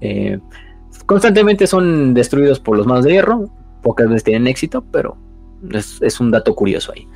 [0.00, 0.38] Eh,
[1.04, 3.50] constantemente son destruidos por los manos de hierro,
[3.82, 5.18] pocas veces tienen éxito, pero
[5.72, 7.06] es, un dato curioso ahí.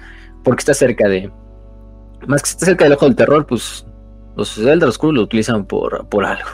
[0.45, 1.31] Porque está cerca de.
[2.27, 3.87] Más que está cerca del ojo del terror, pues
[4.37, 6.49] los Eldar Oscuros lo utilizan por, por algo.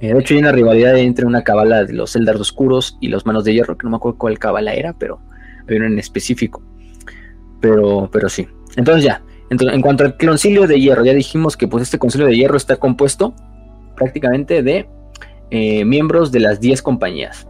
[0.00, 3.24] Eh, de hecho, hay una rivalidad entre una cabala de los Eldar Oscuros y los
[3.24, 5.20] Manos de Hierro, que no me acuerdo cuál cabala era, pero
[5.68, 6.62] hay una en específico.
[7.60, 8.48] Pero, pero sí.
[8.76, 9.22] Entonces ya,
[9.60, 12.76] en cuanto al concilio de hierro, ya dijimos que pues este concilio de hierro está
[12.76, 13.34] compuesto
[13.96, 14.88] prácticamente de
[15.50, 17.46] eh, miembros de las 10 compañías.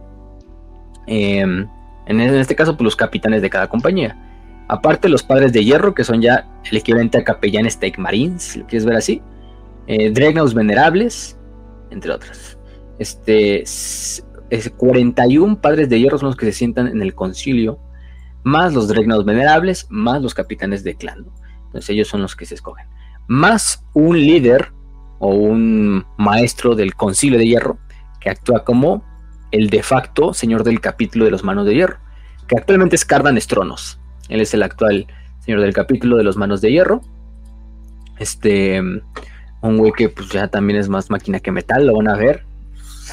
[1.07, 1.67] Em,
[2.05, 4.17] en, este caso, pues los capitanes de cada compañía.
[4.67, 8.59] Aparte, los padres de hierro, que son ya el equivalente a capellanes Take Marines, si
[8.59, 9.21] lo quieres ver así.
[9.87, 10.11] Eh,
[10.53, 11.37] venerables,
[11.91, 12.57] entre otras.
[12.99, 17.79] Este, es 41 padres de hierro son los que se sientan en el concilio,
[18.43, 21.25] más los Dregnados venerables, más los capitanes de clan.
[21.73, 22.85] Entonces ellos son los que se escogen.
[23.27, 24.71] Más un líder
[25.17, 27.79] o un maestro del concilio de hierro
[28.19, 29.03] que actúa como
[29.51, 31.97] el de facto señor del capítulo de los manos de hierro,
[32.47, 33.99] que actualmente es Cardan Estronos.
[34.29, 35.07] Él es el actual
[35.39, 37.01] señor del capítulo de los manos de hierro.
[38.19, 42.15] Este, un güey que pues ya también es más máquina que metal, lo van a
[42.15, 42.45] ver.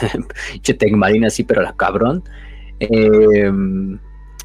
[0.97, 2.25] Marina así, pero la cabrón.
[2.79, 3.99] Em,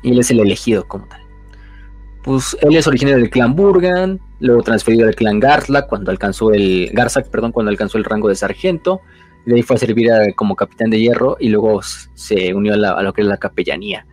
[0.04, 1.25] y él es el elegido como tal.
[2.26, 6.90] Pues él es originario del clan Burgan, luego transferido al clan Garzak cuando alcanzó el
[6.92, 9.02] Garzak, perdón, cuando alcanzó el rango de sargento.
[9.46, 13.04] Y de ahí fue a servir como capitán de hierro y luego se unió a,
[13.04, 14.08] lo que es la capellanía.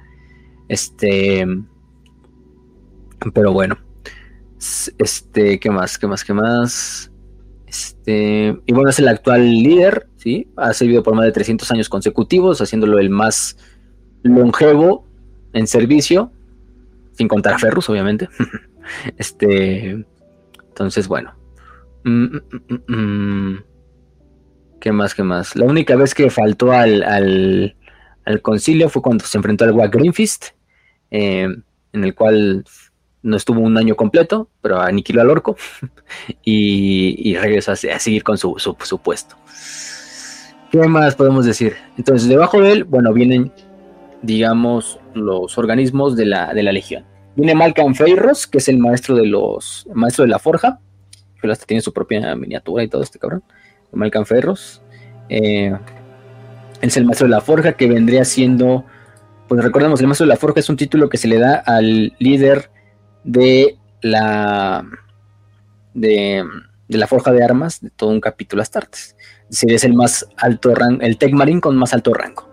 [0.69, 1.47] Este,
[3.33, 3.79] pero bueno,
[4.99, 5.97] este, ¿qué más?
[5.97, 6.23] ¿Qué más?
[6.23, 7.11] ¿Qué más?
[7.67, 10.49] Este, y bueno, es el actual líder, ¿sí?
[10.57, 13.57] Ha servido por más de 300 años consecutivos, haciéndolo el más
[14.23, 15.07] longevo
[15.55, 16.31] en servicio,
[17.13, 18.29] sin contar a Ferrus, obviamente.
[19.17, 20.05] este,
[20.69, 21.35] entonces, bueno.
[22.05, 22.37] Mm,
[22.69, 23.65] mm, mm,
[24.81, 25.15] ¿Qué más?
[25.15, 25.55] ¿Qué más?
[25.55, 27.05] La única vez que faltó al,
[28.25, 30.47] al, concilio fue cuando se enfrentó al Greenfist,
[31.11, 31.47] eh,
[31.93, 32.65] en el cual
[33.23, 35.57] no estuvo un año completo, pero aniquiló al orco
[36.45, 39.37] y, regresó a, seguir con su, su, puesto.
[40.71, 41.77] ¿Qué más podemos decir?
[41.97, 43.53] Entonces, debajo de él, bueno, vienen,
[44.23, 47.05] digamos, los organismos de la, de la legión.
[47.35, 50.81] Viene Malcolm Feiros, que es el maestro de los maestro de la forja,
[51.41, 53.43] que hasta tiene su propia miniatura y todo este cabrón.
[53.93, 54.83] Malcolm Ferros.
[55.29, 55.73] Eh,
[56.81, 58.85] es el maestro de la forja que vendría siendo,
[59.49, 62.15] pues recordemos, el maestro de la forja es un título que se le da al
[62.19, 62.71] líder
[63.25, 64.85] de la
[65.95, 66.45] de,
[66.89, 69.17] la forja de armas de todo un capítulo Astartes.
[69.51, 72.52] Es es el más alto rango, el Tech con más alto rango.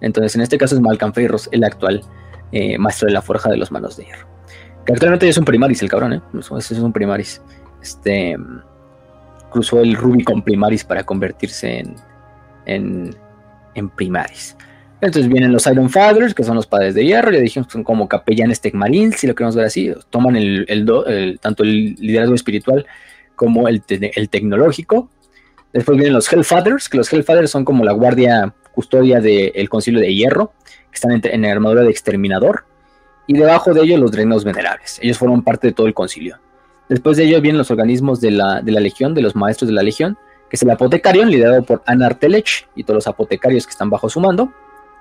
[0.00, 2.02] Entonces, en este caso es Malcolm Ferros, el actual
[2.52, 4.26] eh, maestro de la forja de los manos de hierro.
[4.84, 6.20] Que actualmente es un primaris el cabrón, ¿eh?
[6.58, 7.40] es un primaris.
[7.82, 8.36] Este
[9.54, 11.84] cruzó el Rubicon primaris para convertirse
[12.66, 13.14] en,
[13.74, 14.56] en, primaris.
[15.00, 17.84] Entonces vienen los Iron Fathers, que son los padres de hierro, ya dijimos que son
[17.84, 20.66] como capellanes Tecmarines, si lo queremos ver así, toman el,
[21.40, 22.84] tanto el liderazgo espiritual
[23.36, 25.08] como el, el, tecnológico.
[25.72, 30.14] Después vienen los Hellfathers, que los Hellfathers son como la guardia custodia del concilio de
[30.14, 30.52] hierro,
[30.90, 32.64] que están en, en, armadura de exterminador.
[33.26, 34.98] Y debajo de ellos los drenos venerables.
[35.02, 36.38] Ellos forman parte de todo el concilio.
[36.88, 39.74] Después de ello vienen los organismos de la, de la legión, de los maestros de
[39.74, 40.18] la legión,
[40.50, 44.10] que es el apotecario, liderado por Anar Telech y todos los apotecarios que están bajo
[44.10, 44.52] su mando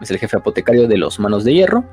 [0.04, 1.84] es el jefe apotecario de los Manos de Hierro.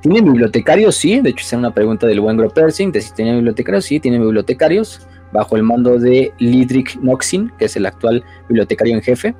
[0.00, 0.96] ¿Tiene bibliotecarios?
[0.96, 4.18] Sí, de hecho es una pregunta del buen Persing, de si tiene bibliotecarios, sí, tiene
[4.18, 9.34] bibliotecarios, bajo el mando de Lidric Noxin, que es el actual bibliotecario en jefe,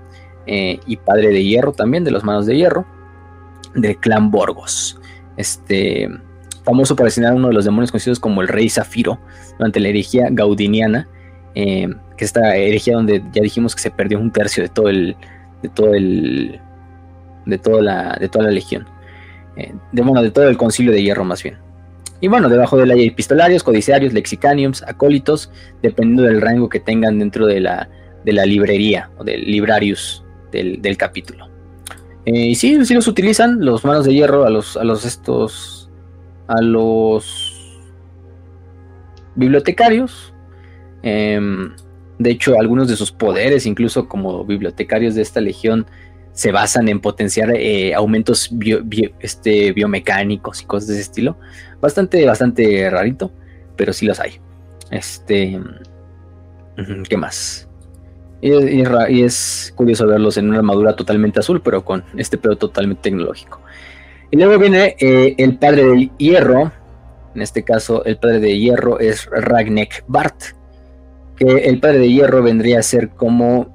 [0.46, 2.84] eh, y padre de hierro también, de los Manos de Hierro,
[3.74, 4.98] del clan Borgos.
[5.36, 6.08] Este,
[6.64, 9.18] famoso por asesinar a uno de los demonios conocidos como el Rey Zafiro,
[9.58, 11.08] durante la herejía gaudiniana,
[11.54, 15.16] eh, que esta herejía donde ya dijimos que se perdió un tercio de todo el,
[15.62, 16.60] de todo el
[17.44, 18.86] de toda la, de toda la legión.
[19.56, 21.58] Eh, de, bueno, de todo el concilio de hierro más bien.
[22.20, 25.50] Y bueno, debajo de él hay epistolarios, codiciarios, lexicaniums, acólitos,
[25.82, 27.88] dependiendo del rango que tengan dentro de la,
[28.24, 30.22] de la librería o del librarius
[30.52, 31.48] del, capítulo.
[32.24, 35.90] Eh, y sí, sí los utilizan los manos de hierro a los, a los estos,
[36.47, 37.81] a los
[39.34, 40.32] bibliotecarios.
[41.02, 41.74] Em,
[42.18, 45.86] de hecho, algunos de sus poderes, incluso como bibliotecarios de esta legión,
[46.32, 48.50] se basan en potenciar eh, aumentos
[49.20, 51.36] este, biomecánicos y cosas de ese estilo.
[51.81, 53.32] Bastante, bastante rarito,
[53.76, 54.40] pero sí los hay.
[54.90, 55.60] Este,
[57.08, 57.68] ¿qué más?
[58.42, 63.60] Y, es curioso verlos en una armadura totalmente azul, pero con este pedo totalmente tecnológico.
[64.32, 66.72] Y luego viene eh, el padre del hierro.
[67.36, 70.42] En este caso, el padre de hierro es Ragnek Bart.
[71.36, 73.72] Que el padre de hierro vendría a ser como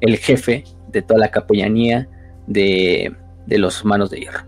[0.00, 0.62] el jefe
[0.92, 2.08] de toda la capellanía
[2.46, 3.12] de,
[3.48, 4.44] los manos de hierro.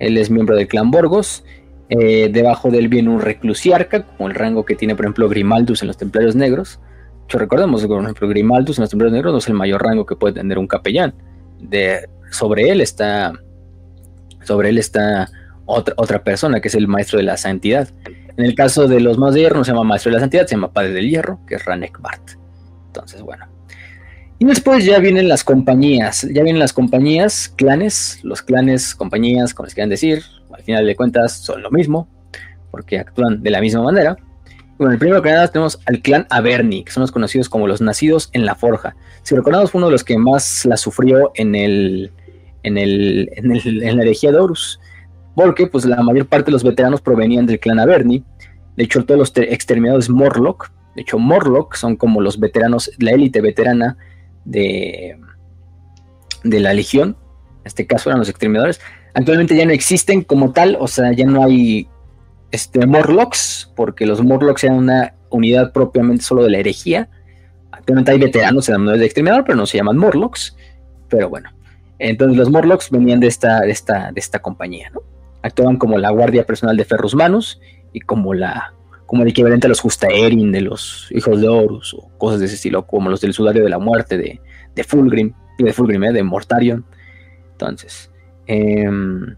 [0.00, 1.44] Él es miembro del clan Borgos.
[1.88, 5.82] Eh, debajo de él viene un reclusiarca, como el rango que tiene, por ejemplo, Grimaldus
[5.82, 6.80] en los Templarios Negros.
[7.28, 10.06] Yo recordemos que, por ejemplo, Grimaldus en los Templarios Negros no es el mayor rango
[10.06, 11.14] que puede tener un capellán.
[11.60, 13.32] De, sobre él está.
[14.42, 15.28] Sobre él está
[15.66, 17.88] otra, otra persona, que es el maestro de la santidad.
[18.36, 20.46] En el caso de los manos de hierro no se llama maestro de la santidad,
[20.46, 22.30] se llama padre del hierro, que es Ranek Bart.
[22.86, 23.46] Entonces, bueno.
[24.38, 29.66] Y después ya vienen las compañías, ya vienen las compañías, clanes, los clanes, compañías, como
[29.66, 32.08] les quieran decir, al final de cuentas son lo mismo,
[32.70, 34.16] porque actúan de la misma manera.
[34.78, 38.30] Bueno, primero que nada tenemos al clan Averni, que son los conocidos como los nacidos
[38.32, 38.94] en la forja.
[39.22, 42.12] Si recordamos, fue uno de los que más la sufrió en el,
[42.62, 44.80] en el, en, la herejía de Horus,
[45.34, 48.24] porque pues la mayor parte de los veteranos provenían del clan Averni.
[48.76, 53.40] De hecho, todos los exterminados Morlock, de hecho, Morlock son como los veteranos, la élite
[53.40, 53.96] veterana
[54.44, 55.18] de,
[56.44, 57.16] de la Legión,
[57.60, 58.80] en este caso eran los exterminadores,
[59.14, 61.88] actualmente ya no existen como tal, o sea, ya no hay
[62.50, 67.08] este, Morlocks, porque los Morlocks eran una unidad propiamente solo de la herejía.
[67.70, 70.56] Actualmente hay veteranos en la unidad de exterminador, pero no se llaman Morlocks.
[71.08, 71.50] Pero bueno,
[71.98, 75.02] entonces los Morlocks venían de esta, de esta, de esta compañía, ¿no?
[75.42, 77.60] Actuaban como la guardia personal de Ferrus Manus
[77.92, 78.74] y como la
[79.06, 82.56] como el equivalente a los Justaerin de los hijos de Horus o cosas de ese
[82.56, 84.38] estilo, como los del sudario de la muerte de,
[84.74, 86.12] de Fulgrim, de Fulgrim, ¿eh?
[86.12, 86.84] de Mortarion.
[87.52, 88.10] Entonces,
[88.46, 89.34] em,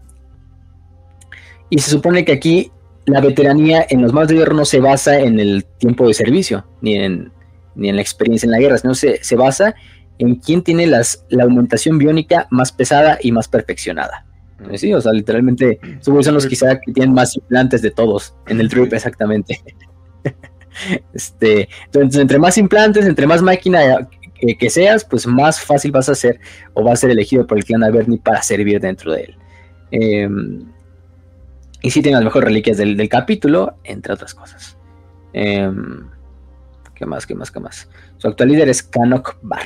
[1.69, 2.69] y se supone que aquí
[3.05, 6.65] la veteranía en los más de hierro no se basa en el tiempo de servicio,
[6.81, 7.31] ni en,
[7.75, 9.75] ni en la experiencia en la guerra, sino se, se basa
[10.19, 14.25] en quién tiene las, la aumentación biónica más pesada y más perfeccionada.
[14.75, 18.69] Sí, o sea, literalmente, son los quizá que tienen más implantes de todos en el
[18.69, 19.59] trip, exactamente.
[21.13, 24.07] este, entonces, entre más implantes, entre más máquina
[24.59, 26.39] que, seas, pues más fácil vas a ser
[26.73, 29.35] o vas a ser elegido por el clan Averni para servir dentro de él.
[29.91, 30.65] Em,
[31.81, 34.77] Y sí tiene las mejores reliquias del, capítulo, entre otras cosas.
[35.33, 36.07] Em,
[36.93, 37.25] ¿Qué más?
[37.25, 37.49] ¿Qué más?
[37.49, 37.89] ¿Qué más?
[38.17, 39.65] Su actual líder es Kanok Bar.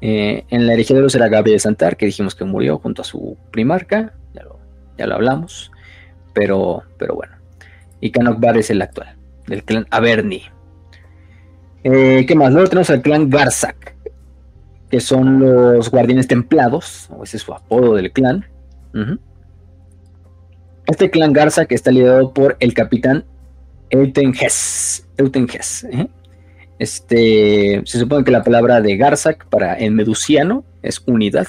[0.00, 3.04] Eh, en la herejía de los era Gabriel Santar, que dijimos que murió junto a
[3.04, 4.14] su primarca.
[4.32, 4.58] Ya lo,
[4.96, 5.70] ya lo hablamos.
[6.32, 7.34] Pero, pero bueno.
[8.00, 9.14] Y Kanok Bar es el actual,
[9.46, 10.42] del clan Averni.
[11.84, 12.52] Eh, ¿Qué más?
[12.52, 13.94] Luego tenemos al clan Garzak,
[14.90, 18.46] que son los guardianes templados, o ese es su apodo del clan.
[20.92, 23.24] Este clan Garza que está liderado por el capitán
[23.88, 25.06] Euten Hess.
[25.16, 26.06] ¿eh?
[26.78, 31.46] Este, se supone que la palabra de Garzak para en meduciano es unidad.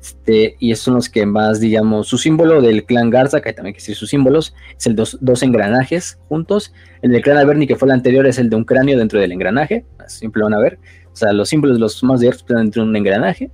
[0.00, 3.80] Este, y son los que más, digamos, su símbolo del clan Garza, que también que
[3.80, 6.72] decir sus símbolos, es el dos, dos engranajes juntos.
[7.02, 9.32] El del clan Averni, que fue el anterior, es el de un cráneo dentro del
[9.32, 9.84] engranaje.
[10.06, 10.78] Siempre van a ver.
[11.12, 13.50] O sea, los símbolos los más directos están dentro de un engranaje.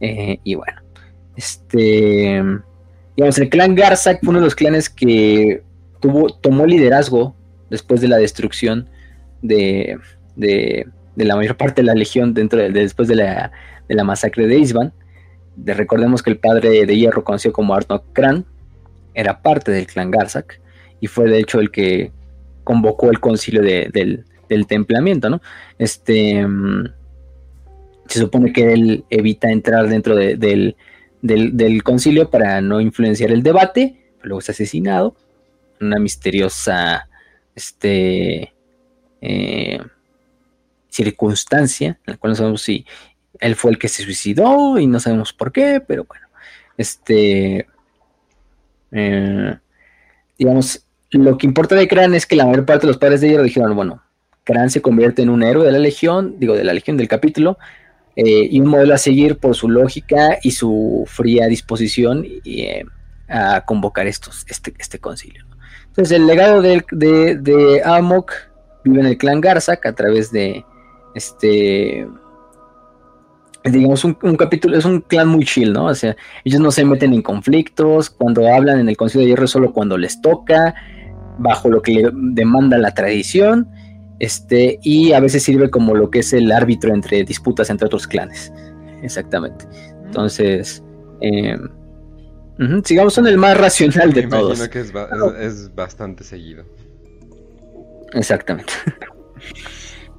[0.00, 0.80] Eh, y bueno,
[1.34, 2.40] este,
[3.18, 5.64] digamos, el clan Garzak fue uno de los clanes que
[5.98, 7.34] tuvo, tomó liderazgo
[7.68, 8.88] después de la destrucción
[9.42, 9.98] de,
[10.36, 13.50] de, la mayor parte de la legión dentro de, después de la,
[13.88, 14.92] de la masacre de Isban
[15.64, 18.44] recordemos que el padre de Hierro, conocido como Arnold Kran,
[19.14, 20.60] era parte del clan Garzak
[21.00, 22.12] y fue de hecho el que
[22.62, 24.24] convocó el concilio del,
[24.68, 25.42] templamiento, ¿no?
[25.76, 26.84] Este mm,
[28.06, 30.76] se supone que él evita entrar dentro del,
[31.82, 35.16] concilio para no influenciar el debate, luego es asesinado.
[35.80, 37.08] Una misteriosa
[37.54, 38.52] este,
[39.20, 39.78] eh,
[40.88, 42.84] circunstancia, en la cual no sabemos si
[43.40, 46.26] él fue el que se suicidó y no sabemos por qué, pero bueno,
[46.76, 47.66] este,
[48.92, 49.58] eh,
[50.38, 53.28] digamos, lo que importa de Kran es que la mayor parte de los padres de
[53.28, 54.02] hierro dijeron, bueno,
[54.44, 57.58] Kran se convierte en un héroe de la legión, digo, de la legión del capítulo,
[58.20, 62.82] eh, y un modelo a seguir por su lógica y su fría disposición eh,
[63.28, 65.46] a convocar estos, este, este concilio.
[65.86, 68.32] Entonces, el legado de, de, Amok
[68.82, 70.64] vive en el clan Garzak a través de
[71.14, 72.08] este
[73.62, 75.84] digamos, un, capítulo, es un clan muy chill, ¿no?
[75.84, 79.44] O sea, ellos no se meten en conflictos, cuando hablan en el Consejo de Hierro
[79.44, 80.74] es solo cuando les toca,
[81.38, 83.68] bajo lo que le demanda la tradición,
[84.18, 88.06] este, y a veces sirve como lo que es el árbitro entre disputas entre otros
[88.06, 88.52] clanes.
[89.02, 89.66] Exactamente.
[90.06, 90.82] Entonces,
[91.20, 91.68] em,
[92.84, 94.58] sigamos en el más racional de todos.
[94.58, 96.64] Imagino que es, bastante seguido.
[98.12, 98.72] Exactamente.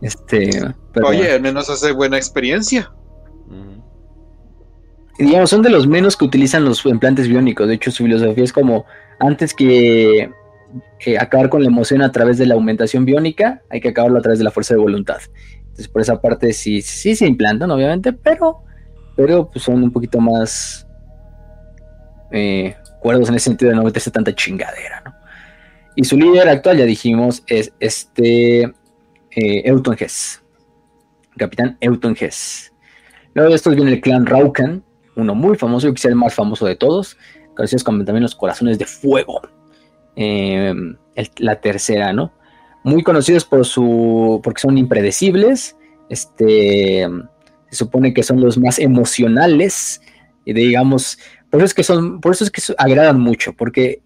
[0.01, 0.49] Este,
[1.03, 2.89] Oye, al menos hace buena experiencia
[5.25, 7.67] digamos, son de los menos que utilizan los implantes biónicos.
[7.67, 8.85] De hecho, su filosofía es como,
[9.19, 10.31] antes que
[11.19, 14.39] acabar con la emoción a través de la aumentación biónica, hay que acabarlo a través
[14.39, 15.19] de la fuerza de voluntad.
[15.59, 18.63] Entonces, por esa parte sí, sí se implantan, obviamente, pero,
[19.15, 20.87] pero pues, son un poquito más
[22.31, 25.13] eh, cuerdos en ese sentido de no meterse tanta chingadera, ¿no?
[25.95, 28.71] Y su líder actual, ya dijimos, es este eh,
[29.65, 30.41] Euton Hess.
[31.37, 32.71] Capitán Euton Hess.
[33.33, 34.83] Luego de estos viene el clan Raukan,
[35.15, 37.17] uno muy famoso, y quizá el más famoso de todos,
[37.55, 39.41] conocidos como también los corazones de fuego.
[40.15, 40.73] Eh,
[41.37, 42.31] la tercera, ¿no?
[42.83, 44.41] Muy conocidos por su.
[44.43, 45.75] porque son impredecibles.
[46.09, 47.07] Este.
[47.69, 50.01] Se supone que son los más emocionales.
[50.45, 51.19] Y digamos.
[51.49, 52.21] Por eso es que son.
[52.21, 53.53] Por eso es que agradan mucho.
[53.53, 54.01] Porque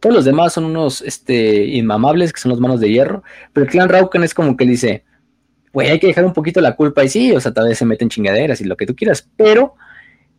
[0.00, 3.22] todos los demás son unos este, inmamables, que son los manos de hierro.
[3.52, 5.04] Pero el clan Rauken es como que dice.
[5.72, 7.84] Güey, hay que dejar un poquito la culpa y sí, o sea, tal vez se
[7.84, 9.74] meten chingaderas y lo que tú quieras, pero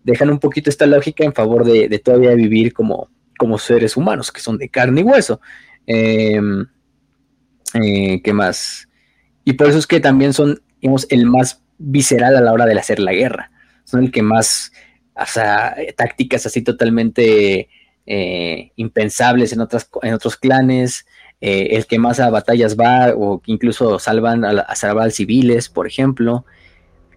[0.07, 4.41] dejan un poquito esta lógica en favor de, todavía vivir como, como seres humanos, que
[4.41, 5.39] son de carne y hueso.
[5.85, 6.65] Em,
[7.73, 8.87] eh, ¿Qué más?
[9.43, 12.77] Y por eso es que también son, digamos, el más visceral a la hora de
[12.77, 13.51] hacer la guerra.
[13.83, 14.71] Son el que más,
[15.15, 15.23] o
[15.95, 17.69] tácticas así totalmente
[18.05, 21.05] eh, impensables en, otras, en otros clanes,
[21.39, 25.87] eh, el que más a batallas va o incluso salvan a, a salvar civiles, por
[25.87, 26.45] ejemplo.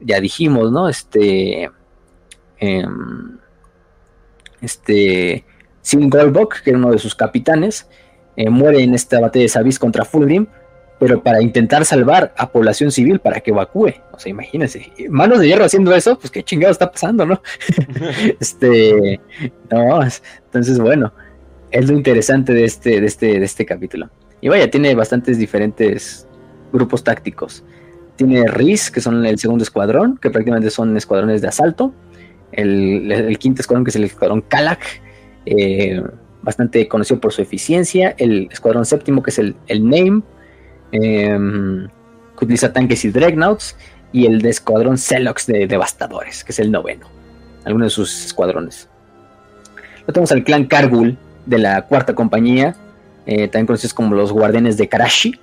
[0.00, 0.89] Ya dijimos, ¿no?
[0.89, 1.70] Este,
[2.60, 3.39] Em,
[4.60, 5.47] este
[5.83, 7.86] Sin Goldbuck, que era uno de sus capitanes,
[8.36, 10.47] eh, muere en esta batalla de Savis contra Fulgrim,
[10.99, 13.94] pero para intentar salvar a población civil para que evacúe.
[14.12, 17.41] O sea, imagínense, manos de hierro haciendo eso, pues qué chingado está pasando, ¿no?
[18.41, 19.20] este,
[19.70, 20.00] no,
[20.44, 21.12] entonces bueno,
[21.70, 24.10] es lo interesante de este, de este, de este capítulo.
[24.42, 26.26] Y vaya, tiene bastantes diferentes
[26.73, 27.65] grupos tácticos.
[28.17, 31.94] Tiene RIS, que son el segundo escuadrón, que prácticamente son escuadrones de asalto
[32.52, 34.81] el, quinto escuadrón que es el escuadrón Kalak,
[35.50, 36.00] eh,
[36.42, 40.22] bastante conocido por su eficiencia, el escuadrón séptimo que es el, el Name,
[40.92, 41.88] em,
[42.38, 43.76] que utiliza tanques y dreadnoughts,
[44.12, 47.08] y el de escuadrón Celox de Devastadores, que es el noveno,
[47.64, 48.88] algunos de sus escuadrones.
[49.98, 52.76] Luego tenemos al clan Kargul, de la cuarta compañía,
[53.26, 55.38] eh, también conocidos como los guardianes de Karashi,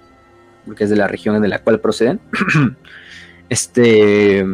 [0.66, 2.20] porque es de la región de la cual proceden.
[3.50, 4.46] este.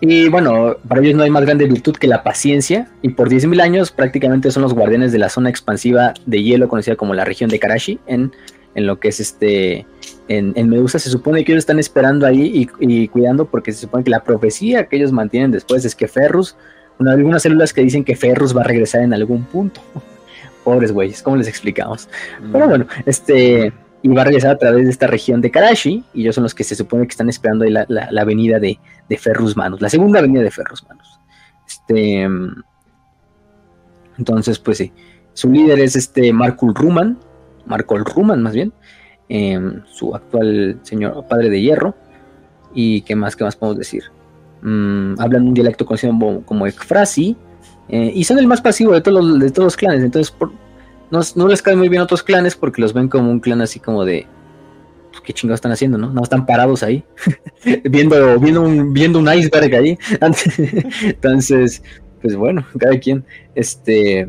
[0.00, 3.60] Y bueno, para ellos no hay más grande virtud que la paciencia, y por 10.000
[3.60, 7.50] años prácticamente son los guardianes de la zona expansiva de hielo conocida como la región
[7.50, 8.32] de Karashi, en,
[8.74, 9.86] en lo que es este.
[10.28, 14.10] En, Medusa se supone que ellos están esperando ahí y, cuidando porque se supone que
[14.10, 16.54] la profecía que ellos mantienen después es que Ferrus,
[16.98, 19.80] una, algunas células que dicen que Ferrus va a regresar en algún punto.
[20.64, 22.08] Pobres güeyes, ¿cómo les explicamos?
[22.52, 22.68] Pero mm.
[22.68, 26.34] bueno, este y va a regresar a través de esta región de Karashi, y ellos
[26.34, 28.78] son los que se supone que están esperando ahí la, la, avenida de,
[29.08, 31.18] de, Ferrus Manus, la segunda avenida de Ferrus Manus.
[31.66, 32.28] Este,
[34.18, 34.92] entonces, pues sí,
[35.32, 37.18] su líder es este Markul Ruman,
[37.66, 38.72] Markol Ruman más bien,
[39.28, 41.94] em, su actual señor padre de hierro,
[42.74, 44.04] y qué más, qué más podemos decir.
[44.62, 47.36] Mm, hablan un dialecto conocido como, como Ekfrasi,
[47.88, 50.52] eh, y son el más pasivo de todos de todos los clanes, entonces por,
[51.10, 54.04] no, les cae muy bien otros clanes porque los ven como un clan así como
[54.04, 54.26] de.
[55.10, 56.12] Pues, ¿Qué chingados están haciendo, no?
[56.12, 57.04] No están parados ahí,
[57.84, 59.98] viendo, viendo, un, viendo un iceberg ahí.
[61.02, 61.82] Entonces,
[62.20, 63.24] pues bueno, cada quien.
[63.54, 64.28] Este.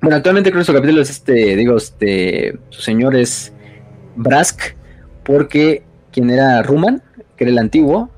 [0.00, 3.52] Bueno, actualmente creo que su capítulo es este, digo, este, su señor es
[4.16, 4.60] Brask,
[5.22, 7.02] porque quien era Ruman,
[7.36, 8.10] que era el antiguo,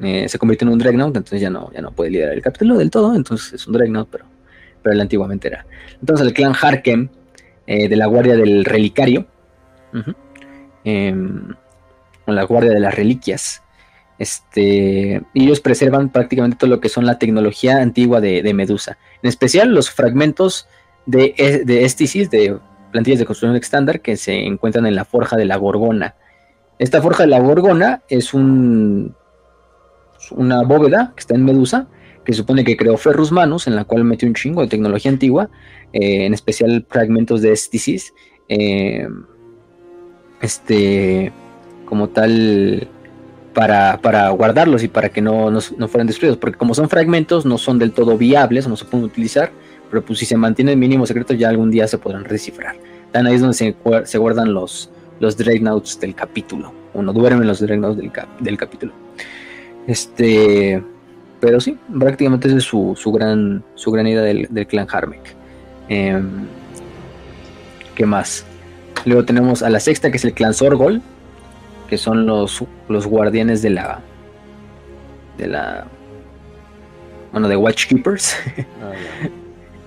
[0.00, 2.78] eh, se convirtió en un Dreadnought, entonces ya no, ya no puede liderar el capítulo
[2.78, 4.24] del todo, entonces es un Dreadnought, pero
[4.82, 5.66] pero él antiguamente era.
[6.00, 7.08] Entonces el clan Harkem,
[7.66, 9.26] eh, de la Guardia del Relicario,
[10.84, 11.54] em,
[12.26, 13.62] la Guardia de las Reliquias,
[14.18, 19.74] este, ellos preservan prácticamente todo lo que son la tecnología antigua de, Medusa, en especial
[19.74, 20.68] los fragmentos
[21.06, 22.58] de, e, de esticis, de
[22.92, 26.14] plantillas de construcción estándar que se encuentran en la forja de la Gorgona.
[26.78, 29.14] Esta forja de la Gorgona es un,
[30.30, 31.88] una bóveda que está en Medusa,
[32.24, 35.50] que supone que creó Ferrus Manus, en la cual metió un chingo de tecnología antigua,
[35.92, 38.14] eh, en especial fragmentos de Esticis,
[38.48, 39.08] eh,
[40.40, 41.32] este,
[41.84, 42.88] como tal,
[43.54, 47.58] para, para, guardarlos y para que no, no, fueran destruidos, porque como son fragmentos, no
[47.58, 49.52] son del todo viables, no se pueden utilizar,
[49.90, 52.76] pero pues si se mantienen mínimo secretos, ya algún día se podrán descifrar.
[53.10, 57.46] Tan ahí es donde se, se guardan los, los Dreadnoughts del capítulo, o no duermen
[57.46, 58.10] los Dreadnoughts del,
[58.40, 58.92] del capítulo.
[59.86, 60.82] Este
[61.42, 65.34] pero sí, prácticamente esa es su, gran, su gran idea del, clan Harmek.
[65.88, 66.46] Em,
[67.96, 68.46] ¿Qué más?
[69.06, 71.02] Luego tenemos a la sexta, que es el clan Sorgol,
[71.88, 73.98] que son los, los guardianes de la.
[75.36, 75.84] de la.
[77.32, 78.36] bueno, de Watchkeepers.
[78.80, 78.92] Ah,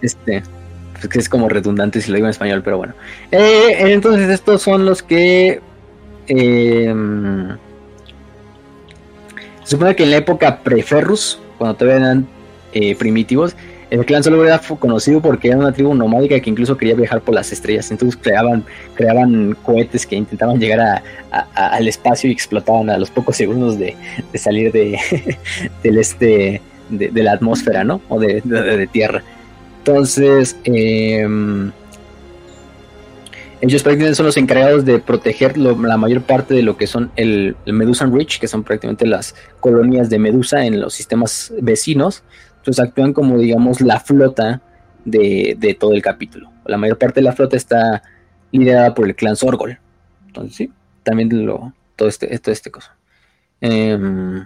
[0.02, 0.44] este.
[0.92, 2.96] Pues que es como redundante si lo digo en español, pero bueno.
[3.32, 5.62] Eh, entonces, estos son los que.
[6.28, 7.48] Em,
[9.64, 12.28] se supone que en la época pre-Ferrus, cuando todavía eran
[12.74, 13.56] eh, primitivos,
[13.90, 17.36] el clan solo era conocido porque era una tribu nomádica que incluso quería viajar por
[17.36, 17.92] las estrellas.
[17.92, 18.64] Entonces creaban,
[18.96, 21.04] creaban cohetes que intentaban llegar
[21.54, 23.96] al espacio y explotaban a los pocos segundos de,
[24.34, 24.98] salir de,
[25.84, 28.02] del este, de, la atmósfera, ¿no?
[28.10, 29.24] O de, tierra.
[29.80, 31.72] Entonces, em,
[33.66, 37.56] ellos prácticamente son los encargados de proteger la mayor parte de lo que son el,
[37.66, 42.24] Medusan Reach, que son prácticamente las colonias de Medusa en los sistemas vecinos.
[42.58, 44.62] Entonces actúan como, digamos, la flota
[45.04, 46.52] de, todo el capítulo.
[46.66, 48.04] La mayor parte de la flota está
[48.52, 49.80] liderada por el clan Sorgol.
[50.28, 50.72] Entonces, sí,
[51.04, 52.96] también lo, todo este, todo este cosa.
[53.62, 54.46] Em,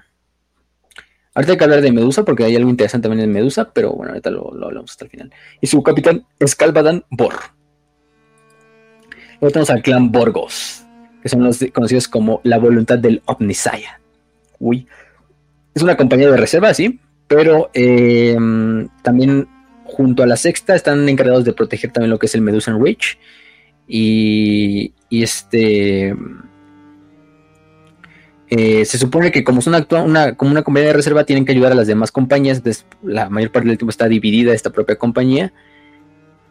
[1.33, 4.11] ahorita hay que hablar de Medusa porque hay algo interesante también en Medusa, pero bueno,
[4.11, 5.33] ahorita lo, lo hablamos hasta el final.
[5.59, 7.58] Y su capitán es Calvadan Bor.
[9.39, 10.83] Tenemos al clan Borgos,
[11.23, 13.99] que son los conocidos como la voluntad del Omnisaya.
[14.59, 14.85] Uy.
[15.73, 19.47] Es una compañía de reserva, sí, pero em, también
[19.85, 23.17] junto a la sexta están encargados de proteger también lo que es el Medusan Reach.
[23.87, 26.15] Y, este.
[28.51, 31.71] Eh, se supone que como son una, como una compañía de reserva tienen que ayudar
[31.71, 32.63] a las demás compañías,
[33.03, 35.53] la mayor parte del tiempo está dividida esta propia compañía,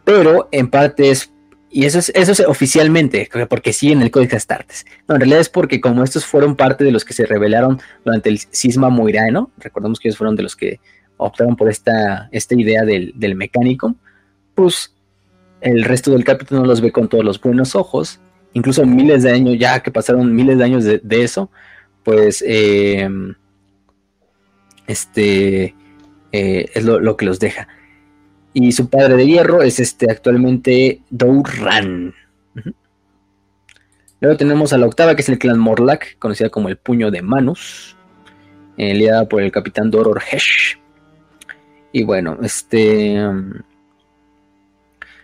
[0.05, 1.33] pero en parte es
[1.71, 4.85] y eso es, eso es oficialmente, porque sí en el Código Astartes.
[5.07, 8.29] No, en realidad es porque como estos fueron parte de los que se rebelaron durante
[8.29, 10.79] el cisma moiraeno, recordemos que ellos fueron de los que
[11.17, 13.95] optaron por esta, esta idea del, mecánico,
[14.55, 14.95] pues
[15.61, 18.19] el resto del capítulo no los ve con todos los buenos ojos,
[18.53, 21.51] incluso miles de años, ya que pasaron miles de años de, eso,
[22.03, 23.35] pues em,
[24.87, 25.75] este
[26.31, 27.67] eh, es lo que los deja.
[28.53, 32.13] Y su padre de hierro es este actualmente Douran.
[34.21, 37.21] Luego tenemos a la octava, que es el clan Morlach, conocida como el Puño de
[37.21, 37.95] Manus,
[38.75, 40.77] eh, liderada por el capitán Doror Hesh.
[41.93, 43.25] Y bueno, este...
[43.25, 43.53] um,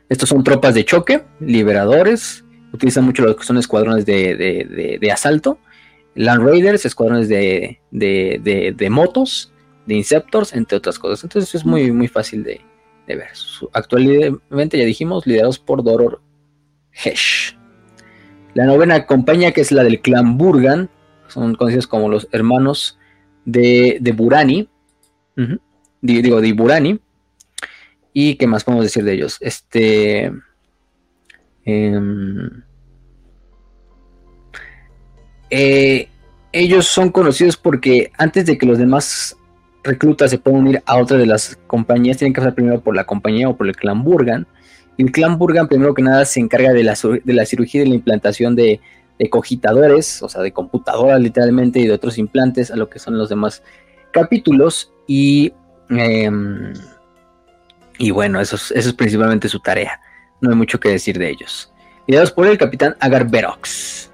[0.08, 5.12] estos son tropas de choque, liberadores, utilizan mucho lo que son escuadrones de, de- de-
[5.12, 5.58] asalto,
[6.14, 7.80] Land Raiders, escuadrones de
[8.92, 9.52] motos,
[9.88, 11.24] de Inceptors, entre otras cosas.
[11.24, 12.62] Entonces es muy, muy fácil de,
[13.74, 16.22] actualmente, ya dijimos, liderados por Doror
[16.92, 17.58] Hesh.
[18.53, 20.90] La novena compañía, que es la del clan Burgan,
[21.27, 22.98] son conocidos como los hermanos
[23.43, 24.69] de, de Burani.
[26.01, 27.00] Digo, de Burani.
[28.14, 29.38] ¿Y qué más podemos decir de ellos?
[29.42, 30.32] Este.
[31.66, 32.64] em,
[35.50, 36.08] eh,
[36.53, 39.38] ellos son conocidos porque antes de que los demás
[39.85, 43.05] reclutas se puedan unir a otra de las compañías, tienen que pasar primero por la
[43.05, 44.47] compañía o por el clan Burgan.
[44.97, 47.83] Y el clan Burgan, primero que nada, se encarga de la, de la cirugía y
[47.83, 48.80] de la implantación de,
[49.19, 53.17] de cogitadores, o sea, de computadoras literalmente, y de otros implantes a lo que son
[53.17, 53.64] los demás
[54.11, 54.91] capítulos.
[55.07, 55.53] Y,
[55.89, 56.73] em,
[57.97, 59.99] y bueno, eso es, eso es principalmente su tarea.
[60.41, 61.72] No hay mucho que decir de ellos.
[62.07, 64.11] Liderados por el capitán Agar Berox.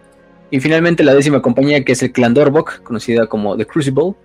[0.50, 4.16] Y finalmente la décima compañía, que es el clan Dorbok, conocida como The Crucible.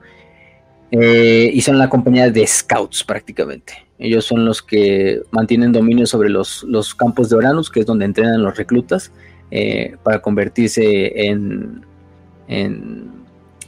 [0.90, 3.86] Eh, y son la compañía de scouts prácticamente.
[3.98, 8.04] Ellos son los que mantienen dominio sobre los, los campos de Oranus, que es donde
[8.04, 9.10] entrenan los reclutas,
[9.50, 11.84] eh, para convertirse en,
[12.48, 13.10] en,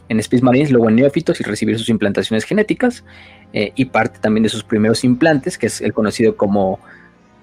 [0.09, 3.05] en Space Marines, luego en neófitos y recibir sus implantaciones genéticas.
[3.53, 6.81] eh, y parte también de sus primeros implantes, que es el conocido como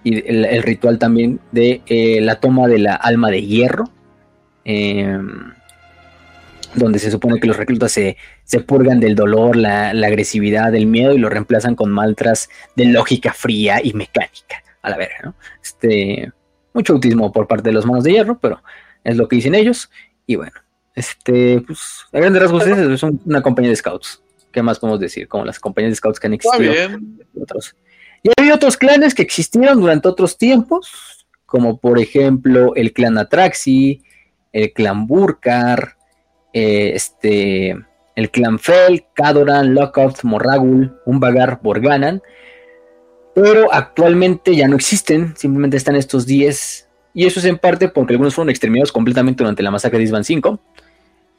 [0.03, 3.85] el, ritual también de eh, la toma de la alma de hierro,
[4.63, 5.17] eh,
[6.75, 10.85] donde se supone que los reclutas se, se purgan del dolor, la, la agresividad, del
[10.85, 14.63] miedo y lo reemplazan con mantras de lógica fría y mecánica.
[14.81, 15.35] A la verga, ¿no?
[15.63, 16.31] Este,
[16.73, 18.61] mucho autismo por parte de los manos de hierro, pero
[19.03, 19.89] es lo que dicen ellos.
[20.27, 20.53] Y bueno,
[20.93, 24.21] este, pues, a grandes rasgos, es una compañía de scouts.
[24.51, 25.27] ¿Qué más podemos decir?
[25.27, 26.73] Como las compañías de scouts que han existido
[27.41, 27.75] otros.
[28.23, 34.01] Y había otros clanes que existieron durante otros tiempos, como por ejemplo el clan Atraxi,
[34.51, 35.95] el clan Burkar,
[36.55, 37.75] eh, este,
[38.15, 42.21] el clan Fel, Kadoran, Lockout, Morragul, Umbagar, Borganan,
[43.33, 48.13] pero actualmente ya no existen, simplemente están estos 10, y eso es en parte porque
[48.13, 50.59] algunos fueron exterminados completamente durante la masacre de Isban 5,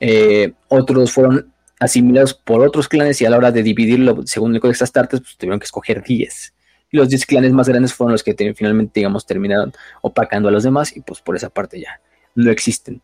[0.01, 4.61] eh, otros fueron asimilados por otros clanes y a la hora de dividirlo según el
[4.61, 6.53] Codex Astartes, pues tuvieron que escoger 10.
[6.91, 9.73] Y los 10 clanes más grandes fueron los que te- finalmente, digamos, terminaron
[10.03, 12.01] opacando a los demás y pues por esa parte ya
[12.35, 13.03] no existen.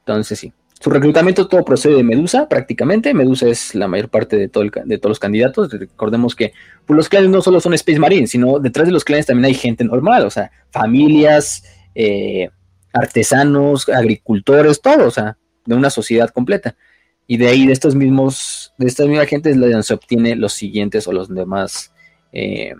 [0.00, 0.52] Entonces sí.
[0.82, 3.14] Su reclutamiento todo procede de Medusa, prácticamente.
[3.14, 5.70] Medusa es la mayor parte de, todo de todos los candidatos.
[5.70, 6.54] Recordemos que
[6.86, 9.54] pues, los clanes no solo son Space Marines, sino detrás de los clanes también hay
[9.54, 11.62] gente normal, o sea, familias,
[11.94, 12.50] eh,
[12.92, 16.74] artesanos, agricultores, todo, o sea, de una sociedad completa.
[17.28, 21.12] Y de ahí, de estos mismos, de estas mismas gentes, se obtiene los siguientes o
[21.12, 21.92] los demás,
[22.32, 22.74] eh,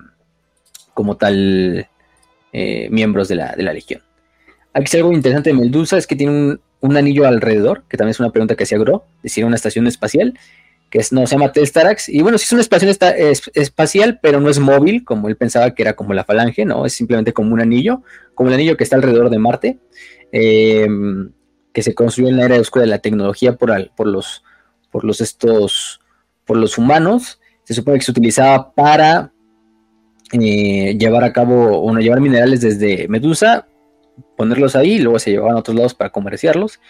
[0.93, 1.89] como tal,
[2.53, 4.03] eh, miembros de la, de la legión.
[4.73, 8.11] Aquí es algo interesante de Medusa, es que tiene un, un anillo alrededor, que también
[8.11, 10.39] es una pregunta que hacía Gro, decir una estación espacial,
[10.91, 14.41] que no, se llama Testarax, y bueno, sí es una estación esta- es- espacial, pero
[14.41, 17.55] no es móvil, como él pensaba que era como la falange, no, es simplemente como
[17.55, 18.03] un anillo,
[18.35, 19.79] como el anillo que está alrededor de Marte,
[20.33, 20.87] eh,
[21.73, 23.71] que se construyó en la era oscura de la tecnología por,
[24.07, 24.45] los,
[24.91, 26.01] por los estos,
[26.45, 29.33] por los humanos, se supone que se utilizaba para
[30.33, 33.67] eh, llevar a cabo, bueno, llevar minerales desde Medusa,
[34.37, 36.81] ponerlos ahí, y luego se llevaban a otros lados para comerciarlos,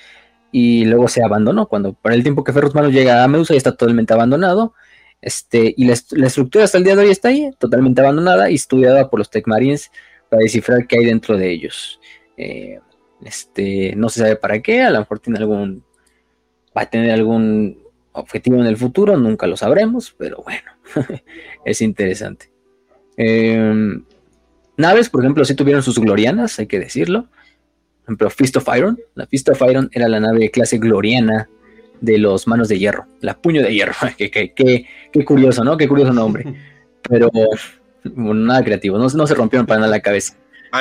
[0.50, 1.66] y luego se abandonó.
[1.66, 4.74] Cuando para el tiempo que Ferrus Manos llega a Medusa ya está totalmente abandonado.
[5.20, 9.08] Este, y la estructura hasta el día de hoy está ahí, totalmente abandonada y estudiada
[9.08, 9.90] por los Tech Marines
[10.28, 12.00] para descifrar qué hay dentro de ellos.
[12.36, 12.80] Eh,
[13.24, 15.84] este, no se sabe para qué, a lo mejor tiene algún,
[16.76, 20.72] va a tener algún objetivo en el futuro, nunca lo sabremos, pero bueno,
[21.64, 22.50] es interesante.
[23.16, 24.04] Em,
[24.76, 27.22] naves, por ejemplo, sí tuvieron sus glorianas, hay que decirlo.
[27.24, 28.98] Por ejemplo, Fist of Iron.
[29.14, 31.48] La Fist of Iron era la nave de clase gloriana
[32.00, 33.94] de los manos de hierro, la puño de hierro.
[34.18, 35.76] qué, qué- qué- qué curioso, ¿no?
[35.76, 36.44] Qué curioso nombre.
[37.08, 37.50] Pero bueno,
[38.34, 40.34] nada creativo, no, no se rompieron para nada la cabeza.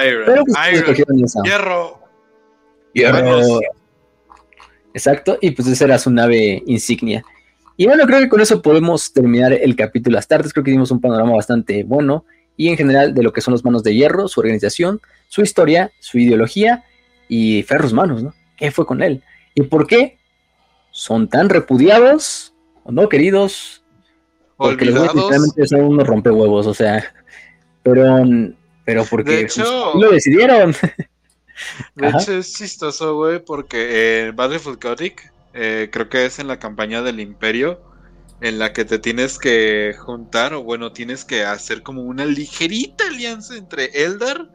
[0.07, 0.57] Iron, Pero pues,
[0.95, 1.41] Iron, esa.
[1.43, 1.99] hierro.
[2.93, 3.13] Hierro.
[3.23, 3.59] Manos.
[4.93, 7.23] Exacto, y pues esa era su nave insignia.
[7.77, 10.51] Y bueno, creo que con eso podemos terminar el capítulo Astartes.
[10.53, 12.25] Creo que dimos un panorama bastante bueno
[12.57, 15.91] y en general de lo que son los manos de hierro, su organización, su historia,
[15.99, 16.83] su ideología
[17.27, 18.33] y Ferros Manos, ¿no?
[18.57, 19.23] ¿Qué fue con él?
[19.55, 20.17] ¿Y por qué
[20.91, 23.83] son tan repudiados o no queridos?
[24.57, 25.15] Porque los Olvidados.
[25.15, 27.03] literalmente son unos rompehuevos, o sea,
[27.81, 28.23] pero,
[28.85, 30.75] pero porque De pues, hecho- lo decidieron.
[31.95, 32.19] De Ajá.
[32.21, 37.01] hecho, es chistoso, güey, porque en Battlefield Gothic, eh, creo que es en la campaña
[37.01, 37.81] del Imperio,
[38.41, 43.07] en la que te tienes que juntar, o bueno, tienes que hacer como una ligerita
[43.07, 44.49] alianza entre Eldar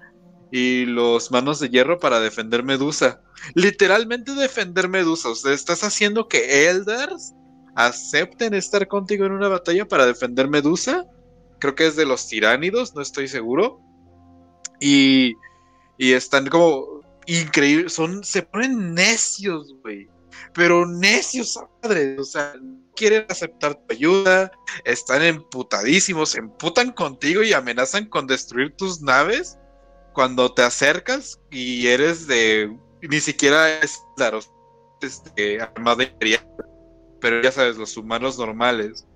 [0.51, 3.21] y los manos de hierro para defender Medusa.
[3.55, 5.29] Literalmente defender Medusa.
[5.29, 7.35] O sea, estás haciendo que Eldars
[7.77, 11.07] acepten estar contigo en una batalla para defender Medusa.
[11.61, 13.81] Creo que es de los tiránidos, no estoy seguro.
[14.81, 15.35] Y,
[15.97, 17.93] y están como increíbles.
[17.93, 20.09] Son, se ponen necios, güey.
[20.55, 22.19] Pero necios, padre.
[22.19, 22.55] O sea,
[22.97, 24.51] quieren aceptar tu ayuda.
[24.85, 26.35] Están emputadísimos.
[26.35, 29.59] Emputan contigo y amenazan con destruir tus naves
[30.13, 32.75] cuando te acercas y eres de.
[33.03, 34.41] Ni siquiera es claro,
[35.03, 36.45] este, armadería,
[37.21, 39.07] pero ya sabes, los humanos normales.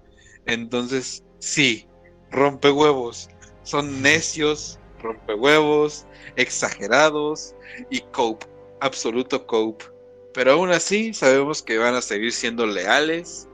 [0.47, 1.89] Entonces, sí,
[2.31, 3.29] rompehuevos.
[3.63, 7.55] Son necios, rompehuevos, exagerados
[7.91, 8.47] y cope,
[8.81, 9.87] absoluto cope.
[10.33, 13.49] Pero aún así, sabemos que van a seguir siendo leales.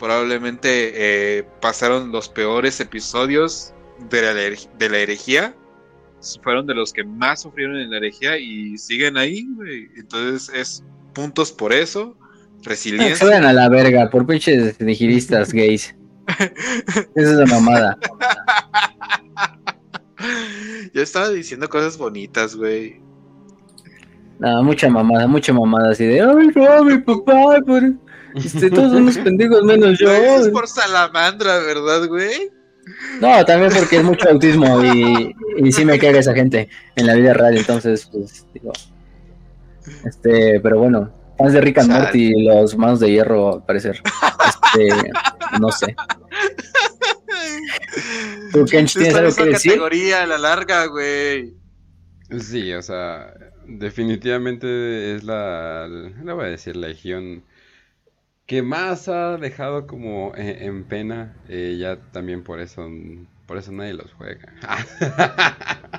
[0.00, 3.72] Probablemente eh, pasaron los peores episodios
[4.10, 5.54] de la, de la herejía
[6.42, 9.88] fueron de los que más sufrieron en la herejía y siguen ahí, güey.
[9.96, 12.16] Entonces es puntos por eso,
[12.62, 13.16] resiliencia.
[13.16, 15.94] Se a la verga por pinches nihilistas gays.
[16.38, 17.98] Esa es la mamada.
[20.92, 23.00] Yo estaba diciendo cosas bonitas, güey.
[24.38, 27.82] No, mucha mamada, mucha mamada así de, ay, no, mi papá, por...
[28.34, 30.10] este, todos son unos pendejos menos yo.
[30.10, 32.50] es por salamandra, ¿verdad, güey?
[33.20, 37.14] No, también porque es mucho autismo y, y sí me caga esa gente en la
[37.14, 38.72] vida real, entonces, pues, digo.
[40.04, 44.00] Este, pero bueno, fans de Rick and Morty y los manos de hierro, al parecer.
[44.72, 45.10] Este,
[45.60, 45.96] no sé.
[48.52, 49.72] ¿Tú, Kench, tienes algo que decir?
[49.72, 51.54] categoría a la larga, güey.
[52.38, 53.34] Sí, o sea,
[53.66, 57.44] definitivamente es la, le voy a decir, la legión
[58.50, 62.84] que más ha dejado como eh, en, pena, eh, ya también por eso,
[63.46, 64.52] por eso nadie los juega.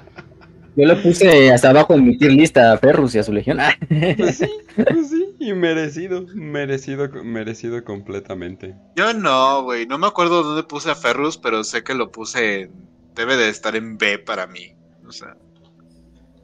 [0.75, 3.57] Yo lo puse hasta abajo en mi tier lista a Ferrus y a su legión.
[4.17, 8.75] Pues sí, pues sí, y merecido, merecido, merecido completamente.
[8.97, 12.69] Yo no, güey, no me acuerdo dónde puse a Ferrus, pero sé que lo puse,
[13.15, 14.75] debe de estar en B para mí,
[15.07, 15.37] o sea.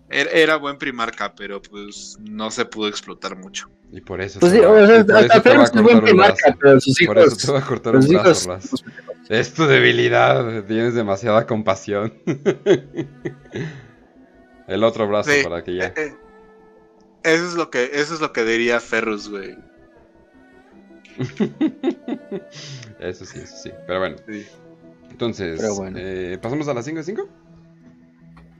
[0.10, 3.70] Era, buen primarca, pero pues no se pudo explotar mucho.
[3.92, 4.40] Y por eso.
[4.40, 5.06] Pues sí, o sea,
[5.62, 7.16] hasta buen primarca, pero sus hijos.
[7.16, 8.84] Por eso te va a cortar un brazo, hijos,
[9.30, 12.14] Es tu debilidad, tienes demasiada compasión.
[14.68, 15.86] El otro brazo para que ya.
[15.86, 16.16] Eh, eh,
[17.24, 19.58] eso es lo que, eso es lo que diría Ferrus, güey.
[23.00, 23.72] eso sí, eso sí.
[23.88, 24.18] Pero bueno.
[25.10, 25.62] Entonces,
[25.96, 27.28] Eh, ¿pasamos a las 5 de 5?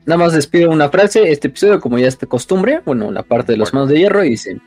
[0.06, 3.22] Nada más les pido una frase, este episodio como ya es de costumbre, bueno, la
[3.22, 4.58] parte de los manos de hierro y dice,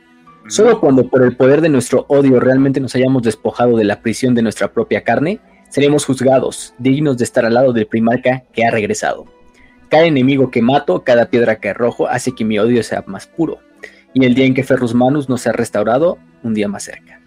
[0.48, 4.34] solo cuando por el poder de nuestro odio realmente nos hayamos despojado de la prisión
[4.34, 8.70] de nuestra propia carne, seremos juzgados, dignos de estar al lado del primarca que ha
[8.70, 9.26] regresado.
[9.88, 13.58] Cada enemigo que mato, cada piedra que arrojo, hace que mi odio sea más puro.
[14.14, 17.20] Y el día en que Ferrus Manus nos ha restaurado, un día más cerca.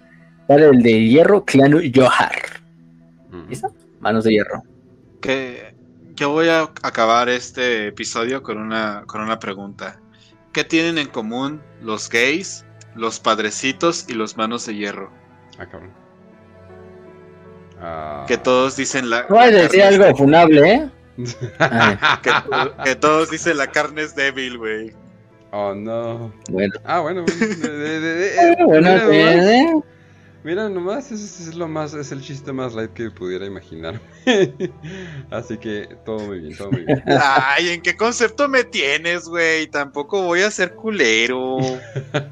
[0.48, 2.36] Para el de hierro, Clanu Johar.
[3.50, 3.74] ¿Listo?
[4.00, 4.64] Manos de hierro.
[5.22, 5.76] Que
[6.16, 10.00] yo voy a acabar este episodio con una, con una pregunta.
[10.54, 15.12] ¿Qué tienen en común los gays, los padrecitos y los manos de hierro?
[15.60, 15.92] Ah, cabrón.
[17.80, 18.26] Ah.
[18.28, 19.26] Que todos dicen la.
[19.30, 20.90] Voy a decir algo funable, ¿eh?
[22.84, 24.94] que, todos dicen la carne es débil, güey.
[25.52, 26.34] Oh, no.
[26.50, 26.74] Bueno.
[26.84, 27.24] Ah, bueno.
[28.66, 29.86] bueno,
[30.46, 34.00] Mira, nomás es, lo más, es el chiste más light que pudiera imaginar.
[35.32, 37.02] Así que todo muy bien, todo muy bien.
[37.08, 39.66] Ay, ¿en qué concepto me tienes, güey?
[39.66, 41.58] Tampoco voy a ser culero.
[42.12, 42.30] Pero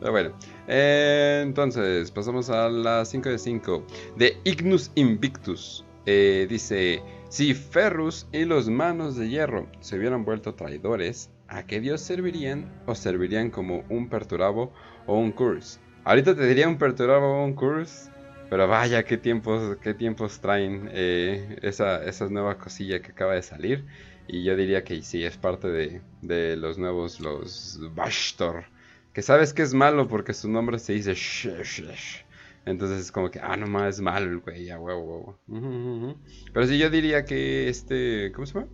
[0.12, 0.36] bueno,
[0.68, 5.86] eh, entonces pasamos a las 5 de 5 de Ignus Invictus.
[6.04, 11.80] Eh, dice, si Ferrus y los manos de hierro se hubieran vuelto traidores, ¿a qué
[11.80, 12.70] dios servirían?
[12.84, 14.74] ¿O servirían como un perturabo
[15.06, 15.80] o un curse?
[16.04, 18.10] Ahorita te diría un perturbado un curse.
[18.52, 23.40] Pero vaya, qué tiempos, qué tiempos traen eh, esa, esa nueva cosilla que acaba de
[23.40, 23.86] salir.
[24.28, 28.66] Y yo diría que sí, es parte de, de los nuevos, los Bashtor.
[29.14, 32.24] Que sabes que es malo porque su nombre se dice Shh,
[32.66, 36.18] Entonces es como que, ah, no más es malo güey, a huevo, huevo.
[36.52, 38.66] Pero sí, yo diría que este, ¿cómo se llama?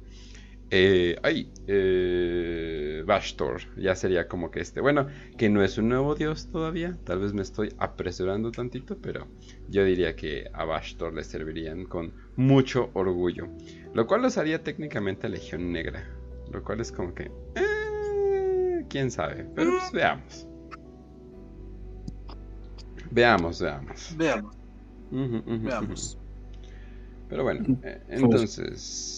[0.70, 5.06] Eh, ay, eh, Bastor, ya sería como que este, bueno,
[5.38, 9.28] que no es un nuevo dios todavía, tal vez me estoy apresurando tantito, pero
[9.68, 13.48] yo diría que a Bastor le servirían con mucho orgullo,
[13.94, 16.04] lo cual los haría técnicamente Legión Negra,
[16.52, 20.46] lo cual es como que, eh, quién sabe, pero pues veamos.
[23.10, 24.14] Veamos, veamos.
[24.18, 24.56] Veamos.
[25.10, 26.18] Veamos.
[27.28, 29.17] Pero bueno, eh, entonces.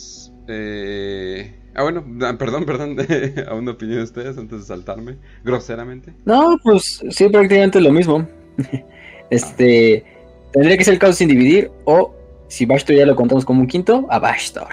[0.53, 2.97] Eh, ah, bueno, ah, perdón, perdón.
[3.49, 5.17] ¿A una opinión de ustedes antes de saltarme?
[5.45, 6.13] Groseramente.
[6.25, 8.27] No, pues sí, prácticamente lo mismo.
[9.31, 10.05] este.
[10.53, 11.71] Tendría que ser el caos sin dividir.
[11.85, 12.15] O
[12.49, 14.69] si Bastor ya lo contamos como un quinto, a Bastor.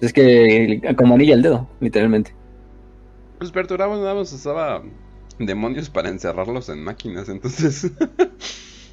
[0.00, 2.34] Es que como anilla el dedo, literalmente.
[3.38, 4.82] Pues perturbamos nada más usaba
[5.38, 7.90] demonios para encerrarlos en máquinas, entonces.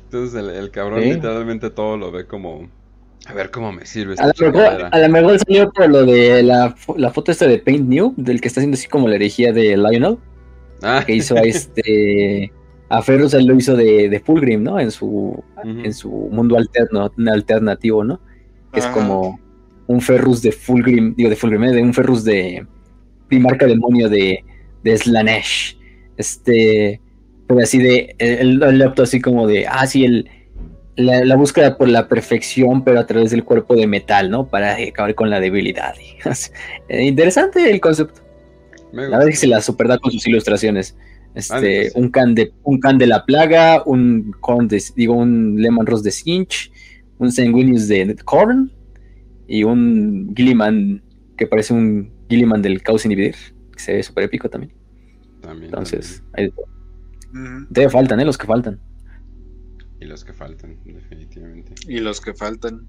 [0.06, 2.70] entonces el, cabrón literalmente todo lo ve como.
[3.28, 6.74] A ver cómo me sirve esta a, lo mejor, salió por lo de la,
[7.12, 10.18] foto esta de Paint New, del que está haciendo así como la herejía de Lionel.
[10.82, 11.04] Ah.
[11.06, 12.52] Que hizo a este.
[12.90, 14.80] A Ferrus él lo hizo de, de Fulgrim, ¿no?
[14.80, 18.22] En su, en su mundo alterno, alternativo, ¿no?
[18.72, 19.42] Que es como
[19.88, 21.74] un Ferrus de Fulgrim, digo de Fulgrim, ¿eh?
[21.74, 22.66] de un Ferrus de
[23.28, 24.42] primarca demonio de,
[24.84, 25.78] de Slanesh.
[26.16, 27.02] Este,
[27.46, 30.30] pero así de, el, el, así como de, ah, sí, el,
[30.98, 34.48] la, búsqueda por la perfección, pero a través del cuerpo de metal, ¿no?
[34.48, 35.96] Para acabar con la debilidad.
[36.90, 38.22] Eh, interesante el concepto.
[38.92, 40.96] La verdad es que se la superda con sus ilustraciones.
[41.36, 45.86] Este, un can de un can de la plaga, un con de, digo un lemon
[45.86, 46.72] rose de Sinch,
[47.20, 48.72] un sanguinius de Corn
[49.48, 51.04] y un Gilliman
[51.38, 53.36] que parece un Gilliman del Caos Inhibidir,
[53.72, 54.74] que se ve súper épico también.
[55.42, 55.66] También.
[55.66, 56.52] Entonces, Hay...
[57.90, 58.26] faltan, ¿eh?
[58.26, 58.80] Los que faltan.
[60.00, 61.74] Y los que faltan, definitivamente.
[61.88, 62.88] Y los que faltan.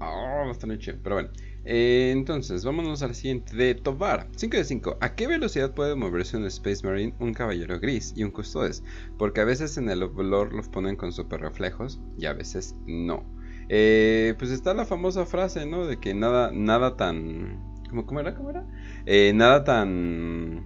[0.00, 0.98] Oh, bastante chido.
[1.02, 1.30] Pero bueno.
[1.64, 4.28] Eh, entonces, vámonos al siguiente de Tovar.
[4.36, 4.98] 5 de 5.
[5.00, 8.82] ¿A qué velocidad puede moverse un Space Marine, un caballero gris y un custodes?
[9.18, 13.24] Porque a veces en el lore los ponen con super reflejos y a veces no.
[13.68, 15.86] Eh, pues está la famosa frase, ¿no?
[15.86, 17.62] De que nada, nada tan.
[17.90, 18.34] ¿Cómo, cómo era?
[18.34, 18.66] ¿Cómo era?
[19.04, 20.64] Eh, nada tan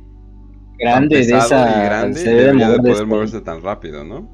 [0.78, 4.28] grande de esa y grande debería de poder moverse tan rápido, ¿no?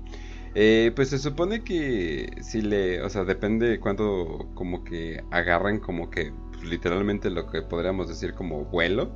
[0.60, 6.10] Eh, pues se supone que si le, o sea, depende cuánto como que agarran como
[6.10, 9.12] que pues, literalmente lo que podríamos decir como vuelo.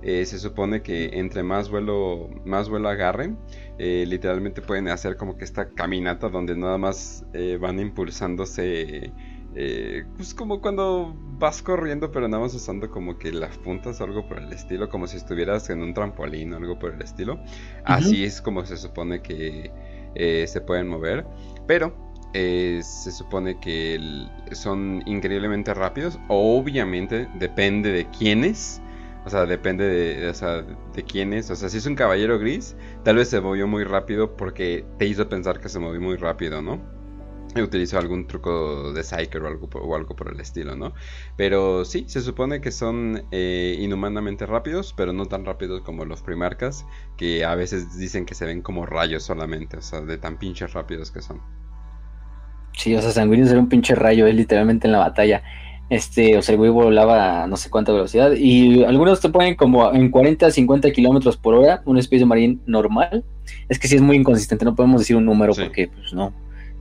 [0.00, 3.36] Eh, se supone que entre más vuelo, más vuelo agarren,
[3.78, 7.26] eh, literalmente pueden hacer como que esta caminata donde nada más
[7.60, 9.12] van impulsándose
[9.58, 14.04] eh, pues como cuando vas corriendo pero nada más usando como que las puntas o
[14.04, 17.40] algo por el estilo, como si estuvieras en un trampolín o algo por el estilo.
[17.82, 19.70] Así es como se supone que
[20.16, 21.26] eh, se pueden mover.
[21.66, 21.94] Pero
[22.32, 23.98] eh, se supone que
[24.52, 26.18] son increíblemente rápidos.
[26.28, 28.80] Obviamente depende de quiénes.
[29.24, 31.50] O sea, depende de, o sea, de quiénes.
[31.50, 35.06] O sea, si es un caballero gris, tal vez se movió muy rápido porque te
[35.06, 36.95] hizo pensar que se movió muy rápido, ¿no?
[37.64, 40.92] utilizó algún truco de Psyker o algo, o algo por el estilo, ¿no?
[41.36, 46.22] Pero sí, se supone que son eh, inhumanamente rápidos, pero no tan rápidos como los
[46.22, 46.86] primarcas,
[47.16, 50.72] que a veces dicen que se ven como rayos solamente, o sea, de tan pinches
[50.72, 51.40] rápidos que son.
[52.72, 55.42] Sí, o sea, Sanguíneo era un pinche rayo, es literalmente en la batalla.
[55.88, 58.32] Este, o sea, el güey volaba a no sé cuánta velocidad.
[58.32, 62.60] Y algunos te ponen como en 40, 50 kilómetros por hora, una especie de marín
[62.66, 63.24] normal.
[63.68, 66.32] Es que sí es muy inconsistente, no podemos decir un número porque, pues no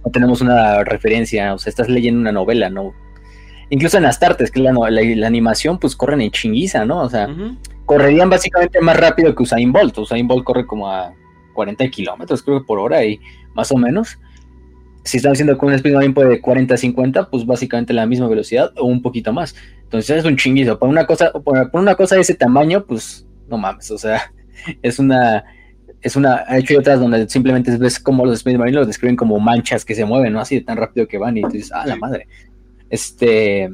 [0.06, 2.94] no tenemos una referencia, o sea, estás leyendo una novela, ¿no?
[3.70, 4.66] Incluso en Astartes, que es
[5.18, 7.02] la, animación, pues corren en chinguiza, ¿no?
[7.02, 7.28] O sea,
[7.86, 9.98] correrían básicamente más rápido que Usain Bolt.
[9.98, 11.14] Usain Bolt corre como a
[11.54, 13.20] 40 kilómetros, creo que por hora, y
[13.56, 14.20] más o menos.
[15.04, 18.86] Si están haciendo con un speed de 40 50, pues básicamente la misma velocidad o
[18.86, 19.56] un poquito más.
[19.84, 20.80] Entonces es un chinguizo.
[20.80, 24.32] Por una cosa, por una cosa de ese tamaño, pues no mames, o sea,
[24.82, 25.44] es una
[26.06, 29.40] es una, ha hecho otras donde simplemente ves como los Space Marines los describen como
[29.40, 30.40] manchas que se mueven, ¿no?
[30.40, 32.28] Así de tan rápido que van y dices, ah, la madre.
[32.92, 33.72] Este,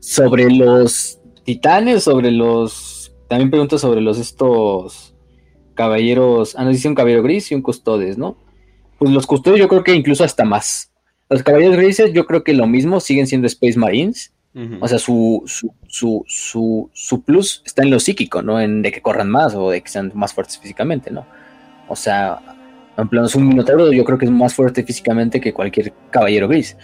[0.00, 5.14] sobre los titanes, sobre los, también pregunto sobre los estos
[5.74, 8.36] caballeros, ah, nos dice un caballero gris y un custodes, ¿no?
[8.98, 10.90] Pues los custodes yo creo que incluso hasta más.
[11.30, 14.32] Los caballeros grises yo creo que lo mismo, siguen siendo Space Marines,
[14.80, 18.60] o sea, su, su, su, su, plus está en lo psíquico, ¿no?
[18.60, 21.26] En de que corran más o de que sean más fuertes físicamente, ¿no?
[21.88, 22.38] O sea,
[22.96, 26.76] en plan, un minotauro yo creo que es más fuerte físicamente que cualquier caballero gris.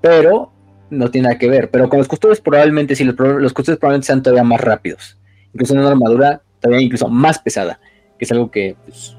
[0.00, 0.52] Pero
[0.88, 1.70] no tiene nada que ver.
[1.70, 5.18] Pero con los custodios probablemente sí, los, los probablemente sean todavía más rápidos.
[5.52, 7.80] Incluso en una armadura todavía incluso más pesada.
[8.18, 9.16] Que es algo que, pues,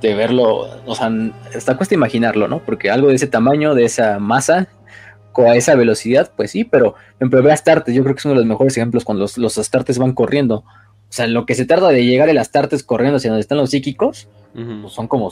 [0.00, 1.10] de verlo, o sea,
[1.54, 2.58] hasta cuesta imaginarlo, ¿no?
[2.60, 4.68] Porque algo de ese tamaño, de esa masa,
[5.36, 8.40] a esa velocidad, pues sí, pero en ve Astartes, yo creo que es uno de
[8.40, 10.56] los mejores ejemplos cuando los, los Astartes van corriendo.
[10.56, 13.70] O sea, lo que se tarda de llegar el Astartes corriendo hacia donde están los
[13.70, 15.30] psíquicos, pues son como,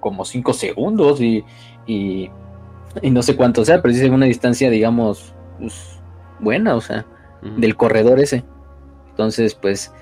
[0.00, 1.44] como cinco segundos y,
[1.86, 2.30] y,
[3.02, 6.00] no sé cuánto sea, pero sí es una distancia, digamos, pues,
[6.40, 7.06] buena, o sea,
[7.56, 8.44] del corredor ese.
[9.10, 9.92] Entonces, pues,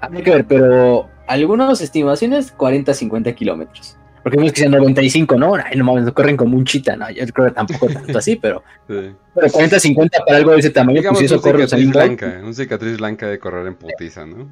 [0.00, 3.96] habría que ver, pero algunas estimaciones 40-50 kilómetros.
[4.22, 5.54] Porque vemos que sean 95, ¿no?
[5.54, 7.10] Ay, no mames, corren como un chita, ¿no?
[7.10, 8.62] Yo creo que tampoco tanto así, pero.
[8.86, 11.66] Pero 40, 50 para algo de ese tamaño, Digamos, pues eso un corre.
[11.66, 14.48] Cicatriz blanca, un cicatriz blanca de correr en putiza, ¿no?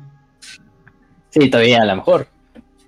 [1.28, 2.26] Sí, todavía a lo mejor.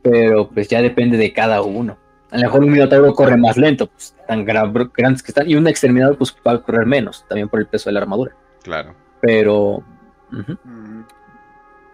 [0.02, 1.96] Pero pues ya depende de cada uno.
[2.32, 5.48] A lo mejor un minotauro corre más lento, pues tan grandes que están.
[5.48, 8.34] Y un exterminador, pues va a correr menos, también por el peso de la armadura.
[8.62, 8.94] Claro.
[9.20, 9.84] Pero.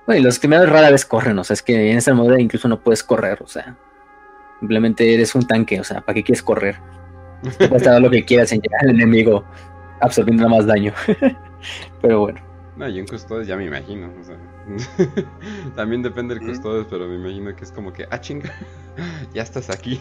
[0.06, 2.80] Bueno, los exterminadores rara vez corren, o sea, es que en esa armadura incluso no
[2.80, 3.76] puedes correr, o sea.
[4.58, 6.78] Simplemente eres un tanque, o sea, ¿para qué quieres correr?
[7.58, 9.44] Puedes dar lo que quieras en llegar al enemigo
[10.00, 10.92] absorbiendo más daño.
[12.02, 12.40] pero bueno.
[12.76, 14.36] No, y un custodes ya me imagino, o sea.
[15.76, 18.52] También depende del custodes, pero me imagino que es como que, ah, chinga,
[19.34, 20.00] ya estás aquí.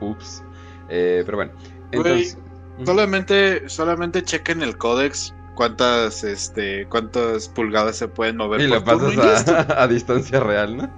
[0.00, 0.42] Ups.
[0.88, 1.52] Eh, pero bueno,
[1.90, 2.38] entonces.
[2.84, 9.48] solamente, solamente chequen el códex cuántas este cuántas pulgadas se pueden mover y lo pasas
[9.76, 10.88] a, distancia real no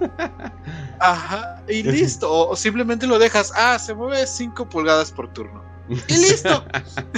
[0.99, 5.63] ajá y listo o, simplemente lo dejas ah se mueve 5 pulgadas por turno.
[6.07, 6.63] Y listo.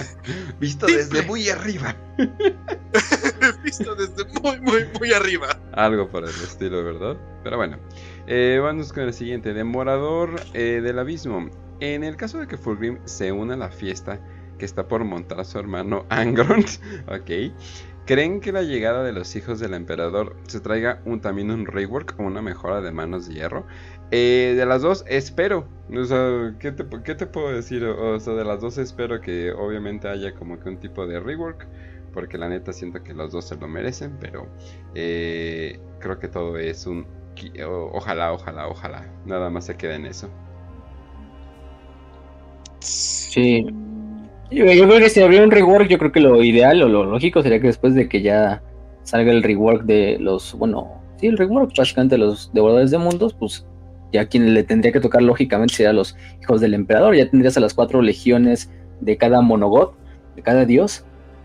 [0.60, 1.96] Visto desde muy arriba.
[3.64, 5.50] Visto desde muy muy muy arriba.
[5.74, 7.78] Algo por el estilo verdad pero bueno
[8.26, 11.50] eh, vamos con el siguiente demorador eh, del abismo.
[11.82, 14.18] En el caso de que Fulgrim se una a la fiesta
[14.58, 16.66] que está por montar a su hermano Angron.
[17.08, 17.54] ok.
[18.06, 22.16] ¿Creen que la llegada de los hijos del emperador se traiga un, también un rework
[22.20, 23.66] o una mejora de manos de hierro?
[24.12, 25.66] Eh, de las dos, espero.
[25.90, 27.86] O sea, ¿qué te, puedo decir?
[27.86, 31.66] O sea, de las dos espero que obviamente haya como que un tipo de rework.
[32.14, 34.18] Porque la neta siento que los dos se lo merecen.
[34.20, 34.48] Pero
[34.96, 37.08] eh, creo que todo es un...
[37.94, 39.08] Ojalá, ojalá, ojalá.
[39.26, 40.30] Nada más se quede en eso.
[42.80, 43.66] Sí,
[44.54, 47.42] yo, creo que si habría un rework, yo creo que lo ideal o lo lógico
[47.42, 48.62] sería que después de que ya
[49.04, 53.34] salga el rework de los, bueno, sí, el rework básicamente de los devoradores de mundos,
[53.34, 53.66] pues
[54.12, 57.60] ya quien le tendría que tocar lógicamente sería los hijos del emperador, ya tendrías a
[57.60, 58.70] las cuatro legiones
[59.02, 59.92] de cada monogod,
[60.36, 61.04] de cada dios,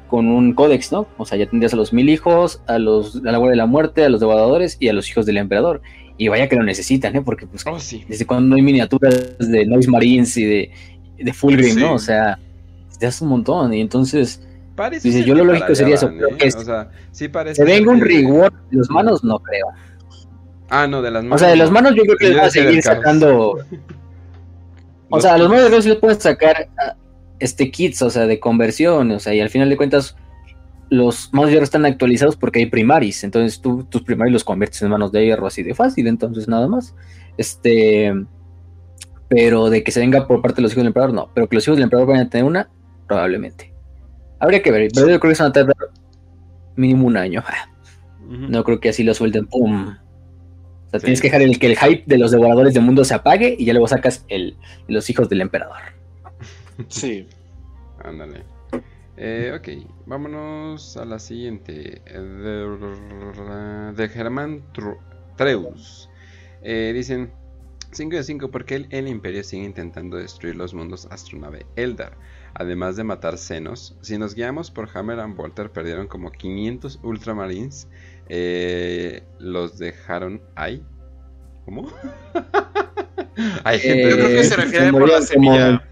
[0.09, 1.07] con un códex, ¿no?
[1.19, 3.67] O sea, ya tendrías a los mil hijos, a los a la guardia de la
[3.67, 5.83] muerte, a los devoradores y a los hijos del emperador.
[6.17, 7.23] Y vaya que lo necesitan, ¿eh?
[7.23, 7.79] Porque pues oh,
[8.09, 10.71] desde cuando hay miniaturas de Noise Marines y de,
[11.19, 11.95] de Fulgrim, ¿no?
[11.95, 12.39] O sea,
[12.99, 13.73] te hace un montón.
[13.73, 14.43] Y entonces,
[15.03, 16.11] dice, yo lo lógico sería eso.
[16.11, 16.49] ¿eh?
[16.57, 17.57] o sea, sí parece.
[17.57, 19.67] Se venga un reward de los manos, no creo.
[20.71, 21.37] Ah, no, de las manos.
[21.37, 23.59] O sea, de las manos yo creo que va a seguir sacando.
[25.09, 26.97] o sea, a los manos de sí les puedes sacar ah,
[27.39, 30.17] este kits, o sea, de conversión, o sea, y al final de cuentas
[30.91, 34.81] los manos de hierro están actualizados porque hay primaris, entonces tú tus primaris los conviertes
[34.81, 36.95] en manos de hierro así de fácil, entonces nada más.
[37.37, 38.13] Este,
[39.29, 41.57] pero de que se venga por parte de los hijos del emperador, no, pero que
[41.57, 42.71] los hijos del emperador vayan a tener una,
[43.09, 43.73] probablemente.
[44.39, 45.77] Habría que ver, pero yo creo que van a tardar
[46.77, 47.43] mínimo un año.
[48.29, 49.89] No creo que así lo suelten, ¡pum!
[49.89, 53.15] O sea, tienes que dejar el, que el hype de los devoradores del mundo se
[53.15, 54.55] apague y ya luego sacas el,
[54.87, 55.79] los hijos del emperador.
[56.89, 57.27] Sí.
[58.05, 58.45] Ándale.
[59.17, 59.69] Eh, ok,
[60.05, 62.03] vámonos a la siguiente.
[62.05, 64.63] De, de Germán
[65.39, 66.11] Treus.
[66.63, 67.31] Eh, dicen
[67.93, 72.13] 5 de 5 porque el, el, imperio sigue intentando destruir los mundos astronave Eldar
[72.59, 73.97] además de matar senos.
[74.03, 77.89] Si nos guiamos por Hammer and Bolter, perdieron como 500 Ultramarines.
[78.29, 80.83] Eh, los dejaron ahí.
[81.65, 81.89] ¿Cómo?
[83.65, 84.09] Hay gente.
[84.09, 85.83] Eh, yo creo que se refiere por la semilla.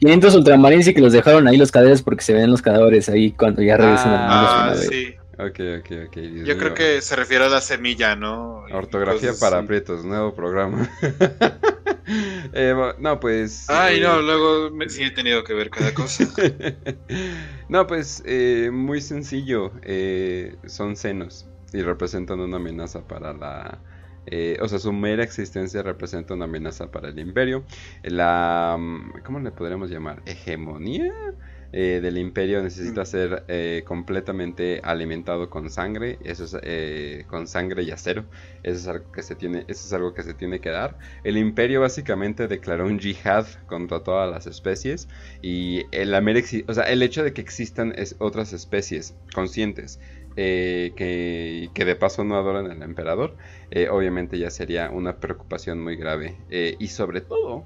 [0.00, 3.32] 500 ultramarines y que los dejaron ahí los cadáveres porque se ven los cadáveres ahí
[3.32, 5.14] cuando ya regresan ah, sí.
[5.46, 6.16] Ok, ok, ok.
[6.44, 8.64] Yo creo que se refiere a la semilla, ¿no?
[8.72, 10.88] Ortografía para aprietos, nuevo programa.
[12.52, 13.70] Eh, no, pues.
[13.70, 16.24] Ay, no, eh, luego me, sí he tenido que ver cada cosa.
[17.68, 19.70] no, pues eh, muy sencillo.
[20.66, 23.78] son senos y representan una amenaza para la.
[24.60, 27.64] o sea, su mera existencia representa una amenaza para el imperio.
[28.02, 28.76] La.
[29.24, 30.20] ¿Cómo le podríamos llamar?
[30.26, 31.12] ¿Hegemonía?
[31.72, 37.84] Eh, del imperio necesita ser eh, completamente alimentado con sangre, eso es eh, con sangre
[37.84, 38.24] y acero,
[38.64, 40.98] eso es algo que se tiene, eso es algo que se tiene que dar.
[41.22, 45.08] El imperio básicamente declaró un jihad contra todas las especies
[45.42, 46.12] y el,
[46.66, 50.00] o sea, el hecho de que existan otras especies conscientes
[50.34, 53.36] que, que, de paso no adoran al emperador,
[53.90, 56.36] obviamente ya sería una preocupación muy grave
[56.78, 57.64] y sobre todo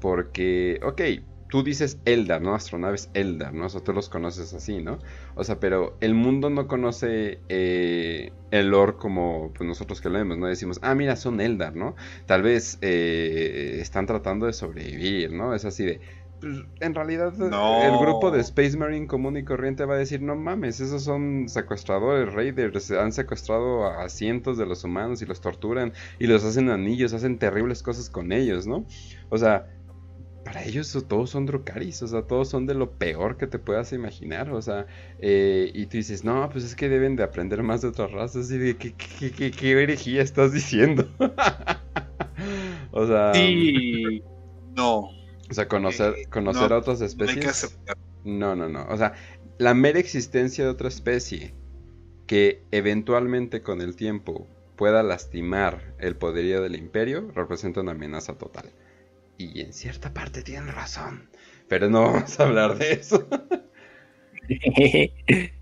[0.00, 1.00] porque, ok,
[1.48, 2.54] tú dices Eldar, ¿no?
[2.54, 3.66] Astronaves Eldar, ¿no?
[3.66, 4.98] O sea, tú los conoces así, ¿no?
[5.34, 10.18] O sea, pero el mundo no conoce eh, el lore como pues, nosotros que lo
[10.18, 10.46] vemos, ¿no?
[10.46, 11.96] Decimos, ah, mira, son Eldar, ¿no?
[12.26, 15.54] Tal vez eh, están tratando de sobrevivir, ¿no?
[15.54, 16.00] Es así de,
[16.40, 20.36] pues, en realidad el grupo de Space Marine común y corriente va a decir, no
[20.36, 25.92] mames, esos son secuestradores, raiders, han secuestrado a cientos de los humanos y los torturan
[26.18, 28.84] y los hacen anillos, hacen terribles cosas con ellos, ¿no?
[29.30, 29.66] O sea,
[30.48, 33.92] para ellos todos son Drukaris, o sea, todos son de lo peor que te puedas
[33.92, 34.86] imaginar, o sea,
[35.18, 38.50] eh, y tú dices, no, pues es que deben de aprender más de otras razas,
[38.50, 41.06] y de qué, qué, qué, herejía estás diciendo.
[42.92, 43.34] o sea...
[43.34, 44.22] Sí,
[44.74, 45.10] no.
[45.50, 47.76] O sea, conocer, eh, a otras especies.
[48.24, 48.86] No, no, no.
[48.88, 49.12] O sea,
[49.58, 51.52] la mera existencia de otra especie
[52.26, 54.46] que eventualmente con el tiempo
[54.76, 58.72] pueda lastimar el poderío del imperio representa una amenaza total.
[59.38, 61.30] Y en cierta parte tienen razón.
[61.68, 63.26] Pero no vamos a hablar de eso.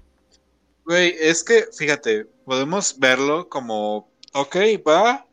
[0.85, 4.57] Güey, es que, fíjate, podemos verlo como, ok,
[4.87, 5.27] va,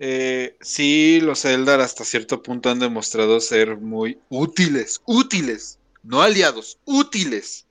[0.00, 6.80] eh, sí, los Eldar hasta cierto punto han demostrado ser muy útiles, útiles, no aliados,
[6.84, 7.68] útiles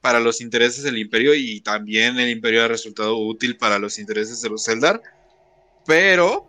[0.00, 4.40] para los intereses del imperio y también el imperio ha resultado útil para los intereses
[4.40, 5.02] de los Eldar.
[5.84, 6.48] Pero,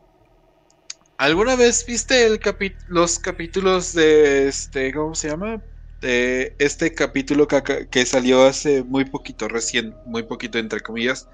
[1.18, 2.40] ¿alguna vez viste el
[2.88, 5.62] los capítulos de este, ¿cómo se llama?
[6.02, 11.28] De este capítulo que, que salió hace muy poquito, recién, muy poquito entre comillas,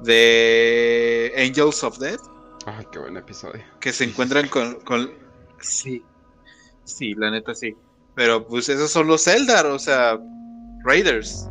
[0.00, 2.20] de Angels of Death.
[2.66, 3.62] Ay, qué buen episodio.
[3.80, 4.78] Que se encuentran con,
[5.60, 6.02] Sí.
[6.84, 7.74] Sí, la neta sí.
[8.14, 10.18] Pero pues esos son los Eldar, o sea,
[10.84, 11.48] Raiders.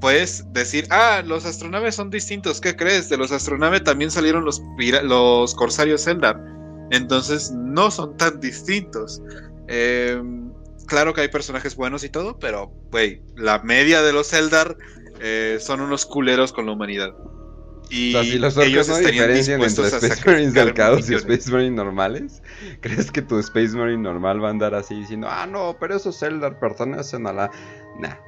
[0.00, 2.60] Puedes decir, ah, los astronaves son distintos.
[2.60, 3.08] ¿Qué crees?
[3.08, 4.62] De los astronaves también salieron los,
[5.02, 6.57] los corsarios Eldar.
[6.90, 9.22] Entonces no son tan distintos.
[9.68, 10.50] Em,
[10.86, 14.76] claro que hay personajes buenos y todo, pero, güey, la media de los Eldar
[15.20, 17.14] eh, son unos culeros con la humanidad.
[17.90, 21.50] Y o sea, si los orcos no diferencian entre Space Marines del caos y Space
[21.50, 22.42] Marines normales,
[22.80, 26.22] ¿crees que tu Space Marine normal va a andar así diciendo, ah, no, pero esos
[26.22, 27.50] Eldar pertenecen a la.
[27.98, 28.27] Nah.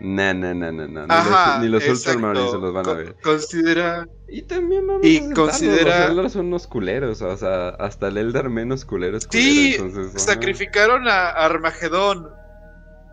[0.00, 1.58] Nah, nah, nah, nah, nah.
[1.60, 3.16] ni los, ni Ultramarines se los van a ver.
[3.22, 4.08] Considera.
[4.28, 6.00] Y también vamos y considera...
[6.00, 10.00] Los Eldar son unos culeros, o sea, hasta el Eldar menos culero es culero.
[10.02, 12.28] Sí, sacrificaron a Armagedón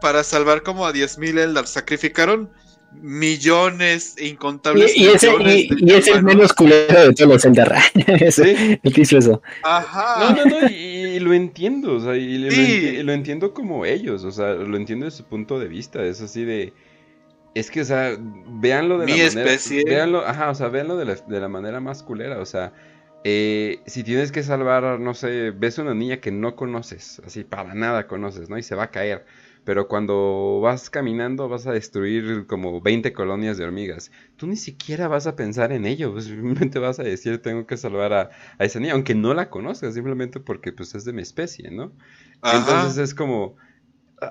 [0.02, 1.68] para salvar como a 10.000 Eldar.
[1.68, 2.52] Sacrificaron
[3.02, 7.66] millones, incontables y, ese, y, es el menos culero de todos los Zelda
[8.32, 8.80] ¿Sí?
[8.82, 9.42] El que hizo eso.
[9.64, 10.34] Ajá.
[10.34, 12.38] No, no, no, y, lo entiendo, o sea, y
[13.04, 16.46] lo, entiendo como ellos, o sea, lo entiendo desde su punto de vista, es así
[16.46, 16.74] de...
[17.54, 19.78] Es que, o sea, véanlo de Mi la especie.
[19.78, 19.96] manera...
[19.96, 22.74] Véanlo, ajá, o sea, véanlo de la, de la manera más culera, o sea...
[23.28, 27.44] Eh, si tienes que salvar, no sé, ves a una niña que no conoces, así
[27.44, 28.58] para nada conoces, ¿no?
[28.60, 29.26] Y se va a caer
[29.66, 34.12] pero cuando vas caminando vas a destruir como 20 colonias de hormigas.
[34.38, 37.76] Tú ni siquiera vas a pensar en ello, pues, simplemente vas a decir tengo que
[37.76, 38.30] salvar a,
[38.60, 41.92] esa niña, aunque no la conozcas, simplemente porque pues es de mi especie, ¿no?
[42.44, 43.58] Entonces es como,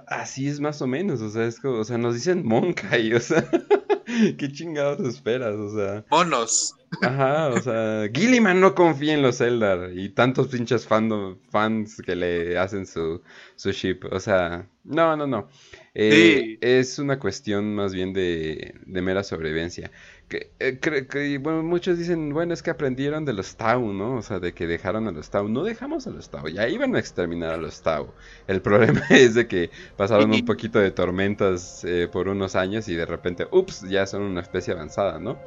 [0.06, 3.20] así es más o menos, o sea, es como, o sea, nos dicen Monkai, o
[3.20, 3.44] sea,
[4.38, 5.56] ¿qué chingados esperas?
[5.56, 6.04] O sea...
[6.10, 6.76] Monos.
[7.00, 12.58] Ajá, o sea, Gilliman no confía en los Eldar y tantos pinches fans que le
[12.58, 13.22] hacen su,
[13.56, 15.48] su ship, o sea, no, no, no.
[15.94, 19.90] Eh, es una cuestión más bien de, de mera sobrevivencia.
[20.34, 24.16] Que, eh, bueno, muchos dicen, bueno, es que aprendieron de los Tau, ¿no?
[24.16, 25.48] O sea, de que dejaron a los Tau.
[25.48, 28.08] No dejamos a los Tau, ya iban a exterminar a los Tau.
[28.46, 32.94] El problema es de que pasaron un poquito de tormentas eh, por unos años y
[32.94, 35.38] de repente, ups, ya son una especie avanzada, ¿no?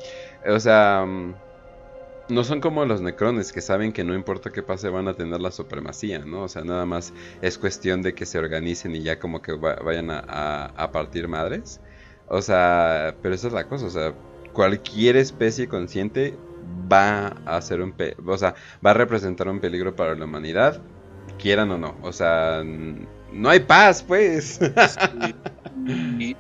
[0.46, 1.06] O sea...
[1.06, 1.48] Mm,
[2.30, 5.40] no son como los necrones que saben que no importa qué pase van a tener
[5.40, 6.44] la supremacía, ¿no?
[6.44, 10.10] O sea, nada más es cuestión de que se organicen y ya como que vayan
[10.12, 11.80] a, partir madres.
[12.28, 14.14] O sea, pero esa es la cosa, o sea,
[14.58, 16.36] cualquier especie consciente
[16.92, 17.94] va a ser un,
[18.26, 20.82] o sea, va a representar un peligro para la humanidad,
[21.38, 21.96] quieran o no.
[22.02, 24.60] O sea, no hay paz, pues.
[25.86, 26.36] y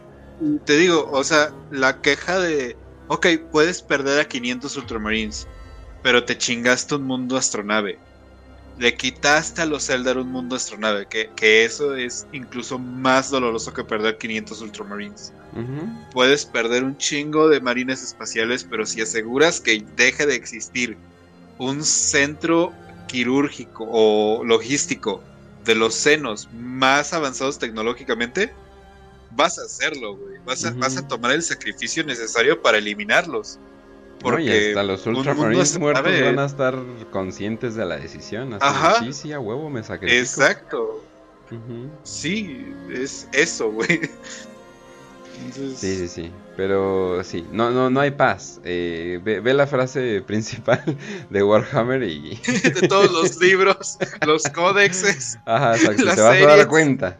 [0.65, 2.75] te digo, o sea, la queja de,
[3.07, 5.47] ok, puedes perder a 500 Ultramarines
[6.01, 7.99] pero te chingaste un mundo astronave.
[8.79, 13.83] Le quitaste a los Eldar un mundo astronave, que, eso es incluso más doloroso que
[13.83, 15.33] perder 500 Ultramarines.
[16.11, 20.97] Puedes perder un chingo de marines espaciales, pero si aseguras que deje de existir
[21.57, 22.73] un centro
[23.07, 25.23] quirúrgico o logístico
[25.65, 28.53] de los senos más avanzados tecnológicamente,
[29.31, 30.37] vas a hacerlo, güey.
[30.45, 33.59] Vas, vas a tomar el sacrificio necesario para eliminarlos.
[34.19, 36.75] Porque hasta los Ultramarines muertos van a estar
[37.11, 38.57] conscientes de la decisión.
[38.59, 40.19] Así, Sí, sí, a huevo me sacrifico.
[40.19, 41.03] Exacto.
[42.03, 44.01] Sí, es eso, güey.
[45.53, 46.31] Sí, sí, sí.
[46.55, 48.59] Pero sí, no, no, no hay paz.
[48.63, 50.83] Eh, ve, la frase principal
[51.29, 52.35] de Warhammer y.
[52.63, 55.39] de todos los libros, los códexes.
[55.45, 56.03] Ajá, exacto.
[56.03, 57.19] Te vas a dar cuenta.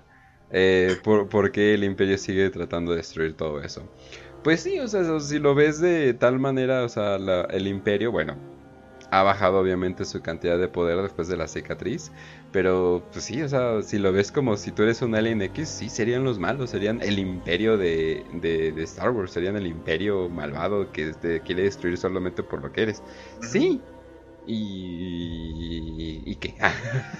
[0.50, 3.84] Eh, por, qué el imperio sigue tratando de destruir todo eso?
[4.44, 7.16] Pues sí, o sea, si lo ves de tal manera, o sea,
[7.50, 8.38] el imperio, bueno,
[9.12, 12.12] ha bajado obviamente su cantidad de poder después de la cicatriz.
[12.52, 15.68] Pero pues sí, o sea, si lo ves como si tú eres un Alien X,
[15.68, 20.92] sí, serían los malos, serían el imperio de, de, Star Wars, serían el imperio malvado
[20.92, 23.04] que te quiere destruir solamente por lo que eres.
[23.42, 23.82] Sí.
[24.46, 26.56] ¿Y, ¿y qué?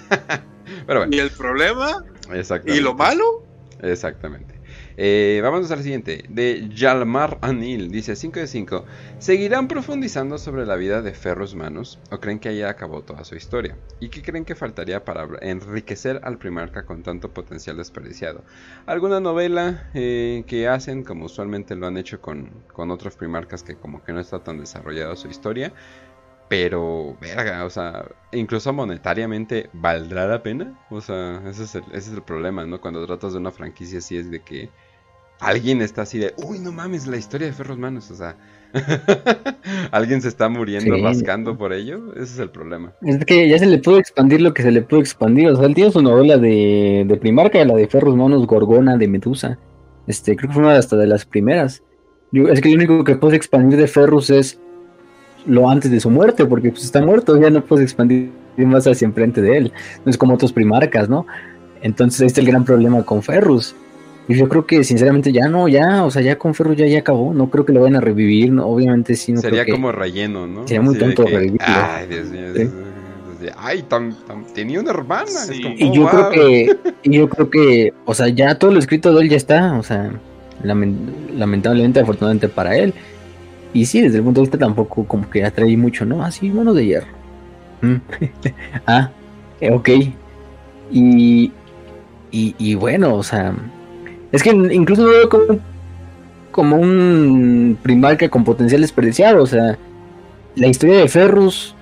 [0.86, 1.14] Pero bueno.
[1.14, 2.02] ¿Y el problema?
[2.66, 3.44] ¿Y lo malo?
[3.82, 4.57] Exactamente.
[5.00, 6.24] Eh, vamos al siguiente.
[6.28, 7.88] De Yalmar Anil.
[7.88, 8.84] Dice 5 de 5.
[9.20, 12.00] ¿Seguirán profundizando sobre la vida de Ferros Manos?
[12.10, 13.76] ¿O creen que ahí acabó toda su historia?
[14.00, 18.42] ¿Y qué creen que faltaría para enriquecer al primarca con tanto potencial desperdiciado?
[18.86, 23.76] ¿Alguna novela eh, que hacen como usualmente lo han hecho con, con otros primarcas que
[23.76, 25.72] como que no está tan desarrollada su historia?
[26.48, 30.76] Pero, verga, o sea, incluso monetariamente, ¿valdrá la pena?
[30.90, 32.80] O sea, ese es el, ese es el problema, ¿no?
[32.80, 34.70] Cuando tratas de una franquicia así es de que
[35.40, 38.36] alguien está así de, uy, no mames, la historia de Ferros Manos, o sea,
[39.92, 42.92] alguien se está muriendo rascando por ello, ese es el problema.
[43.02, 45.66] Es que ya se le pudo expandir lo que se le pudo expandir, o sea,
[45.66, 49.58] él tiene su novela de, de Primarca, la de Ferros Manos Gorgona de Medusa,
[50.06, 51.82] este, creo que fue una hasta de las primeras.
[52.32, 54.58] es que lo único que puedes expandir de Ferrus es
[55.46, 59.06] lo antes de su muerte, porque pues está muerto, ya no puedes expandir más hacia
[59.06, 59.72] enfrente de él,
[60.04, 61.26] no es como otros Primarcas, ¿no?
[61.80, 63.76] Entonces este es el gran problema con Ferrus
[64.36, 67.32] yo creo que sinceramente ya no, ya, o sea, ya con Ferro ya, ya acabó.
[67.32, 69.32] No creo que lo vayan a revivir, no, obviamente sí.
[69.32, 70.68] No Sería como relleno, ¿no?
[70.68, 71.66] Sería muy tonto revivirlo.
[71.66, 72.70] Ay, Dios mío.
[73.56, 73.84] Ay,
[74.54, 75.30] tenía una hermana.
[75.50, 79.22] y yo creo que, y yo creo que, o sea, ya todo lo escrito de
[79.22, 80.10] él ya está, o sea,
[80.62, 82.92] lamentablemente, afortunadamente para él.
[83.72, 86.24] Y sí, desde el punto de vista tampoco como que atrae mucho, ¿no?
[86.24, 87.06] Así, mono de hierro.
[87.80, 87.96] Mm.
[88.86, 89.10] ah,
[89.70, 89.88] ok.
[90.90, 91.52] Y,
[92.30, 93.54] y, y bueno, o sea,
[94.32, 95.58] es que incluso lo veo como,
[96.50, 99.42] como un primarca con potencial desperdiciado.
[99.42, 99.78] O sea,
[100.56, 101.74] la historia de Ferrus,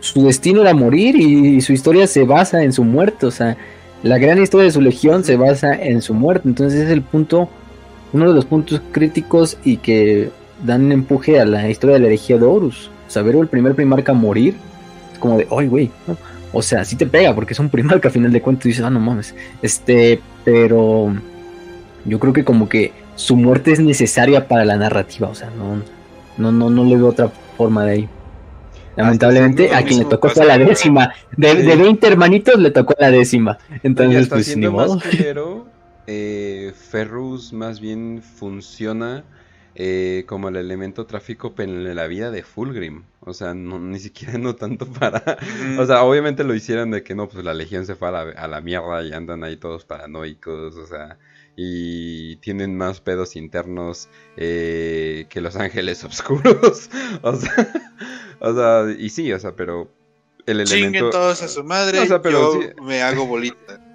[0.00, 3.26] su destino era morir y su historia se basa en su muerte.
[3.26, 3.56] O sea,
[4.02, 6.48] la gran historia de su legión se basa en su muerte.
[6.48, 7.48] Entonces es el punto,
[8.12, 10.30] uno de los puntos críticos y que
[10.64, 12.90] dan empuje a la historia de la herejía de Horus.
[13.06, 14.54] O sea, ver el primer primarca morir,
[15.12, 15.90] es como de, ¡ay, güey!
[16.52, 18.90] O sea, sí te pega porque es un primarca a final de cuentas dices, ah,
[18.90, 19.34] no mames.
[19.62, 21.12] Este, pero
[22.04, 25.82] yo creo que como que su muerte es necesaria para la narrativa, o sea, no,
[26.38, 28.08] no, no, no le veo otra forma de ahí.
[28.94, 31.12] Lamentablemente, a quien le tocó fue la décima.
[31.36, 33.58] De, de, 20 hermanitos le tocó la décima.
[33.82, 35.00] Entonces, pues ni modo.
[36.06, 39.24] eh, Ferrus más bien funciona
[39.74, 43.02] eh, como el elemento tráfico en la vida de Fulgrim.
[43.28, 45.36] O sea, no, ni siquiera no tanto para...
[45.78, 48.60] o sea, obviamente lo hicieron de que no, pues la legión se fue a la,
[48.60, 51.18] mierda y andan ahí todos paranoicos, o sea,
[51.56, 56.88] y tienen más pedos internos eh, que los ángeles oscuros.
[57.22, 57.72] o sea,
[58.38, 59.90] o sea, y sí, o sea, pero
[60.46, 60.86] el elemento...
[60.86, 63.85] Chinguen todos a su madre, o sea, pero yo me hago bolita.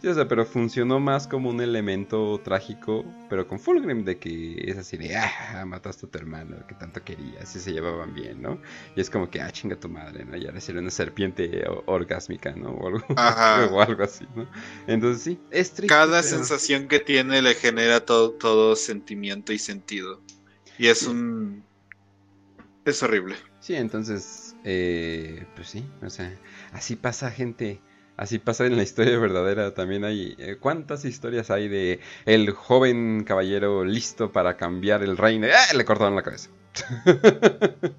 [0.00, 4.54] Sí, o sea, pero funcionó más como un elemento trágico, pero con Fulgrim de que
[4.66, 8.40] es así de, ah, mataste a tu hermano, que tanto querías, y se llevaban bien,
[8.40, 8.58] ¿no?
[8.96, 10.38] Y es como que, ah, chinga tu madre, ¿no?
[10.38, 12.70] Y ahora sería una serpiente orgásmica, ¿no?
[12.70, 13.04] O algo,
[13.76, 14.48] o algo así, ¿no?
[14.86, 15.94] Entonces sí, es triste.
[15.94, 20.22] Cada sensación que tiene le genera todo, todo sentimiento y sentido.
[20.78, 21.62] Y es un...
[22.86, 23.36] Es horrible.
[23.60, 26.34] Sí, entonces, eh, pues sí, o sea,
[26.72, 27.82] así pasa gente
[28.20, 29.72] Así pasa en la historia verdadera.
[29.72, 30.36] También hay.
[30.38, 35.46] Eh, ¿Cuántas historias hay de el joven caballero listo para cambiar el reino?
[35.46, 35.74] ¡Eh!
[35.74, 36.50] Le cortaron la cabeza.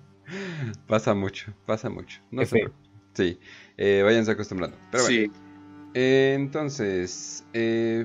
[0.88, 2.22] pasa mucho, pasa mucho.
[2.30, 2.70] No sé.
[3.16, 3.40] Sí,
[3.78, 4.78] eh, váyanse acostumbrando.
[4.92, 5.34] Pero bueno.
[5.34, 5.42] Sí.
[5.96, 7.44] Eh, entonces,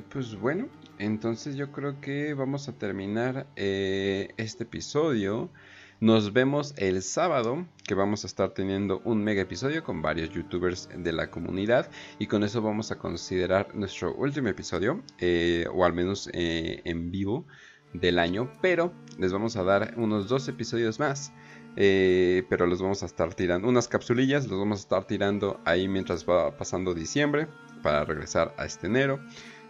[0.08, 0.68] pues bueno.
[0.98, 5.50] Entonces yo creo que vamos a terminar este episodio.
[5.98, 10.90] Nos vemos el sábado, que vamos a estar teniendo un mega episodio con varios youtubers
[10.94, 11.90] de la comunidad.
[12.18, 17.10] Y con eso vamos a considerar nuestro último episodio, eh, o al menos eh, en
[17.10, 17.46] vivo
[17.94, 18.52] del año.
[18.60, 21.32] Pero les vamos a dar unos dos episodios más.
[21.76, 25.88] Eh, pero los vamos a estar tirando, unas capsulillas, los vamos a estar tirando ahí
[25.88, 27.48] mientras va pasando diciembre
[27.82, 29.18] para regresar a este enero.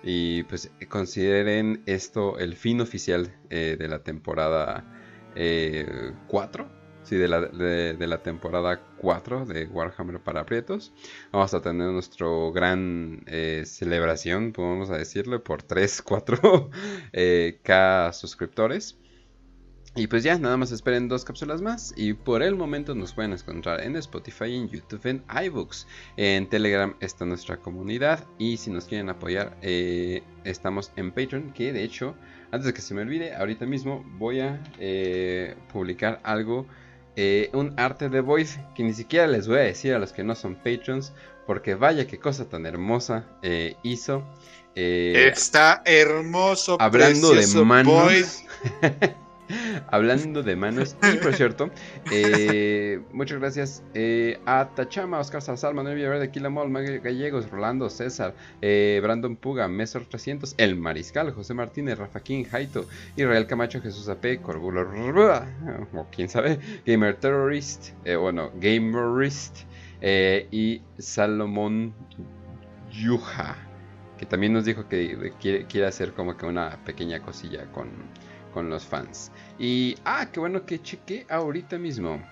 [0.02, 4.95] Y pues consideren esto el fin oficial de la temporada
[5.36, 6.66] 4, eh,
[7.02, 10.92] sí, de la, de, la temporada 4 de Warhammer para aprietos.
[11.32, 16.70] Vamos a tener nuestro gran eh, celebración, podemos decirle, por 3, 4
[17.12, 18.98] eh, K suscriptores.
[19.96, 21.94] Y pues ya, nada más esperen dos cápsulas más.
[21.96, 25.86] Y por el momento nos pueden encontrar en Spotify, en YouTube, en iBooks.
[26.18, 28.22] En Telegram está nuestra comunidad.
[28.38, 31.50] Y si nos quieren apoyar, eh, estamos en Patreon.
[31.54, 32.14] Que de hecho,
[32.52, 36.66] antes de que se me olvide, ahorita mismo voy a eh, publicar algo.
[37.18, 40.24] Eh, un arte de voice que ni siquiera les voy a decir a los que
[40.24, 41.14] no son patrons.
[41.46, 43.24] Porque vaya qué cosa tan hermosa
[43.82, 44.24] hizo.
[44.74, 46.76] Está hermoso.
[46.78, 48.42] Hablando de manos.
[49.90, 51.70] Hablando de manos, y por cierto,
[52.10, 58.34] eh, muchas gracias eh, a Tachama, Oscar Salazar, Manuel Villaverde, Quilamol, Maguel Gallegos, Rolando, César,
[58.60, 64.08] eh, Brandon Puga, Mesor 300, El Mariscal, José Martínez, Rafa King, Jaito, Israel Camacho, Jesús
[64.08, 64.82] AP, Corbulo,
[65.94, 69.58] o quién sabe, Gamer Terrorist, bueno, Gamerist,
[70.02, 71.94] y Salomón
[72.90, 73.56] Yuja,
[74.18, 77.88] que también nos dijo que quiere hacer como que una pequeña cosilla con
[78.56, 79.30] con los fans.
[79.58, 82.22] Y, ah, qué bueno que cheque ahorita mismo.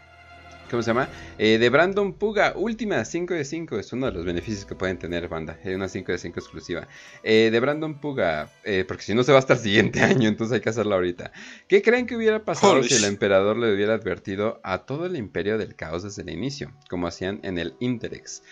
[0.70, 1.10] ¿Cómo se llama?
[1.36, 3.78] Eh, de Brandon Puga, última 5 de 5.
[3.78, 5.58] Es uno de los beneficios que pueden tener, banda.
[5.62, 6.88] Es una 5 de 5 exclusiva.
[7.22, 10.54] Eh, de Brandon Puga, eh, porque si no se va hasta el siguiente año, entonces
[10.54, 11.30] hay que hacerlo ahorita.
[11.68, 15.58] ¿Qué creen que hubiera pasado si el emperador le hubiera advertido a todo el imperio
[15.58, 16.72] del caos desde el inicio?
[16.88, 18.42] Como hacían en el Interex.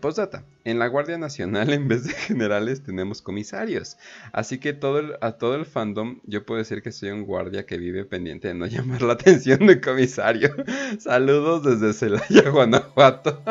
[0.00, 3.96] postdata, en la Guardia Nacional en vez de generales tenemos comisarios.
[4.32, 7.78] Así que todo a todo el fandom yo puedo decir que soy un guardia que
[7.78, 10.54] vive pendiente de no llamar la atención de comisario.
[10.98, 13.42] Saludos desde Celaya, Guanajuato.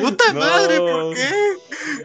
[0.00, 0.78] ¡Puta madre!
[0.78, 1.30] ¿Por qué?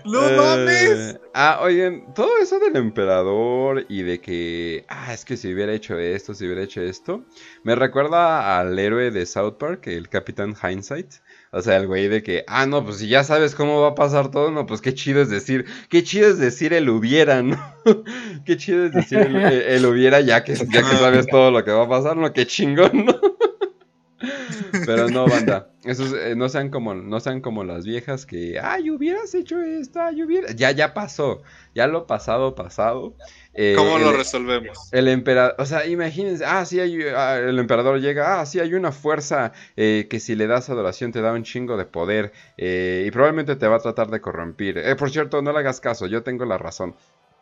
[0.06, 1.20] ¡No eh, mames!
[1.34, 5.98] Ah, oigan, todo eso del emperador y de que, ah, es que si hubiera hecho
[5.98, 7.26] esto, si hubiera hecho esto,
[7.64, 11.16] me recuerda al héroe de South Park, el Capitán Hindsight.
[11.56, 13.96] O sea, el güey de que, ah, no, pues si ya sabes cómo va a
[13.96, 17.58] pasar todo, no, pues qué chido es decir, qué chido es decir el hubiera, ¿no?
[18.46, 21.86] qué chido es decir el, hubiera ya que, ya que sabes todo lo que va
[21.86, 22.34] a pasar, ¿no?
[22.34, 23.14] Qué chingón, ¿no?
[24.86, 25.70] Pero no, banda.
[25.84, 30.02] Esos, eh, no sean como, no sean como las viejas que, ay, hubieras hecho esto,
[30.02, 30.52] ay, hubiera.
[30.54, 31.42] Ya, ya pasó.
[31.74, 33.16] Ya lo pasado, pasado.
[33.54, 34.90] Eh, ¿Cómo lo resolvemos?
[34.92, 38.74] El emperador, o sea, imagínense, ah, sí, hay, ah, el emperador llega, ah, sí, hay
[38.74, 43.10] una fuerza eh, que si le das adoración te da un chingo de poder y
[43.12, 44.82] probablemente te va a tratar de corrompir.
[44.98, 46.96] por cierto, no le hagas caso, yo tengo la razón.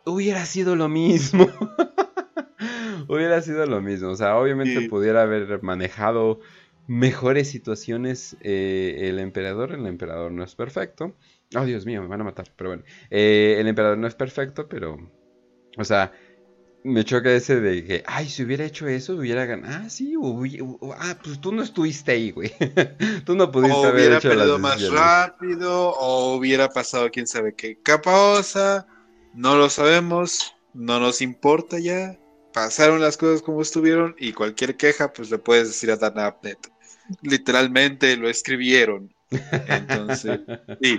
[0.04, 1.48] Hubiera sido lo mismo.
[3.08, 6.40] hubiera sido lo mismo, o sea, obviamente pudiera haber manejado
[6.86, 9.72] mejores situaciones eh, el emperador.
[9.72, 11.14] El emperador no es perfecto.
[11.56, 12.50] Oh, Dios mío, me van a matar.
[12.56, 14.98] Pero bueno, eh, el emperador no es perfecto, pero...
[15.76, 16.12] O sea,
[16.84, 19.84] me choca ese de que, ay, si hubiera hecho eso, hubiera ganado.
[19.84, 20.14] Ah, sí,
[20.98, 22.52] ah, pues tú no estuviste ahí, güey.
[23.24, 28.86] tú no pudiste o hubiera perdido más rápido, o hubiera pasado quién sabe qué capaosa.
[29.32, 32.18] No lo sabemos, no nos importa ya.
[32.52, 36.73] Pasaron las cosas como estuvieron y cualquier queja, pues le puedes decir a Dan Abnet
[37.22, 39.14] literalmente lo escribieron.
[39.68, 40.40] Entonces,
[40.80, 40.98] sí.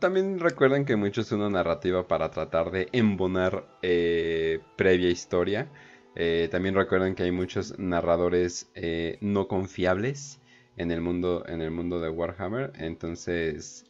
[0.00, 5.68] también recuerden que mucho es una narrativa para tratar de embonar eh, previa historia.
[6.14, 10.40] Eh, también recuerden que hay muchos narradores eh, no confiables
[10.76, 12.72] en el mundo en el mundo de Warhammer.
[12.76, 13.84] Entonces,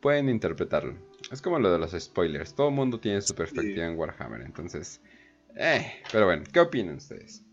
[0.00, 0.94] pueden interpretarlo.
[1.30, 2.54] Es como lo de los spoilers.
[2.54, 4.42] Todo el mundo tiene su perspectiva en Warhammer.
[4.42, 5.00] Entonces,
[6.12, 7.44] pero bueno, ¿qué opinan ustedes?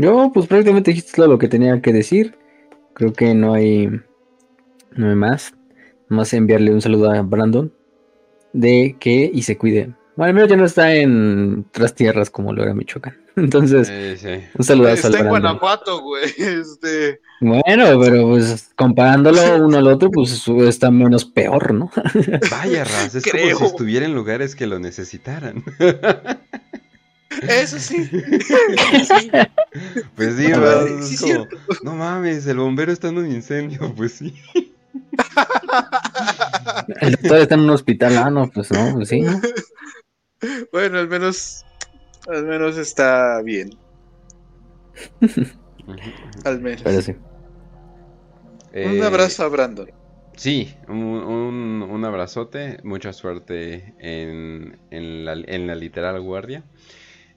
[0.00, 2.34] Yo, pues prácticamente dijiste todo lo que tenía que decir.
[2.94, 3.86] Creo que no hay,
[4.92, 5.52] no hay más.
[6.08, 7.70] Más enviarle un saludo a Brandon
[8.54, 9.94] de que y se cuide.
[10.16, 13.18] Bueno, al menos ya no está en otras tierras como lo era Michoacán.
[13.36, 13.90] Entonces,
[14.58, 16.24] un saludo a Está en Guanajuato, güey.
[16.38, 17.20] Este...
[17.42, 21.90] Bueno, pero pues comparándolo uno al otro, pues está menos peor, ¿no?
[22.50, 25.62] Vaya, Raz, es como si estuviera en lugares que lo necesitaran.
[27.48, 28.08] Eso sí.
[30.16, 30.84] Pues sí, ¿verdad?
[31.84, 34.34] no mames, el bombero está en un incendio, pues sí.
[37.00, 39.24] El doctor está en un hospital, ah, no, pues no, pues sí,
[40.72, 41.64] Bueno, al menos,
[42.28, 43.70] al menos está bien.
[46.44, 46.82] al menos.
[47.08, 47.16] un
[48.72, 49.90] eh, abrazo a Brandon.
[50.36, 56.64] Sí, un, un, abrazote, mucha suerte en, en, la, en la literal guardia.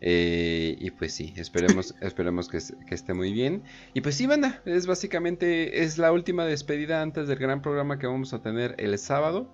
[0.05, 3.63] Eh, y pues sí, esperemos, esperemos que, esté muy bien.
[3.93, 8.07] Y pues sí, banda, es básicamente, es la última despedida antes del gran programa que
[8.07, 9.47] vamos a tener el sábado.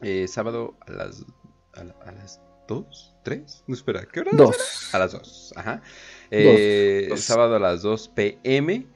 [0.00, 1.26] Eh, sábado a las,
[1.74, 4.30] a, las 2, 3, no espera, ¿qué hora?
[4.32, 4.94] Dos.
[4.94, 5.82] A las 2, ajá.
[6.30, 8.86] Eh, sábado a las 2 pm.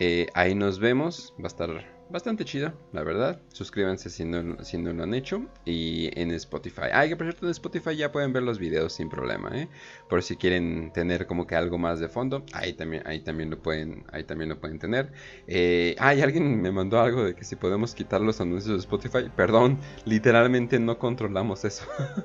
[0.00, 1.32] Eh, ahí nos vemos.
[1.38, 3.40] Va a estar bastante chido, la verdad.
[3.52, 5.42] Suscríbanse si no, si no lo han hecho.
[5.64, 6.86] Y en Spotify.
[6.92, 9.68] Ah, que por cierto, en Spotify ya pueden ver los videos sin problema, ¿eh?
[10.08, 12.44] Por si quieren tener como que algo más de fondo.
[12.52, 15.10] Ahí también, ahí también lo pueden, ahí también lo pueden tener.
[15.48, 18.78] Eh, ah, y alguien me mandó algo de que si podemos quitar los anuncios de
[18.78, 19.28] Spotify.
[19.34, 21.84] Perdón, literalmente no controlamos eso.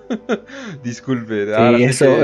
[0.84, 1.48] Disculpe.
[1.48, 2.16] Sí, eso,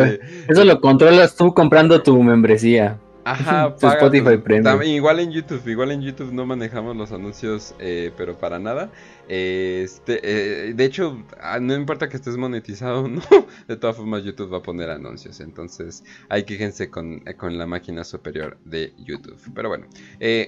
[0.47, 2.99] eso lo controlas tú comprando tu membresía.
[3.25, 4.83] Ajá, Spotify Premium.
[4.83, 8.91] Igual en YouTube, igual en YouTube no manejamos los anuncios, eh, pero para nada.
[9.27, 13.21] este, eh, de hecho, ah, no importa que estés monetizado o no,
[13.67, 15.39] de todas formas YouTube va a poner anuncios.
[15.39, 19.39] Entonces hay que quejense con, eh, con la máquina superior de YouTube.
[19.55, 19.87] Pero bueno,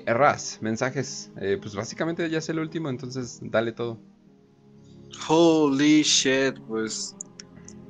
[0.05, 1.31] Raz, mensajes.
[1.35, 3.99] pues básicamente ya es el último, entonces dale todo.
[5.27, 7.15] Holy shit, pues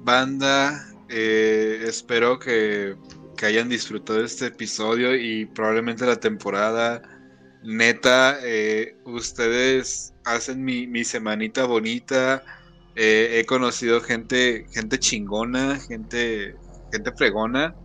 [0.06, 2.96] banda, espero que
[3.38, 7.02] que hayan disfrutado este episodio y probablemente la temporada.
[7.64, 12.44] Neta, eh, ustedes hacen mi, semanita bonita.
[12.96, 16.56] Eh, he conocido gente, gente chingona, gente,
[16.92, 17.76] gente fregona,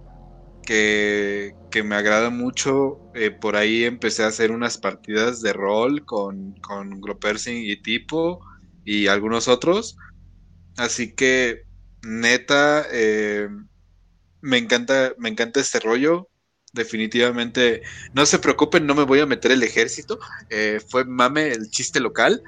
[0.62, 2.98] que, me agrada mucho.
[3.14, 8.40] Eh, por ahí empecé a hacer unas partidas de rol con, con Gropersing y Tipo
[8.84, 9.96] y algunos otros.
[10.76, 11.62] Así que,
[12.02, 12.86] neta,
[14.42, 16.28] me encanta, me encanta este rollo.
[16.74, 17.82] Definitivamente,
[18.14, 20.18] no se preocupen, no me voy a meter el ejército.
[20.50, 22.42] Eh, fue mame el chiste local.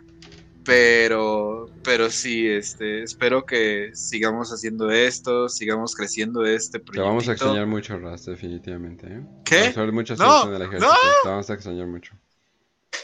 [0.65, 7.03] Pero, pero sí, este, espero que sigamos haciendo esto, sigamos creciendo este proyecto.
[7.03, 9.07] Te vamos a extrañar mucho, Raz, definitivamente.
[9.07, 9.21] ¿eh?
[9.45, 9.75] ¿Qué?
[9.77, 10.95] Vamos a no, en el ejército.
[11.23, 12.15] Te vamos a extrañar mucho.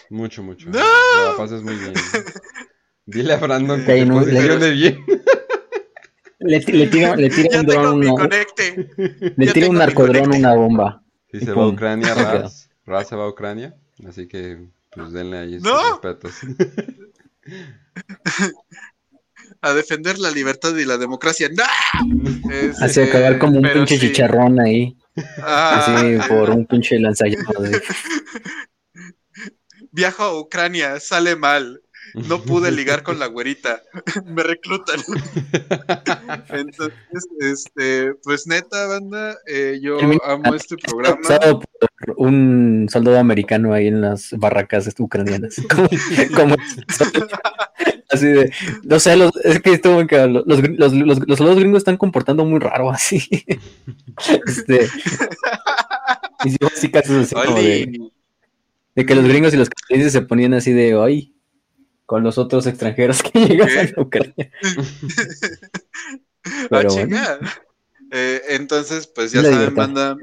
[0.09, 0.71] Mucho, mucho.
[0.71, 0.79] No.
[0.79, 1.93] La pases muy bien.
[3.05, 5.05] Dile a Brandon que no, posicione bien.
[6.41, 8.01] Le, le tira, le tira un dron.
[9.37, 11.03] le tira un narcodrón una bomba.
[11.31, 13.77] Si se va a Ucrania, Raz, Raz se va a Ucrania.
[14.09, 14.59] Así que,
[14.91, 16.35] pues denle ahí sus respetos.
[19.63, 21.49] a defender la libertad y la democracia.
[21.51, 21.65] ¡No!
[22.81, 24.97] Así acabar como un pinche chicharrón ahí.
[25.43, 25.79] Ah.
[25.79, 27.47] Así por un pinche lanzallamas.
[29.93, 31.83] Viajo a Ucrania, sale mal.
[32.15, 33.83] No pude ligar con la güerita.
[34.27, 35.01] Me reclutan.
[36.49, 36.95] Entonces,
[37.41, 41.21] este, pues neta, banda, eh, yo amo este programa.
[41.21, 45.57] Por un soldado americano ahí en las barracas ucranianas.
[46.35, 46.57] Como,
[48.11, 48.53] así de,
[48.85, 52.59] no sé, los, es que estuvo los, los, los, los, soldados gringos están comportando muy
[52.59, 53.23] raro así.
[54.47, 54.89] este,
[56.45, 58.11] y así casi así como de,
[58.95, 61.35] de, que los gringos y los canadienses se ponían así de, ay,
[62.11, 64.51] con los otros extranjeros que llegan a Ucrania.
[66.69, 66.89] Pero
[68.11, 70.17] eh, entonces, pues ya saben, banda.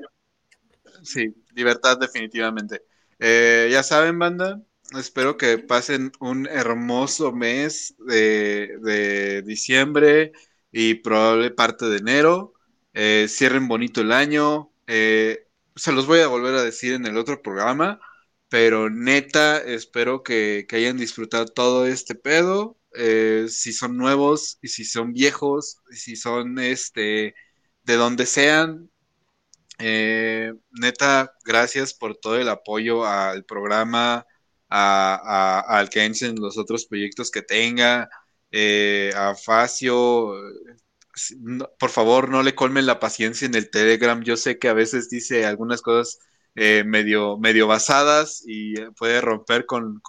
[1.01, 2.83] Sí, libertad definitivamente.
[3.19, 4.61] Eh, ya saben, banda.
[4.99, 10.33] Espero que pasen un hermoso mes de, diciembre
[10.73, 12.53] y probable parte de enero.
[12.95, 14.73] Eh, cierren bonito el año.
[14.85, 18.01] se los voy a volver a decir en el otro programa.
[18.49, 22.77] Pero neta, espero que, hayan disfrutado todo este pedo.
[22.95, 27.35] Eh, si son nuevos y si son viejos, si son este
[27.83, 28.89] de donde sean.
[29.79, 34.25] Eh, neta, gracias por todo el apoyo al programa,
[34.69, 38.09] a, al que en los otros proyectos que tenga,
[38.51, 40.33] eh, a Facio.
[41.79, 44.21] por favor, no le colmen la paciencia en el Telegram.
[44.23, 46.19] Yo sé que a veces dice algunas cosas
[46.59, 50.01] eh, medio, medio basadas y puede romper con,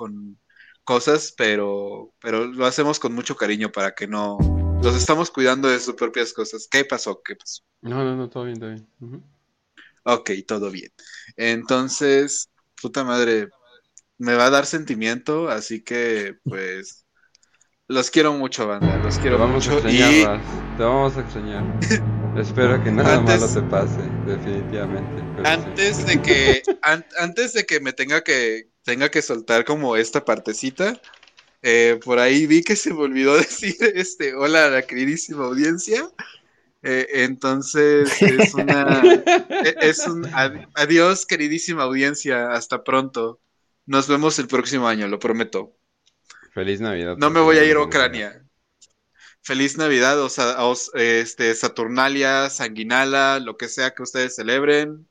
[0.82, 4.38] cosas, pero, pero lo hacemos con mucho cariño para que no...
[4.82, 6.66] Los estamos cuidando de sus propias cosas.
[6.70, 7.20] ¿Qué pasó?
[7.22, 7.62] ¿Qué pasó?
[7.82, 8.88] No, no, no, todo bien, todo bien.
[10.04, 10.90] Ok, todo bien.
[11.36, 12.48] Entonces,
[12.80, 13.50] puta madre,
[14.16, 17.04] me va a dar sentimiento, así que pues
[17.88, 18.96] los quiero mucho, banda.
[18.98, 19.72] Los quiero vamos mucho.
[19.72, 20.40] A extrañar,
[20.78, 21.64] Te vamos a extrañar.
[22.38, 25.22] Espero que nada malo te pase, definitivamente.
[25.44, 26.62] Antes de que
[27.18, 31.00] antes de que me tenga que tenga que soltar como esta partecita,
[31.62, 36.08] eh, por ahí vi que se me olvidó decir este hola a la queridísima audiencia.
[36.84, 40.24] Eh, entonces es una e, es un
[40.74, 43.40] adiós queridísima audiencia, hasta pronto.
[43.84, 45.76] Nos vemos el próximo año, lo prometo.
[46.52, 47.16] Feliz Navidad.
[47.16, 48.47] No me voy a ir a Ucrania
[49.42, 50.56] feliz Navidad, o sea,
[50.94, 55.08] este, Saturnalia, Sanguinala, lo que sea que ustedes celebren,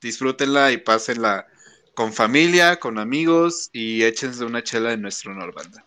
[0.00, 1.46] disfrútenla y pásenla
[1.94, 5.84] con familia, con amigos y échense una chela en nuestro honor, banda.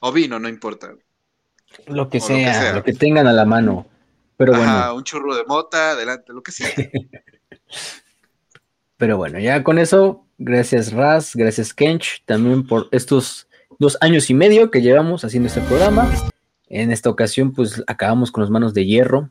[0.00, 0.94] O vino, no importa.
[1.86, 3.86] Lo que, sea, lo que tengan a la mano.
[4.36, 4.94] Pero bueno.
[4.94, 6.68] un churro de mota, adelante, lo que sea.
[8.96, 13.45] Pero bueno, ya con eso Gracias Raz, gracias Kench, también por estos
[13.78, 16.10] dos años y medio que llevamos haciendo este programa.
[16.68, 19.30] En esta ocasión, pues acabamos con las manos de hierro.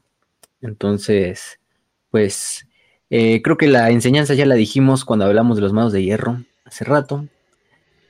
[0.61, 1.59] Entonces,
[2.09, 2.67] pues
[3.09, 6.43] eh, creo que la enseñanza ya la dijimos cuando hablamos de los manos de hierro
[6.63, 7.27] hace rato.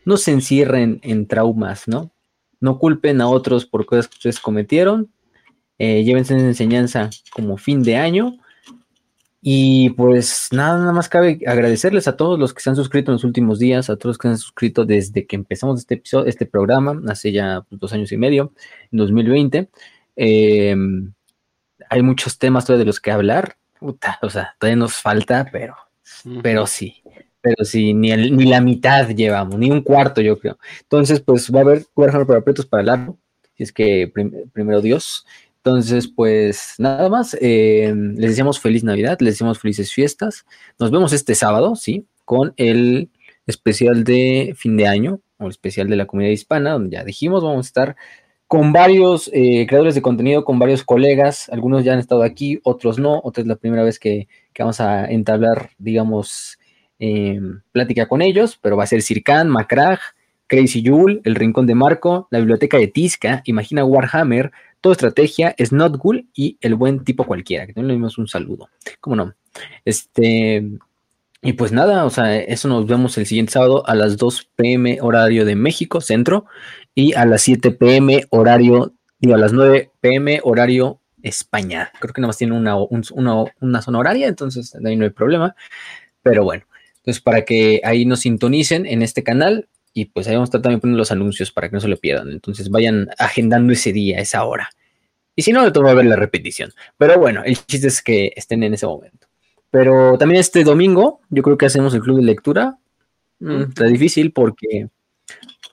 [0.05, 2.11] No se encierren en traumas, ¿no?
[2.59, 5.11] No culpen a otros por cosas que ustedes cometieron.
[5.77, 8.37] Eh, llévense esa enseñanza como fin de año
[9.47, 13.13] y pues nada, nada más cabe agradecerles a todos los que se han suscrito en
[13.13, 16.25] los últimos días, a todos los que se han suscrito desde que empezamos este episodio,
[16.25, 18.53] este programa, hace ya pues, dos años y medio,
[18.91, 19.69] en 2020.
[20.15, 21.13] Em,
[21.91, 23.55] hay muchos temas todavía de los que hablar.
[23.81, 25.75] o sea, todavía nos falta, pero,
[26.41, 27.03] pero sí,
[27.39, 30.57] pero sí, ni, ni la mitad llevamos, ni un cuarto, yo creo.
[30.81, 33.19] Entonces, pues va a haber Warhammer para aprietos para largo,
[33.53, 34.11] si es que
[34.51, 35.27] primero Dios.
[35.65, 40.45] Entonces, pues nada más, eh, les deseamos feliz Navidad, les deseamos felices fiestas.
[40.77, 42.05] Nos vemos este sábado, ¿sí?
[42.23, 43.09] Con el
[43.47, 47.43] especial de fin de año, o el especial de la comunidad hispana, donde ya dijimos,
[47.43, 47.95] vamos a estar
[48.45, 51.49] con varios eh, creadores de contenido, con varios colegas.
[51.49, 53.19] Algunos ya han estado aquí, otros no.
[53.23, 54.27] Otra es la primera vez que,
[54.59, 56.59] vamos a entablar, digamos,
[56.99, 59.99] eh, plática con ellos, pero va a ser Circan, Macrag,
[60.47, 64.51] Crazy Jule, El Rincón de Marco, la Biblioteca de Tisca, Imagina Warhammer,
[64.91, 68.69] Estrategia, es Not Ghoul y el buen tipo cualquiera, que también le dimos un saludo.
[68.99, 69.33] ¿Cómo no?
[69.83, 70.63] Este,
[71.41, 74.99] y pues nada, o sea, eso nos vemos el siguiente sábado a las 2 pm
[75.01, 76.45] horario de México, centro,
[76.93, 81.91] y a las 7 pm horario, digo, a las 9 pm horario España.
[81.99, 85.55] Creo que nada más tiene una, una, zona horaria, entonces ahí no hay problema.
[86.21, 86.65] Pero bueno,
[86.97, 89.67] entonces para que ahí nos sintonicen en este canal,
[89.97, 91.95] y pues ahí vamos a estar también poniendo los anuncios para que no se lo
[91.95, 92.29] pierdan.
[92.29, 94.69] Entonces vayan agendando ese día, esa hora.
[95.37, 96.71] Y si no, de todo va a ver la repetición.
[96.97, 99.27] Pero bueno, el chiste es que estén en ese momento.
[99.71, 102.77] Pero también este domingo, yo creo que hacemos el club de lectura.
[103.39, 104.89] Mm, está difícil porque,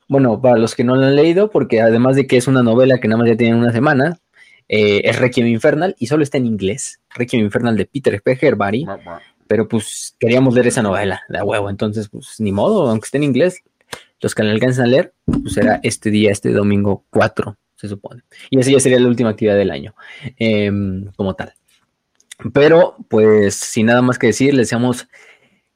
[0.06, 2.98] bueno, para los que no lo han leído, porque además de que es una novela
[2.98, 4.20] que nada más ya tiene una semana,
[4.68, 7.00] eh, es Requiem Infernal y solo está en inglés.
[7.10, 8.38] Requiem Infernal de Peter P.
[8.40, 8.86] Herbary.
[9.48, 11.68] Pero pues queríamos leer esa novela de huevo.
[11.68, 13.62] Entonces, pues ni modo, aunque esté en inglés,
[14.22, 18.22] los que la alcancen a leer, pues será este día, este domingo 4, se supone.
[18.48, 19.94] Y esa ya sería la última actividad del año,
[20.38, 21.52] em, como tal.
[22.54, 25.08] Pero, pues, sin nada más que decir, les deseamos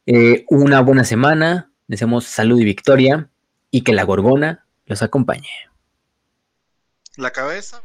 [0.07, 3.29] eh, una buena semana, deseamos salud y victoria,
[3.73, 5.49] y que la gorgona los acompañe.
[7.17, 7.83] La cabeza.